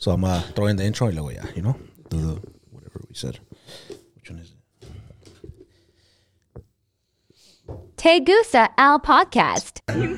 So 0.00 0.10
I'm 0.12 0.24
uh, 0.24 0.40
throwing 0.56 0.76
the 0.76 0.84
intro 0.84 1.08
y 1.08 1.12
luego 1.12 1.28
ya, 1.28 1.42
you 1.54 1.60
know, 1.60 1.76
do 2.08 2.16
the 2.16 2.40
whatever 2.70 3.02
we 3.06 3.14
said. 3.14 3.38
Which 4.16 4.30
one 4.30 4.38
is 4.38 4.50
it? 4.50 4.56
Te 7.98 8.20
Gusta 8.20 8.70
Al 8.78 8.98
Podcast. 9.00 9.82
A 9.88 9.92
me 9.94 10.14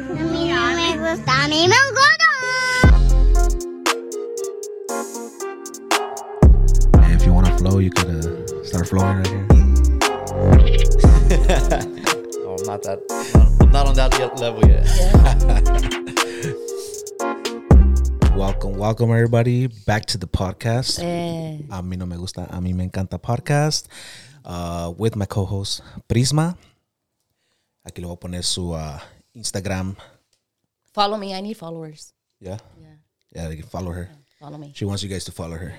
gusta, 0.96 1.48
mí 1.48 1.66
me 1.66 1.74
if 7.12 7.26
you 7.26 7.32
want 7.32 7.46
to 7.48 7.56
flow, 7.58 7.78
you 7.78 7.90
could 7.90 8.24
uh, 8.24 8.64
start 8.64 8.86
flowing 8.86 9.16
right 9.16 9.26
here. 9.26 9.42
Oh, 12.44 12.56
I'm 12.58 12.66
not 12.66 12.82
that. 12.82 12.98
I'm 13.60 13.70
not 13.72 13.86
on 13.88 13.94
that 13.94 14.18
yet 14.18 14.38
level 14.38 14.62
yet. 14.68 14.86
Welcome, 18.42 18.74
welcome 18.76 19.10
everybody 19.12 19.68
back 19.86 20.04
to 20.06 20.18
the 20.18 20.26
podcast. 20.26 20.98
Eh, 21.00 21.62
A 21.70 21.80
mí 21.80 21.96
no 21.96 22.06
me 22.06 22.16
gusta, 22.16 22.42
a 22.50 22.60
mí 22.60 22.74
me 22.74 22.82
encanta 22.82 23.16
podcast. 23.20 23.86
Uh, 24.44 24.92
with 24.98 25.14
my 25.14 25.26
co-host 25.26 25.80
Prisma. 26.08 26.56
Aquí 27.86 28.00
le 28.00 28.08
voy 28.08 28.14
a 28.14 28.18
poner 28.18 28.42
su 28.42 28.72
uh, 28.72 28.98
Instagram. 29.36 29.94
Follow 30.92 31.16
me. 31.18 31.32
I 31.36 31.40
need 31.40 31.54
followers. 31.56 32.14
Yeah, 32.40 32.58
Yeah. 32.80 32.96
yeah, 33.32 33.46
they 33.48 33.54
can 33.56 33.66
follow 33.68 33.92
her. 33.92 34.08
Follow 34.40 34.58
me. 34.58 34.72
She 34.74 34.84
wants 34.86 35.04
you 35.04 35.08
guys 35.08 35.24
to 35.26 35.32
follow 35.32 35.56
her. 35.56 35.74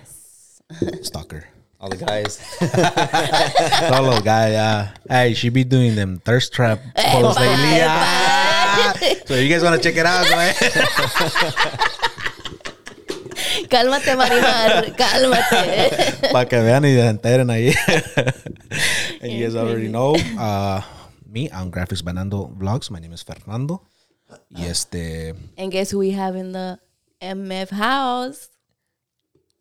Stalker. 1.03 1.43
All 1.81 1.89
the 1.89 1.97
guys. 1.97 2.39
Follow 3.91 4.21
guy. 4.21 4.51
Yeah. 4.51 4.91
Hey, 5.09 5.33
she 5.33 5.49
be 5.49 5.65
doing 5.65 5.95
them 5.95 6.21
thirst 6.23 6.53
trap 6.53 6.79
posts 6.95 7.41
lately. 7.41 7.81
Ah. 7.83 8.93
So 9.25 9.35
you 9.35 9.49
guys 9.49 9.63
want 9.63 9.75
to 9.75 9.83
check 9.83 9.97
it 9.99 10.05
out, 10.05 10.25
ahead. 10.31 11.99
Cálmate, 13.73 14.15
Marimar. 14.15 14.93
Cálmate. 14.95 16.29
Para 16.31 16.45
que 16.47 16.59
vean 16.61 16.85
y 16.85 16.93
se 16.93 17.07
enteren 17.07 17.49
ahí. 17.49 17.73
and 19.21 19.31
you 19.31 19.43
guys 19.45 19.55
already 19.55 19.87
know. 19.89 20.13
Uh, 20.37 20.79
me, 21.25 21.49
I'm 21.51 21.71
Graphics 21.71 22.03
Banando 22.03 22.53
Vlogs. 22.55 22.91
My 22.91 22.99
name 22.99 23.13
is 23.13 23.23
Fernando. 23.23 23.81
Y 24.51 24.65
este, 24.65 25.33
and 25.57 25.71
guess 25.71 25.89
who 25.91 25.97
we 25.99 26.11
have 26.11 26.35
in 26.35 26.51
the 26.53 26.77
MF 27.21 27.69
house? 27.71 28.49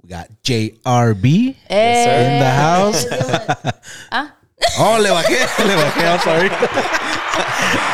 we 0.02 0.08
got 0.10 0.28
JRB 0.42 1.56
Eh, 1.70 2.34
in 2.34 2.38
the 2.40 2.50
house. 2.50 3.06
ah. 4.12 4.34
Oh, 4.78 4.98
le 5.00 5.08
bajé, 5.10 5.40
le 5.64 5.74
bajé. 5.74 6.04
I'm 6.04 6.20
sorry. 6.20 6.48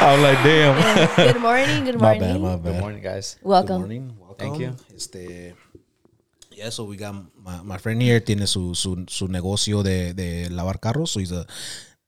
I'm 0.00 0.21
like, 0.23 0.43
damn. 0.43 0.75
Good 1.17 1.41
morning. 1.41 1.84
Good 1.84 2.00
My 2.00 2.19
morning. 2.19 2.21
bad, 2.21 2.41
my 2.41 2.55
Good 2.56 2.62
bad. 2.65 2.81
morning, 2.81 3.03
guys. 3.03 3.37
Good 3.41 3.48
Welcome. 3.48 3.78
morning. 3.81 4.17
Welcome. 4.19 4.37
Thank 4.39 4.59
you. 4.61 4.77
Este, 4.95 5.55
yeah, 6.59 6.70
so 6.70 6.84
we 6.84 6.97
got 6.97 7.14
my, 7.42 7.62
my 7.62 7.78
friend 7.78 8.03
here 8.03 8.20
tiene 8.20 8.47
su, 8.47 8.75
su, 8.75 9.05
su 9.09 9.28
negocio 9.28 9.83
de, 9.84 10.12
de 10.12 10.48
lavar 10.51 10.81
carros. 10.81 11.11
So 11.11 11.20
he's 11.20 11.33
a 11.33 11.47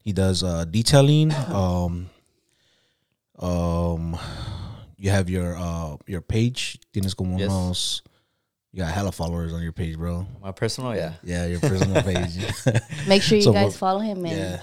he 0.03 0.13
does 0.13 0.43
uh, 0.43 0.65
detailing. 0.65 1.33
Um, 1.33 2.11
um, 3.39 4.19
you 4.99 5.11
have 5.11 5.31
your 5.31 5.57
uh 5.57 5.97
your 6.07 6.21
page. 6.21 6.79
Tienes 6.93 7.15
como 7.17 7.39
Yes. 7.39 7.51
unos. 7.51 8.03
You 8.73 8.83
got 8.85 8.93
hella 8.93 9.11
followers 9.13 9.53
on 9.53 9.63
your 9.63 9.73
page, 9.73 9.97
bro. 9.97 10.27
My 10.41 10.53
personal, 10.53 10.95
yeah. 10.95 11.15
Yeah, 11.25 11.47
your 11.47 11.59
personal 11.61 12.03
page. 12.07 12.39
Make 13.09 13.23
sure 13.23 13.37
you 13.37 13.43
So 13.43 13.53
guys 13.53 13.73
what- 13.73 13.75
follow 13.75 14.01
him, 14.01 14.23
man. 14.23 14.37
yeah, 14.37 14.61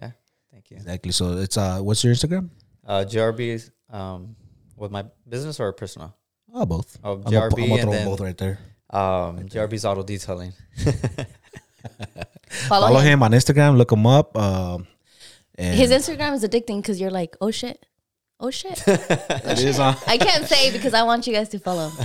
Yeah. 0.00 0.10
Thank 0.52 0.70
you. 0.70 0.76
exactly. 0.78 1.12
So 1.12 1.36
it's 1.38 1.56
uh, 1.56 1.78
what's 1.80 2.02
your 2.02 2.14
Instagram? 2.14 2.50
Uh, 2.86 3.04
JRB 3.06 3.40
is 3.40 3.70
um, 3.90 4.34
with 4.76 4.90
my 4.90 5.04
business 5.28 5.60
or 5.60 5.72
personal? 5.72 6.14
Oh, 6.52 6.66
both. 6.66 6.98
Oh, 7.04 7.12
I'm 7.14 7.22
gonna 7.22 7.48
pu- 7.50 7.56
JRB 7.56 7.62
I'm 7.62 7.68
gonna 7.68 7.82
and 7.82 7.92
then- 7.92 8.06
both 8.06 8.20
right 8.20 8.36
there. 8.38 8.58
Um, 8.94 9.48
JRB's 9.48 9.84
auto 9.84 10.02
detailing. 10.02 10.52
Follow, 12.68 12.86
Follow 12.86 13.00
him. 13.00 13.14
him 13.14 13.22
on 13.22 13.32
Instagram. 13.32 13.76
Look 13.76 13.90
him 13.92 14.06
up. 14.06 14.36
Um, 14.36 14.86
and 15.56 15.76
His 15.76 15.90
Instagram 15.90 16.34
is 16.34 16.44
addicting 16.44 16.80
because 16.80 17.00
you're 17.00 17.10
like, 17.10 17.36
oh 17.40 17.50
shit. 17.50 17.84
Oh 18.40 18.50
shit. 18.50 18.82
it 18.86 19.58
is 19.60 19.78
on. 19.78 19.96
I 20.06 20.18
can't 20.18 20.46
say 20.46 20.70
because 20.72 20.94
I 20.94 21.02
want 21.02 21.26
you 21.26 21.32
guys 21.32 21.48
to 21.50 21.58
follow. 21.58 21.90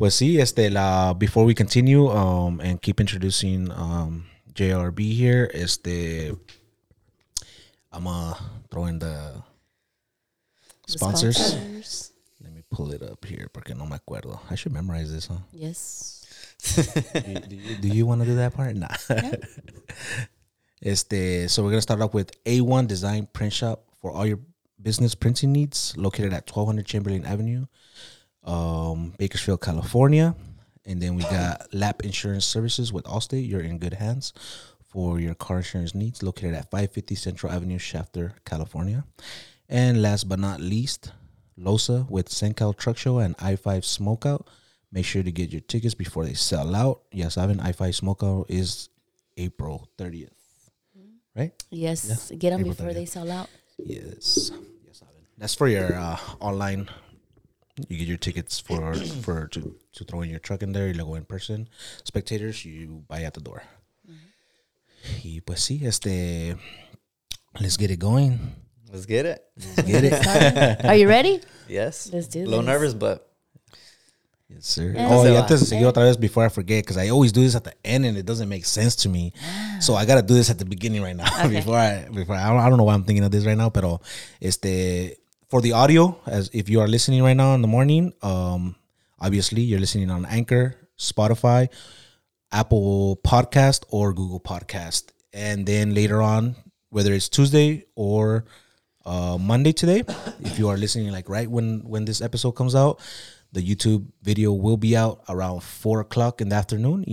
Pues 0.00 0.14
sí, 0.14 0.40
este, 0.40 0.70
la, 0.70 1.12
before 1.12 1.44
we 1.44 1.54
continue 1.54 2.08
um, 2.08 2.58
and 2.60 2.80
keep 2.80 3.00
introducing 3.00 3.70
um, 3.70 4.24
JRB 4.54 5.12
here, 5.12 5.50
este, 5.52 6.34
I'm 7.92 8.06
uh, 8.06 8.32
throwing 8.70 8.98
the 8.98 9.42
sponsors. 10.86 11.36
Sponsors. 11.36 12.09
Pull 12.70 12.92
it 12.92 13.02
up 13.02 13.24
here 13.24 13.48
porque 13.52 13.74
no 13.76 13.86
me 13.86 13.96
acuerdo. 13.96 14.38
I 14.50 14.54
should 14.54 14.72
memorize 14.72 15.12
this, 15.12 15.26
huh? 15.26 15.38
Yes. 15.52 16.26
do, 16.74 17.34
do 17.40 17.56
you, 17.56 17.76
do 17.76 17.88
you 17.88 18.06
want 18.06 18.20
to 18.20 18.26
do 18.26 18.36
that 18.36 18.54
part? 18.54 18.76
Nah. 18.80 18.88
este, 20.82 21.48
so 21.48 21.62
we're 21.62 21.70
going 21.70 21.78
to 21.78 21.82
start 21.82 22.00
off 22.00 22.14
with 22.14 22.32
A1 22.44 22.86
Design 22.86 23.28
Print 23.32 23.52
Shop 23.52 23.84
for 24.00 24.10
all 24.10 24.26
your 24.26 24.38
business 24.80 25.14
printing 25.14 25.52
needs 25.52 25.96
located 25.96 26.32
at 26.32 26.48
1200 26.48 26.86
Chamberlain 26.86 27.24
Avenue, 27.24 27.66
um, 28.44 29.14
Bakersfield, 29.18 29.60
California. 29.60 30.34
And 30.86 31.00
then 31.00 31.14
we 31.14 31.22
got 31.22 31.72
Lap 31.74 32.02
Insurance 32.02 32.46
Services 32.46 32.92
with 32.92 33.04
Allstate. 33.04 33.46
You're 33.46 33.60
in 33.60 33.78
good 33.78 33.94
hands 33.94 34.32
for 34.90 35.20
your 35.20 35.34
car 35.34 35.58
insurance 35.58 35.94
needs 35.94 36.22
located 36.22 36.54
at 36.54 36.70
550 36.70 37.14
Central 37.14 37.52
Avenue, 37.52 37.78
Shafter, 37.78 38.34
California. 38.44 39.04
And 39.68 40.02
last 40.02 40.28
but 40.28 40.40
not 40.40 40.60
least, 40.60 41.12
Loza 41.60 42.08
with 42.08 42.28
Cencal 42.28 42.76
Truck 42.76 42.96
Show 42.96 43.18
and 43.18 43.36
I5 43.38 43.82
Smokeout. 43.82 44.46
Make 44.92 45.04
sure 45.04 45.22
to 45.22 45.30
get 45.30 45.50
your 45.50 45.60
tickets 45.60 45.94
before 45.94 46.24
they 46.24 46.34
sell 46.34 46.74
out. 46.74 47.02
Yes, 47.12 47.36
I 47.36 47.42
have 47.42 47.50
an 47.50 47.58
I5 47.58 48.00
Smokeout 48.00 48.46
is 48.48 48.88
April 49.36 49.88
30th. 49.98 50.30
Right? 51.36 51.52
Yes. 51.70 52.30
Get 52.30 52.50
them 52.50 52.60
April 52.60 52.74
before 52.74 52.90
30th. 52.90 52.94
they 52.94 53.04
sell 53.06 53.30
out. 53.30 53.48
Yes. 53.78 54.50
Yes, 54.84 55.02
Alvin. 55.02 55.22
That's 55.38 55.54
for 55.54 55.68
your 55.68 55.94
uh, 55.94 56.18
online. 56.40 56.88
You 57.88 57.98
get 57.98 58.08
your 58.08 58.18
tickets 58.18 58.58
for 58.58 58.94
for 59.22 59.46
to, 59.48 59.76
to 59.92 60.04
throw 60.04 60.22
in 60.22 60.30
your 60.30 60.40
truck 60.40 60.62
in 60.62 60.72
there. 60.72 60.88
You 60.88 60.94
go 60.94 61.14
in 61.14 61.24
person. 61.24 61.68
Spectators, 62.04 62.64
you 62.64 63.04
buy 63.08 63.22
at 63.22 63.34
the 63.34 63.40
door. 63.40 63.62
Y 65.24 65.40
pues 65.44 65.60
sí, 65.60 65.86
este. 65.86 66.56
Let's 67.58 67.76
get 67.76 67.90
it 67.90 67.98
going. 67.98 68.54
Let's 68.92 69.06
get 69.06 69.26
it. 69.26 69.42
Let's 69.56 69.82
get 69.82 70.04
it. 70.04 70.84
Are 70.84 70.96
you 70.96 71.08
ready? 71.08 71.40
Yes. 71.68 72.10
Let's 72.12 72.26
do 72.26 72.40
A 72.40 72.44
little 72.44 72.60
this. 72.60 72.66
nervous, 72.66 72.94
but 72.94 73.26
Yes, 74.48 74.66
sir. 74.66 74.92
Yeah. 74.96 75.06
Oh, 75.08 75.22
Se 75.22 75.30
y 75.30 75.34
va. 75.34 75.40
antes 75.42 75.60
de 75.60 75.66
seguir 75.66 75.86
otra 75.86 76.02
vez, 76.02 76.16
before 76.16 76.44
I 76.44 76.48
forget, 76.48 76.82
because 76.82 76.96
I 76.96 77.10
always 77.10 77.30
do 77.30 77.40
this 77.40 77.54
at 77.54 77.62
the 77.62 77.72
end 77.84 78.04
and 78.04 78.18
it 78.18 78.26
doesn't 78.26 78.48
make 78.48 78.64
sense 78.64 78.96
to 78.96 79.08
me. 79.08 79.32
So 79.80 79.94
I 79.94 80.04
gotta 80.04 80.22
do 80.22 80.34
this 80.34 80.50
at 80.50 80.58
the 80.58 80.64
beginning 80.64 81.02
right 81.02 81.14
now. 81.14 81.48
before 81.48 81.76
I, 81.76 82.08
before 82.12 82.34
I 82.34 82.48
don't, 82.48 82.58
I 82.58 82.68
don't 82.68 82.76
know 82.76 82.82
why 82.84 82.94
I'm 82.94 83.04
thinking 83.04 83.22
of 83.22 83.30
this 83.30 83.46
right 83.46 83.56
now, 83.56 83.70
pero 83.70 84.00
este 84.42 85.18
for 85.48 85.60
the 85.60 85.72
audio, 85.72 86.18
as 86.26 86.50
if 86.52 86.68
you 86.68 86.80
are 86.80 86.88
listening 86.88 87.22
right 87.22 87.36
now 87.36 87.54
in 87.54 87.62
the 87.62 87.68
morning, 87.68 88.12
um, 88.22 88.74
obviously 89.20 89.62
you're 89.62 89.78
listening 89.80 90.10
on 90.10 90.26
Anchor, 90.26 90.74
Spotify, 90.98 91.68
Apple 92.50 93.20
Podcast, 93.24 93.84
or 93.90 94.12
Google 94.12 94.40
Podcast, 94.40 95.10
and 95.32 95.64
then 95.64 95.94
later 95.94 96.20
on, 96.22 96.56
whether 96.90 97.12
it's 97.12 97.28
Tuesday 97.28 97.84
or 97.94 98.44
uh, 99.04 99.38
Monday 99.40 99.72
today. 99.72 100.02
If 100.40 100.58
you 100.58 100.68
are 100.68 100.76
listening 100.76 101.10
like 101.12 101.28
right 101.28 101.48
when 101.50 101.80
when 101.84 102.04
this 102.04 102.20
episode 102.20 102.52
comes 102.52 102.74
out, 102.74 103.00
the 103.52 103.62
YouTube 103.62 104.06
video 104.22 104.52
will 104.52 104.76
be 104.76 104.96
out 104.96 105.22
around 105.28 105.62
four 105.62 106.00
o'clock 106.00 106.40
in 106.40 106.48
the 106.48 106.56
afternoon. 106.56 107.04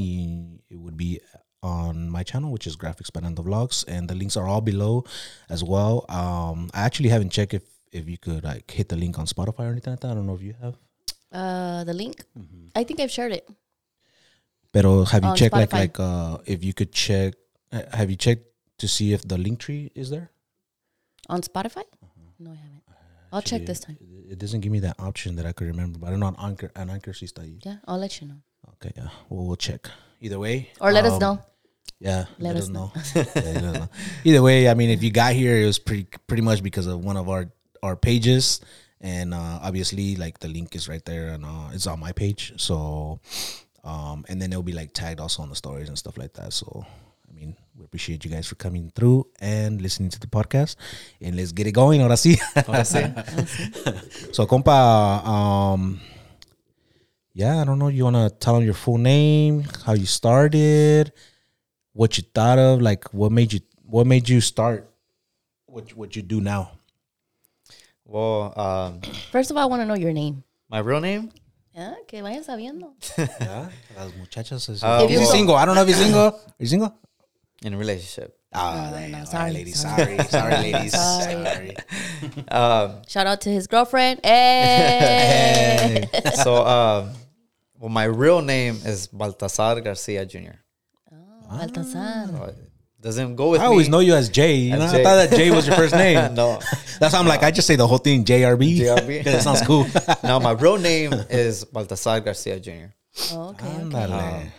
It 0.70 0.78
would 0.78 0.98
be 0.98 1.20
on 1.64 2.10
my 2.10 2.24
channel, 2.24 2.52
which 2.52 2.68
is 2.68 2.76
GrafxByNando 2.78 3.40
Vlogs, 3.44 3.84
and 3.88 4.08
the 4.08 4.16
links 4.16 4.38
are 4.38 4.48
all 4.48 4.62
below 4.62 5.04
as 5.50 5.64
well. 5.64 6.06
Um, 6.10 6.70
I 6.74 6.82
actually 6.86 7.10
haven't 7.10 7.32
checked 7.32 7.54
if 7.54 7.64
if 7.92 8.08
you 8.08 8.18
could 8.18 8.44
like 8.44 8.70
hit 8.70 8.90
the 8.90 8.96
link 8.96 9.18
on 9.18 9.26
Spotify 9.26 9.62
or 9.68 9.72
anything 9.72 9.94
like 9.94 10.02
that. 10.02 10.12
I 10.12 10.14
don't 10.14 10.28
know 10.28 10.36
if 10.36 10.42
you 10.44 10.54
have. 10.62 10.76
Uh, 11.32 11.84
the 11.84 11.94
link. 11.94 12.24
Mm-hmm. 12.38 12.68
I 12.76 12.84
think 12.84 13.00
I've 13.00 13.12
shared 13.12 13.32
it. 13.34 13.50
Pero 14.72 15.04
have 15.06 15.24
you 15.24 15.30
On 15.32 15.36
checked 15.36 15.54
like 15.56 15.70
Spotify. 15.70 15.74
like 15.74 16.00
uh 16.00 16.38
if 16.46 16.64
you 16.64 16.74
could 16.74 16.92
check? 16.92 17.34
uh, 17.72 17.84
Have 17.94 18.10
you 18.10 18.16
checked 18.16 18.46
to 18.80 18.88
see 18.88 19.12
if 19.14 19.28
the 19.28 19.38
link 19.38 19.60
tree 19.60 19.92
is 19.96 20.10
there? 20.10 20.30
On 21.30 21.42
Spotify? 21.42 21.84
No, 22.40 22.52
I 22.52 22.56
haven't. 22.56 22.84
I'll 23.32 23.42
check 23.42 23.66
this 23.66 23.82
time. 23.82 23.98
It, 24.30 24.40
doesn't 24.40 24.62
give 24.62 24.72
me 24.72 24.80
that 24.80 24.96
option 25.00 25.36
that 25.36 25.46
I 25.46 25.52
could 25.52 25.68
remember, 25.68 26.00
but 26.00 26.08
I 26.08 26.10
don't 26.12 26.20
know 26.20 26.28
on 26.28 26.36
Anchor 26.40 26.72
and 26.76 26.90
Anchor 26.90 27.12
sí 27.12 27.26
está. 27.26 27.44
Yeah, 27.66 27.78
I'll 27.88 27.98
let 27.98 28.22
you 28.22 28.28
know. 28.28 28.42
Okay, 28.74 28.94
yeah. 28.96 29.10
Well, 29.30 29.46
we'll 29.46 29.56
check. 29.58 29.90
Either 30.22 30.40
way. 30.40 30.70
Or 30.80 30.92
let 30.92 31.06
us 31.06 31.14
um, 31.14 31.20
know. 31.20 31.40
Yeah, 32.00 32.26
let, 32.40 32.56
us 32.56 32.64
us 32.64 32.70
know. 32.70 32.92
Yeah, 33.16 33.60
know. 33.60 33.90
Either 34.24 34.42
way, 34.42 34.70
I 34.70 34.74
mean, 34.76 34.90
if 34.90 35.04
you 35.04 35.12
got 35.12 35.34
here, 35.34 35.58
it 35.58 35.66
was 35.66 35.80
pretty 35.80 36.08
pretty 36.28 36.44
much 36.44 36.62
because 36.62 36.86
of 36.86 37.04
one 37.04 37.18
of 37.18 37.28
our 37.28 37.50
our 37.82 37.96
pages, 37.96 38.62
and 39.02 39.34
uh, 39.34 39.60
obviously, 39.62 40.16
like 40.16 40.40
the 40.40 40.48
link 40.48 40.76
is 40.76 40.88
right 40.88 41.04
there, 41.06 41.30
and 41.30 41.44
uh, 41.44 41.70
it's 41.74 41.88
on 41.88 42.00
my 42.00 42.12
page. 42.12 42.54
So, 42.58 43.20
um, 43.84 44.26
and 44.30 44.40
then 44.42 44.52
it'll 44.52 44.64
be 44.64 44.74
like 44.74 44.94
tagged 44.94 45.20
also 45.20 45.42
on 45.42 45.50
the 45.50 45.56
stories 45.56 45.88
and 45.88 45.98
stuff 45.98 46.18
like 46.18 46.34
that. 46.34 46.54
So, 46.54 46.86
mean, 47.40 47.56
we 47.78 47.86
appreciate 47.86 48.26
you 48.26 48.32
guys 48.32 48.48
for 48.48 48.56
coming 48.56 48.92
through 48.96 49.28
and 49.40 49.82
listening 49.82 50.10
to 50.10 50.20
the 50.20 50.28
podcast, 50.28 50.76
and 51.22 51.36
let's 51.36 51.52
get 51.52 51.68
it 51.68 51.74
going. 51.74 52.02
Ahora 52.02 52.16
sí. 52.18 52.38
Ahora 52.68 52.84
sí. 52.84 53.02
So, 54.34 54.46
compa, 54.48 55.24
um, 55.26 56.00
yeah, 57.34 57.62
I 57.62 57.64
don't 57.66 57.78
know. 57.80 57.90
You 57.90 58.04
want 58.06 58.16
to 58.18 58.30
tell 58.40 58.56
them 58.56 58.64
your 58.64 58.74
full 58.74 58.98
name, 58.98 59.64
how 59.86 59.94
you 59.94 60.06
started, 60.08 61.12
what 61.94 62.18
you 62.18 62.24
thought 62.34 62.58
of, 62.60 62.82
like 62.82 63.06
what 63.14 63.32
made 63.32 63.54
you 63.54 63.60
what 63.86 64.06
made 64.08 64.28
you 64.28 64.42
start 64.42 64.90
what 65.68 65.94
what 65.96 66.16
you 66.16 66.22
do 66.22 66.42
now. 66.42 66.72
Well, 68.06 68.54
um, 68.58 69.02
First 69.32 69.52
of 69.52 69.58
all, 69.58 69.64
I 69.64 69.66
want 69.66 69.82
to 69.82 69.86
know 69.86 69.96
your 69.96 70.14
name. 70.14 70.44
my 70.70 70.80
real 70.80 71.00
name. 71.02 71.32
Yeah, 71.76 71.94
que 72.08 72.22
vayan 72.24 72.44
sabiendo. 72.44 72.94
Yeah, 73.40 73.70
las 73.96 74.12
muchachas. 74.18 74.68
Is, 74.70 74.84
Uh, 74.84 75.06
is 75.06 75.12
he 75.12 75.18
well- 75.18 75.26
single? 75.32 75.56
I 75.56 75.66
don't 75.66 75.76
know 75.76 75.82
if 75.84 75.88
he's 75.88 75.98
single. 75.98 76.28
Are 76.34 76.42
you 76.58 76.66
single? 76.68 76.96
In 77.64 77.74
a 77.74 77.78
relationship. 77.78 78.38
Ah, 78.54 78.90
no, 78.92 78.98
damn. 78.98 79.14
All 79.14 79.20
right, 79.20 79.28
sorry, 79.28 79.52
ladies. 79.52 79.80
sorry. 79.82 80.18
Sorry, 80.18 80.24
sorry, 80.30 80.54
ladies. 80.72 80.92
Sorry. 80.94 81.34
sorry. 81.44 81.76
Um, 82.50 83.02
Shout 83.08 83.28
out 83.28 83.42
to 83.42 83.50
his 83.50 83.68
girlfriend. 83.68 84.20
Hey. 84.24 86.08
so, 86.44 86.66
um, 86.66 87.12
well, 87.80 87.90
my 87.90 88.04
real 88.06 88.42
name 88.42 88.76
is 88.86 89.08
Baltasar 89.08 89.84
Garcia 89.84 90.26
Jr. 90.26 90.58
Baltasar. 91.50 92.28
So 92.30 92.54
doesn't 93.00 93.36
go 93.36 93.52
with 93.52 93.62
I 93.62 93.66
always 93.66 93.88
me. 93.88 93.92
know 93.92 94.00
you 94.00 94.16
as 94.16 94.28
Jay. 94.30 94.56
You 94.56 94.74
As 94.74 94.92
know, 94.92 95.00
I 95.00 95.04
thought 95.04 95.30
that 95.30 95.38
Jay 95.38 95.52
was 95.52 95.68
your 95.68 95.76
first 95.76 95.94
name. 96.06 96.34
no, 96.34 96.60
That's 97.00 97.14
why 97.14 97.20
I'm 97.20 97.28
like, 97.28 97.44
I 97.44 97.52
just 97.52 97.68
say 97.68 97.76
the 97.76 97.86
whole 97.88 98.00
thing, 98.00 98.26
JRB. 98.26 98.78
JRB. 98.80 99.08
Because 99.20 99.34
it 99.36 99.42
sounds 99.44 99.62
cool. 99.62 99.86
no, 100.24 100.40
my 100.40 100.52
real 100.52 100.78
name 100.78 101.14
is 101.30 101.64
Baltasar 101.66 102.24
Garcia 102.26 102.60
Jr. 102.60 102.72
Oh, 103.34 103.50
okay, 103.50 103.68
okay. 103.68 103.78
Ándale. 103.84 104.52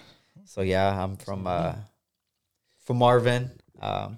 So 0.44 0.62
yeah, 0.62 1.02
I'm 1.02 1.16
from 1.16 1.46
uh, 1.46 1.74
from 2.88 3.00
Arvin. 3.00 3.50
Um, 3.82 4.16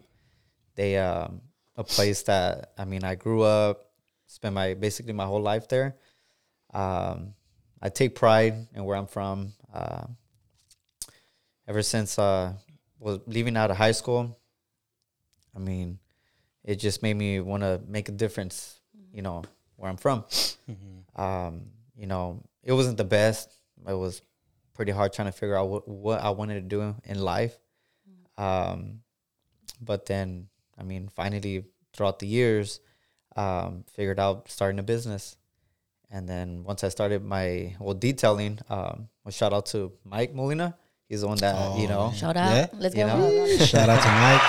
they 0.77 0.97
um, 0.97 1.41
a 1.75 1.83
place 1.83 2.23
that 2.23 2.71
I 2.79 2.85
mean 2.85 3.03
I 3.03 3.17
grew 3.17 3.43
up, 3.43 3.91
spent 4.29 4.55
my 4.55 4.75
basically 4.75 5.13
my 5.13 5.27
whole 5.27 5.43
life 5.43 5.67
there. 5.67 5.97
Um, 6.73 7.35
I 7.83 7.89
take 7.89 8.15
pride 8.15 8.69
in 8.73 8.85
where 8.85 8.97
I'm 8.97 9.09
from. 9.09 9.55
Uh, 9.75 10.07
ever 11.67 11.83
since 11.83 12.17
uh, 12.17 12.53
was 13.01 13.19
leaving 13.27 13.57
out 13.57 13.73
of 13.73 13.77
high 13.77 13.91
school, 13.91 14.39
I 15.57 15.59
mean, 15.59 15.99
it 16.63 16.77
just 16.77 17.03
made 17.03 17.15
me 17.15 17.41
want 17.41 17.65
to 17.65 17.81
make 17.89 18.09
a 18.09 18.13
difference. 18.13 18.79
You 19.13 19.23
know 19.23 19.43
where 19.75 19.91
I'm 19.91 19.97
from. 19.97 20.25
Um, 21.17 21.63
you 21.97 22.07
know, 22.07 22.45
it 22.63 22.73
wasn't 22.73 22.99
the 22.99 23.05
best. 23.05 23.51
It 23.87 23.95
was 23.95 24.23
pretty 24.75 24.93
hard 24.93 25.13
trying 25.13 25.27
to 25.27 25.33
figure 25.33 25.57
out 25.57 25.69
what, 25.69 25.89
what 25.89 26.21
I 26.23 26.31
wanted 26.31 26.55
to 26.55 26.69
do 26.77 26.95
in 27.05 27.21
life. 27.21 27.59
Um, 28.41 29.03
but 29.81 30.07
then, 30.07 30.49
I 30.79 30.83
mean, 30.83 31.09
finally 31.13 31.65
throughout 31.93 32.19
the 32.19 32.27
years, 32.27 32.81
um, 33.37 33.85
figured 33.93 34.19
out 34.19 34.49
starting 34.49 34.79
a 34.79 34.83
business. 34.83 35.37
And 36.11 36.27
then 36.29 36.65
once 36.65 36.83
I 36.83 36.89
started 36.89 37.23
my 37.23 37.77
well 37.79 37.95
detailing, 37.95 38.59
um, 38.69 39.09
well, 39.25 39.31
shout 39.31 39.53
out 39.53 39.67
to 39.77 39.93
Mike 40.05 40.35
Molina. 40.35 40.77
He's 41.09 41.21
the 41.21 41.29
one 41.29 41.39
that 41.39 41.79
you 41.79 41.87
know. 41.87 42.11
Shout 42.17 42.37
out. 42.37 42.51
Yeah. 42.51 42.67
Let's 42.73 42.95
You 42.97 43.05
go. 43.05 43.17
know? 43.19 43.47
Shout 43.59 43.89
out 43.89 44.03
to 44.03 44.09
Mike. 44.25 44.43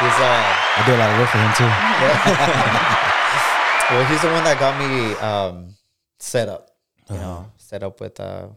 He's 0.00 0.18
uh, 0.20 0.44
I 0.76 0.82
do 0.86 0.94
a 0.94 0.98
lot 1.00 1.10
of 1.10 1.18
work 1.18 1.28
for 1.30 1.38
him 1.38 1.52
too. 1.58 1.64
well, 3.94 4.04
he's 4.06 4.22
the 4.22 4.28
one 4.32 4.44
that 4.44 4.58
got 4.58 4.78
me 4.78 5.14
um, 5.20 5.74
set 6.18 6.48
up. 6.48 6.70
You 7.10 7.16
know, 7.16 7.52
set 7.58 7.82
up 7.82 8.00
with 8.00 8.18
uh, 8.18 8.48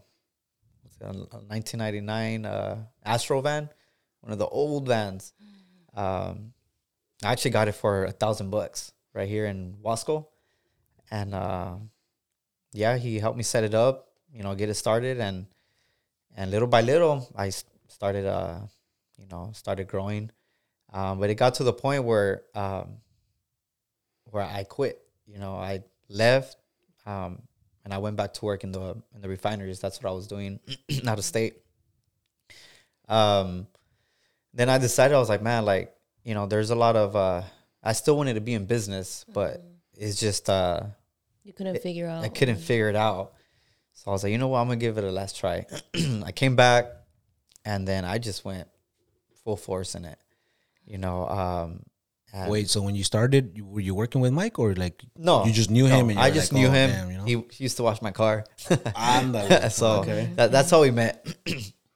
a 1.02 1.12
1999 1.12 2.46
uh, 2.46 2.76
Astro 3.04 3.42
van, 3.42 3.68
one 4.28 4.34
of 4.34 4.38
the 4.38 4.46
old 4.46 4.86
vans. 4.86 5.32
Um, 5.94 6.52
I 7.24 7.32
actually 7.32 7.52
got 7.52 7.66
it 7.66 7.72
for 7.72 8.04
a 8.04 8.12
thousand 8.12 8.50
bucks 8.50 8.92
right 9.14 9.26
here 9.26 9.46
in 9.46 9.76
Wasco, 9.82 10.26
and 11.10 11.34
uh, 11.34 11.76
yeah, 12.74 12.98
he 12.98 13.18
helped 13.18 13.38
me 13.38 13.42
set 13.42 13.64
it 13.64 13.72
up. 13.72 14.08
You 14.30 14.42
know, 14.42 14.54
get 14.54 14.68
it 14.68 14.74
started, 14.74 15.18
and 15.18 15.46
and 16.36 16.50
little 16.50 16.68
by 16.68 16.82
little, 16.82 17.26
I 17.34 17.50
started, 17.88 18.26
uh, 18.26 18.58
you 19.16 19.26
know, 19.32 19.50
started 19.54 19.88
growing. 19.88 20.30
Um, 20.92 21.18
but 21.20 21.30
it 21.30 21.36
got 21.36 21.54
to 21.54 21.64
the 21.64 21.72
point 21.72 22.04
where 22.04 22.42
um, 22.54 22.98
where 24.30 24.42
I 24.42 24.64
quit. 24.64 25.00
You 25.26 25.38
know, 25.38 25.54
I 25.54 25.84
left, 26.10 26.58
um, 27.06 27.40
and 27.82 27.94
I 27.94 27.98
went 27.98 28.16
back 28.16 28.34
to 28.34 28.44
work 28.44 28.62
in 28.62 28.72
the 28.72 29.02
in 29.14 29.22
the 29.22 29.28
refineries. 29.28 29.80
That's 29.80 30.02
what 30.02 30.10
I 30.10 30.12
was 30.12 30.26
doing 30.26 30.60
out 31.06 31.16
of 31.18 31.24
state. 31.24 31.62
Um, 33.08 33.66
then 34.58 34.68
I 34.68 34.78
decided 34.78 35.14
I 35.14 35.18
was 35.20 35.28
like, 35.28 35.40
man, 35.40 35.64
like 35.64 35.94
you 36.24 36.34
know, 36.34 36.46
there's 36.46 36.70
a 36.70 36.74
lot 36.74 36.96
of. 36.96 37.14
Uh, 37.14 37.42
I 37.82 37.92
still 37.92 38.16
wanted 38.16 38.34
to 38.34 38.40
be 38.40 38.54
in 38.54 38.66
business, 38.66 39.24
but 39.32 39.62
it's 39.94 40.18
just 40.18 40.50
uh, 40.50 40.82
You 41.44 41.52
couldn't 41.52 41.80
figure 41.80 42.08
out. 42.08 42.24
I 42.24 42.28
couldn't 42.28 42.56
figure 42.58 42.88
it 42.88 42.96
out. 42.96 43.34
So 43.92 44.10
I 44.10 44.12
was 44.12 44.24
like, 44.24 44.32
you 44.32 44.38
know 44.38 44.48
what, 44.48 44.58
I'm 44.58 44.66
gonna 44.66 44.76
give 44.76 44.98
it 44.98 45.04
a 45.04 45.10
last 45.12 45.38
try. 45.38 45.64
I 46.24 46.32
came 46.32 46.56
back, 46.56 46.86
and 47.64 47.86
then 47.86 48.04
I 48.04 48.18
just 48.18 48.44
went 48.44 48.68
full 49.44 49.56
force 49.56 49.94
in 49.94 50.04
it. 50.04 50.18
You 50.84 50.98
know, 50.98 51.28
um, 51.28 51.84
and- 52.32 52.50
Wait, 52.50 52.68
so 52.68 52.82
when 52.82 52.94
you 52.96 53.04
started, 53.04 53.62
were 53.62 53.80
you 53.80 53.94
working 53.94 54.20
with 54.20 54.32
Mike 54.32 54.58
or 54.58 54.74
like 54.74 55.02
no, 55.16 55.44
you 55.44 55.52
just 55.52 55.70
knew 55.70 55.86
him? 55.86 56.08
no, 56.08 56.10
and 56.10 56.18
I 56.20 56.30
just 56.30 56.52
like, 56.52 56.60
knew 56.60 56.68
oh, 56.68 56.72
him. 56.72 56.90
damn, 56.90 57.10
you 57.10 57.18
know? 57.18 57.24
he, 57.24 57.54
he 57.56 57.64
used 57.64 57.76
to 57.78 57.84
wash 57.84 58.02
my 58.02 58.10
car. 58.10 58.44
Ándale. 58.68 59.70
so 59.70 60.00
Okay. 60.00 60.30
that, 60.34 60.50
that's 60.50 60.70
how 60.70 60.82
we 60.82 60.90
met. 60.90 61.26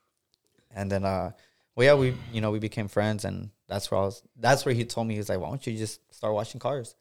and 0.75 0.91
then, 0.91 1.05
uh, 1.05 1.33
well, 1.75 1.87
yeah, 1.87 1.95
we 1.95 2.15
you 2.33 2.41
know 2.41 2.51
we 2.51 2.59
became 2.59 2.89
friends, 2.89 3.25
and 3.25 3.51
that's 3.69 3.91
where 3.91 4.01
I 4.01 4.05
was. 4.05 4.23
That's 4.37 4.65
where 4.65 4.75
he 4.75 4.85
told 4.85 5.07
me 5.07 5.15
he 5.15 5.19
was 5.19 5.29
like, 5.29 5.41
"Why 5.41 5.49
don't 5.49 5.67
you 5.67 5.77
just 5.77 6.01
start 6.15 6.35
washing 6.35 6.61
cars? 6.61 6.95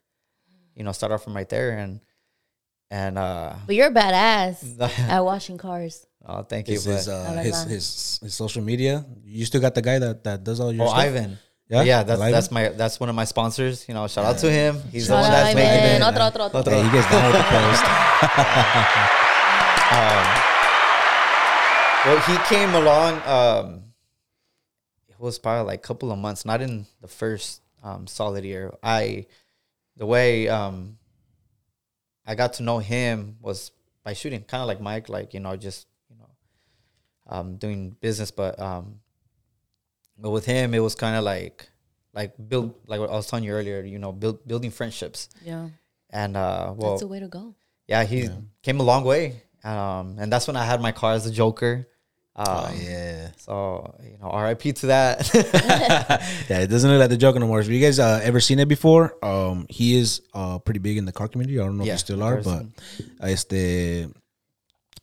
You 0.75 0.83
know, 0.83 0.91
start 0.91 1.11
off 1.11 1.23
from 1.23 1.35
right 1.35 1.49
there." 1.49 1.77
And 1.77 1.99
and 2.89 3.17
uh, 3.17 3.53
But 3.65 3.75
you're 3.75 3.87
a 3.87 3.91
badass 3.91 4.79
at 5.09 5.19
washing 5.19 5.57
cars. 5.57 6.05
oh, 6.25 6.43
thank 6.43 6.67
you. 6.67 6.75
His 6.75 6.85
his, 6.85 7.07
uh, 7.07 7.33
like 7.35 7.45
his, 7.45 7.63
his 7.63 8.19
his 8.21 8.33
social 8.33 8.61
media. 8.61 9.05
You 9.23 9.45
still 9.45 9.61
got 9.61 9.75
the 9.75 9.81
guy 9.81 9.99
that, 9.99 10.23
that 10.23 10.43
does 10.43 10.59
all 10.59 10.71
your 10.71 10.85
oh, 10.85 10.89
stuff. 10.89 10.99
Ivan. 10.99 11.37
Yeah? 11.67 11.83
Yeah, 11.83 12.03
that's 12.03 12.21
Ivan? 12.21 12.31
that's 12.33 12.51
my 12.51 12.69
that's 12.69 12.99
one 12.99 13.09
of 13.09 13.15
my 13.15 13.25
sponsors. 13.25 13.87
You 13.87 13.93
know, 13.93 14.07
shout 14.07 14.25
out 14.25 14.37
to 14.39 14.51
him. 14.51 14.81
He's 14.91 15.07
the 15.07 15.15
one 15.15 15.23
out, 15.23 15.31
that's 15.31 15.55
making 15.55 15.69
Ivan. 15.71 16.01
it. 16.01 16.03
Otro, 16.03 16.43
otro, 16.43 16.59
otro. 16.59 16.73
Yeah, 16.73 16.83
he 16.83 16.91
gets 16.91 17.09
down 17.09 17.25
with 17.31 17.35
the 17.35 17.47
post. 17.47 17.83
Well, 22.03 22.19
he 22.21 22.35
came 22.49 22.73
along. 22.73 23.21
Um, 23.27 23.83
it 23.85 23.90
was 25.21 25.39
probably 25.39 25.67
like 25.67 25.79
a 25.79 25.87
couple 25.87 26.11
of 26.11 26.17
months, 26.17 26.45
not 26.45 26.61
in 26.61 26.85
the 27.01 27.07
first 27.07 27.61
um, 27.83 28.07
solid 28.07 28.43
year. 28.43 28.73
I, 28.83 29.27
the 29.97 30.05
way 30.05 30.49
um, 30.49 30.97
I 32.25 32.35
got 32.35 32.53
to 32.53 32.63
know 32.63 32.79
him 32.79 33.37
was 33.41 33.71
by 34.03 34.13
shooting, 34.13 34.41
kind 34.43 34.61
of 34.61 34.67
like 34.67 34.81
Mike, 34.81 35.09
like 35.09 35.33
you 35.33 35.39
know, 35.39 35.55
just 35.55 35.87
you 36.09 36.17
know, 36.17 36.29
um, 37.27 37.57
doing 37.57 37.95
business. 38.01 38.31
But 38.31 38.59
um, 38.59 38.99
but 40.17 40.31
with 40.31 40.45
him, 40.45 40.73
it 40.73 40.79
was 40.79 40.95
kind 40.95 41.15
of 41.15 41.23
like 41.23 41.69
like 42.13 42.33
build 42.49 42.75
like 42.87 42.99
what 42.99 43.09
I 43.09 43.13
was 43.13 43.27
telling 43.27 43.45
you 43.45 43.51
earlier. 43.51 43.81
You 43.83 43.99
know, 43.99 44.11
build 44.11 44.45
building 44.47 44.71
friendships. 44.71 45.29
Yeah. 45.43 45.69
And 46.09 46.35
uh, 46.35 46.73
well, 46.75 46.91
That's 46.91 47.01
the 47.01 47.07
way 47.07 47.19
to 47.21 47.27
go. 47.29 47.55
yeah, 47.87 48.03
he 48.03 48.27
came 48.63 48.79
a 48.79 48.83
long 48.83 49.05
way. 49.05 49.43
Um, 49.63 50.17
and 50.19 50.33
that's 50.33 50.47
when 50.47 50.57
I 50.57 50.65
had 50.65 50.81
my 50.81 50.91
car 50.91 51.13
as 51.13 51.25
a 51.25 51.31
Joker. 51.31 51.87
Um, 52.33 52.45
Oh 52.47 52.71
yeah, 52.79 53.31
So 53.37 53.93
you 54.03 54.17
know, 54.21 54.31
RIP 54.31 54.73
to 54.77 54.85
that. 54.87 55.29
yeah. 56.49 56.59
It 56.59 56.67
doesn't 56.67 56.89
look 56.89 56.99
like 56.99 57.09
the 57.09 57.17
Joker 57.17 57.39
no 57.39 57.47
more. 57.47 57.59
If 57.59 57.67
you 57.67 57.81
guys 57.81 57.99
uh, 57.99 58.21
ever 58.23 58.39
seen 58.39 58.59
it 58.59 58.67
before, 58.69 59.13
um, 59.23 59.65
he 59.69 59.97
is 59.99 60.21
uh 60.33 60.57
pretty 60.59 60.79
big 60.79 60.97
in 60.97 61.05
the 61.05 61.11
car 61.11 61.27
community. 61.27 61.59
I 61.59 61.63
don't 61.65 61.77
know 61.77 61.83
Yeah, 61.83 61.93
if 61.93 61.95
you 61.95 62.07
still 62.07 62.23
are, 62.23 62.37
but 62.37 62.43
person. 62.43 62.73
uh, 63.21 63.25
este, 63.27 64.09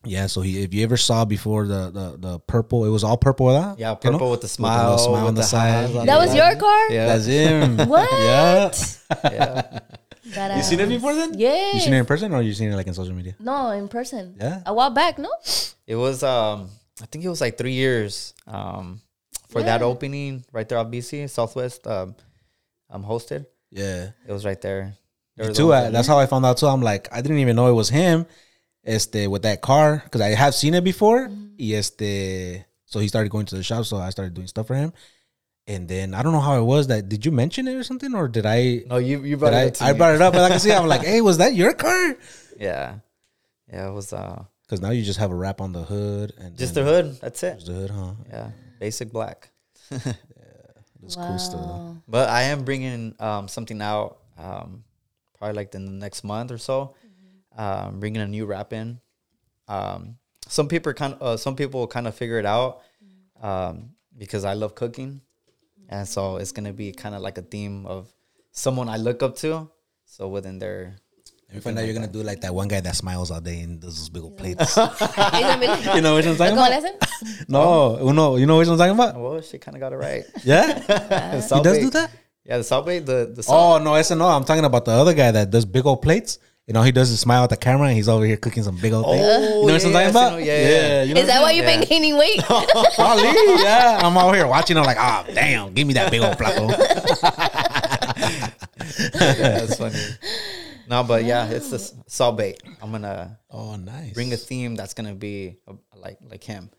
yeah. 0.05 0.27
So 0.27 0.41
he, 0.41 0.63
if 0.63 0.73
you 0.73 0.83
ever 0.85 0.97
saw 0.97 1.25
before 1.27 1.67
the 1.67 1.91
the, 1.91 2.17
the 2.19 2.39
purple, 2.41 2.87
it 2.87 2.89
was 2.91 3.05
all 3.05 3.19
purple, 3.19 3.47
with 3.47 3.57
that. 3.57 3.79
yeah, 3.79 3.91
You 3.91 4.11
know? 4.11 4.17
purple 4.19 4.31
with 4.31 4.41
the 4.41 4.45
With 4.45 4.57
the 4.57 4.63
smile, 4.65 4.99
smile 4.99 5.13
with 5.13 5.29
on 5.29 5.35
the 5.35 5.41
the 5.43 5.47
side. 5.47 5.85
on 5.97 6.07
That 6.07 6.15
the 6.19 6.25
was 6.27 6.35
back. 6.35 6.53
your 6.53 6.61
car? 6.61 6.91
Yeah, 6.91 7.07
That's 7.13 7.27
him. 7.27 7.77
What? 7.89 8.09
Yeah. 8.11 8.73
yeah. 9.31 9.81
Badass. 10.29 10.57
You 10.57 10.63
seen 10.63 10.81
it 10.81 10.89
before 10.89 11.15
then? 11.15 11.39
Yeah. 11.39 11.73
You 11.75 11.81
seen 11.81 11.93
it 11.95 11.99
in 11.99 12.07
person 12.07 12.33
or 12.35 12.43
you 12.43 12.53
seen 12.53 12.71
it 12.73 12.77
like 12.77 12.87
in 12.87 12.95
social 12.95 13.15
media? 13.15 13.35
No, 13.41 13.71
in 13.71 13.89
person. 13.89 14.37
Yeah? 14.41 14.61
A 14.67 14.73
while 14.75 14.91
back, 14.91 15.19
no? 15.19 15.31
It 15.87 15.97
was 15.97 16.23
um, 16.23 16.69
I 17.03 17.07
think 17.07 17.25
it 17.25 17.29
was 17.29 17.41
like 17.41 17.59
three 17.59 17.73
years 17.73 18.35
um, 18.47 19.01
for 19.49 19.63
that 19.63 19.83
opening 19.83 20.45
right 20.53 20.69
there 20.69 20.79
at 20.79 20.91
BC 20.91 21.29
Southwest 21.31 21.87
um, 21.87 22.15
um, 22.91 23.05
hosted. 23.05 23.47
Yeah. 23.71 24.11
It 24.27 24.33
was 24.33 24.45
right 24.45 24.61
there. 24.61 24.95
They 25.37 25.49
Me 25.49 25.55
too. 25.55 25.73
I, 25.73 25.91
that's 25.91 26.09
how 26.09 26.19
I 26.19 26.27
found 26.27 26.45
out 26.45 26.59
too. 26.59 26.67
I'm 26.67 26.83
like, 26.83 27.09
I 27.13 27.21
didn't 27.23 27.39
even 27.39 27.57
know 27.57 27.69
it 27.69 27.75
was 27.75 27.89
him. 27.89 28.27
Este 28.85 29.29
with 29.29 29.43
that 29.43 29.61
car 29.61 30.01
because 30.05 30.21
I 30.21 30.29
have 30.29 30.55
seen 30.55 30.75
it 30.75 30.83
before. 30.83 31.29
Y 31.59 31.73
este, 31.75 32.65
so 32.87 33.01
he 33.01 33.09
started 33.09 33.29
going 33.29 33.45
to 33.47 33.57
the 33.57 33.63
shop, 33.63 33.85
so 33.85 33.99
I 33.99 34.11
started 34.11 34.35
doing 34.35 34.47
stuff 34.47 34.67
for 34.67 34.75
him. 34.75 34.93
And 35.67 35.87
then 35.87 36.15
I 36.15 36.23
don't 36.23 36.33
know 36.33 36.41
how 36.41 36.59
it 36.59 36.65
was 36.65 36.87
that. 36.87 37.09
Did 37.09 37.27
you 37.27 37.33
mention 37.33 37.69
it 37.69 37.75
or 37.75 37.83
something, 37.83 38.15
or 38.15 38.29
did 38.29 38.47
I? 38.47 38.85
No, 38.87 38.97
you 38.97 39.23
you 39.25 39.37
brought 39.37 39.53
it 39.53 39.57
I, 39.57 39.67
up 39.67 39.75
to 39.75 39.85
I 39.85 39.93
me. 39.93 39.99
brought 39.99 40.15
it 40.15 40.23
up, 40.23 40.33
but 40.33 40.41
like 40.41 40.53
I 40.53 40.57
see, 40.57 40.73
I'm 40.79 40.87
like, 40.87 41.03
hey, 41.03 41.21
was 41.21 41.39
that 41.39 41.55
your 41.55 41.75
car? 41.75 42.17
Yeah, 42.59 42.95
yeah. 43.71 43.89
It 43.89 43.93
was 43.93 44.13
uh, 44.15 44.45
Because 44.69 44.83
now 44.83 44.91
you 44.91 45.03
just 45.03 45.19
have 45.19 45.31
a 45.31 45.35
wrap 45.35 45.63
on 45.63 45.73
the 45.73 45.83
hood 45.83 46.35
and 46.37 46.55
just 46.59 46.75
then 46.75 46.85
the 46.85 46.93
hood. 46.93 47.21
That's 47.23 47.43
it. 47.43 47.55
just 47.55 47.69
the 47.69 47.73
hood, 47.73 47.91
huh? 47.91 48.13
Yeah, 48.29 48.51
basic 48.79 49.11
black. 49.11 49.51
Yeah, 49.91 50.13
that's 51.01 51.17
cool 51.17 51.39
stuff. 51.39 51.97
But 52.07 52.29
I 52.29 52.43
am 52.43 52.65
bringing 52.65 53.15
um, 53.21 53.49
something 53.49 53.81
out, 53.81 54.19
um, 54.37 54.85
probably 55.39 55.55
like 55.55 55.75
in 55.75 55.87
the 55.87 55.93
next 55.93 56.25
month 56.25 56.51
or 56.51 56.59
so. 56.59 56.95
Um, 57.57 58.01
bringing 58.01 58.21
a 58.21 58.27
new 58.27 58.45
wrap 58.45 58.73
in. 58.73 59.01
Um, 59.69 60.19
some 60.49 60.69
people 60.69 60.93
kind 60.93 61.15
of 61.15 61.23
uh, 61.23 61.37
some 61.37 61.57
people 61.57 61.87
kind 61.87 62.07
of 62.07 62.15
figure 62.15 62.39
it 62.39 62.47
out 62.47 62.83
um, 63.41 63.91
because 64.17 64.45
I 64.45 64.55
love 64.55 64.75
cooking, 64.75 65.21
and 65.89 66.07
so 66.07 66.37
it's 66.37 66.53
gonna 66.53 66.73
be 66.73 66.93
kind 66.93 67.15
of 67.15 67.23
like 67.23 67.39
a 67.39 67.43
theme 67.43 67.87
of 67.87 68.13
someone 68.53 68.89
I 68.89 68.97
look 68.97 69.23
up 69.23 69.37
to. 69.37 69.71
So 70.05 70.29
within 70.29 70.59
their 70.59 70.97
You 71.53 71.63
find 71.63 71.79
out 71.79 71.87
you're 71.87 71.95
gonna 71.95 72.07
do 72.07 72.23
like 72.23 72.43
that 72.43 72.55
one 72.55 72.69
guy 72.69 72.81
that 72.81 72.95
smiles 72.95 73.31
all 73.31 73.41
day 73.41 73.61
and 73.61 73.81
does 73.81 73.97
those 73.97 74.11
big 74.11 74.23
old 74.23 74.37
plates. 74.37 74.77
You 74.77 74.85
gonna 74.85 75.59
be 75.59 75.67
like, 75.67 75.95
you 75.97 76.03
know 76.03 76.15
which 76.17 76.27
I'm 76.27 76.37
talking 76.37 76.55
¿Cómo 76.55 76.69
le 76.69 76.79
about? 76.79 77.01
hacen? 77.01 77.47
No, 77.49 78.37
you 78.37 78.45
know 78.47 78.59
which 78.59 78.69
I'm 78.73 78.77
talking 78.77 78.95
about? 78.95 79.19
well, 79.19 79.41
she 79.41 79.57
kind 79.59 79.75
of 79.75 79.81
got 79.81 79.93
it 79.95 79.97
right. 79.97 80.25
Yeah, 80.45 80.67
The 80.79 81.55
he 81.57 81.63
does 81.63 81.79
do 81.79 81.91
that. 81.91 82.11
Yeah, 82.45 82.59
the 82.59 82.65
Salt 82.65 82.85
Bae, 82.87 82.99
the 83.01 83.33
the 83.35 83.43
salt. 83.43 83.81
Oh 83.81 83.85
no, 83.85 83.95
ese 83.95 84.11
no. 84.11 84.27
I'm 84.29 84.45
talking 84.45 84.65
about 84.65 84.85
the 84.85 84.91
other 84.93 85.15
guy 85.15 85.31
that 85.31 85.51
does 85.51 85.65
big 85.65 85.87
old 85.87 86.03
plates. 86.03 86.39
You 86.67 86.75
know, 86.75 86.83
he 86.83 86.93
does 86.93 87.09
his 87.09 87.19
smile 87.21 87.45
at 87.45 87.51
the 87.51 87.57
camera 87.57 87.87
and 87.89 87.97
he's 87.97 88.11
over 88.11 88.27
here 88.27 88.37
cooking 88.37 88.63
some 88.63 88.77
big 88.77 88.93
old 88.93 89.07
thing. 89.07 89.21
Oh, 89.25 89.61
you 89.63 89.67
know 89.69 89.73
what 89.73 89.85
I'm 89.87 89.93
talking 89.93 89.97
I 89.97 90.11
about? 90.11 90.39
see, 90.39 90.45
yeah, 90.47 90.69
yeah. 90.69 91.03
you 91.05 91.15
know 91.15 91.21
Is 91.23 91.27
that 91.29 91.41
why 91.41 91.53
you've 91.53 91.65
been 91.65 91.81
gaining 91.89 92.19
weight? 92.19 92.41
Probably, 92.45 93.25
yeah. 93.65 94.01
I'm 94.03 94.15
out 94.19 94.35
here 94.35 94.47
watching. 94.47 94.77
I'm 94.77 94.85
like, 94.85 94.99
ah, 95.01 95.25
damn, 95.33 95.73
give 95.73 95.87
me 95.87 95.95
that 95.95 96.11
big 96.11 96.21
old 96.21 96.37
plato. 96.37 96.67
That's 99.39 99.77
funny. 99.77 99.99
No, 100.89 101.05
but 101.05 101.25
yeah, 101.25 101.47
it's 101.49 101.69
the 101.71 101.79
Salt 102.07 102.39
Bae. 102.39 102.55
I'm 102.81 102.91
gonna 102.91 103.39
oh, 103.51 103.77
nice. 103.77 104.15
bring 104.15 104.33
a 104.33 104.37
theme 104.37 104.75
that's 104.75 104.95
gonna 104.95 105.15
be 105.15 105.59
uh, 105.69 105.75
like 105.95 106.17
like 106.25 106.43
him, 106.43 106.71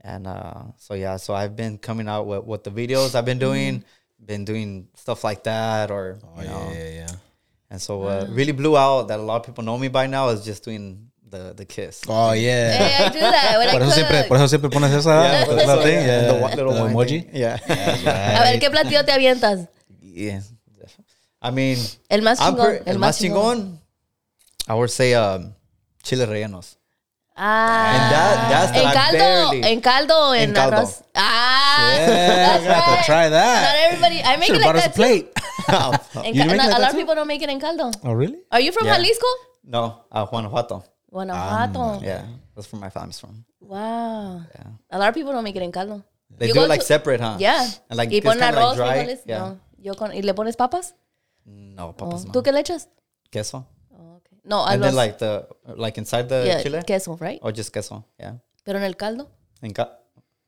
and 0.00 0.26
uh, 0.26 0.72
so 0.78 0.94
yeah, 0.94 1.16
so 1.18 1.34
I've 1.34 1.54
been 1.54 1.76
coming 1.76 2.08
out 2.08 2.26
with 2.26 2.44
what 2.44 2.64
the 2.64 2.70
videos 2.70 3.14
I've 3.14 3.26
been 3.26 3.38
doing, 3.38 3.84
been 4.24 4.44
doing 4.46 4.88
stuff 4.96 5.22
like 5.22 5.44
that, 5.44 5.90
or 5.90 6.18
Oh 6.24 6.40
you 6.40 6.48
yeah, 6.48 6.50
know, 6.50 6.72
yeah, 6.72 6.88
yeah. 7.04 7.12
and 7.70 7.80
so 7.80 8.02
uh, 8.04 8.26
really 8.30 8.52
blew 8.52 8.76
out 8.76 9.08
that 9.08 9.20
a 9.20 9.22
lot 9.22 9.36
of 9.40 9.44
people 9.46 9.64
know 9.64 9.76
me 9.76 9.88
by 9.88 10.06
now 10.06 10.30
is 10.30 10.44
just 10.44 10.64
doing 10.64 11.08
the 11.28 11.52
the 11.52 11.64
kiss. 11.66 12.00
Oh 12.08 12.32
yeah. 12.32 12.72
Hey, 12.72 13.04
I 13.04 13.08
do 13.12 13.20
that 13.20 13.58
when 13.58 13.68
I 13.68 13.72
Por 13.72 13.82
eso 13.82 13.90
siempre, 13.92 14.24
por 14.28 14.36
eso 14.38 14.46
siempre 14.48 14.70
pones 14.70 14.92
esa 14.96 15.10
Yeah, 15.12 15.44
the 15.44 15.46
but 15.46 15.56
little 15.56 15.76
so, 15.76 15.82
thing, 15.82 15.94
yeah, 16.00 16.06
yeah, 16.06 16.18
and 16.20 16.28
the 16.28 16.40
wa- 16.40 16.54
little 16.56 16.72
the 16.72 16.80
emoji. 16.88 17.20
thing. 17.24 17.36
Yeah, 17.36 17.56
A 17.68 18.40
ver, 18.48 18.58
¿qué 18.60 18.70
platillo 18.70 19.04
te 19.04 19.12
avientas? 19.12 19.68
yeah. 20.00 20.40
I 21.42 21.50
mean, 21.50 21.78
El 22.08 22.22
más 22.22 22.38
chingón. 22.38 22.56
per- 22.56 22.82
el 22.86 22.98
más 22.98 23.18
chingón. 23.18 23.80
I 24.68 24.74
would 24.74 24.90
say 24.90 25.14
um, 25.14 25.52
chile 26.02 26.24
rellenos. 26.26 26.76
Ah. 27.34 27.92
And 27.94 28.12
that 28.12 28.50
that's 28.50 28.76
En 28.76 28.92
caldo, 28.92 29.18
barely. 29.50 29.62
en 29.72 29.80
caldo 29.80 30.34
en, 30.34 30.42
En 30.50 30.54
caldo. 30.54 30.76
arroz. 30.76 31.02
Ah, 31.14 31.88
Yeah, 31.96 32.06
that's 32.06 32.64
right. 32.66 32.98
to 32.98 33.04
try 33.06 33.24
Not 33.24 33.30
that. 33.32 33.76
everybody. 33.88 34.20
I 34.22 34.36
make 34.36 34.46
Should 34.48 34.60
it 34.60 34.64
like 34.66 34.76
that 34.76 34.94
plate. 34.94 35.32
En 36.24 36.34
You 36.34 36.42
ca- 36.42 36.46
make 36.48 36.56
no, 36.58 36.64
it 36.64 36.68
like 36.68 36.76
a 36.76 36.80
lot 36.80 36.90
of 36.90 36.96
people 36.96 37.14
don't 37.14 37.26
make 37.26 37.42
it 37.42 37.48
en 37.48 37.58
caldo. 37.58 37.90
Oh 38.04 38.12
really? 38.12 38.38
Are 38.50 38.60
you 38.60 38.70
from 38.72 38.86
Yeah. 38.86 38.96
Jalisco? 38.96 39.26
no, 39.64 40.04
uh, 40.12 40.26
Guanajuato. 40.26 40.84
Guanajuato. 41.10 42.00
Yeah, 42.02 42.24
that's 42.54 42.70
where 42.72 42.80
my 42.80 42.90
family's 42.90 43.18
from. 43.18 43.44
Wow. 43.60 44.42
Yeah, 44.54 44.70
A 44.90 44.98
lot 44.98 45.08
of 45.08 45.14
people 45.14 45.32
don't 45.32 45.44
make 45.44 45.56
it 45.56 45.62
en 45.62 45.72
caldo. 45.72 46.02
they 46.38 46.48
You 46.48 46.54
do 46.54 46.62
it 46.64 46.68
like 46.68 46.80
to- 46.80 46.86
separate, 46.86 47.20
huh? 47.20 47.36
Yeah. 47.38 47.62
and 47.88 47.96
like 47.96 48.10
y 48.10 48.16
it's 48.18 48.26
ponen 48.26 48.42
arroz, 48.42 48.76
like 48.76 48.76
dry. 48.76 49.04
frijoles. 49.06 49.20
Yeah, 49.26 49.38
No. 49.38 49.58
Yo 49.78 49.94
con, 49.94 50.12
¿Y 50.14 50.22
le 50.22 50.34
pones 50.34 50.56
papas? 50.56 50.94
No, 51.44 51.88
Oh. 51.88 51.92
papas 51.96 52.24
no. 52.26 52.32
¿Tú 52.32 52.42
qué 52.42 52.52
le 52.52 52.60
echas? 52.60 52.88
queso, 53.30 53.66
Oh, 53.90 54.16
okay. 54.16 54.38
No, 54.44 54.64
a 54.64 54.72
and 54.72 54.82
then 54.82 54.94
like 54.94 55.18
the 55.18 55.46
like 55.76 55.98
inside 55.98 56.28
the 56.28 56.44
yeah, 56.46 56.62
chile 56.62 56.82
queso, 56.86 57.16
right? 57.16 57.38
or 57.42 57.52
just 57.52 57.72
queso. 57.72 58.04
Yeah, 58.18 58.34
Pero 58.64 58.78
en 58.78 58.84
el 58.84 58.94
caldo. 58.96 59.28
and 59.62 59.74
ca- 59.74 59.98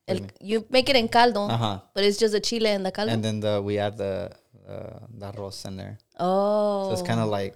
El, 0.06 0.20
you 0.40 0.66
make 0.68 0.88
it 0.90 0.96
in 0.96 1.08
caldo, 1.08 1.48
Uh-huh. 1.48 1.80
but 1.94 2.04
it's 2.04 2.18
just 2.18 2.34
a 2.34 2.40
chile 2.40 2.70
in 2.72 2.82
the 2.82 2.92
caldo. 2.92 3.10
and 3.12 3.22
then 3.24 3.40
the 3.40 3.60
we 3.62 3.78
add 3.78 3.96
the 3.96 4.30
uh, 4.68 4.98
the 5.18 5.26
arroz 5.32 5.64
in 5.66 5.76
there. 5.76 5.98
oh. 6.18 6.88
So 6.88 6.92
it's 6.92 7.02
kind 7.02 7.20
of 7.20 7.28
like 7.28 7.54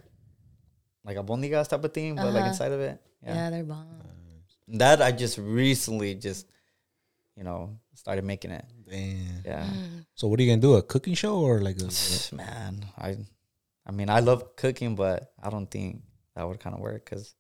like 1.05 1.17
a 1.19 1.23
bondigas 1.23 1.69
type 1.69 1.85
of 1.85 1.93
thing, 1.93 2.15
but 2.17 2.27
like 2.33 2.37
Uh-huh. 2.43 2.49
inside 2.49 2.73
of 2.73 2.81
it. 2.81 2.99
yeah. 3.23 3.35
Yeah. 3.35 3.51
they're 3.51 3.65
bomb. 3.65 3.87
That 4.69 5.01
I 5.03 5.13
just 5.13 5.37
recently 5.39 6.15
just 6.15 6.47
you 7.37 7.45
know 7.45 7.79
started 7.95 8.25
making 8.25 8.51
it. 8.53 8.65
Damn. 8.89 9.43
Yeah. 9.45 9.67
So 10.15 10.29
what 10.29 10.41
are 10.41 10.43
you 10.43 10.51
gonna 10.51 10.61
do? 10.63 10.75
A 10.75 10.83
cooking 10.83 11.15
show 11.15 11.39
or 11.41 11.61
like 11.61 11.77
a? 11.81 11.91
Man, 12.35 12.87
I 12.99 13.17
I 13.87 13.93
mean 13.93 14.09
I 14.11 14.21
love 14.21 14.57
cooking, 14.57 14.95
but 14.97 15.33
I 15.43 15.51
don't 15.51 15.71
think 15.71 16.03
that 16.35 16.47
would 16.49 16.61
kind 16.61 16.75
of 16.75 16.81
work 16.81 17.05
because 17.05 17.35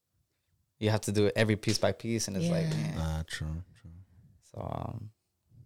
you 0.78 0.90
have 0.90 1.00
to 1.02 1.12
do 1.12 1.26
it 1.26 1.32
every 1.36 1.56
piece 1.56 1.78
by 1.78 1.92
piece, 1.92 2.28
and 2.28 2.36
it's 2.36 2.48
like 2.48 2.66
Yeah. 2.70 2.86
eh. 2.86 2.94
Ah, 2.98 3.22
true, 3.26 3.62
true. 3.80 3.90
so. 4.52 4.60
Um, 4.60 5.10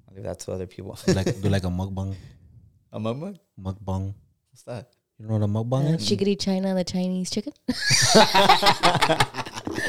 I'll 0.08 0.14
leave 0.16 0.24
that 0.24 0.40
to 0.40 0.52
other 0.52 0.66
people. 0.66 0.98
Do 1.06 1.12
like 1.14 1.40
do 1.40 1.48
like 1.48 1.64
a 1.64 1.68
mukbang, 1.68 2.14
a 2.92 3.00
mukbang? 3.00 3.38
mukbang. 3.60 4.14
What's 4.50 4.62
that? 4.64 4.90
You 5.18 5.26
know 5.28 5.34
what 5.38 5.42
a 5.42 5.46
mukbang 5.48 5.90
Uh, 5.92 5.94
is? 5.96 6.06
chickadee 6.08 6.36
China, 6.36 6.74
the 6.74 6.84
Chinese 6.84 7.30
chicken. 7.30 7.52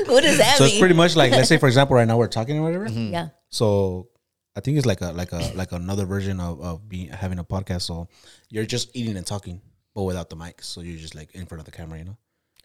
what 0.07 0.21
does 0.23 0.38
that 0.38 0.55
So 0.57 0.63
mean? 0.65 0.71
it's 0.73 0.79
pretty 0.79 0.93
much 0.95 1.15
like 1.15 1.31
let's 1.31 1.50
say 1.50 1.57
for 1.57 1.67
example 1.67 1.95
right 1.95 2.07
now 2.07 2.17
we're 2.17 2.27
talking 2.27 2.59
or 2.59 2.63
whatever. 2.63 2.88
yeah. 2.88 3.29
So 3.50 4.07
I 4.55 4.60
think 4.60 4.77
it's 4.77 4.86
like 4.86 5.01
a 5.01 5.12
like 5.12 5.31
a 5.31 5.51
like 5.55 5.72
another 5.72 6.05
version 6.05 6.39
of 6.39 6.62
of 6.62 6.88
being 6.88 7.10
having 7.10 7.39
a 7.39 7.43
podcast. 7.43 7.83
So 7.83 8.07
you're 8.50 8.65
just 8.65 8.95
eating 8.95 9.17
and 9.17 9.25
talking, 9.25 9.62
but 9.93 10.03
without 10.03 10.29
the 10.29 10.36
mic. 10.36 10.62
So 10.62 10.81
you're 10.81 11.00
just 11.00 11.15
like 11.15 11.33
in 11.33 11.45
front 11.45 11.60
of 11.60 11.65
the 11.65 11.72
camera, 11.72 11.98
you 11.98 12.05
know. 12.05 12.17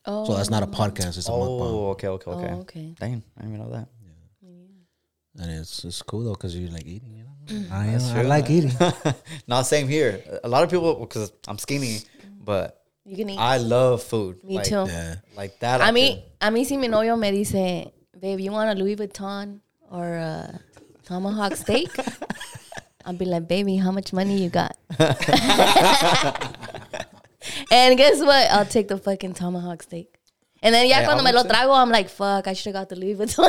Oh. 0.04 0.25
So 0.25 0.35
that's 0.35 0.50
not 0.50 0.62
a 0.62 0.66
oh. 0.66 0.71
podcast. 0.71 1.16
It's 1.18 1.28
a 1.28 1.33
mukbang, 1.33 1.61
Oh, 1.61 1.88
okay, 1.90 2.09
okay, 2.09 2.30
okay. 2.30 2.52
Oh, 2.52 2.61
okay. 2.61 2.95
Dang, 2.99 3.23
I 3.37 3.40
didn't 3.42 3.54
even 3.54 3.66
know 3.66 3.73
that. 3.73 3.88
Yeah. 4.02 5.42
and 5.42 5.61
it's 5.61 5.85
it's 5.85 6.02
cool 6.02 6.25
though 6.25 6.33
because 6.33 6.57
you're 6.57 6.71
like 6.71 6.87
eating. 6.87 7.14
You 7.16 7.25
know, 7.25 7.64
mm. 7.64 7.73
I, 7.73 7.87
That's 7.87 8.11
I 8.11 8.23
like 8.23 8.50
eating. 8.50 8.73
Not 9.47 9.62
same 9.62 9.88
here. 9.88 10.23
A 10.45 10.49
lot 10.49 10.64
of 10.64 10.71
people 10.71 10.95
because 10.95 11.33
I'm 11.47 11.59
skinny, 11.59 12.00
but 12.45 12.78
You 13.09 13.16
can 13.16 13.30
eat. 13.30 13.38
I 13.38 13.57
love 13.57 14.02
food. 14.02 14.45
Me 14.45 14.57
like, 14.57 14.66
too. 14.66 14.85
yeah. 14.87 15.14
Like 15.35 15.59
that. 15.61 15.80
A 15.80 15.85
I 15.85 15.90
mí, 15.92 16.23
a 16.42 16.50
mí 16.50 16.66
si 16.66 16.76
mi 16.76 16.88
novio 16.88 17.16
me 17.16 17.30
dice, 17.30 17.90
babe, 18.18 18.38
you 18.38 18.52
want 18.52 18.68
a 18.68 18.75
Louis 18.75 18.97
Vuitton 18.97 19.61
or 19.90 20.04
a 20.04 20.61
tomahawk 21.09 21.57
steak? 21.57 21.88
I'll 23.05 23.15
be 23.17 23.25
like, 23.25 23.49
baby, 23.49 23.77
how 23.77 23.91
much 23.91 24.12
money 24.12 24.37
you 24.43 24.50
got? 24.50 24.77
and 27.71 27.97
guess 27.97 28.21
what? 28.21 28.50
I'll 28.50 28.67
take 28.67 28.88
the 28.88 28.99
fucking 28.99 29.35
tomahawk 29.35 29.83
steak. 29.83 30.15
And 30.61 30.75
then 30.75 30.88
ya 30.88 30.97
Hey, 30.97 31.05
cuando 31.05 31.23
I 31.23 31.27
me 31.27 31.33
lo 31.33 31.43
would 31.43 31.49
too. 31.50 31.55
trago, 31.57 31.77
I'm 31.77 31.88
like, 31.91 32.09
fuck, 32.11 32.47
I 32.49 32.53
should 32.53 32.75
have 32.75 32.83
got 32.83 32.88
the 32.88 32.97
Louis 32.97 33.15
Vuitton. 33.15 33.49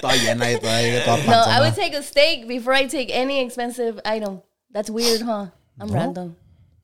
Toda 0.00 0.14
llena 0.16 0.40
y 0.40 0.54
toda- 0.56 1.04
toda 1.04 1.26
no, 1.26 1.42
I 1.46 1.60
would 1.60 1.74
take 1.74 1.92
a 1.94 2.02
steak 2.02 2.48
before 2.48 2.72
I 2.72 2.86
take 2.86 3.10
any 3.12 3.40
expensive 3.44 4.00
item. 4.06 4.40
That's 4.70 4.88
weird, 4.90 5.20
huh? 5.20 5.46
I'm 5.78 5.88
random. 5.92 6.36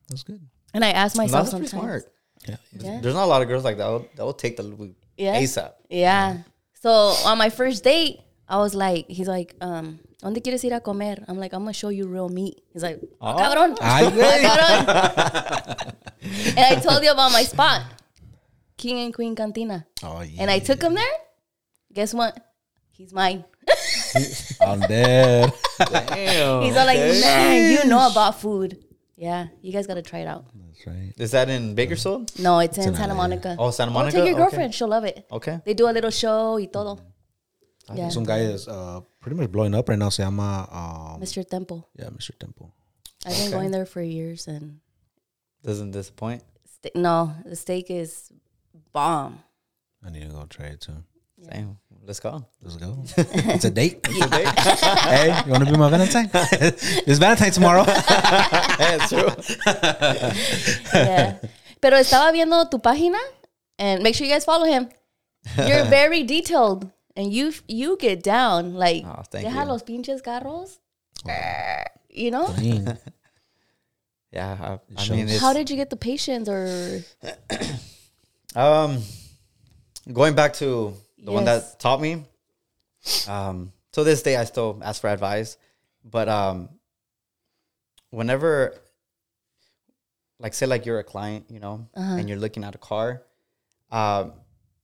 That's 0.09 0.23
good. 0.23 0.39
And 0.73 0.85
I 0.85 0.91
ask 0.91 1.15
No, 1.17 1.23
myself 1.23 1.45
that's 1.47 1.53
pretty 1.55 1.67
sometimes. 1.67 2.03
smart. 2.03 2.13
Yeah. 2.47 2.55
Yeah. 2.79 2.99
There's 3.01 3.15
not 3.15 3.23
a 3.25 3.31
lot 3.33 3.41
of 3.41 3.47
girls 3.47 3.63
like 3.63 3.77
that. 3.77 3.83
They'll, 3.83 4.05
they'll 4.15 4.33
take 4.33 4.57
the 4.57 4.63
Louis 4.63 4.95
Yeah. 5.17 5.39
ASAP. 5.41 5.71
Yeah. 5.89 6.37
So 6.81 6.89
on 7.25 7.37
my 7.39 7.49
first 7.49 7.83
date, 7.83 8.19
I 8.51 8.57
was 8.57 8.75
like, 8.75 9.07
he's 9.07 9.29
like, 9.29 9.55
um, 9.61 9.99
¿dónde 10.21 10.43
quieres 10.43 10.61
ir 10.65 10.73
a 10.73 10.81
comer? 10.81 11.23
I'm 11.29 11.37
like, 11.39 11.53
I'm 11.53 11.61
gonna 11.63 11.71
show 11.71 11.87
you 11.87 12.05
real 12.05 12.27
meat. 12.27 12.61
He's 12.73 12.83
like, 12.83 12.99
oh, 13.21 13.33
cabrón. 13.39 13.77
Ay, 13.81 14.03
cabrón. 14.11 15.95
and 16.57 16.59
I 16.59 16.75
told 16.81 17.01
you 17.01 17.11
about 17.11 17.31
my 17.31 17.43
spot, 17.43 17.81
King 18.77 18.99
and 18.99 19.13
Queen 19.13 19.35
Cantina. 19.35 19.85
Oh 20.03 20.19
yeah. 20.21 20.41
And 20.41 20.51
I 20.51 20.59
took 20.59 20.81
him 20.83 20.95
there. 20.95 21.15
Guess 21.93 22.13
what? 22.13 22.37
He's 22.91 23.13
mine. 23.13 23.45
I'm 24.61 24.81
dead. 24.81 25.53
Damn. 25.79 26.63
He's 26.63 26.75
all 26.75 26.85
like, 26.85 26.99
man, 26.99 27.71
you 27.71 27.85
know 27.89 28.05
about 28.11 28.39
food. 28.41 28.83
Yeah, 29.15 29.47
you 29.61 29.71
guys 29.71 29.87
gotta 29.87 30.01
try 30.01 30.19
it 30.19 30.27
out. 30.27 30.45
That's 30.55 30.85
right. 30.87 31.13
Is 31.17 31.31
that 31.31 31.47
in 31.49 31.73
Bakersfield? 31.75 32.37
No, 32.39 32.59
it's 32.59 32.77
in 32.77 32.89
in 32.89 32.95
Santa 32.95 33.13
Monica. 33.15 33.55
Oh, 33.57 33.71
Santa 33.71 33.91
Oh, 33.91 33.93
Monica. 33.93 34.17
take 34.17 34.25
your 34.25 34.33
Okay. 34.35 34.43
girlfriend. 34.43 34.73
She'll 34.73 34.87
love 34.89 35.05
it. 35.05 35.25
Okay. 35.31 35.61
They 35.63 35.73
do 35.73 35.87
a 35.87 35.93
little 35.93 36.09
show 36.11 36.57
y 36.59 36.65
todo. 36.65 36.99
Yeah. 37.93 38.09
Some 38.09 38.23
guy 38.23 38.39
is 38.39 38.67
uh, 38.67 39.01
pretty 39.19 39.35
much 39.37 39.51
blowing 39.51 39.73
up 39.75 39.89
right 39.89 39.97
now. 39.99 40.09
Se 40.09 40.23
llama 40.23 40.67
um, 40.71 41.21
Mr. 41.21 41.47
Temple. 41.47 41.87
yeah, 41.97 42.09
Mr. 42.09 42.37
Temple. 42.37 42.71
I've 43.25 43.33
been 43.33 43.41
Okay. 43.47 43.51
going 43.51 43.71
there 43.71 43.85
for 43.85 44.01
years 44.01 44.47
and 44.47 44.79
Doesn't 45.63 45.91
disappoint. 45.91 46.43
Ste- 46.65 46.95
no, 46.95 47.33
the 47.45 47.55
steak 47.55 47.89
is 47.91 48.31
bomb. 48.93 49.39
I 50.03 50.09
need 50.09 50.21
to 50.23 50.27
go 50.33 50.45
try 50.49 50.67
it 50.67 50.81
too. 50.81 51.03
Same. 51.51 51.77
Let's 52.05 52.19
go. 52.19 52.45
Let's 52.63 52.77
go. 52.77 53.03
it's 53.17 53.65
a 53.65 53.69
date. 53.71 54.05
hey, 54.07 55.41
you 55.45 55.51
want 55.51 55.65
to 55.65 55.71
be 55.71 55.77
my 55.77 55.89
Valentine? 55.89 56.29
it's 56.33 57.19
Valentine 57.19 57.51
tomorrow. 57.51 57.83
yeah, 57.85 58.97
it's 58.97 59.09
true. 59.09 59.29
Yeah. 60.93 61.37
Pero 61.81 61.97
estaba 61.97 62.31
viendo 62.31 62.69
tu 62.69 62.77
página 62.79 63.17
and 63.77 64.01
make 64.03 64.15
sure 64.15 64.25
you 64.25 64.33
guys 64.33 64.45
follow 64.45 64.65
him. 64.65 64.89
You're 65.57 65.85
very 65.85 66.23
detailed 66.23 66.89
and 67.21 67.31
you 67.31 67.53
you 67.67 67.97
get 67.97 68.23
down 68.23 68.73
like 68.73 69.03
Oh, 69.05 69.21
thank 69.29 69.45
deja 69.45 69.61
you. 69.61 69.67
los 69.69 69.83
pinches 69.83 70.21
carros. 70.21 70.79
You 72.09 72.31
know? 72.31 72.47
Yeah, 74.33 74.79
I, 74.97 75.01
I 75.01 75.09
mean, 75.09 75.27
it's, 75.27 75.41
How 75.41 75.51
did 75.51 75.69
you 75.69 75.75
get 75.75 75.89
the 75.89 75.97
patience 75.97 76.47
or 76.47 77.03
um, 78.55 79.03
going 80.13 80.35
back 80.35 80.53
to 80.53 80.93
the 81.21 81.31
one 81.31 81.45
that 81.45 81.79
taught 81.79 82.01
me. 82.01 82.23
Um, 83.27 83.73
to 83.91 84.03
this 84.03 84.21
day, 84.23 84.37
I 84.37 84.45
still 84.45 84.79
ask 84.81 85.01
for 85.01 85.09
advice, 85.09 85.57
but 86.05 86.29
um, 86.29 86.69
whenever, 88.09 88.75
like, 90.39 90.53
say, 90.53 90.65
like 90.65 90.85
you're 90.85 90.99
a 90.99 91.03
client, 91.03 91.45
you 91.49 91.59
know, 91.59 91.87
and 91.93 92.29
you're 92.29 92.39
looking 92.39 92.63
at 92.63 92.73
a 92.73 92.77
car, 92.77 93.23
um, 93.91 94.33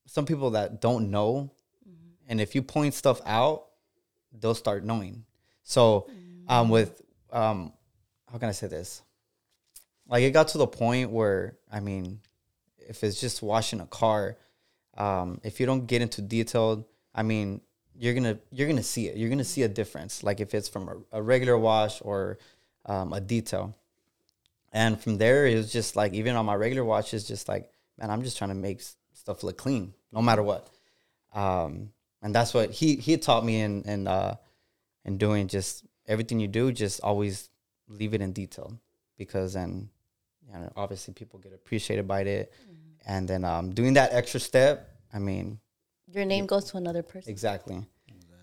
some 0.08 0.26
people 0.26 0.52
that 0.52 0.82
don't 0.82 1.10
know 1.10 1.52
and 2.28 2.42
if 2.42 2.56
you 2.56 2.62
point 2.62 2.94
stuff 2.94 3.22
out, 3.26 3.66
they'll 4.40 4.56
start 4.56 4.84
knowing. 4.84 5.26
So, 5.64 6.10
um, 6.48 6.70
with 6.70 7.02
um, 7.32 7.74
how 8.32 8.38
can 8.38 8.50
I 8.50 8.54
say 8.54 8.68
this? 8.68 9.02
Like 10.08 10.24
it 10.24 10.32
got 10.32 10.50
to 10.50 10.58
the 10.58 10.68
point 10.68 11.12
where 11.12 11.58
I 11.72 11.80
mean, 11.80 12.20
if 12.78 13.04
it's 13.04 13.20
just 13.20 13.42
washing 13.42 13.82
a 13.82 13.88
car, 13.88 14.38
um, 14.98 15.42
if 15.44 15.60
you 15.60 15.66
don't 15.66 15.88
get 15.88 16.02
into 16.02 16.22
detail, 16.22 16.88
I 17.14 17.24
mean, 17.24 17.62
you're 17.96 18.14
gonna 18.14 18.40
you're 18.52 18.68
gonna 18.68 18.84
see 18.84 19.08
it. 19.08 19.18
You're 19.18 19.30
gonna 19.30 19.44
see 19.44 19.64
a 19.64 19.68
difference. 19.68 20.24
Like 20.24 20.40
if 20.40 20.54
it's 20.54 20.70
from 20.70 20.88
a, 20.88 21.18
a 21.20 21.22
regular 21.22 21.58
wash 21.58 22.02
or 22.02 22.38
um, 22.88 23.14
a 23.14 23.22
detail. 23.22 23.76
And 24.74 25.00
from 25.00 25.18
there, 25.18 25.48
it 25.48 25.56
was 25.56 25.72
just 25.72 25.96
like 25.96 26.14
even 26.14 26.36
on 26.36 26.46
my 26.46 26.56
regular 26.56 26.84
watch, 26.84 27.14
it's 27.14 27.28
just 27.28 27.48
like, 27.48 27.72
man, 27.98 28.10
I'm 28.10 28.24
just 28.24 28.38
trying 28.38 28.50
to 28.50 28.56
make 28.56 28.82
stuff 29.14 29.44
look 29.44 29.58
clean, 29.58 29.94
no 30.12 30.22
matter 30.22 30.44
what. 30.44 30.70
Um, 31.34 31.90
and 32.28 32.36
that's 32.36 32.54
what 32.54 32.72
he 32.72 32.98
he 32.98 33.16
taught 33.16 33.46
me 33.46 33.62
in 33.62 33.84
in 33.84 34.06
uh, 34.06 34.36
in 35.06 35.18
doing 35.18 35.48
just 35.48 35.86
everything 36.10 36.42
you 36.42 36.50
do, 36.50 36.74
just 36.74 37.00
always 37.00 37.50
leave 37.88 38.14
it 38.14 38.20
in 38.22 38.34
detail 38.34 38.78
because 39.18 39.54
then, 39.54 39.90
you 40.46 40.52
know, 40.52 40.70
obviously 40.76 41.14
people 41.14 41.40
get 41.40 41.54
appreciated 41.54 42.06
by 42.06 42.24
it, 42.24 42.52
and 43.06 43.30
then 43.30 43.46
um, 43.46 43.72
doing 43.72 43.94
that 43.94 44.12
extra 44.12 44.42
step. 44.42 44.90
I 45.14 45.20
mean, 45.20 45.58
Your 46.12 46.26
name 46.26 46.48
goes 46.48 46.66
to 46.72 46.76
another 46.76 47.02
person. 47.02 47.32
Exactly. 47.32 47.88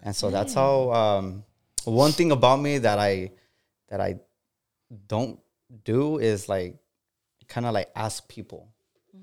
And 0.02 0.16
so 0.16 0.30
that's 0.30 0.54
how 0.54 0.90
um 0.90 1.44
one 1.84 2.12
thing 2.12 2.32
about 2.32 2.60
me 2.62 2.78
that 2.78 2.98
I 2.98 3.32
that 3.88 4.00
I 4.00 4.16
don't 5.08 5.38
do 5.84 6.16
is 6.16 6.48
like 6.48 6.78
kind 7.48 7.66
of 7.66 7.74
like 7.74 7.90
ask 7.94 8.26
people 8.28 8.72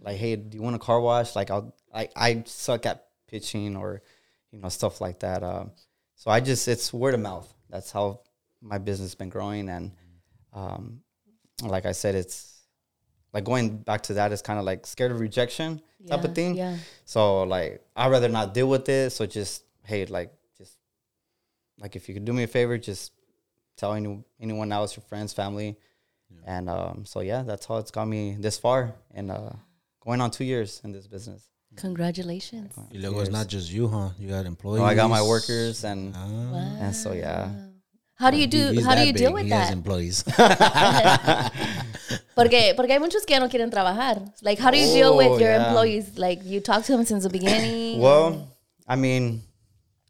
like 0.02 0.18
hey 0.18 0.36
do 0.36 0.56
you 0.56 0.62
want 0.62 0.76
a 0.76 0.80
car 0.80 1.02
wash 1.02 1.36
like 1.36 1.50
I'll 1.50 1.74
I 1.92 2.10
I 2.16 2.44
suck 2.46 2.86
at 2.86 3.08
pitching 3.28 3.76
or 3.76 4.04
you 4.52 4.60
know 4.60 4.70
stuff 4.70 5.02
like 5.02 5.20
that 5.20 5.44
um 5.44 5.72
so 6.16 6.32
I 6.32 6.40
just 6.40 6.68
it's 6.68 6.94
word 6.94 7.14
of 7.14 7.20
mouth 7.20 7.52
that's 7.70 7.92
how 7.92 8.22
my 8.62 8.78
business 8.78 9.12
has 9.12 9.16
been 9.16 9.30
growing 9.30 9.70
and 9.70 9.92
um 10.54 11.02
like 11.64 11.86
I 11.86 11.92
said 11.92 12.16
it's 12.16 12.60
like 13.34 13.46
going 13.46 13.78
back 13.78 14.02
to 14.04 14.16
that 14.16 14.32
is 14.32 14.42
kind 14.42 14.60
of 14.60 14.66
like 14.66 14.86
scared 14.86 15.12
of 15.12 15.20
rejection 15.20 15.82
type 16.08 16.24
of 16.24 16.36
thing 16.36 16.56
yeah. 16.56 16.78
so 17.06 17.44
like 17.44 17.82
I'd 17.96 18.10
rather 18.10 18.30
not 18.30 18.54
deal 18.54 18.68
with 18.68 18.90
it. 18.90 19.12
So 19.12 19.26
just 19.26 19.64
hey, 19.84 20.06
like 20.06 20.34
just 20.58 20.78
like 21.80 21.96
if 21.96 22.08
you 22.08 22.16
could 22.16 22.26
do 22.26 22.34
me 22.34 22.44
a 22.44 22.48
favor, 22.48 22.78
just 22.78 23.12
tell 23.78 23.94
any, 23.94 24.24
anyone 24.40 24.72
else, 24.72 24.96
your 24.96 25.04
friends, 25.04 25.34
family. 25.34 25.78
And 26.46 26.70
um, 26.70 27.04
so 27.06 27.20
yeah, 27.20 27.44
that's 27.44 27.66
how 27.66 27.78
it's 27.78 27.92
got 27.92 28.08
me 28.08 28.38
this 28.40 28.58
far 28.58 28.96
and 29.14 29.32
uh, 29.32 29.52
going 30.00 30.22
on 30.22 30.32
two 30.32 30.46
years 30.46 30.82
in 30.84 30.92
this 30.94 31.06
business. 31.06 31.51
Congratulations. 31.78 32.74
Y 32.92 32.98
luego 33.00 33.20
it's 33.22 33.30
not 33.32 33.48
just 33.48 33.72
you, 33.72 33.88
huh? 33.88 34.10
You 34.20 34.30
got 34.30 34.46
employees. 34.46 34.82
Oh, 34.82 34.86
I 34.86 34.94
got 34.96 35.10
my 35.10 35.22
workers 35.22 35.84
and 35.84 36.14
Ah. 36.16 36.78
and 36.82 36.96
so 36.96 37.14
yeah. 37.14 37.50
How 38.16 38.30
do 38.30 38.38
you 38.38 38.46
do? 38.48 38.72
He's 38.72 38.86
How 38.86 38.92
do 38.94 39.00
that 39.02 39.08
you 39.08 39.14
deal 39.14 39.30
big. 39.30 39.34
with 39.36 39.46
He 39.46 39.52
has 39.52 39.70
that? 39.70 39.74
employees. 39.74 40.24
Porque 42.36 42.74
porque 42.76 42.92
hay 42.94 43.00
muchos 43.00 43.26
que 43.26 43.40
no 43.40 43.50
quieren 43.50 43.70
trabajar. 43.72 44.22
Like, 44.42 44.58
how 44.60 44.72
do 44.72 44.78
you 44.78 44.88
deal 44.94 45.16
with 45.18 45.28
Oh, 45.28 45.38
your 45.40 45.50
yeah. 45.52 45.68
employees? 45.68 46.18
Like, 46.18 46.44
you 46.44 46.60
talk 46.62 46.84
to 46.86 46.92
them 46.94 47.06
since 47.06 47.24
the 47.24 47.30
beginning. 47.30 48.00
Well, 48.00 48.48
I 48.88 48.96
mean, 48.96 49.42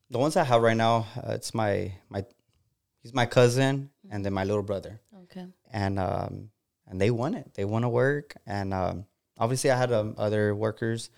the 0.10 0.18
ones 0.20 0.36
I 0.38 0.44
have 0.44 0.62
right 0.62 0.78
now, 0.78 1.08
uh, 1.18 1.34
it's 1.34 1.54
my 1.54 1.94
my 2.10 2.24
he's 3.02 3.14
my 3.14 3.26
cousin 3.26 3.90
and 4.10 4.26
then 4.26 4.34
my 4.34 4.44
little 4.44 4.64
brother. 4.64 5.00
okay. 5.24 5.46
and 5.72 5.98
um 6.00 6.50
and 6.88 7.00
they 7.00 7.12
want 7.12 7.36
it. 7.36 7.54
They 7.56 7.66
want 7.66 7.84
to 7.86 7.90
work, 7.90 8.36
and 8.46 8.74
um 8.74 9.06
obviously 9.38 9.72
I 9.72 9.78
had 9.78 9.92
um, 9.92 10.16
other 10.18 10.54
workers, 10.54 11.10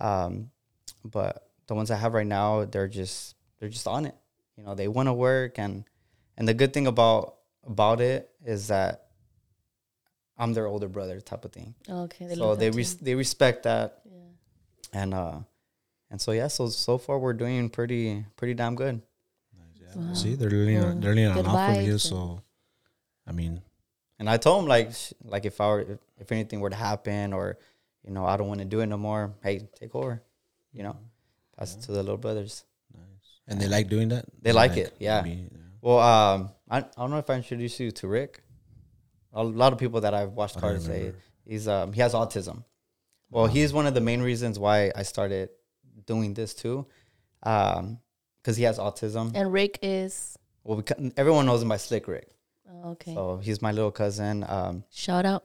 um 0.00 0.50
but 1.04 1.48
the 1.66 1.74
ones 1.74 1.90
I 1.90 1.96
have 1.96 2.14
right 2.14 2.26
now, 2.26 2.64
they're 2.64 2.88
just 2.88 3.36
they're 3.58 3.68
just 3.68 3.86
on 3.86 4.06
it. 4.06 4.14
You 4.56 4.64
know, 4.64 4.74
they 4.74 4.88
want 4.88 5.08
to 5.08 5.12
work, 5.12 5.58
and 5.58 5.84
and 6.36 6.46
the 6.48 6.54
good 6.54 6.72
thing 6.72 6.86
about 6.86 7.36
about 7.64 8.00
it 8.00 8.30
is 8.44 8.68
that 8.68 9.06
I'm 10.36 10.52
their 10.54 10.66
older 10.66 10.88
brother 10.88 11.20
type 11.20 11.44
of 11.44 11.52
thing. 11.52 11.74
Okay. 11.88 12.26
They 12.26 12.34
so 12.34 12.54
they 12.56 12.70
res- 12.70 12.96
they 12.96 13.14
respect 13.14 13.62
that, 13.64 14.02
and 14.92 15.14
uh 15.14 15.38
and 16.10 16.20
so 16.20 16.32
yeah, 16.32 16.48
so 16.48 16.68
so 16.68 16.98
far 16.98 17.18
we're 17.18 17.34
doing 17.34 17.68
pretty 17.70 18.24
pretty 18.36 18.54
damn 18.54 18.74
good. 18.74 19.02
See, 20.14 20.34
they're 20.36 20.50
learning, 20.50 20.80
they're 20.80 20.94
learning 20.94 21.26
a 21.26 21.34
Good 21.34 21.46
lot 21.46 21.66
from 21.74 21.84
you. 21.84 21.98
So, 21.98 22.42
I 23.26 23.32
mean, 23.32 23.60
And 24.20 24.30
I 24.30 24.36
told 24.36 24.62
him 24.62 24.68
like 24.68 24.94
sh- 24.94 25.12
like 25.24 25.44
if 25.44 25.60
I 25.60 25.66
were 25.68 25.80
if, 25.80 25.98
if 26.18 26.32
anything 26.32 26.60
were 26.60 26.70
to 26.70 26.76
happen 26.76 27.32
or 27.32 27.58
you 28.04 28.12
know 28.12 28.24
I 28.24 28.36
don't 28.36 28.48
want 28.48 28.60
to 28.60 28.66
do 28.66 28.80
it 28.80 28.86
no 28.86 28.96
more, 28.96 29.34
hey, 29.42 29.68
take 29.78 29.94
over. 29.94 30.22
You 30.72 30.84
know, 30.84 30.96
pass 31.58 31.74
it 31.74 31.82
to 31.82 31.92
the 31.92 32.02
little 32.02 32.16
brothers. 32.16 32.64
Nice. 32.94 33.04
and 33.48 33.60
they 33.60 33.66
like 33.66 33.88
doing 33.88 34.08
that. 34.10 34.24
They 34.40 34.52
like 34.52 34.76
it, 34.76 34.94
yeah. 34.98 35.22
maybe, 35.22 35.48
Well, 35.80 35.98
um, 35.98 36.50
I, 36.70 36.78
I 36.78 36.82
don't 36.96 37.10
know 37.10 37.18
if 37.18 37.28
I 37.28 37.34
introduced 37.34 37.80
you 37.80 37.90
to 37.90 38.08
Rick. 38.08 38.42
A 39.32 39.42
lot 39.42 39.72
of 39.72 39.78
people 39.78 40.00
that 40.02 40.14
I've 40.14 40.32
watched 40.32 40.58
cars 40.58 40.84
say 40.84 41.12
he's 41.44 41.66
um 41.68 41.92
he 41.92 42.00
has 42.00 42.14
autism. 42.14 42.64
Well, 43.30 43.46
he's 43.46 43.72
one 43.72 43.86
of 43.86 43.94
the 43.94 44.00
main 44.00 44.22
reasons 44.22 44.58
why 44.58 44.90
I 44.94 45.04
started 45.04 45.50
doing 46.06 46.34
this 46.34 46.52
too, 46.54 46.86
um, 47.44 48.00
because 48.42 48.56
he 48.56 48.64
has 48.64 48.78
autism. 48.78 49.32
And 49.34 49.52
Rick 49.52 49.78
is. 49.82 50.36
Well, 50.64 50.78
we, 50.78 51.12
everyone 51.16 51.46
knows 51.46 51.62
him 51.62 51.68
by 51.68 51.76
Slick 51.76 52.08
Rick. 52.08 52.28
Oh, 52.68 52.90
okay. 52.90 53.14
So 53.14 53.36
he's 53.38 53.62
my 53.62 53.72
little 53.72 53.90
cousin. 53.92 54.44
Um, 54.48 54.84
Shout 54.90 55.24
out. 55.24 55.44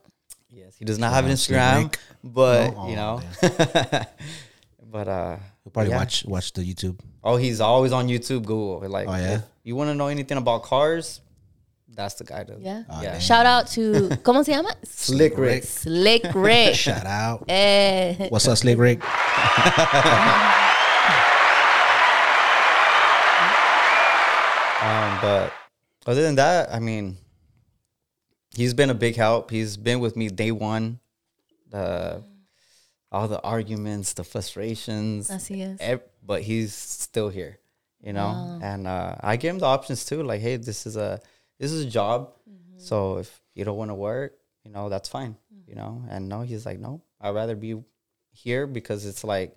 Yes, 0.55 0.77
he 0.79 0.85
does 0.85 0.97
not 0.97 1.11
have 1.11 1.25
an 1.25 1.31
Instagram, 1.31 1.93
but 2.23 2.71
No? 2.73 2.87
you 2.87 2.95
know, 2.95 3.21
but 4.89 5.07
uh, 5.09 5.37
You'll 5.65 5.71
probably 5.73 5.89
yeah. 5.91 5.97
watch 5.97 6.23
watch 6.25 6.53
the 6.53 6.61
YouTube. 6.61 6.97
oh, 7.25 7.35
he's 7.35 7.59
always 7.59 7.91
on 7.91 8.07
YouTube, 8.07 8.45
Google. 8.45 8.87
Like, 8.87 9.07
Oh, 9.09 9.15
yeah? 9.15 9.35
if 9.35 9.43
you 9.65 9.75
want 9.75 9.89
to 9.89 9.95
know 9.95 10.07
anything 10.07 10.37
about 10.37 10.63
cars, 10.63 11.19
that's 11.93 12.13
the 12.15 12.23
guy 12.23 12.45
to. 12.45 12.55
Yeah. 12.61 12.83
Oh, 12.89 13.01
yeah. 13.01 13.11
damn. 13.13 13.19
Shout 13.19 13.45
out 13.45 13.67
to. 13.75 14.09
¿Cómo 14.23 14.45
se 14.45 14.53
llama? 14.53 14.73
Slick 14.85 15.37
Rick. 15.37 15.63
Slick 15.65 16.23
Rick. 16.35 16.75
Shout 16.75 17.05
out. 17.05 17.43
eh. 17.49 18.27
What's 18.29 18.47
up, 18.47 18.57
Slick 18.57 18.77
Rick? 18.77 19.01
Um, 24.81 25.17
but 25.21 25.51
other 26.05 26.21
than 26.21 26.35
that, 26.35 26.69
I 26.71 26.79
mean, 26.79 27.17
he's 28.55 28.73
been 28.73 28.89
a 28.89 28.93
big 28.95 29.15
help. 29.15 29.51
He's 29.51 29.77
been 29.77 29.99
with 29.99 30.15
me 30.15 30.29
day 30.29 30.51
one. 30.51 30.99
The 31.69 32.23
all 33.11 33.27
the 33.27 33.41
arguments, 33.41 34.13
the 34.13 34.23
frustrations, 34.23 35.29
Así 35.29 35.61
es. 35.61 35.77
ev- 35.79 36.01
but 36.23 36.41
he's 36.41 36.73
still 36.73 37.29
here, 37.29 37.59
you 38.01 38.11
know. 38.13 38.59
And 38.61 38.87
uh, 38.87 39.15
I 39.21 39.37
give 39.37 39.51
him 39.53 39.59
the 39.59 39.65
options 39.67 40.05
too. 40.05 40.23
Like, 40.23 40.41
hey, 40.41 40.57
this 40.57 40.85
is 40.85 40.95
a 40.97 41.19
this 41.59 41.71
is 41.71 41.85
a 41.85 41.89
job. 41.89 42.31
So 42.77 43.17
if 43.19 43.41
you 43.53 43.63
don't 43.63 43.77
want 43.77 43.89
to 43.91 43.95
work, 43.95 44.33
you 44.63 44.71
know, 44.71 44.89
that's 44.89 45.07
fine. 45.09 45.37
You 45.67 45.75
know. 45.75 46.03
And 46.09 46.27
no, 46.27 46.41
he's 46.41 46.65
like, 46.65 46.79
no, 46.79 47.01
I'd 47.21 47.33
rather 47.35 47.55
be 47.55 47.81
here 48.31 48.67
because 48.67 49.05
it's 49.05 49.23
like 49.23 49.55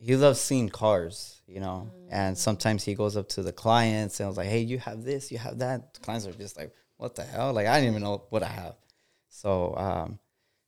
he 0.00 0.16
loves 0.16 0.40
seeing 0.40 0.68
cars, 0.70 1.42
you 1.46 1.60
know. 1.60 1.90
And 2.10 2.36
sometimes 2.36 2.82
he 2.84 2.94
goes 2.94 3.16
up 3.16 3.28
to 3.30 3.42
the 3.42 3.52
clients 3.52 4.20
and 4.20 4.28
was 4.28 4.38
like, 4.38 4.48
hey, 4.48 4.60
you 4.60 4.78
have 4.78 5.04
this, 5.04 5.30
you 5.30 5.38
have 5.38 5.58
that. 5.58 5.94
The 5.94 6.00
clients 6.00 6.26
are 6.26 6.32
just 6.32 6.56
like, 6.56 6.72
what 7.00 7.14
the 7.14 7.24
hell? 7.24 7.52
Like 7.52 7.66
I 7.66 7.80
didn't 7.80 7.90
even 7.94 8.02
know 8.02 8.24
what 8.28 8.42
I 8.42 8.48
have. 8.48 8.74
So 9.28 9.74
um, 9.76 10.18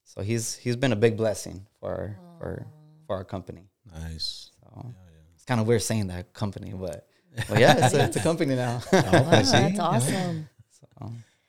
so 0.05 0.23
he's 0.23 0.57
he's 0.57 0.77
been 0.77 0.92
a 0.92 0.97
big 0.97 1.16
blessing 1.16 1.66
for 1.79 2.16
for 2.38 2.66
for 3.07 3.16
our 3.16 3.25
company. 3.25 3.68
Nice. 3.92 4.51
So 4.61 4.95
it's 5.35 5.45
kind 5.45 5.61
of 5.61 5.66
weird 5.66 5.83
saying 5.83 6.07
that 6.09 6.33
company, 6.33 6.73
but 6.75 7.07
but 7.49 7.59
yeah, 7.61 7.85
it's 7.85 7.95
a, 7.95 8.05
it's 8.05 8.16
a 8.16 8.21
company 8.21 8.55
now. 8.55 8.81
Okay, 8.92 9.03
Wow, 9.03 9.31
that's 9.31 9.79
awesome. 9.79 10.49
so, 10.71 10.87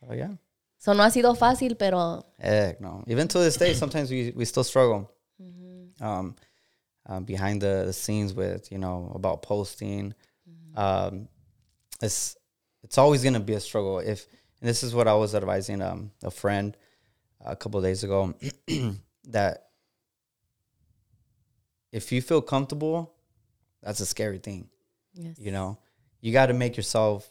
oh 0.10 0.14
yeah, 0.14 0.32
So 0.80 0.94
no 0.94 1.04
ha 1.04 1.10
sido 1.10 1.34
fácil, 1.36 1.78
pero 1.78 2.26
heck 2.40 2.82
no. 2.82 3.04
Even 3.08 3.28
to 3.30 3.40
this 3.40 3.56
day, 3.58 3.74
sometimes 3.74 4.12
we 4.12 4.34
we 4.36 4.46
still 4.46 4.64
struggle. 4.64 5.10
Um, 6.02 6.36
um, 7.06 7.24
behind 7.26 7.62
the, 7.62 7.84
the 7.86 7.94
scenes 7.94 8.34
with 8.34 8.72
you 8.72 8.78
know 8.78 9.12
about 9.16 9.42
posting, 9.44 10.14
um, 10.76 11.28
it's 12.02 12.36
it's 12.82 12.98
always 12.98 13.24
gonna 13.24 13.40
be 13.40 13.54
a 13.54 13.60
struggle. 13.60 14.00
If 14.00 14.26
and 14.64 14.70
this 14.70 14.82
is 14.82 14.96
what 14.96 15.10
I 15.10 15.14
was 15.14 15.36
advising 15.36 15.82
um 15.82 16.12
a 16.24 16.32
friend 16.32 16.76
a 17.46 17.56
couple 17.56 17.80
of 17.80 17.84
days 17.84 18.04
ago 18.06 18.34
that 19.26 19.68
if 21.92 22.12
you 22.14 22.22
feel 22.22 22.42
comfortable, 22.42 23.14
that's 23.84 24.00
a 24.00 24.06
scary 24.06 24.40
thing. 24.40 24.70
yes. 25.14 25.38
You 25.38 25.52
know, 25.52 25.78
you 26.22 26.32
got 26.32 26.46
to 26.46 26.54
make 26.54 26.78
yourself 26.78 27.30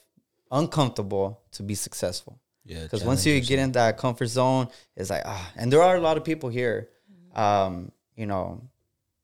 uncomfortable 0.51 1.41
to 1.53 1.63
be 1.63 1.75
successful. 1.75 2.39
Yeah. 2.65 2.83
Because 2.83 3.03
once 3.03 3.25
you 3.25 3.41
get 3.41 3.59
in 3.59 3.73
that 3.73 3.97
comfort 3.97 4.27
zone, 4.27 4.69
it's 4.95 5.09
like 5.09 5.23
ah, 5.25 5.53
and 5.57 5.73
there 5.73 5.83
are 5.83 5.97
a 5.97 6.01
lot 6.01 6.19
of 6.19 6.25
people 6.25 6.51
here, 6.51 6.91
um, 7.35 7.91
you 8.15 8.27
know, 8.27 8.61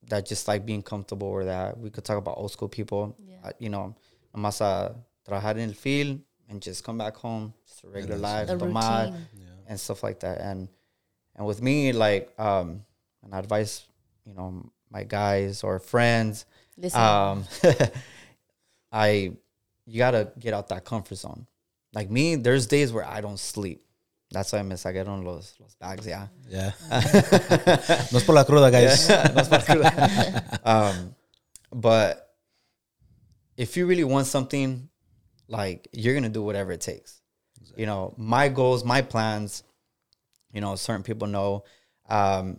that 0.09 0.25
just 0.25 0.49
like 0.49 0.65
being 0.65 0.83
comfortable 0.83 1.29
or 1.29 1.45
that 1.45 1.79
we 1.79 1.91
could 1.91 2.05
talk 2.05 2.17
about 2.17 2.39
old 2.39 2.51
school 2.53 2.69
people. 2.69 3.15
Uh, 3.45 3.53
you 3.59 3.69
know, 3.69 3.95
nomás 4.35 4.61
a 4.63 4.97
trabajar 5.25 5.59
en 5.59 5.69
el 5.69 5.75
field 5.75 6.21
and 6.49 6.61
just 6.63 6.83
come 6.85 6.99
back 6.99 7.17
home, 7.17 7.53
just 7.67 7.85
a 7.85 7.89
regular 7.89 8.17
life, 8.17 8.49
The 8.49 8.57
tomar, 8.59 9.05
routine. 9.07 9.27
and 9.67 9.79
stuff 9.79 10.03
like 10.03 10.21
that. 10.21 10.41
And 10.41 10.69
and 11.37 11.47
with 11.47 11.63
me, 11.63 11.93
like, 11.93 12.33
um, 12.39 12.85
and 13.23 13.35
I 13.35 13.39
advise, 13.39 13.85
you 14.25 14.35
know, 14.35 14.71
my 14.91 15.05
guys 15.05 15.63
or 15.63 15.79
friends, 15.79 16.47
Listen. 16.77 17.01
um, 17.01 17.45
I 18.93 19.33
you 19.87 19.99
gotta 19.99 20.33
get 20.39 20.55
out 20.55 20.69
that 20.69 20.85
comfort 20.85 21.17
zone. 21.17 21.47
Like 21.95 22.11
me, 22.11 22.37
there's 22.37 22.67
days 22.67 22.93
where 22.93 23.05
I 23.05 23.21
don't 23.21 23.39
sleep. 23.39 23.83
That's 24.31 24.53
why 24.53 24.59
I 24.59 24.63
miss 24.63 24.85
I 24.85 24.93
get 24.93 25.09
on 25.09 25.25
los 25.25 25.55
los 25.59 25.75
bags, 25.77 26.07
yeah. 26.07 26.27
Yeah. 26.49 26.73
no 28.13 28.19
es 28.19 28.25
por 28.25 28.35
la 28.35 28.45
cruda, 28.45 28.71
guys. 28.71 29.09
No 29.35 29.41
es 29.41 29.49
para- 29.49 30.61
um, 30.65 31.15
but 31.73 32.35
if 33.57 33.77
you 33.77 33.87
really 33.87 34.05
want 34.05 34.27
something, 34.27 34.88
like 35.49 35.89
you're 35.93 36.15
gonna 36.15 36.29
do 36.29 36.43
whatever 36.43 36.73
it 36.73 36.81
takes. 36.81 37.21
You 37.77 37.87
know, 37.87 38.15
my 38.17 38.49
goals, 38.49 38.85
my 38.85 39.03
plans. 39.03 39.63
You 40.53 40.61
know, 40.61 40.77
certain 40.77 41.03
people 41.03 41.29
know 41.29 41.65
um, 42.09 42.59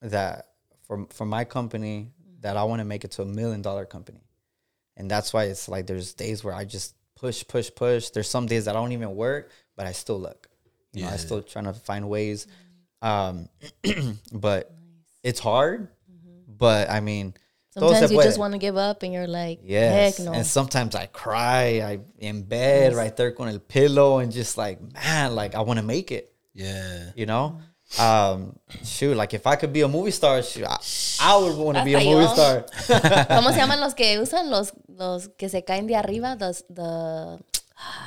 that 0.00 0.48
for 0.86 1.06
for 1.10 1.26
my 1.26 1.44
company 1.44 2.12
that 2.40 2.56
I 2.56 2.64
want 2.64 2.80
to 2.80 2.84
make 2.84 3.04
it 3.04 3.12
to 3.12 3.22
a 3.22 3.26
million 3.26 3.62
dollar 3.62 3.84
company, 3.84 4.22
and 4.96 5.10
that's 5.10 5.32
why 5.32 5.44
it's 5.44 5.68
like 5.68 5.86
there's 5.86 6.14
days 6.14 6.42
where 6.42 6.54
I 6.54 6.64
just 6.64 6.94
push, 7.16 7.44
push, 7.46 7.70
push. 7.74 8.10
There's 8.10 8.28
some 8.28 8.46
days 8.46 8.64
that 8.64 8.76
I 8.76 8.80
don't 8.80 8.92
even 8.92 9.14
work, 9.14 9.50
but 9.76 9.86
I 9.86 9.92
still 9.92 10.18
look. 10.18 10.48
You 10.92 11.04
know, 11.04 11.10
I 11.10 11.16
still 11.16 11.42
trying 11.42 11.64
to 11.66 11.72
find 11.72 12.08
ways. 12.08 12.46
Um, 13.00 13.48
but 14.32 14.74
it's 15.22 15.40
hard. 15.40 15.88
But 16.46 16.90
I 16.90 17.00
mean, 17.00 17.32
todo 17.32 17.40
Sometimes 17.72 18.08
se 18.10 18.14
you 18.14 18.22
just 18.22 18.38
want 18.38 18.52
to 18.52 18.58
give 18.58 18.76
up, 18.76 19.02
and 19.02 19.12
you're 19.12 19.26
like, 19.26 19.60
Yes. 19.64 20.16
heck 20.18 20.26
no. 20.26 20.32
And 20.32 20.46
sometimes 20.46 20.94
I 20.94 21.06
cry. 21.06 21.80
I 21.80 22.00
in 22.18 22.42
bed 22.42 22.94
right 22.94 23.16
there 23.16 23.32
con 23.32 23.48
el 23.48 23.60
pillow 23.60 24.18
and 24.18 24.30
just 24.30 24.58
like, 24.58 24.78
man, 24.92 25.34
like 25.34 25.54
I 25.54 25.60
want 25.62 25.78
to 25.78 25.84
make 25.84 26.10
it. 26.12 26.30
Yeah. 26.52 27.12
You 27.16 27.24
know? 27.26 27.60
Um, 27.98 28.56
shoot, 28.84 29.16
like 29.16 29.34
if 29.34 29.46
I 29.46 29.56
could 29.56 29.72
be 29.72 29.82
a 29.82 29.88
movie 29.88 30.10
star, 30.12 30.42
shoot, 30.42 30.64
I, 30.64 30.78
I 31.20 31.36
would 31.36 31.56
want 31.56 31.76
to 31.78 31.84
be 31.84 31.94
a 31.94 31.98
movie 31.98 32.24
yo. 32.24 32.32
star. 32.32 32.64
¿Cómo 33.28 33.50
se 33.52 33.58
llaman 33.60 33.80
los 33.80 33.94
que 33.94 34.18
usan 34.18 34.50
los 34.50 34.72
los 34.88 35.28
que 35.36 35.48
se 35.48 35.62
caen 35.62 35.86
de 35.86 35.94
arriba? 35.96 36.36
The 36.38 36.52
the 36.70 37.38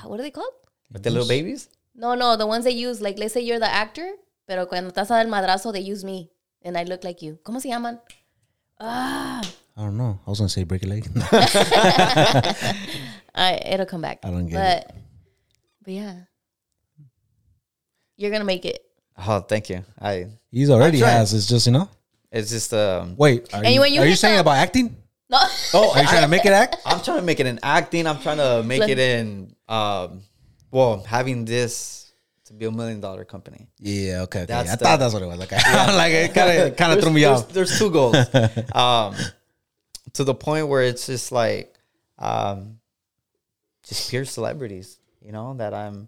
what 0.07 0.19
are 0.19 0.23
they 0.23 0.31
called? 0.31 0.53
With 0.91 1.03
the 1.03 1.09
little 1.11 1.27
babies? 1.27 1.69
No, 1.95 2.15
no, 2.15 2.35
the 2.35 2.45
ones 2.47 2.65
they 2.65 2.71
use. 2.73 2.99
Like, 3.01 3.17
let's 3.19 3.33
say 3.33 3.41
you're 3.41 3.59
the 3.59 3.71
actor, 3.71 4.07
pero 4.47 4.67
cuando 4.67 4.89
estás 4.91 5.09
a 5.11 5.15
dar 5.15 5.25
el 5.25 5.31
madrazo, 5.31 5.71
they 5.71 5.81
use 5.81 6.03
me, 6.03 6.29
and 6.63 6.77
I 6.77 6.83
look 6.83 7.03
like 7.03 7.21
you. 7.23 7.39
¿Cómo 7.43 7.61
se 7.61 7.69
llaman? 7.69 7.99
Ah, 8.79 9.41
I 9.77 9.81
don't 9.81 9.97
know. 9.97 10.19
I 10.25 10.29
was 10.29 10.39
gonna 10.39 10.49
say 10.49 10.63
break 10.63 10.83
a 10.83 10.87
leg. 10.87 11.07
I, 13.35 13.59
it'll 13.65 13.85
come 13.85 14.01
back. 14.01 14.19
I 14.23 14.29
don't 14.31 14.47
get 14.47 14.87
but, 14.87 14.95
But 15.83 15.93
yeah, 15.93 16.15
you're 18.17 18.31
gonna 18.31 18.45
make 18.45 18.65
it. 18.65 18.79
Oh, 19.17 19.39
thank 19.39 19.69
you. 19.69 19.83
I 19.99 20.27
He's 20.51 20.69
already 20.69 20.99
has. 20.99 21.33
It's 21.33 21.47
just 21.47 21.65
you 21.67 21.73
know. 21.73 21.89
it's 22.31 22.49
just 22.51 22.73
um 22.73 23.15
Wait, 23.17 23.53
are 23.53 23.63
And 23.63 23.73
you, 23.73 23.83
you 23.85 24.01
are 24.01 24.05
you 24.05 24.15
saying 24.15 24.35
the- 24.35 24.41
about 24.41 24.57
acting? 24.57 24.97
No, 25.29 25.39
Oh, 25.73 25.91
Are 25.95 26.01
you 26.01 26.07
trying 26.07 26.21
to 26.21 26.27
make 26.27 26.45
it 26.45 26.51
act? 26.51 26.77
I'm 26.85 27.01
trying 27.01 27.17
to 27.17 27.23
make 27.23 27.39
it 27.39 27.47
in 27.47 27.59
acting. 27.63 28.05
I'm 28.05 28.19
trying 28.19 28.37
to 28.37 28.61
make 28.63 28.87
it 28.87 28.99
in 28.99 29.55
um 29.67 30.21
well, 30.71 31.01
having 31.03 31.45
this 31.45 32.03
to 32.03 32.04
be 32.57 32.65
a 32.65 32.71
million 32.71 32.99
dollar 33.01 33.25
company. 33.25 33.67
Yeah. 33.79 34.21
Okay. 34.23 34.39
okay. 34.41 34.45
That's 34.45 34.71
I 34.71 34.75
the- 34.75 34.85
thought 34.85 34.99
that's 34.99 35.13
what 35.13 35.23
it 35.23 35.27
was. 35.27 35.37
Like, 35.37 35.51
like 35.51 36.13
it 36.13 36.33
kind 36.33 36.59
of 36.59 36.75
kind 36.77 36.93
of 36.93 37.01
threw 37.01 37.11
me 37.11 37.21
there's, 37.21 37.41
off. 37.41 37.49
There's 37.49 37.77
two 37.77 37.89
goals. 37.91 38.15
um, 38.73 39.15
to 40.13 40.23
the 40.23 40.33
point 40.33 40.67
where 40.67 40.83
it's 40.83 41.05
just 41.07 41.31
like, 41.31 41.73
um, 42.19 42.79
just 43.83 44.09
pure 44.09 44.25
celebrities, 44.25 44.99
you 45.21 45.31
know, 45.31 45.53
that 45.55 45.73
I'm, 45.73 46.07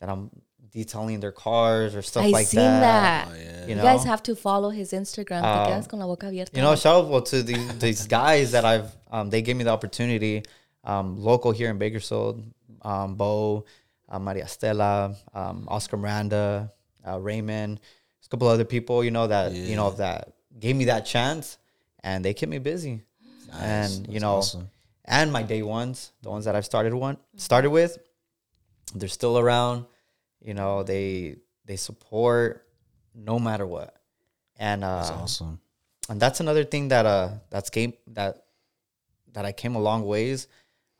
that 0.00 0.08
I'm 0.08 0.30
detailing 0.72 1.20
their 1.20 1.32
cars 1.32 1.94
or 1.94 2.02
stuff 2.02 2.24
I 2.24 2.28
like 2.28 2.46
seen 2.46 2.60
that. 2.60 3.28
that. 3.28 3.62
You 3.62 3.70
You 3.70 3.74
know, 3.76 3.82
guys 3.82 4.04
have 4.04 4.22
to 4.24 4.36
follow 4.36 4.70
his 4.70 4.92
Instagram. 4.92 5.42
Um, 5.42 5.66
quedas 5.66 5.88
con 5.88 6.00
la 6.00 6.06
boca 6.06 6.26
abierta. 6.26 6.56
you 6.56 6.62
know, 6.62 6.74
shout 6.76 7.04
out 7.12 7.26
to 7.26 7.42
these 7.42 7.78
these 7.78 8.06
guys 8.06 8.52
that 8.52 8.64
I've 8.64 8.94
um, 9.10 9.30
they 9.30 9.42
gave 9.42 9.56
me 9.56 9.64
the 9.64 9.70
opportunity. 9.70 10.42
Um, 10.82 11.18
local 11.18 11.52
here 11.52 11.68
in 11.68 11.76
Bakersfield, 11.78 12.42
um, 12.82 13.14
Bo, 13.14 13.66
uh, 14.10 14.18
Maria 14.18 14.48
Stella, 14.48 15.14
um, 15.34 15.66
Oscar 15.68 15.96
Miranda, 15.96 16.72
uh, 17.06 17.18
Raymond, 17.18 17.80
a 18.24 18.28
couple 18.28 18.48
other 18.48 18.64
people, 18.64 19.02
you 19.02 19.10
know 19.10 19.26
that 19.26 19.52
you 19.52 19.76
know 19.76 19.90
that 19.92 20.32
gave 20.58 20.76
me 20.76 20.86
that 20.86 21.06
chance, 21.06 21.58
and 22.02 22.24
they 22.24 22.34
kept 22.34 22.50
me 22.50 22.58
busy. 22.58 23.02
and 23.52 24.06
you 24.08 24.20
know, 24.20 24.36
awesome. 24.36 24.70
and 25.04 25.32
my 25.32 25.42
day 25.42 25.62
ones, 25.62 26.12
the 26.22 26.30
ones 26.30 26.44
that 26.44 26.54
I've 26.54 26.64
started 26.64 26.94
one 26.94 27.16
started 27.36 27.70
with, 27.70 27.98
they're 28.94 29.08
still 29.08 29.38
around. 29.38 29.86
You 30.40 30.54
know, 30.54 30.82
they 30.82 31.36
they 31.64 31.76
support 31.76 32.66
no 33.14 33.38
matter 33.38 33.66
what, 33.66 33.96
and 34.58 34.84
uh, 34.84 34.98
That's 34.98 35.10
awesome. 35.10 35.60
and 36.08 36.20
that's 36.20 36.40
another 36.40 36.64
thing 36.64 36.88
that 36.88 37.06
uh 37.06 37.30
that's 37.50 37.70
came 37.70 37.94
that 38.08 38.44
that 39.32 39.44
I 39.44 39.52
came 39.52 39.74
a 39.74 39.80
long 39.80 40.04
ways 40.04 40.46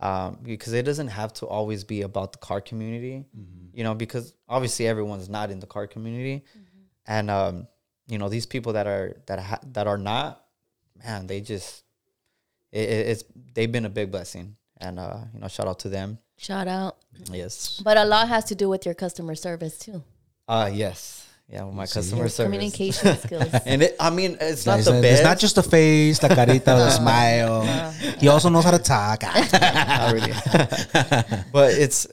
um 0.00 0.38
because 0.42 0.72
it 0.72 0.84
doesn't 0.84 1.08
have 1.08 1.32
to 1.32 1.46
always 1.46 1.84
be 1.84 2.02
about 2.02 2.32
the 2.32 2.38
car 2.38 2.60
community 2.60 3.24
you 3.72 3.84
know 3.84 3.94
because 3.94 4.34
obviously 4.48 4.86
everyone's 4.86 5.28
not 5.28 5.50
in 5.50 5.60
the 5.60 5.66
car 5.66 5.86
community. 5.86 6.44
And 7.06 7.30
um 7.30 7.66
you 8.08 8.18
know 8.18 8.28
these 8.28 8.46
people 8.46 8.72
that 8.74 8.86
are 8.86 9.16
that 9.26 9.38
ha- 9.38 9.60
that 9.72 9.86
are 9.86 9.98
not 9.98 10.44
man 11.04 11.26
they 11.26 11.40
just 11.40 11.84
it, 12.72 12.88
it- 12.88 13.06
it's 13.10 13.24
they've 13.54 13.70
been 13.70 13.84
a 13.84 13.90
big 13.90 14.10
blessing. 14.10 14.56
And 14.78 14.98
uh 14.98 15.18
you 15.34 15.40
know 15.40 15.48
shout 15.48 15.66
out 15.68 15.78
to 15.80 15.88
them. 15.88 16.18
Shout 16.36 16.68
out. 16.68 16.96
yes. 17.30 17.80
But 17.84 17.96
a 17.98 18.04
lot 18.04 18.28
has 18.28 18.44
to 18.46 18.54
do 18.54 18.68
with 18.68 18.86
your 18.86 18.94
customer 18.94 19.34
service 19.34 19.78
too. 19.78 20.02
uh 20.48 20.70
yes 20.72 21.26
yeah 21.50 21.64
with 21.64 21.74
my 21.74 21.86
customer 21.86 22.28
service 22.28 22.46
communication 22.46 23.16
skills. 23.24 23.52
and 23.66 23.82
it, 23.82 23.96
I 23.98 24.10
mean 24.10 24.36
it's 24.40 24.66
not 24.66 24.78
It's, 24.78 24.88
the 24.88 25.00
best 25.00 25.12
it's 25.20 25.22
not 25.22 25.38
just 25.38 25.56
the 25.56 25.62
face, 25.62 26.18
the 26.20 26.28
carita, 26.28 26.64
the 26.64 26.90
smile. 27.02 27.62
He 28.18 28.28
also 28.28 28.48
knows 28.48 28.64
how 28.64 28.70
to 28.70 28.78
talk. 28.78 29.22
not 29.52 30.12
really. 30.12 30.32
but 31.52 31.72
it's 31.74 32.06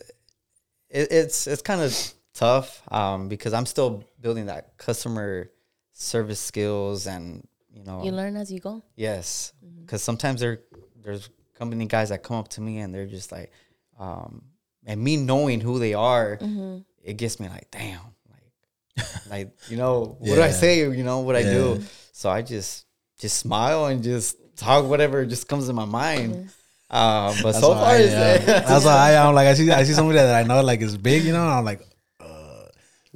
it, 0.90 1.12
it's 1.12 1.48
it's 1.48 1.62
kind 1.62 1.82
of 1.82 2.14
tough 2.34 2.82
um, 2.92 3.28
because 3.30 3.54
I'm 3.54 3.66
still 3.66 4.04
building 4.22 4.48
that 4.48 4.78
customer 4.78 5.50
service 5.94 6.40
skills 6.40 7.08
and 7.08 7.48
you 7.74 7.84
know 7.84 8.04
you 8.04 8.12
learn 8.12 8.36
as 8.36 8.52
you 8.52 8.60
go. 8.60 8.84
yes 8.96 9.54
because 9.82 10.02
sometimes 10.04 10.42
there 10.42 10.60
there's 11.04 11.30
company 11.56 11.86
guys 11.86 12.10
that 12.10 12.22
come 12.22 12.38
up 12.38 12.48
to 12.50 12.62
me 12.62 12.78
and 12.80 12.94
they're 12.94 13.08
just 13.08 13.32
like 13.32 13.52
um, 14.00 14.44
and 14.86 15.02
me 15.02 15.18
knowing 15.18 15.60
who 15.60 15.80
they 15.80 15.94
are 15.96 16.38
it 17.04 17.18
gets 17.18 17.40
me 17.40 17.50
like 17.50 17.70
damn 17.72 18.00
like 18.98 19.08
like 19.30 19.52
you 19.70 19.78
know 19.78 20.18
what 20.20 20.36
do 20.36 20.42
I 20.42 20.52
say 20.52 20.80
you 20.80 21.04
know 21.04 21.20
what 21.20 21.36
I 21.36 21.44
do 21.44 21.84
so 22.12 22.30
I 22.30 22.42
just 22.42 22.86
just 23.20 23.38
smile 23.38 23.86
and 23.86 24.04
just 24.04 24.38
talk 24.56 24.86
whatever 24.86 25.26
just 25.26 25.48
comes 25.48 25.70
in 25.70 25.76
my 25.76 25.86
mind. 25.86 26.50
Uh, 26.90 27.36
but 27.44 27.54
so 27.54 27.74
far, 27.74 27.86
I 27.86 27.98
it's, 27.98 28.14
am. 28.14 28.46
That's 28.46 28.86
why 28.86 28.94
I 28.94 29.12
am. 29.12 29.36
Like 29.36 29.48
I 29.48 29.54
see, 29.56 29.70
I 29.70 29.84
see 29.84 29.94
somebody 29.94 30.20
that 30.20 30.34
I 30.34 30.48
know 30.48 30.62
like 30.62 30.82
is 30.82 30.98
big, 30.98 31.24
you 31.24 31.34
know. 31.34 31.44
And 31.44 31.52
I'm 31.52 31.66
like, 31.66 31.82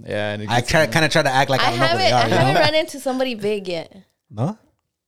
yeah, 0.05 0.33
and 0.33 0.49
I 0.49 0.61
kind 0.61 1.05
of 1.05 1.11
try 1.11 1.21
to 1.21 1.29
act 1.29 1.49
like 1.49 1.61
I, 1.61 1.67
I 1.67 1.69
don't 1.69 1.79
haven't 1.79 1.97
they 1.97 2.11
I 2.11 2.21
are. 2.21 2.27
You 2.27 2.35
haven't 2.35 2.53
know? 2.55 2.59
run 2.59 2.75
into 2.75 2.99
somebody 2.99 3.35
big 3.35 3.67
yet. 3.67 3.95
No, 4.29 4.57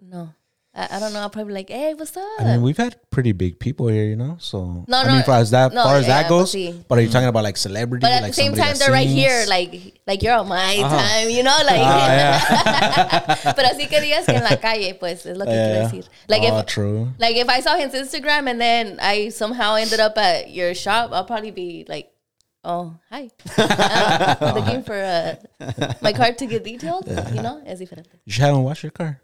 No. 0.01 0.33
I, 0.75 0.97
I 0.97 0.99
don't 0.99 1.13
know. 1.13 1.19
I'll 1.19 1.29
probably 1.29 1.51
be 1.53 1.59
like, 1.59 1.69
hey, 1.69 1.93
what's 1.93 2.17
up? 2.17 2.25
I 2.39 2.45
mean 2.45 2.61
we've 2.63 2.77
had 2.77 2.95
pretty 3.11 3.31
big 3.31 3.59
people 3.59 3.87
here, 3.89 4.05
you 4.05 4.15
know. 4.15 4.37
So 4.39 4.85
No, 4.87 4.97
I 5.01 5.03
no, 5.07 5.13
mean, 5.13 5.23
far 5.23 5.37
as 5.39 5.51
that, 5.51 5.71
no, 5.71 5.83
far 5.83 5.97
as 5.97 6.07
yeah, 6.07 6.23
that 6.23 6.29
goes. 6.29 6.55
But 6.87 6.97
are 6.97 7.01
you 7.01 7.09
talking 7.09 7.27
about 7.27 7.43
like 7.43 7.57
celebrity? 7.57 8.01
but 8.01 8.11
at 8.11 8.23
like 8.23 8.31
the 8.31 8.35
same 8.35 8.53
time, 8.55 8.73
they're 8.79 8.91
right 8.91 9.07
here, 9.07 9.45
like 9.47 9.99
like 10.07 10.23
you're 10.23 10.33
on 10.35 10.47
my 10.47 10.75
Uh-huh. 10.81 10.97
time, 10.97 11.29
you 11.29 11.43
know, 11.43 11.55
like. 11.65 11.79
Ah, 11.79 12.09
yeah. 12.09 13.53
Pero 13.55 13.67
así 13.69 13.87
que 13.87 14.01
digas 14.01 14.25
que 14.25 14.33
en 14.35 14.43
la 14.43 14.55
calle, 14.61 14.95
pues 14.95 15.25
es 15.25 15.37
lo 15.37 15.45
que 15.45 15.51
quiero 15.53 15.83
decir. 15.87 16.05
Like 16.27 16.41
oh, 16.43 16.59
if 16.59 16.65
true. 16.65 17.09
like 17.19 17.35
if 17.35 17.47
I 17.49 17.59
saw 17.61 17.75
his 17.77 17.93
Instagram 17.93 18.49
and 18.49 18.59
then 18.59 18.97
I 18.99 19.29
somehow 19.29 19.75
ended 19.75 19.99
up 19.99 20.17
at 20.17 20.49
your 20.49 20.73
shop, 20.73 21.11
I'll 21.13 21.25
probably 21.25 21.51
be 21.51 21.85
like, 21.87 22.09
"Oh, 22.63 22.95
hi, 23.11 23.29
I'm 23.57 24.55
looking 24.55 24.83
for 24.83 24.95
uh, 24.97 25.35
my 26.01 26.13
car 26.13 26.31
to 26.33 26.45
get 26.47 26.63
detailed." 26.63 27.07
You 27.07 27.41
know, 27.43 27.61
es 27.65 27.79
diferente. 27.79 28.09
You 28.25 28.33
should 28.33 28.41
have 28.43 28.55
him 28.55 28.63
wash 28.63 28.81
your 28.83 28.91
car. 28.91 29.21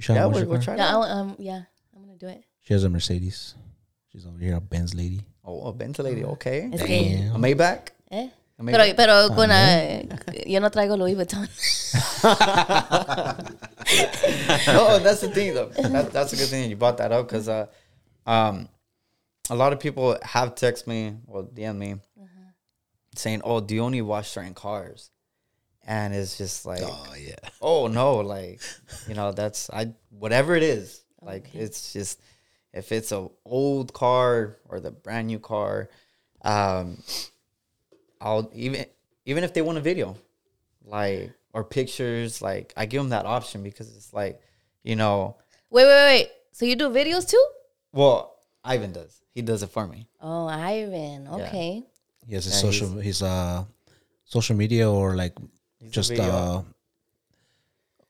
You 0.00 0.04
should 0.04 0.14
yeah, 0.14 0.22
have 0.22 0.30
him 0.30 0.32
we're, 0.32 0.40
your 0.40 0.48
we're 0.48 0.62
trying. 0.62 0.78
Yeah, 0.78 0.92
to, 0.92 0.96
I, 0.96 1.10
um, 1.10 1.36
yeah, 1.38 1.60
I'm 1.94 2.06
gonna 2.06 2.16
do 2.16 2.26
it. 2.28 2.42
She 2.62 2.72
has 2.72 2.84
a 2.84 2.88
Mercedes. 2.88 3.54
She's 4.10 4.24
over 4.24 4.38
here, 4.38 4.56
a 4.56 4.60
Benz 4.60 4.94
lady. 4.94 5.20
oh, 5.44 5.68
a 5.68 5.74
Benz 5.74 5.98
lady, 5.98 6.24
okay. 6.24 6.70
Es 6.72 6.82
que, 6.82 7.28
A 7.34 7.36
Maybach. 7.36 7.90
eh. 8.10 8.30
A 8.58 8.64
Pero, 8.64 8.78
Maybach. 8.82 8.96
pero 8.96 9.28
con 9.34 9.50
uh, 9.50 10.02
yo 10.46 10.58
no 10.60 10.70
traigo 10.70 10.96
Louis 10.96 11.14
Vuitton. 11.16 11.46
oh, 14.68 14.98
that's 15.00 15.20
the 15.20 15.28
thing 15.28 15.52
though. 15.52 15.66
That, 15.68 16.10
that's 16.14 16.32
a 16.32 16.36
good 16.36 16.48
thing 16.48 16.70
you 16.70 16.76
brought 16.76 16.96
that 16.96 17.12
up 17.12 17.28
because 17.28 17.50
uh, 17.50 17.66
um, 18.24 18.70
a 19.50 19.54
lot 19.54 19.74
of 19.74 19.80
people 19.80 20.16
have 20.22 20.54
text 20.54 20.86
me 20.86 21.16
or 21.26 21.42
DM 21.42 21.76
me 21.76 21.96
saying, 23.16 23.42
"Oh, 23.44 23.60
do 23.60 23.74
you 23.74 23.82
only 23.82 24.00
wash 24.00 24.30
certain 24.30 24.54
cars?" 24.54 25.10
And 25.90 26.14
it's 26.14 26.38
just 26.38 26.66
like, 26.66 26.84
Oh 26.84 27.14
yeah. 27.18 27.34
oh 27.60 27.88
no, 27.88 28.18
like 28.18 28.60
you 29.08 29.14
know, 29.16 29.32
that's 29.32 29.68
I 29.70 29.92
whatever 30.10 30.54
it 30.54 30.62
is. 30.62 31.02
Like 31.20 31.52
it's 31.52 31.92
just 31.92 32.20
if 32.72 32.92
it's 32.92 33.10
a 33.10 33.26
old 33.44 33.92
car 33.92 34.56
or 34.68 34.78
the 34.78 34.92
brand 34.92 35.26
new 35.26 35.40
car, 35.40 35.90
um, 36.42 37.02
I'll 38.20 38.48
even 38.54 38.86
even 39.26 39.42
if 39.42 39.52
they 39.52 39.62
want 39.62 39.78
a 39.78 39.80
video, 39.80 40.16
like 40.84 41.32
or 41.52 41.64
pictures, 41.64 42.40
like 42.40 42.72
I 42.76 42.86
give 42.86 43.02
them 43.02 43.10
that 43.10 43.26
option 43.26 43.64
because 43.64 43.88
it's 43.96 44.12
like, 44.14 44.40
you 44.84 44.94
know, 44.94 45.38
Wait, 45.70 45.86
wait, 45.86 46.04
wait. 46.06 46.30
So 46.52 46.66
you 46.66 46.76
do 46.76 46.88
videos 46.90 47.28
too? 47.28 47.44
well, 47.92 48.36
Ivan 48.62 48.92
does. 48.92 49.22
He 49.34 49.42
does 49.42 49.64
it 49.64 49.70
for 49.70 49.88
me. 49.88 50.06
Oh, 50.20 50.46
Ivan. 50.46 51.26
Okay. 51.26 51.82
He 52.26 52.34
has 52.34 52.44
his 52.44 52.54
Yeah, 52.54 52.60
social, 52.60 52.88
his 53.00 53.22
uh, 53.22 53.64
social 54.24 54.54
media 54.54 54.88
or 54.88 55.16
like 55.16 55.34
just 55.88 56.10
video. 56.10 56.24
uh, 56.24 56.62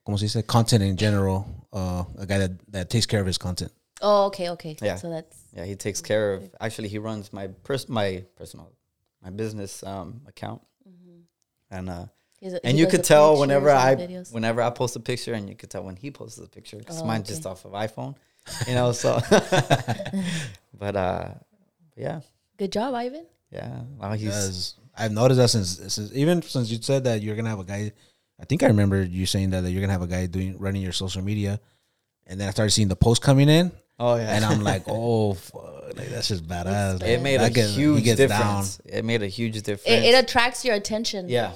como 0.04 0.16
se 0.16 0.26
dice, 0.26 0.42
content 0.46 0.82
in 0.82 0.96
general. 0.96 1.46
Uh, 1.72 2.04
a 2.18 2.26
guy 2.26 2.38
that 2.38 2.52
that 2.72 2.90
takes 2.90 3.06
care 3.06 3.20
of 3.20 3.26
his 3.26 3.38
content. 3.38 3.72
Oh, 4.02 4.26
okay, 4.26 4.50
okay. 4.50 4.76
Yeah. 4.82 4.96
So 4.96 5.10
that's 5.10 5.36
Yeah, 5.54 5.64
he 5.64 5.76
takes 5.76 6.00
care 6.00 6.34
of. 6.34 6.50
Actually, 6.60 6.88
he 6.88 6.98
runs 6.98 7.32
my 7.32 7.48
pers- 7.64 7.88
my 7.88 8.24
personal, 8.36 8.72
my 9.22 9.30
business 9.30 9.82
um 9.84 10.22
account, 10.26 10.62
and 11.70 11.88
uh, 11.90 12.06
a- 12.42 12.66
and 12.66 12.78
you 12.78 12.86
could 12.86 13.04
tell 13.04 13.38
whenever 13.38 13.70
I 13.70 13.94
videos. 13.94 14.32
whenever 14.32 14.62
I 14.62 14.70
post 14.70 14.96
a 14.96 15.00
picture, 15.00 15.34
and 15.34 15.48
you 15.48 15.54
could 15.54 15.70
tell 15.70 15.82
when 15.84 15.96
he 15.96 16.10
posts 16.10 16.38
a 16.38 16.48
picture 16.48 16.78
because 16.78 17.02
Oh, 17.02 17.04
mine's 17.06 17.28
okay. 17.28 17.34
just 17.34 17.46
off 17.46 17.64
of 17.66 17.72
iPhone, 17.72 18.16
you 18.66 18.74
know. 18.74 18.92
So, 18.92 19.20
but 20.78 20.96
uh, 20.96 21.28
yeah, 21.96 22.20
Good 22.56 22.72
job, 22.72 22.94
Ivan. 22.94 23.26
yeah. 23.52 23.82
Well, 23.98 24.12
he's 24.12 24.24
Because 24.24 24.74
I've 24.96 25.12
noticed 25.12 25.38
that 25.38 25.48
since, 25.48 25.94
since 25.94 26.12
even 26.14 26.42
since 26.42 26.70
you 26.70 26.80
said 26.82 27.04
that 27.04 27.22
you're 27.22 27.36
gonna 27.36 27.50
have 27.50 27.60
a 27.60 27.64
guy. 27.64 27.92
I 28.40 28.44
think 28.46 28.62
I 28.62 28.68
remember 28.68 29.02
you 29.02 29.26
saying 29.26 29.50
that, 29.50 29.60
that 29.62 29.70
you're 29.70 29.82
gonna 29.82 29.92
have 29.92 30.02
a 30.02 30.06
guy 30.06 30.26
doing 30.26 30.58
running 30.58 30.80
your 30.82 30.92
social 30.92 31.22
media, 31.22 31.60
and 32.26 32.40
then 32.40 32.48
I 32.48 32.52
started 32.52 32.70
seeing 32.70 32.88
the 32.88 32.96
posts 32.96 33.22
coming 33.24 33.48
in, 33.50 33.70
oh 33.98 34.16
yeah, 34.16 34.34
and 34.34 34.44
I'm 34.44 34.62
like, 34.62 34.84
oh, 34.86 35.34
fuck, 35.34 35.92
like 35.96 36.08
that's 36.08 36.28
just 36.28 36.46
badass. 36.48 37.02
it 37.02 37.14
Like, 37.16 37.22
made 37.22 37.40
a 37.40 37.50
gets- 37.50 37.74
huge 37.76 38.04
gets 38.04 38.16
difference. 38.16 38.80
It 38.86 39.04
made 39.04 39.22
a 39.22 39.26
huge 39.28 39.60
difference. 39.62 39.84
It, 40.04 40.04
it 40.14 40.24
attracts 40.24 40.64
your 40.64 40.74
attention. 40.74 41.28
yeah, 41.28 41.52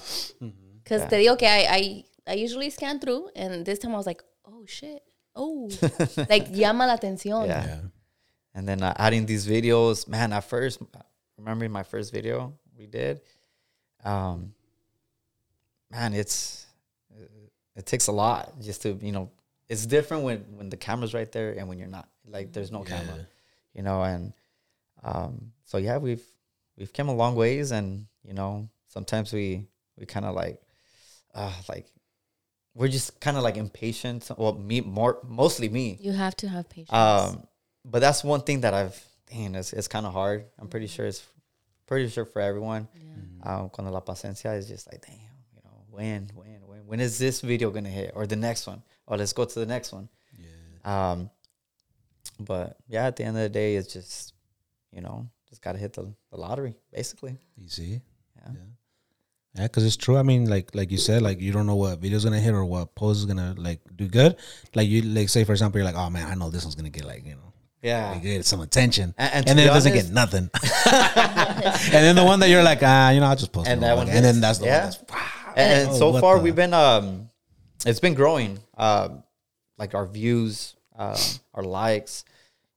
Because 0.82 1.02
Yeah. 1.02 1.08
te 1.08 1.16
digo 1.24 1.38
que 1.38 1.48
I, 1.48 1.66
I, 1.70 2.04
I 2.26 2.34
usually 2.34 2.68
scan 2.70 3.00
through, 3.00 3.30
and 3.34 3.64
this 3.64 3.78
time 3.78 3.94
I 3.94 3.96
was 3.96 4.06
like, 4.06 4.22
oh 4.46 4.64
shit. 4.66 5.02
Oh, 5.34 5.68
like 6.28 6.48
llama 6.52 6.86
la 6.86 6.96
atención. 6.96 7.46
yeah. 7.48 7.64
Yeah. 7.66 7.80
and 8.54 8.68
then 8.68 8.82
uh, 8.82 8.92
adding 8.98 9.26
these 9.26 9.46
videos 9.48 10.06
man 10.06 10.32
at 10.32 10.44
first 10.44 10.80
remembering 11.38 11.72
my 11.72 11.82
first 11.82 12.12
video 12.12 12.52
we 12.78 12.86
did 12.86 13.20
um 14.04 14.52
man 15.90 16.12
it's 16.14 16.66
it 17.76 17.86
takes 17.86 18.06
a 18.08 18.12
lot 18.12 18.52
just 18.60 18.82
to 18.82 18.98
you 19.00 19.12
know 19.12 19.30
it's 19.68 19.86
different 19.86 20.22
when 20.24 20.38
when 20.56 20.68
the 20.68 20.76
camera's 20.76 21.14
right 21.14 21.30
there 21.32 21.52
and 21.52 21.68
when 21.68 21.78
you're 21.78 21.88
not 21.88 22.08
like 22.28 22.52
there's 22.52 22.70
no 22.72 22.82
camera 22.82 23.26
you 23.74 23.82
know 23.82 24.02
and 24.02 24.32
um 25.02 25.52
so 25.64 25.78
yeah 25.78 25.96
we've 25.98 26.24
we've 26.76 26.92
come 26.92 27.08
a 27.08 27.14
long 27.14 27.34
ways 27.34 27.70
and 27.72 28.06
you 28.24 28.34
know 28.34 28.68
sometimes 28.88 29.32
we 29.32 29.66
we 29.98 30.06
kind 30.06 30.26
of 30.26 30.34
like 30.34 30.60
uh 31.34 31.52
like 31.68 31.86
we're 32.74 32.88
just 32.88 33.20
kind 33.20 33.36
of 33.36 33.42
like 33.42 33.56
impatient 33.56 34.28
well 34.36 34.54
me 34.54 34.80
more 34.80 35.18
mostly 35.26 35.68
me 35.68 35.96
You 36.00 36.12
have 36.12 36.36
to 36.38 36.48
have 36.48 36.68
patience. 36.68 36.92
um, 36.92 37.46
but 37.84 38.00
that's 38.00 38.24
one 38.24 38.40
thing 38.40 38.62
that 38.62 38.72
I've, 38.74 39.00
dang, 39.30 39.54
it's, 39.54 39.72
it's 39.74 39.88
kind 39.88 40.06
of 40.06 40.12
hard. 40.14 40.46
I'm 40.58 40.68
pretty 40.68 40.86
sure 40.86 41.04
it's 41.06 41.22
pretty 41.86 42.08
sure 42.08 42.24
for 42.24 42.40
everyone. 42.40 42.88
Um, 43.42 43.68
cuando 43.70 43.92
la 43.92 44.00
paciencia 44.00 44.56
is 44.56 44.66
just 44.68 44.90
like, 44.90 45.02
damn, 45.06 45.14
you 45.54 45.60
know, 45.64 45.82
when, 45.90 46.30
when, 46.34 46.60
when, 46.66 46.86
when 46.86 47.00
is 47.00 47.18
this 47.18 47.40
video 47.40 47.70
gonna 47.70 47.88
hit 47.90 48.12
or 48.14 48.26
the 48.26 48.36
next 48.36 48.66
one? 48.66 48.82
Or 49.06 49.16
let's 49.18 49.32
go 49.34 49.44
to 49.44 49.58
the 49.58 49.66
next 49.66 49.92
one. 49.92 50.08
Yeah. 50.38 51.10
Um, 51.12 51.30
but 52.40 52.76
yeah, 52.88 53.06
at 53.06 53.16
the 53.16 53.24
end 53.24 53.36
of 53.36 53.42
the 53.42 53.48
day, 53.50 53.76
it's 53.76 53.92
just, 53.92 54.32
you 54.92 55.00
know, 55.02 55.28
just 55.48 55.62
gotta 55.62 55.78
hit 55.78 55.92
the, 55.92 56.12
the 56.30 56.36
lottery, 56.38 56.74
basically. 56.92 57.36
You 57.56 57.68
see, 57.68 58.00
Yeah. 58.36 58.52
yeah, 59.54 59.62
because 59.64 59.84
it's 59.84 59.96
true. 59.96 60.16
I 60.16 60.22
mean, 60.22 60.48
like 60.48 60.74
like 60.74 60.90
you 60.90 60.98
said, 60.98 61.22
like 61.22 61.40
you 61.40 61.52
don't 61.52 61.66
know 61.66 61.76
what 61.76 61.98
video's 62.00 62.24
gonna 62.24 62.40
hit 62.40 62.54
or 62.54 62.64
what 62.64 62.94
post 62.94 63.20
is 63.20 63.26
gonna 63.26 63.54
like 63.58 63.80
do 63.94 64.08
good. 64.08 64.36
Like 64.74 64.88
you 64.88 65.02
like 65.02 65.28
say 65.28 65.44
for 65.44 65.52
example, 65.52 65.78
you're 65.78 65.86
like, 65.86 65.96
oh 65.96 66.10
man, 66.10 66.26
I 66.30 66.34
know 66.34 66.50
this 66.50 66.64
one's 66.64 66.74
gonna 66.74 66.90
get 66.90 67.04
like 67.04 67.24
you 67.24 67.34
know. 67.36 67.52
Yeah. 67.84 68.12
like, 68.12 68.22
get 68.22 68.46
some 68.46 68.60
attention, 68.62 69.14
And- 69.18 69.32
and, 69.34 69.48
and 69.50 69.58
then 69.58 69.66
be 69.66 69.70
it 69.70 69.74
doesn't 69.74 69.92
get 69.92 70.10
nothing. 70.10 70.48
and 70.86 71.92
then 71.92 72.16
the 72.16 72.24
one 72.24 72.40
that 72.40 72.48
you're 72.48 72.62
like, 72.62 72.80
ah, 72.82 73.10
you 73.10 73.20
know, 73.20 73.26
I'll 73.26 73.36
just 73.36 73.52
post 73.52 73.68
And 73.68 73.82
that 73.82 73.96
one 73.96 74.08
and 74.08 74.24
then 74.24 74.40
that's 74.40 74.58
the 74.58 74.66
Yeah. 74.66 74.80
one 74.80 74.90
that's 74.90 75.10
wow. 75.12 75.52
and, 75.56 75.88
Oh, 75.90 75.94
so 75.98 76.18
far 76.20 76.36
the- 76.38 76.42
we've 76.44 76.56
been 76.56 76.72
um 76.74 77.28
it's 77.86 78.00
been 78.00 78.14
growing 78.14 78.58
um 78.78 79.22
like 79.76 79.94
our 79.94 80.06
views 80.06 80.74
um 80.96 81.16
our 81.52 81.62
likes 81.62 82.24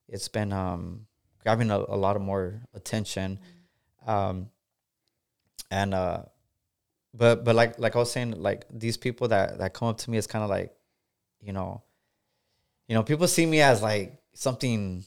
it's 0.09 0.27
been 0.27 0.51
um 0.51 1.05
grabbing 1.43 1.71
a, 1.71 1.77
a 1.77 1.95
lot 1.95 2.15
of 2.17 2.21
more 2.21 2.61
attention 2.73 3.39
um 4.05 4.49
and 5.71 5.93
uh 5.93 6.23
but 7.13 7.43
but 7.45 7.55
like 7.55 7.79
like 7.79 7.95
i 7.95 7.99
was 7.99 8.11
saying 8.11 8.31
like 8.41 8.65
these 8.69 8.97
people 8.97 9.27
that 9.29 9.57
that 9.59 9.73
come 9.73 9.87
up 9.87 9.97
to 9.97 10.09
me 10.11 10.17
it's 10.17 10.27
kind 10.27 10.43
of 10.43 10.49
like 10.49 10.75
you 11.41 11.53
know 11.53 11.81
you 12.87 12.95
know 12.95 13.03
people 13.03 13.27
see 13.27 13.45
me 13.45 13.61
as 13.61 13.81
like 13.81 14.17
something 14.37 15.03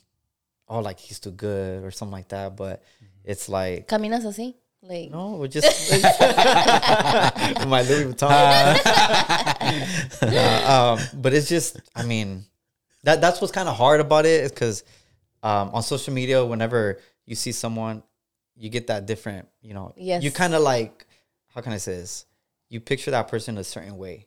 oh 0.69 0.81
like 0.81 0.99
he's 0.99 1.19
too 1.21 1.31
good 1.31 1.83
or 1.85 1.91
something 1.91 2.13
like 2.13 2.29
that 2.29 2.57
but 2.57 2.83
it's 3.25 3.49
like 3.49 3.87
Caminas 3.89 4.25
así. 4.25 4.55
Like, 4.83 5.11
no, 5.11 5.33
we're 5.33 5.47
just 5.49 5.91
my 7.69 7.83
Louis 7.83 8.15
Vuitton. 8.15 8.81
Uh, 10.23 10.97
um, 10.99 11.21
but 11.21 11.33
it's 11.35 11.49
just, 11.49 11.81
I 11.95 12.03
mean, 12.03 12.45
that 13.05 13.21
that's 13.21 13.41
what's 13.41 13.53
kind 13.53 13.69
of 13.69 13.77
hard 13.77 14.01
about 14.01 14.25
it 14.27 14.45
is 14.45 14.51
because 14.53 14.85
um, 15.43 15.71
on 15.75 15.83
social 15.83 16.13
media, 16.15 16.45
whenever 16.45 16.99
you 17.27 17.35
see 17.35 17.53
someone, 17.53 18.03
you 18.57 18.69
get 18.71 18.87
that 18.89 19.07
different, 19.07 19.49
you 19.63 19.75
know, 19.75 19.93
Yes. 19.97 20.23
you 20.23 20.31
kind 20.31 20.55
of 20.55 20.63
like, 20.63 21.07
how 21.55 21.61
can 21.61 21.73
I 21.73 21.77
say 21.79 21.97
this? 21.97 22.27
You 22.69 22.81
picture 22.81 23.11
that 23.13 23.29
person 23.29 23.59
a 23.59 23.65
certain 23.65 23.97
way, 23.99 24.27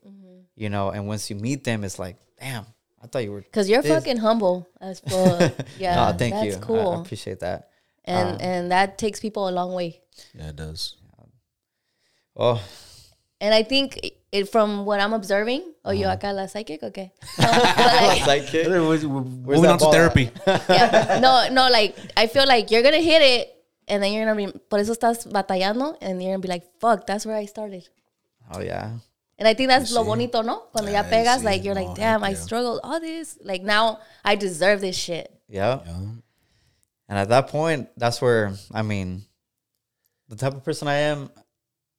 you 0.54 0.68
know, 0.70 0.90
and 0.90 1.06
once 1.06 1.30
you 1.30 1.36
meet 1.36 1.64
them, 1.64 1.82
it's 1.84 1.98
like, 1.98 2.16
damn, 2.40 2.66
I 3.04 3.06
thought 3.06 3.22
you 3.24 3.32
were. 3.32 3.44
Cause 3.52 3.68
you're 3.68 3.82
this." 3.82 3.92
fucking 3.92 4.16
humble 4.18 4.66
as 4.80 5.00
fuck. 5.04 5.52
Yeah, 5.78 5.94
Nah, 5.96 6.12
thank 6.16 6.32
that's 6.34 6.46
you. 6.46 6.54
I- 6.56 6.64
cool, 6.64 6.90
I, 6.96 7.00
appreciate 7.04 7.40
that. 7.40 7.68
and 8.04 8.40
and 8.40 8.72
that 8.72 8.96
takes 8.98 9.20
people 9.20 9.48
a 9.48 9.52
long 9.52 9.74
way. 9.76 10.00
Yeah, 10.34 10.48
it 10.50 10.56
does. 10.56 10.96
Oh, 12.36 12.58
And 13.40 13.54
I 13.54 13.62
think 13.62 14.00
it, 14.32 14.48
from 14.48 14.84
what 14.86 14.98
I'm 15.00 15.12
observing, 15.12 15.62
oh, 15.84 15.92
you 15.92 16.06
Uh-huh. 16.06 16.16
acá 16.16 16.32
la 16.34 16.46
psychic, 16.46 16.82
okay? 16.82 17.12
No, 17.38 17.46
but 17.46 18.26
like, 18.26 18.46
sidekick. 18.48 18.66
Moving 19.06 19.70
on 19.70 19.78
to 19.78 19.90
therapy. 19.92 20.30
yeah, 20.68 21.20
no, 21.20 21.46
no, 21.52 21.68
like 21.70 21.94
I 22.16 22.26
feel 22.26 22.46
like 22.48 22.70
you're 22.72 22.82
gonna 22.82 23.04
hit 23.04 23.22
it, 23.22 23.54
and 23.86 24.02
then 24.02 24.12
you're 24.12 24.24
gonna 24.26 24.34
be, 24.34 24.50
por 24.70 24.78
eso 24.80 24.94
estás 24.94 25.26
batallando, 25.30 25.94
and 26.00 26.22
you're 26.22 26.32
gonna 26.32 26.42
be 26.42 26.48
like, 26.48 26.64
fuck, 26.80 27.06
that's 27.06 27.26
where 27.26 27.36
I 27.36 27.44
started. 27.46 27.86
Oh 28.50 28.60
yeah. 28.60 28.98
And 29.38 29.48
I 29.48 29.54
think 29.54 29.68
that's 29.68 29.90
lo 29.92 30.04
bonito, 30.04 30.42
no? 30.42 30.60
Cuando 30.72 30.90
ya 30.92 31.02
Ay, 31.02 31.10
pegas, 31.10 31.40
sí, 31.40 31.44
like 31.44 31.64
you're 31.64 31.74
no, 31.74 31.84
like, 31.84 31.96
damn, 31.96 32.22
I 32.22 32.30
yeah. 32.30 32.36
struggled 32.36 32.80
all 32.84 33.00
this. 33.00 33.36
Like 33.42 33.62
now, 33.62 33.98
I 34.24 34.36
deserve 34.36 34.80
this 34.80 34.96
shit. 34.96 35.30
Yeah. 35.48 35.80
And 37.08 37.18
at 37.18 37.28
that 37.30 37.48
point, 37.48 37.88
that's 37.96 38.22
where 38.22 38.52
I 38.72 38.82
mean, 38.82 39.24
the 40.28 40.36
type 40.36 40.54
of 40.54 40.64
person 40.64 40.88
I 40.88 40.94
am. 41.10 41.30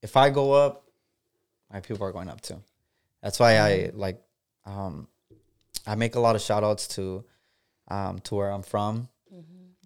If 0.01 0.15
I 0.17 0.29
go 0.29 0.53
up, 0.53 0.85
my 1.71 1.79
people 1.81 2.05
are 2.07 2.11
going 2.11 2.29
up 2.29 2.41
too. 2.41 2.61
That's 3.21 3.39
why 3.39 3.57
I 3.57 3.91
like. 3.93 4.21
Um, 4.65 5.07
I 5.85 5.95
make 5.95 6.15
a 6.15 6.19
lot 6.19 6.35
of 6.35 6.41
shout 6.41 6.63
outs 6.63 6.87
to, 6.95 7.23
um, 7.89 8.17
to 8.19 8.35
where 8.35 8.49
I'm 8.49 8.63
from. 8.63 9.07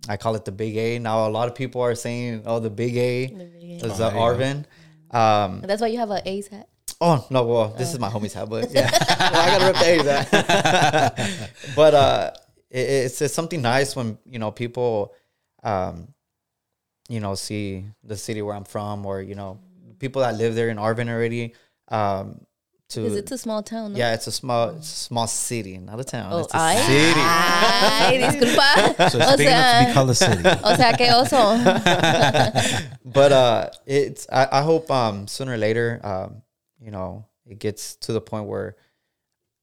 I 0.07 0.15
call 0.15 0.35
it 0.35 0.45
the 0.45 0.51
Big 0.53 0.77
A. 0.77 0.97
Now 0.99 1.27
a 1.27 1.29
lot 1.29 1.49
of 1.49 1.55
people 1.55 1.81
are 1.81 1.93
saying, 1.95 2.43
"Oh, 2.45 2.59
the 2.59 2.69
Big 2.69 2.95
A 2.95 3.23
is 3.25 3.83
Oh, 3.83 3.87
the 3.89 3.95
there 3.95 4.07
you 4.07 4.13
go. 4.13 4.19
Arvin." 4.19 4.65
Um, 5.11 5.59
And 5.61 5.69
that's 5.69 5.81
why 5.81 5.87
you 5.87 5.97
have 5.99 6.09
an 6.11 6.21
A's 6.25 6.47
hat. 6.47 6.68
Oh 7.01 7.25
no! 7.29 7.45
Well, 7.45 7.69
this 7.77 7.93
is 7.93 7.99
my 7.99 8.09
homie's 8.09 8.33
but 8.33 8.71
yeah, 8.71 8.91
well, 9.31 9.41
I 9.41 9.57
gotta 9.57 9.65
rip 9.65 9.75
the 9.77 9.85
A's 9.85 10.03
hat. 10.31 11.51
but 11.75 11.93
uh, 11.93 12.31
it, 12.69 12.89
it's 13.05 13.21
it's 13.21 13.33
something 13.33 13.61
nice 13.61 13.95
when 13.95 14.17
you 14.25 14.37
know 14.37 14.51
people, 14.51 15.13
um, 15.63 16.09
you 17.07 17.21
know, 17.21 17.35
see 17.35 17.85
the 18.03 18.17
city 18.17 18.41
where 18.41 18.53
I'm 18.53 18.65
from, 18.65 19.05
or 19.05 19.21
you 19.21 19.35
know, 19.35 19.59
people 19.97 20.23
that 20.23 20.35
live 20.35 20.55
there 20.55 20.67
in 20.67 20.77
Arvin 20.77 21.09
already. 21.09 21.53
Um, 21.87 22.41
to 22.89 23.05
it's 23.15 23.31
a 23.31 23.37
small 23.37 23.61
town. 23.63 23.93
No? 23.93 23.99
yeah, 23.99 24.13
it's 24.13 24.27
a 24.27 24.31
small 24.31 24.69
it's 24.71 24.91
a 24.91 24.95
small 24.95 25.27
city, 25.27 25.77
not 25.77 25.99
a 25.99 26.03
town. 26.03 26.33
Oh, 26.33 26.39
it's 26.39 26.53
a 26.53 26.57
ay, 26.57 26.75
city. 26.81 27.21
ay, 27.21 28.17
disculpa. 28.19 29.09
So 29.11 29.19
o 29.19 29.21
it's 29.21 29.37
big 29.37 29.47
enough 29.47 29.79
to 29.79 29.87
be 29.87 29.93
called 29.93 30.09
a 30.09 30.15
city. 30.15 30.41
o 30.63 30.75
sea, 30.75 30.97
que 30.97 31.07
oso. 31.13 31.55
but 33.05 33.31
uh 33.31 33.69
it's 33.85 34.27
I, 34.31 34.47
I 34.51 34.61
hope 34.63 34.89
um 34.89 35.27
sooner 35.27 35.53
or 35.53 35.57
later 35.57 36.01
um 36.03 36.41
you 36.81 36.91
know 36.91 37.25
it 37.45 37.59
gets 37.59 37.95
to 37.95 38.13
the 38.13 38.21
point 38.21 38.45
where 38.47 38.75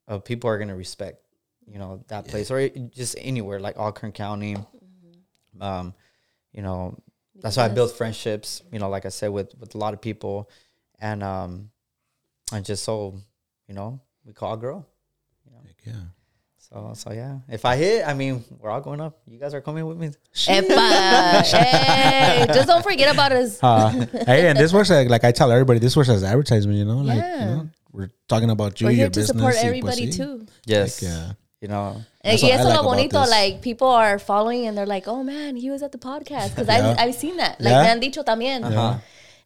uh, 0.08 0.18
people 0.18 0.48
are 0.50 0.58
gonna 0.58 0.76
respect 0.76 1.18
you 1.66 1.78
know 1.78 2.04
that 2.08 2.26
place 2.28 2.50
or 2.50 2.68
just 2.68 3.16
anywhere 3.20 3.58
like 3.60 3.76
all 3.78 3.92
Kern 3.92 4.12
County. 4.12 4.56
Um 5.60 5.94
you 6.52 6.62
know 6.62 6.98
that's 7.42 7.56
why 7.56 7.64
I 7.64 7.68
built 7.74 7.92
friendships 7.92 8.62
you 8.72 8.78
know 8.78 8.88
like 8.88 9.06
I 9.06 9.10
said 9.10 9.28
with 9.28 9.54
with 9.58 9.74
a 9.74 9.78
lot 9.78 9.94
of 9.94 10.00
people. 10.00 10.50
And 11.00 11.22
um 11.22 11.70
and 12.52 12.64
just 12.64 12.84
so 12.84 13.20
you 13.68 13.74
know 13.74 14.00
we 14.24 14.32
can 14.32 14.48
all 14.48 14.56
grow 14.56 14.84
Yeah. 15.84 15.92
So 16.68 16.92
so 16.94 17.12
yeah 17.12 17.38
if 17.48 17.64
I 17.64 17.76
hit 17.76 18.02
I 18.06 18.14
mean 18.14 18.42
we're 18.58 18.70
all 18.70 18.80
going 18.80 19.00
up 19.00 19.18
you 19.26 19.38
guys 19.38 19.54
are 19.54 19.60
coming 19.60 19.86
with 19.86 19.96
me 19.98 20.10
Epa, 20.34 21.42
hey, 21.54 22.46
just 22.52 22.66
don't 22.66 22.82
forget 22.82 23.12
about 23.14 23.32
us. 23.32 23.58
Uh, 23.62 23.90
hey, 24.26 24.48
and 24.48 24.58
this 24.58 24.72
works 24.72 24.90
like, 24.90 25.08
like 25.08 25.24
I 25.24 25.32
tell 25.32 25.50
everybody, 25.50 25.78
this 25.78 25.96
works 25.96 26.08
as 26.08 26.22
advertisement. 26.24 26.78
You 26.78 26.84
know, 26.84 26.98
like 26.98 27.18
Yeah. 27.18 27.40
you 27.40 27.46
know, 27.56 27.68
we're 27.92 28.10
talking 28.28 28.50
about 28.50 28.80
you, 28.80 28.86
We're 28.86 28.90
your 28.92 28.96
here 28.96 29.06
to 29.10 29.20
business, 29.20 29.36
support 29.36 29.54
everybody 29.62 30.08
sí. 30.08 30.16
too. 30.16 30.46
yes 30.66 31.02
yeah. 31.02 31.32
You 31.60 31.68
know, 31.68 32.02
And 32.20 32.32
That's 32.36 32.42
what 32.42 32.52
y 32.52 32.56
I 32.56 32.60
eso 32.60 32.68
like 32.68 32.74
lo 32.76 32.80
about 32.80 32.90
bonito, 32.96 33.20
this. 33.22 33.30
like 33.30 33.62
people 33.62 33.88
are 33.88 34.18
following 34.18 34.66
and 34.66 34.76
they're 34.76 34.86
like, 34.86 35.08
oh 35.08 35.22
man, 35.24 35.56
he 35.56 35.70
was 35.70 35.82
at 35.82 35.90
the 35.92 35.98
podcast 35.98 36.50
because 36.54 36.68
Yeah. 36.68 36.94
I've 36.98 37.14
seen 37.14 37.36
that. 37.38 37.60
Like 37.60 37.72
Yeah? 37.72 37.82
me 37.82 37.88
han 37.88 38.00
dicho 38.00 38.22
también, 38.24 38.64
Uh-huh. 38.64 38.98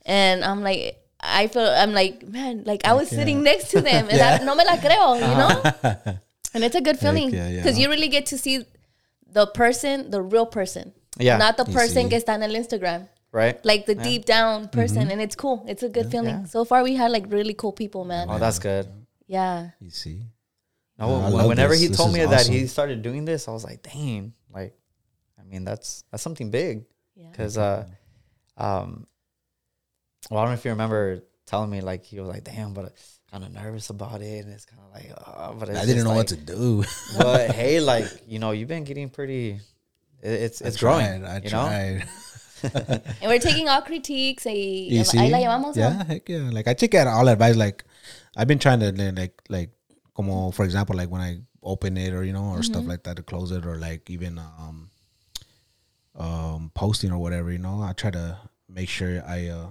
and 0.06 0.44
I'm 0.44 0.62
like. 0.62 0.96
I 1.22 1.48
feel 1.52 1.68
I'm 1.68 1.92
like 1.92 2.24
man, 2.26 2.64
like 2.64 2.87
I 2.88 2.94
was 2.96 3.11
sitting 3.12 3.42
next 3.44 3.72
to 3.76 3.83
them, 3.85 4.09
and 4.11 4.18
I, 4.22 4.38
no 4.42 4.54
me 4.56 4.64
la 4.64 4.76
creo, 4.80 5.20
you 5.20 5.35
know. 5.37 6.16
And 6.54 6.64
it's 6.64 6.74
a 6.74 6.80
good 6.80 6.98
feeling 6.98 7.30
yeah, 7.30 7.48
yeah. 7.48 7.56
because 7.62 7.78
you 7.78 7.88
really 7.88 8.08
get 8.08 8.26
to 8.26 8.38
see 8.38 8.64
the 9.32 9.46
person, 9.46 10.10
the 10.10 10.20
real 10.22 10.46
person, 10.46 10.92
Yeah. 11.18 11.38
not 11.38 11.56
the 11.56 11.64
person 11.64 12.04
see. 12.04 12.08
que 12.10 12.18
está 12.18 12.34
en 12.34 12.42
el 12.42 12.54
Instagram, 12.54 13.08
right? 13.32 13.64
like 13.64 13.86
the 13.86 13.94
deep 13.94 14.24
down 14.24 14.68
person, 14.68 15.02
Mm-hmm. 15.02 15.10
and 15.12 15.20
it's 15.22 15.36
cool. 15.36 15.64
It's 15.68 15.82
a 15.84 15.88
good 15.88 16.10
feeling. 16.10 16.40
Yeah. 16.42 16.44
So 16.46 16.64
far, 16.64 16.82
we 16.82 16.96
had 16.96 17.10
like 17.12 17.26
really 17.30 17.54
cool 17.54 17.72
people, 17.72 18.04
man. 18.04 18.26
oh, 18.28 18.38
that's 18.38 18.58
good. 18.58 18.88
Yeah, 19.28 19.70
You 19.80 19.90
see, 19.90 20.22
No, 20.98 21.14
I 21.14 21.46
whenever 21.46 21.72
this. 21.74 21.82
he 21.82 21.86
This 21.88 21.96
told 21.96 22.10
is 22.10 22.14
me 22.16 22.26
that 22.26 22.46
he 22.48 22.66
started 22.66 23.02
doing 23.02 23.24
this, 23.24 23.46
I 23.46 23.52
was 23.52 23.62
like, 23.62 23.82
dang, 23.82 24.34
like, 24.52 24.74
I 25.38 25.44
mean, 25.44 25.64
that's 25.64 26.02
that's 26.10 26.22
something 26.22 26.50
big. 26.50 26.84
Yeah. 27.14 27.30
Because, 27.30 27.56
uh, 27.56 27.86
um, 28.56 29.06
well, 30.30 30.40
I 30.40 30.44
don't 30.44 30.50
know 30.50 30.58
if 30.58 30.64
you 30.64 30.72
remember 30.72 31.22
telling 31.46 31.70
me 31.70 31.80
like 31.80 32.04
he 32.04 32.18
was 32.18 32.28
like, 32.28 32.42
damn, 32.44 32.74
but 32.74 32.92
kind 33.31 33.45
of 33.45 33.53
nervous 33.53 33.90
about 33.90 34.21
it, 34.23 34.45
and 34.45 34.53
it's 34.53 34.64
kind 34.64 34.83
of 34.83 34.93
like, 34.93 35.12
uh, 35.16 35.53
but 35.55 35.69
it's 35.69 35.79
I 35.79 35.87
didn't 35.87 36.05
know 36.05 36.11
like, 36.11 36.16
what 36.19 36.29
to 36.29 36.37
do. 36.37 36.85
But 37.19 37.51
hey, 37.53 37.81
like 37.81 38.07
you 38.27 38.38
know, 38.38 38.51
you've 38.53 38.69
been 38.69 38.85
getting 38.85 39.09
pretty. 39.11 39.61
it- 40.23 40.40
It's 40.43 40.61
it's 40.61 40.77
I 40.77 40.81
growing. 40.81 41.21
tried, 41.21 41.25
I 41.25 41.37
you 41.45 41.51
know, 41.51 41.66
tried. 41.66 42.09
and 43.23 43.31
we're 43.31 43.38
taking 43.38 43.69
all 43.69 43.81
critiques. 43.83 44.45
Y, 44.45 44.88
You 44.90 45.05
see? 45.05 45.19
ahí 45.19 45.31
la 45.31 45.38
llevamos. 45.38 45.77
¿no? 45.77 45.83
Yeah, 45.83 46.05
heck 46.05 46.29
yeah. 46.29 46.51
Like 46.53 46.69
I 46.69 46.75
take 46.75 46.95
out 46.95 47.07
all 47.07 47.27
advice. 47.29 47.57
Like 47.57 47.85
I've 48.37 48.47
been 48.49 48.59
trying 48.59 48.81
to 48.81 48.93
like 48.93 49.16
like, 49.16 49.43
like 49.49 49.71
como 50.14 50.51
for 50.51 50.64
example, 50.64 50.95
like 50.97 51.09
when 51.11 51.23
I 51.23 51.38
open 51.62 51.97
it 51.97 52.12
or 52.12 52.23
you 52.25 52.33
know 52.33 52.51
or 52.53 52.62
stuff 52.62 52.87
like 52.87 53.03
that 53.05 53.16
to 53.16 53.23
close 53.23 53.51
it 53.51 53.64
or 53.64 53.77
like 53.77 54.09
even 54.11 54.38
um 54.38 54.90
um 56.16 56.71
posting 56.75 57.12
or 57.12 57.19
whatever. 57.19 57.51
You 57.51 57.59
know, 57.59 57.81
I 57.83 57.93
try 57.93 58.11
to 58.11 58.37
make 58.69 58.88
sure 58.88 59.23
I 59.27 59.49
uh 59.49 59.69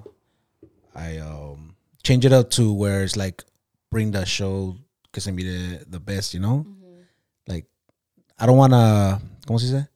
I 0.96 1.18
um 1.20 1.76
change 2.04 2.26
it 2.26 2.34
up 2.34 2.50
to 2.52 2.74
where 2.74 3.04
it's 3.04 3.16
like 3.18 3.44
bring 3.92 4.12
the 4.12 4.26
show 4.26 4.76
que 5.12 5.22
se 5.22 5.32
mire 5.32 5.84
the 5.90 6.00
best. 6.00 6.34
You 6.34 6.40
know, 6.42 6.66
like 7.48 7.66
I 8.38 8.46
don't 8.46 8.58
want 8.58 8.74
to. 8.74 9.22
¿Cómo 9.48 9.60
se 9.60 9.68
dice? 9.68 9.88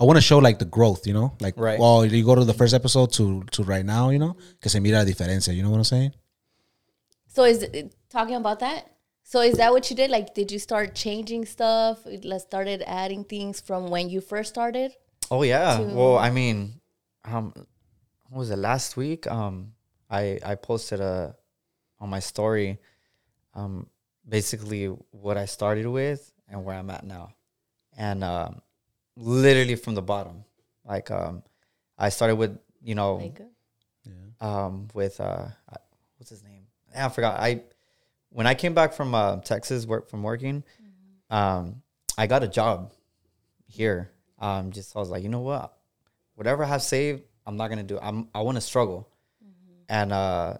I 0.00 0.04
want 0.04 0.16
to 0.16 0.20
show 0.22 0.38
like 0.38 0.58
the 0.60 0.64
growth, 0.64 1.06
you 1.06 1.12
know, 1.12 1.32
like 1.40 1.54
Right. 1.58 1.78
well, 1.78 2.04
you 2.06 2.24
go 2.24 2.34
to 2.36 2.44
the 2.44 2.54
first 2.54 2.72
episode 2.72 3.12
to 3.14 3.42
to 3.50 3.64
right 3.64 3.84
now, 3.84 4.10
you 4.10 4.18
know, 4.18 4.36
que 4.60 4.70
se 4.70 4.78
mira 4.80 4.98
la 4.98 5.04
diferencia. 5.04 5.52
You 5.54 5.62
know 5.62 5.70
what 5.70 5.78
I'm 5.78 5.84
saying? 5.84 6.12
So 7.26 7.44
is 7.44 7.62
it, 7.64 7.94
talking 8.08 8.36
about 8.36 8.60
that? 8.60 8.86
So 9.24 9.40
is 9.42 9.56
that 9.58 9.72
what 9.72 9.90
you 9.90 9.96
did? 9.96 10.10
Like, 10.10 10.34
did 10.34 10.50
you 10.50 10.58
start 10.58 10.94
changing 10.94 11.44
stuff? 11.46 11.98
Let's 12.22 12.44
started 12.44 12.82
adding 12.86 13.24
things 13.24 13.60
from 13.60 13.90
when 13.90 14.08
you 14.08 14.20
first 14.20 14.48
started. 14.50 14.92
Oh 15.30 15.42
yeah. 15.42 15.76
to- 15.78 15.82
Well, 15.84 16.16
I 16.16 16.30
mean, 16.30 16.80
um, 17.24 17.52
what 18.30 18.38
was 18.38 18.50
it 18.50 18.56
last 18.58 18.96
week? 18.96 19.26
Um, 19.26 19.72
I 20.08 20.38
I 20.44 20.54
posted 20.54 21.00
a 21.00 21.34
on 22.00 22.08
my 22.08 22.20
story, 22.20 22.78
um, 23.54 23.86
basically 24.28 24.86
what 25.10 25.36
I 25.36 25.46
started 25.46 25.86
with 25.86 26.32
and 26.48 26.64
where 26.64 26.76
I'm 26.76 26.90
at 26.90 27.04
now, 27.04 27.34
and 27.96 28.22
um, 28.24 28.60
literally 29.16 29.74
from 29.76 29.94
the 29.94 30.02
bottom. 30.02 30.44
Like 30.84 31.10
um, 31.10 31.42
I 31.98 32.08
started 32.10 32.36
with 32.36 32.58
you 32.82 32.94
know 32.94 33.16
Like, 33.16 33.40
um 34.40 34.88
with 34.94 35.20
uh 35.20 35.48
what's 36.16 36.30
his 36.30 36.42
name? 36.42 36.66
I 36.96 37.08
forgot. 37.08 37.40
I 37.40 37.62
when 38.30 38.46
I 38.46 38.54
came 38.54 38.74
back 38.74 38.92
from 38.92 39.14
uh, 39.14 39.36
Texas 39.38 39.86
work 39.86 40.08
from 40.08 40.22
working, 40.22 40.62
um, 41.30 41.82
I 42.16 42.26
got 42.26 42.42
a 42.42 42.48
job 42.48 42.92
here. 43.66 44.10
Um, 44.38 44.70
just 44.70 44.94
I 44.96 45.00
was 45.00 45.10
like, 45.10 45.22
you 45.22 45.28
know 45.28 45.40
what, 45.40 45.76
whatever 46.34 46.62
I 46.64 46.68
have 46.68 46.82
saved, 46.82 47.22
I'm 47.46 47.56
not 47.56 47.68
gonna 47.68 47.82
do. 47.82 47.98
I'm 48.00 48.28
I 48.34 48.40
want 48.42 48.56
to 48.56 48.60
struggle, 48.60 49.08
and 49.88 50.12
uh, 50.12 50.58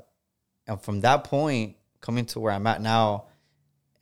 and 0.69 0.81
from 0.81 1.01
that 1.01 1.25
point 1.25 1.77
coming 2.01 2.27
to 2.27 2.41
where 2.41 2.53
I'm 2.53 2.67
at 2.67 2.81
now, 2.81 3.25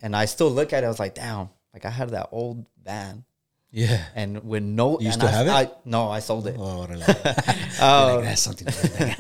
and 0.03 0.15
I 0.15 0.27
still 0.27 0.51
look 0.51 0.73
at 0.75 0.83
it. 0.83 0.87
I 0.87 0.89
was 0.91 0.99
like, 1.01 1.15
damn, 1.15 1.49
like 1.73 1.85
I 1.87 1.91
had 1.91 2.11
that 2.11 2.29
old 2.33 2.67
van, 2.85 3.25
Yeah. 3.71 4.05
and 4.15 4.45
with 4.45 4.63
no, 4.63 4.99
You 5.01 5.07
and 5.07 5.15
still 5.15 5.29
I, 5.29 5.33
have 5.33 5.47
it? 5.47 5.51
I, 5.51 5.71
no, 5.85 6.11
I 6.11 6.19
sold 6.21 6.47
it. 6.47 6.57
Oh, 6.59 6.81
like, 6.91 7.81
Um, 7.81 8.25
that's 8.25 8.43
something. 8.43 8.67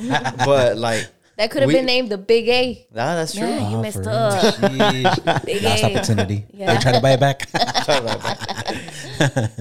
Like 0.08 0.36
but 0.44 0.76
like, 0.76 1.06
that 1.36 1.50
could 1.50 1.62
have 1.62 1.70
been 1.70 1.84
named 1.86 2.08
the 2.10 2.18
Big 2.18 2.48
A. 2.48 2.86
nah, 2.94 3.14
that's 3.14 3.34
true. 3.34 3.42
Man, 3.46 3.70
you 3.70 3.76
Oh, 3.78 3.82
messed 3.82 4.02
for 4.02 4.10
up. 4.10 4.58
real. 4.60 5.40
Big 5.44 5.62
Lost 5.62 5.84
A. 5.84 5.94
opportunity. 5.94 6.46
Yeah. 6.52 6.72
I 6.72 6.76
try 6.78 6.92
to 6.92 7.00
buy 7.00 7.12
it 7.12 7.20
back. 7.20 7.46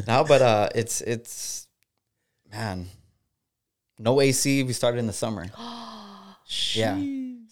no, 0.07 0.23
but 0.27 0.41
uh, 0.41 0.69
it's 0.75 1.01
it's 1.01 1.67
man, 2.51 2.87
no 3.99 4.21
AC. 4.21 4.63
We 4.63 4.73
started 4.73 4.99
in 4.99 5.07
the 5.07 5.13
summer. 5.13 5.45
yeah, 6.73 6.95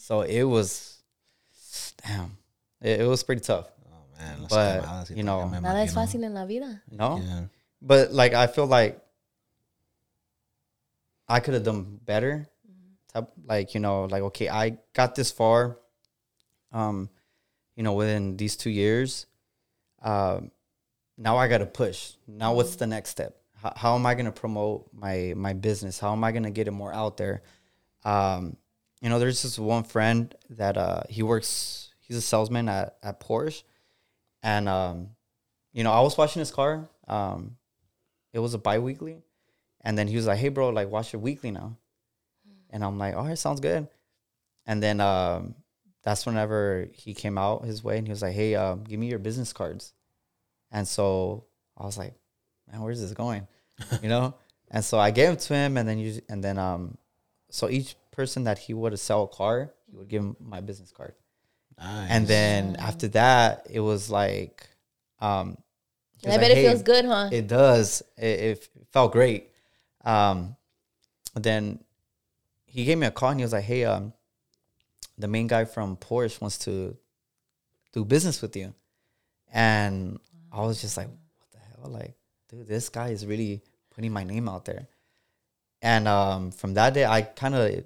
so 0.03 0.21
it 0.21 0.43
was 0.43 0.99
damn. 2.03 2.35
It, 2.81 2.99
it 3.01 3.07
was 3.07 3.23
pretty 3.23 3.39
tough. 3.41 3.67
Oh 3.87 4.03
man, 4.19 4.41
las 4.41 4.49
But, 4.51 4.81
quemadas 4.83 5.15
you 5.15 5.23
know, 5.23 5.47
me 5.47 5.59
Nada 5.61 5.79
es 5.81 5.93
imagino. 5.93 5.95
fácil 5.95 6.23
en 6.25 6.33
la 6.33 6.45
vida. 6.45 6.81
No, 6.91 7.17
Yeah. 7.19 7.43
but 7.81 8.11
like 8.11 8.33
I 8.33 8.47
feel 8.47 8.67
like 8.67 8.99
I 11.27 11.39
could 11.39 11.53
have 11.53 11.63
done 11.63 11.99
better. 12.03 12.47
Type- 13.13 13.31
Like 13.45 13.73
you 13.73 13.79
know, 13.79 14.05
like 14.05 14.23
okay, 14.33 14.49
I 14.49 14.77
got 14.93 15.15
this 15.15 15.31
far. 15.31 15.77
Um, 16.71 17.09
you 17.75 17.83
know, 17.83 17.93
within 17.93 18.35
these 18.37 18.55
two 18.57 18.69
years, 18.71 19.27
um, 20.01 20.51
now 21.17 21.37
I 21.37 21.47
got 21.47 21.59
to 21.59 21.65
push. 21.67 22.13
Now, 22.27 22.53
what's 22.55 22.75
the 22.75 22.87
next 22.87 23.09
step? 23.11 23.37
How, 23.61 23.73
how 23.75 23.95
am 23.95 24.05
I 24.05 24.15
going 24.15 24.25
to 24.25 24.31
promote 24.31 24.89
my 24.91 25.33
my 25.35 25.53
business? 25.53 25.99
How 25.99 26.11
am 26.11 26.23
I 26.23 26.31
going 26.31 26.43
to 26.43 26.51
get 26.51 26.67
it 26.67 26.71
more 26.71 26.91
out 26.93 27.17
there? 27.17 27.41
Um, 28.03 28.57
you 29.03 29.09
know, 29.09 29.19
there's 29.19 29.43
this 29.43 29.59
one 29.59 29.83
friend 29.83 30.33
that 30.51 30.77
uh, 30.77 31.03
he 31.09 31.23
works. 31.23 31.93
He's 31.99 32.15
a 32.15 32.21
salesman 32.21 32.69
at 32.69 32.95
at 33.03 33.19
Porsche, 33.19 33.63
and 34.41 34.69
um, 34.69 35.09
you 35.73 35.83
know, 35.83 35.91
I 35.91 35.99
was 35.99 36.17
washing 36.17 36.39
his 36.39 36.51
car. 36.51 36.87
Um, 37.05 37.57
it 38.31 38.39
was 38.39 38.53
a 38.53 38.57
bi-weekly, 38.57 39.21
and 39.81 39.97
then 39.97 40.07
he 40.07 40.15
was 40.15 40.25
like, 40.25 40.37
"Hey, 40.37 40.47
bro, 40.47 40.69
like 40.69 40.89
wash 40.89 41.13
it 41.13 41.17
weekly 41.17 41.51
now," 41.51 41.75
and 42.69 42.81
I'm 42.81 42.97
like, 42.97 43.13
"All 43.15 43.25
right, 43.25 43.37
sounds 43.37 43.59
good." 43.59 43.89
And 44.65 44.81
then 44.81 45.01
um, 45.01 45.55
that's 46.03 46.25
whenever 46.25 46.87
he 46.93 47.13
came 47.13 47.37
out 47.37 47.65
his 47.65 47.83
way, 47.83 47.97
and 47.97 48.07
he 48.07 48.11
was 48.11 48.21
like, 48.21 48.33
"Hey, 48.33 48.55
um, 48.55 48.85
give 48.85 49.01
me 49.01 49.07
your 49.07 49.19
business 49.19 49.51
cards," 49.51 49.91
and 50.71 50.87
so 50.87 51.43
I 51.77 51.85
was 51.85 51.97
like, 51.97 52.13
"Man, 52.71 52.79
where's 52.81 53.01
this 53.01 53.11
going?" 53.13 53.47
you 54.01 54.07
know. 54.07 54.33
And 54.75 54.83
so 54.83 54.97
I 54.97 55.11
gave 55.11 55.27
them 55.27 55.37
to 55.37 55.53
him, 55.53 55.77
and 55.77 55.87
then 55.87 55.99
you, 55.99 56.19
and 56.29 56.43
then 56.43 56.57
um, 56.57 56.97
so 57.51 57.69
each 57.69 57.95
person 58.13 58.45
that 58.45 58.57
he 58.57 58.73
would 58.73 58.97
sell 58.99 59.23
a 59.23 59.27
car, 59.27 59.73
he 59.89 59.97
would 59.97 60.07
give 60.07 60.21
him 60.21 60.35
my 60.39 60.61
business 60.61 60.91
card. 60.91 61.13
Nice. 61.77 62.09
And 62.09 62.27
then 62.27 62.75
after 62.77 63.07
that, 63.09 63.67
it 63.69 63.79
was 63.79 64.09
like, 64.09 64.69
um, 65.19 65.57
I 66.25 66.29
like, 66.29 66.39
bet 66.39 66.51
it 66.51 66.57
"Hey, 66.57 66.67
feels 66.69 66.83
good, 66.83 67.05
huh? 67.05 67.29
It 67.31 67.47
does. 67.47 68.01
It, 68.17 68.39
it 68.39 68.69
felt 68.91 69.11
great. 69.11 69.49
Um, 70.05 70.55
then 71.35 71.83
he 72.65 72.85
gave 72.85 72.97
me 72.97 73.07
a 73.07 73.11
call 73.11 73.29
and 73.29 73.39
he 73.39 73.43
was 73.43 73.53
like, 73.53 73.63
"Hey, 73.65 73.83
um, 73.83 74.13
the 75.17 75.27
main 75.27 75.47
guy 75.47 75.65
from 75.65 75.97
Porsche 75.97 76.39
wants 76.39 76.59
to 76.59 76.95
do 77.91 78.05
business 78.05 78.41
with 78.41 78.55
you," 78.55 78.73
and 79.51 80.19
I 80.51 80.61
was 80.61 80.79
just 80.79 80.95
like, 80.95 81.07
"What 81.07 81.51
the 81.51 81.59
hell? 81.59 81.91
Like, 81.91 82.15
dude, 82.49 82.67
this 82.67 82.89
guy 82.89 83.09
is 83.09 83.25
really 83.25 83.61
putting 83.93 84.13
my 84.13 84.23
name 84.23 84.47
out 84.47 84.65
there." 84.65 84.87
And 85.81 86.07
um, 86.07 86.51
from 86.51 86.75
that 86.75 86.93
day, 86.93 87.05
I 87.05 87.23
kind 87.23 87.55
of, 87.55 87.83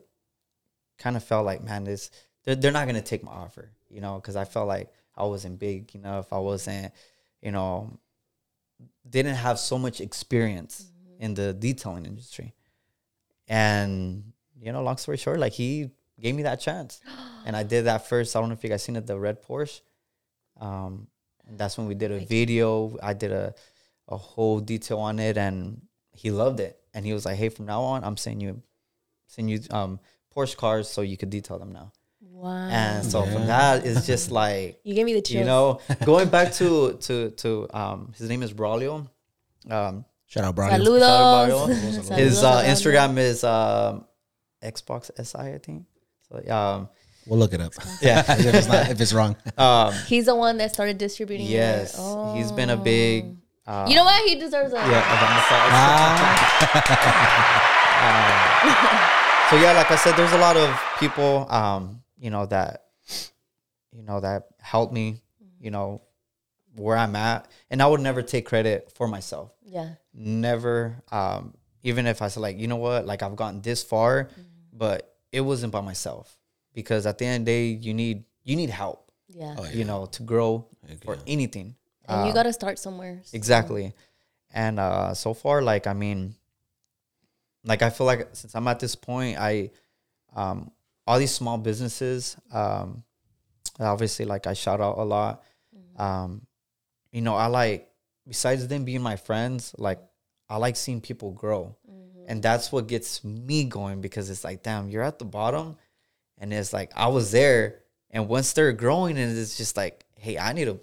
kind 0.98 1.16
of 1.16 1.24
felt 1.24 1.46
like, 1.46 1.64
man, 1.64 1.84
this 1.84 2.12
they're, 2.44 2.56
they're 2.56 2.72
not 2.72 2.88
gonna 2.88 3.02
take 3.02 3.24
my 3.24 3.32
offer, 3.32 3.72
you 3.90 4.02
know, 4.02 4.16
because 4.16 4.36
I 4.36 4.46
felt 4.46 4.68
like 4.68 4.92
I 5.16 5.24
wasn't 5.24 5.60
big 5.60 5.94
enough. 5.96 6.32
I 6.32 6.40
wasn't, 6.40 6.94
you 7.42 7.52
know, 7.52 8.00
didn't 9.10 9.36
have 9.36 9.60
so 9.60 9.78
much 9.78 10.02
experience 10.02 10.86
in 11.20 11.34
the 11.34 11.54
detailing 11.54 12.06
industry. 12.06 12.54
And 13.48 14.34
you 14.60 14.72
know, 14.72 14.82
long 14.84 14.98
story 14.98 15.18
short, 15.18 15.40
like 15.40 15.54
he 15.54 15.90
gave 16.20 16.36
me 16.36 16.44
that 16.44 16.60
chance, 16.60 17.02
and 17.46 17.56
I 17.56 17.64
did 17.64 17.86
that 17.86 18.08
first. 18.08 18.36
I 18.36 18.40
don't 18.40 18.50
know 18.50 18.54
if 18.54 18.64
you 18.64 18.70
guys 18.70 18.84
seen 18.84 18.96
it, 18.96 19.08
the 19.08 19.18
red 19.18 19.44
Porsche. 19.44 19.82
Um, 20.60 21.08
and 21.48 21.58
that's 21.58 21.78
when 21.78 21.88
we 21.88 21.96
did 21.96 22.12
a 22.12 22.20
video. 22.20 22.98
I 23.02 23.14
did 23.14 23.32
a 23.32 23.54
a 24.08 24.18
whole 24.18 24.60
detail 24.60 25.00
on 25.00 25.20
it, 25.20 25.38
and 25.38 25.82
he 26.12 26.32
loved 26.32 26.60
it. 26.60 26.80
And 26.94 27.06
he 27.06 27.14
was 27.14 27.26
like, 27.26 27.38
"Hey, 27.38 27.50
from 27.50 27.66
now 27.66 27.82
on, 27.84 28.04
I'm 28.04 28.18
sending 28.18 28.42
you, 28.42 28.62
sending 29.28 29.58
you 29.58 29.62
um 29.72 30.00
Porsche 30.38 30.56
cars 30.56 30.88
so 30.90 31.02
you 31.02 31.18
could 31.18 31.30
detail 31.32 31.58
them 31.60 31.72
now." 31.72 31.92
Wow. 32.22 32.70
And 32.70 33.04
so 33.04 33.24
from 33.26 33.48
that, 33.48 33.84
it's 33.86 34.06
just 34.06 34.30
like 34.42 34.80
you 34.84 34.94
gave 34.94 35.06
me 35.06 35.14
the 35.16 35.22
chills. 35.22 35.40
you 35.40 35.46
know, 35.46 35.80
going 36.06 36.30
back 36.30 36.54
to 36.54 36.94
to 37.08 37.32
to 37.32 37.68
um, 37.74 38.14
his 38.18 38.30
name 38.30 38.44
is 38.44 38.54
Braulio. 38.54 39.10
Um, 39.70 40.06
Shout 40.28 40.44
out, 40.44 40.56
bro. 40.56 40.68
Saludos. 40.68 41.00
Saludos. 41.50 42.04
Saludos 42.10 42.18
his 42.18 42.44
uh. 42.44 42.62
Instagram 42.64 43.18
is 43.18 43.44
um, 43.44 44.06
Xbox 44.64 45.10
SI, 45.26 45.38
I 45.56 45.58
think. 45.58 45.86
So 46.30 46.36
um, 46.54 46.90
We'll 47.26 47.40
look 47.40 47.54
it 47.54 47.62
up. 47.62 47.74
Yeah. 48.02 48.24
if 48.28 48.46
it's 48.54 48.68
not, 48.68 48.90
if 48.92 49.02
it's 49.02 49.14
wrong. 49.14 49.36
Um, 49.58 49.94
He's 50.08 50.26
the 50.28 50.36
one 50.36 50.58
that 50.60 50.74
started 50.74 50.98
distributing. 50.98 51.48
it. 51.48 51.52
yes, 51.52 51.96
he's 52.36 52.52
been 52.52 52.70
a 52.70 52.78
big. 52.78 53.36
Uh, 53.66 53.86
You 53.90 53.96
know 53.98 54.04
what? 54.06 54.22
He 54.30 54.36
deserves 54.36 54.72
a. 54.74 54.78
yeah, 54.78 55.00
of 55.00 55.18
homicide. 55.20 55.72
Ah, 58.00 59.14
so 59.50 59.56
yeah, 59.56 59.72
like 59.74 59.90
I 59.92 59.96
said, 59.96 60.16
there's 60.16 60.34
a 60.34 60.38
lot 60.38 60.58
of 60.58 60.70
people, 61.00 61.46
um, 61.50 62.02
you 62.18 62.30
know 62.30 62.46
that, 62.48 62.86
you 63.94 64.04
know 64.04 64.20
that 64.20 64.48
helped 64.60 64.94
me, 64.94 65.22
you 65.60 65.72
know, 65.72 66.02
where 66.76 66.98
I'm 66.98 67.16
at, 67.16 67.48
and 67.70 67.82
I 67.82 67.88
would 67.88 68.02
never 68.02 68.22
take 68.22 68.46
credit 68.46 68.92
for 68.96 69.08
myself. 69.08 69.52
Yeah. 69.64 69.92
Never, 70.14 71.02
um, 71.12 71.54
even 71.84 72.06
if 72.08 72.22
I 72.22 72.28
said 72.28 72.42
like, 72.42 72.58
you 72.60 72.68
know 72.68 72.76
what, 72.78 73.06
like 73.06 73.24
I've 73.24 73.36
gotten 73.36 73.62
this 73.62 73.84
far, 73.84 74.26
Mm-hmm. 74.26 74.42
but 74.74 75.16
it 75.32 75.42
wasn't 75.42 75.72
by 75.74 75.82
myself 75.82 76.38
because 76.74 77.06
at 77.06 77.18
the 77.18 77.26
end 77.26 77.42
of 77.42 77.46
the 77.46 77.52
day, 77.52 77.66
you 77.82 77.94
need 77.94 78.24
you 78.44 78.56
need 78.56 78.70
help, 78.70 79.12
Yeah. 79.28 79.56
Oh, 79.58 79.66
you 79.66 79.84
know, 79.86 80.06
to 80.08 80.24
grow 80.24 80.68
or 81.06 81.18
anything. 81.28 81.76
And 82.08 82.22
Uh, 82.22 82.28
you 82.28 82.34
got 82.34 82.44
to 82.44 82.54
start 82.54 82.80
somewhere. 82.80 83.20
so- 83.24 83.36
Exactly. 83.36 83.94
And 84.54 84.80
uh 84.80 85.14
so 85.14 85.34
far, 85.34 85.62
like 85.62 85.86
I 85.88 85.94
mean, 85.94 86.36
like 87.68 87.82
I 87.82 87.90
feel 87.90 88.08
like 88.08 88.30
since 88.34 88.56
I'm 88.56 88.68
at 88.68 88.80
this 88.80 88.96
point, 88.96 89.38
I 89.38 89.72
um 90.36 90.72
all 91.06 91.20
these 91.20 91.34
small 91.34 91.58
businesses, 91.58 92.38
um 92.52 93.04
obviously 93.80 94.26
like 94.26 94.48
I 94.48 94.54
shout 94.54 94.82
out 94.82 94.98
a 94.98 95.04
lot. 95.04 95.44
Um, 95.98 96.46
you 97.12 97.22
know, 97.22 97.36
I 97.36 97.48
like 97.48 97.90
besides 98.28 98.68
them 98.68 98.86
being 98.86 99.02
my 99.02 99.16
friends, 99.16 99.74
like 99.78 100.00
I 100.50 100.58
like 100.58 100.76
seeing 100.76 101.02
people 101.02 101.32
grow. 101.32 101.76
And 102.30 102.44
that's 102.44 102.72
what 102.72 102.88
gets 102.88 103.24
me 103.24 103.64
going 103.64 104.02
because 104.02 104.30
it's 104.30 104.44
like, 104.44 104.62
damn, 104.62 104.90
you're 104.90 105.04
at 105.04 105.18
the 105.18 105.26
bottom. 105.26 105.78
And 106.38 106.54
it's 106.54 106.74
like 106.74 106.92
I 106.96 107.08
was 107.08 107.32
there. 107.32 107.80
And 108.12 108.28
once 108.28 108.54
they're 108.54 108.74
growing 108.74 109.18
and 109.18 109.38
it's 109.38 109.56
just 109.58 109.78
like, 109.78 110.06
hey, 110.16 110.38
I 110.38 110.54
need 110.54 110.66
to 110.66 110.80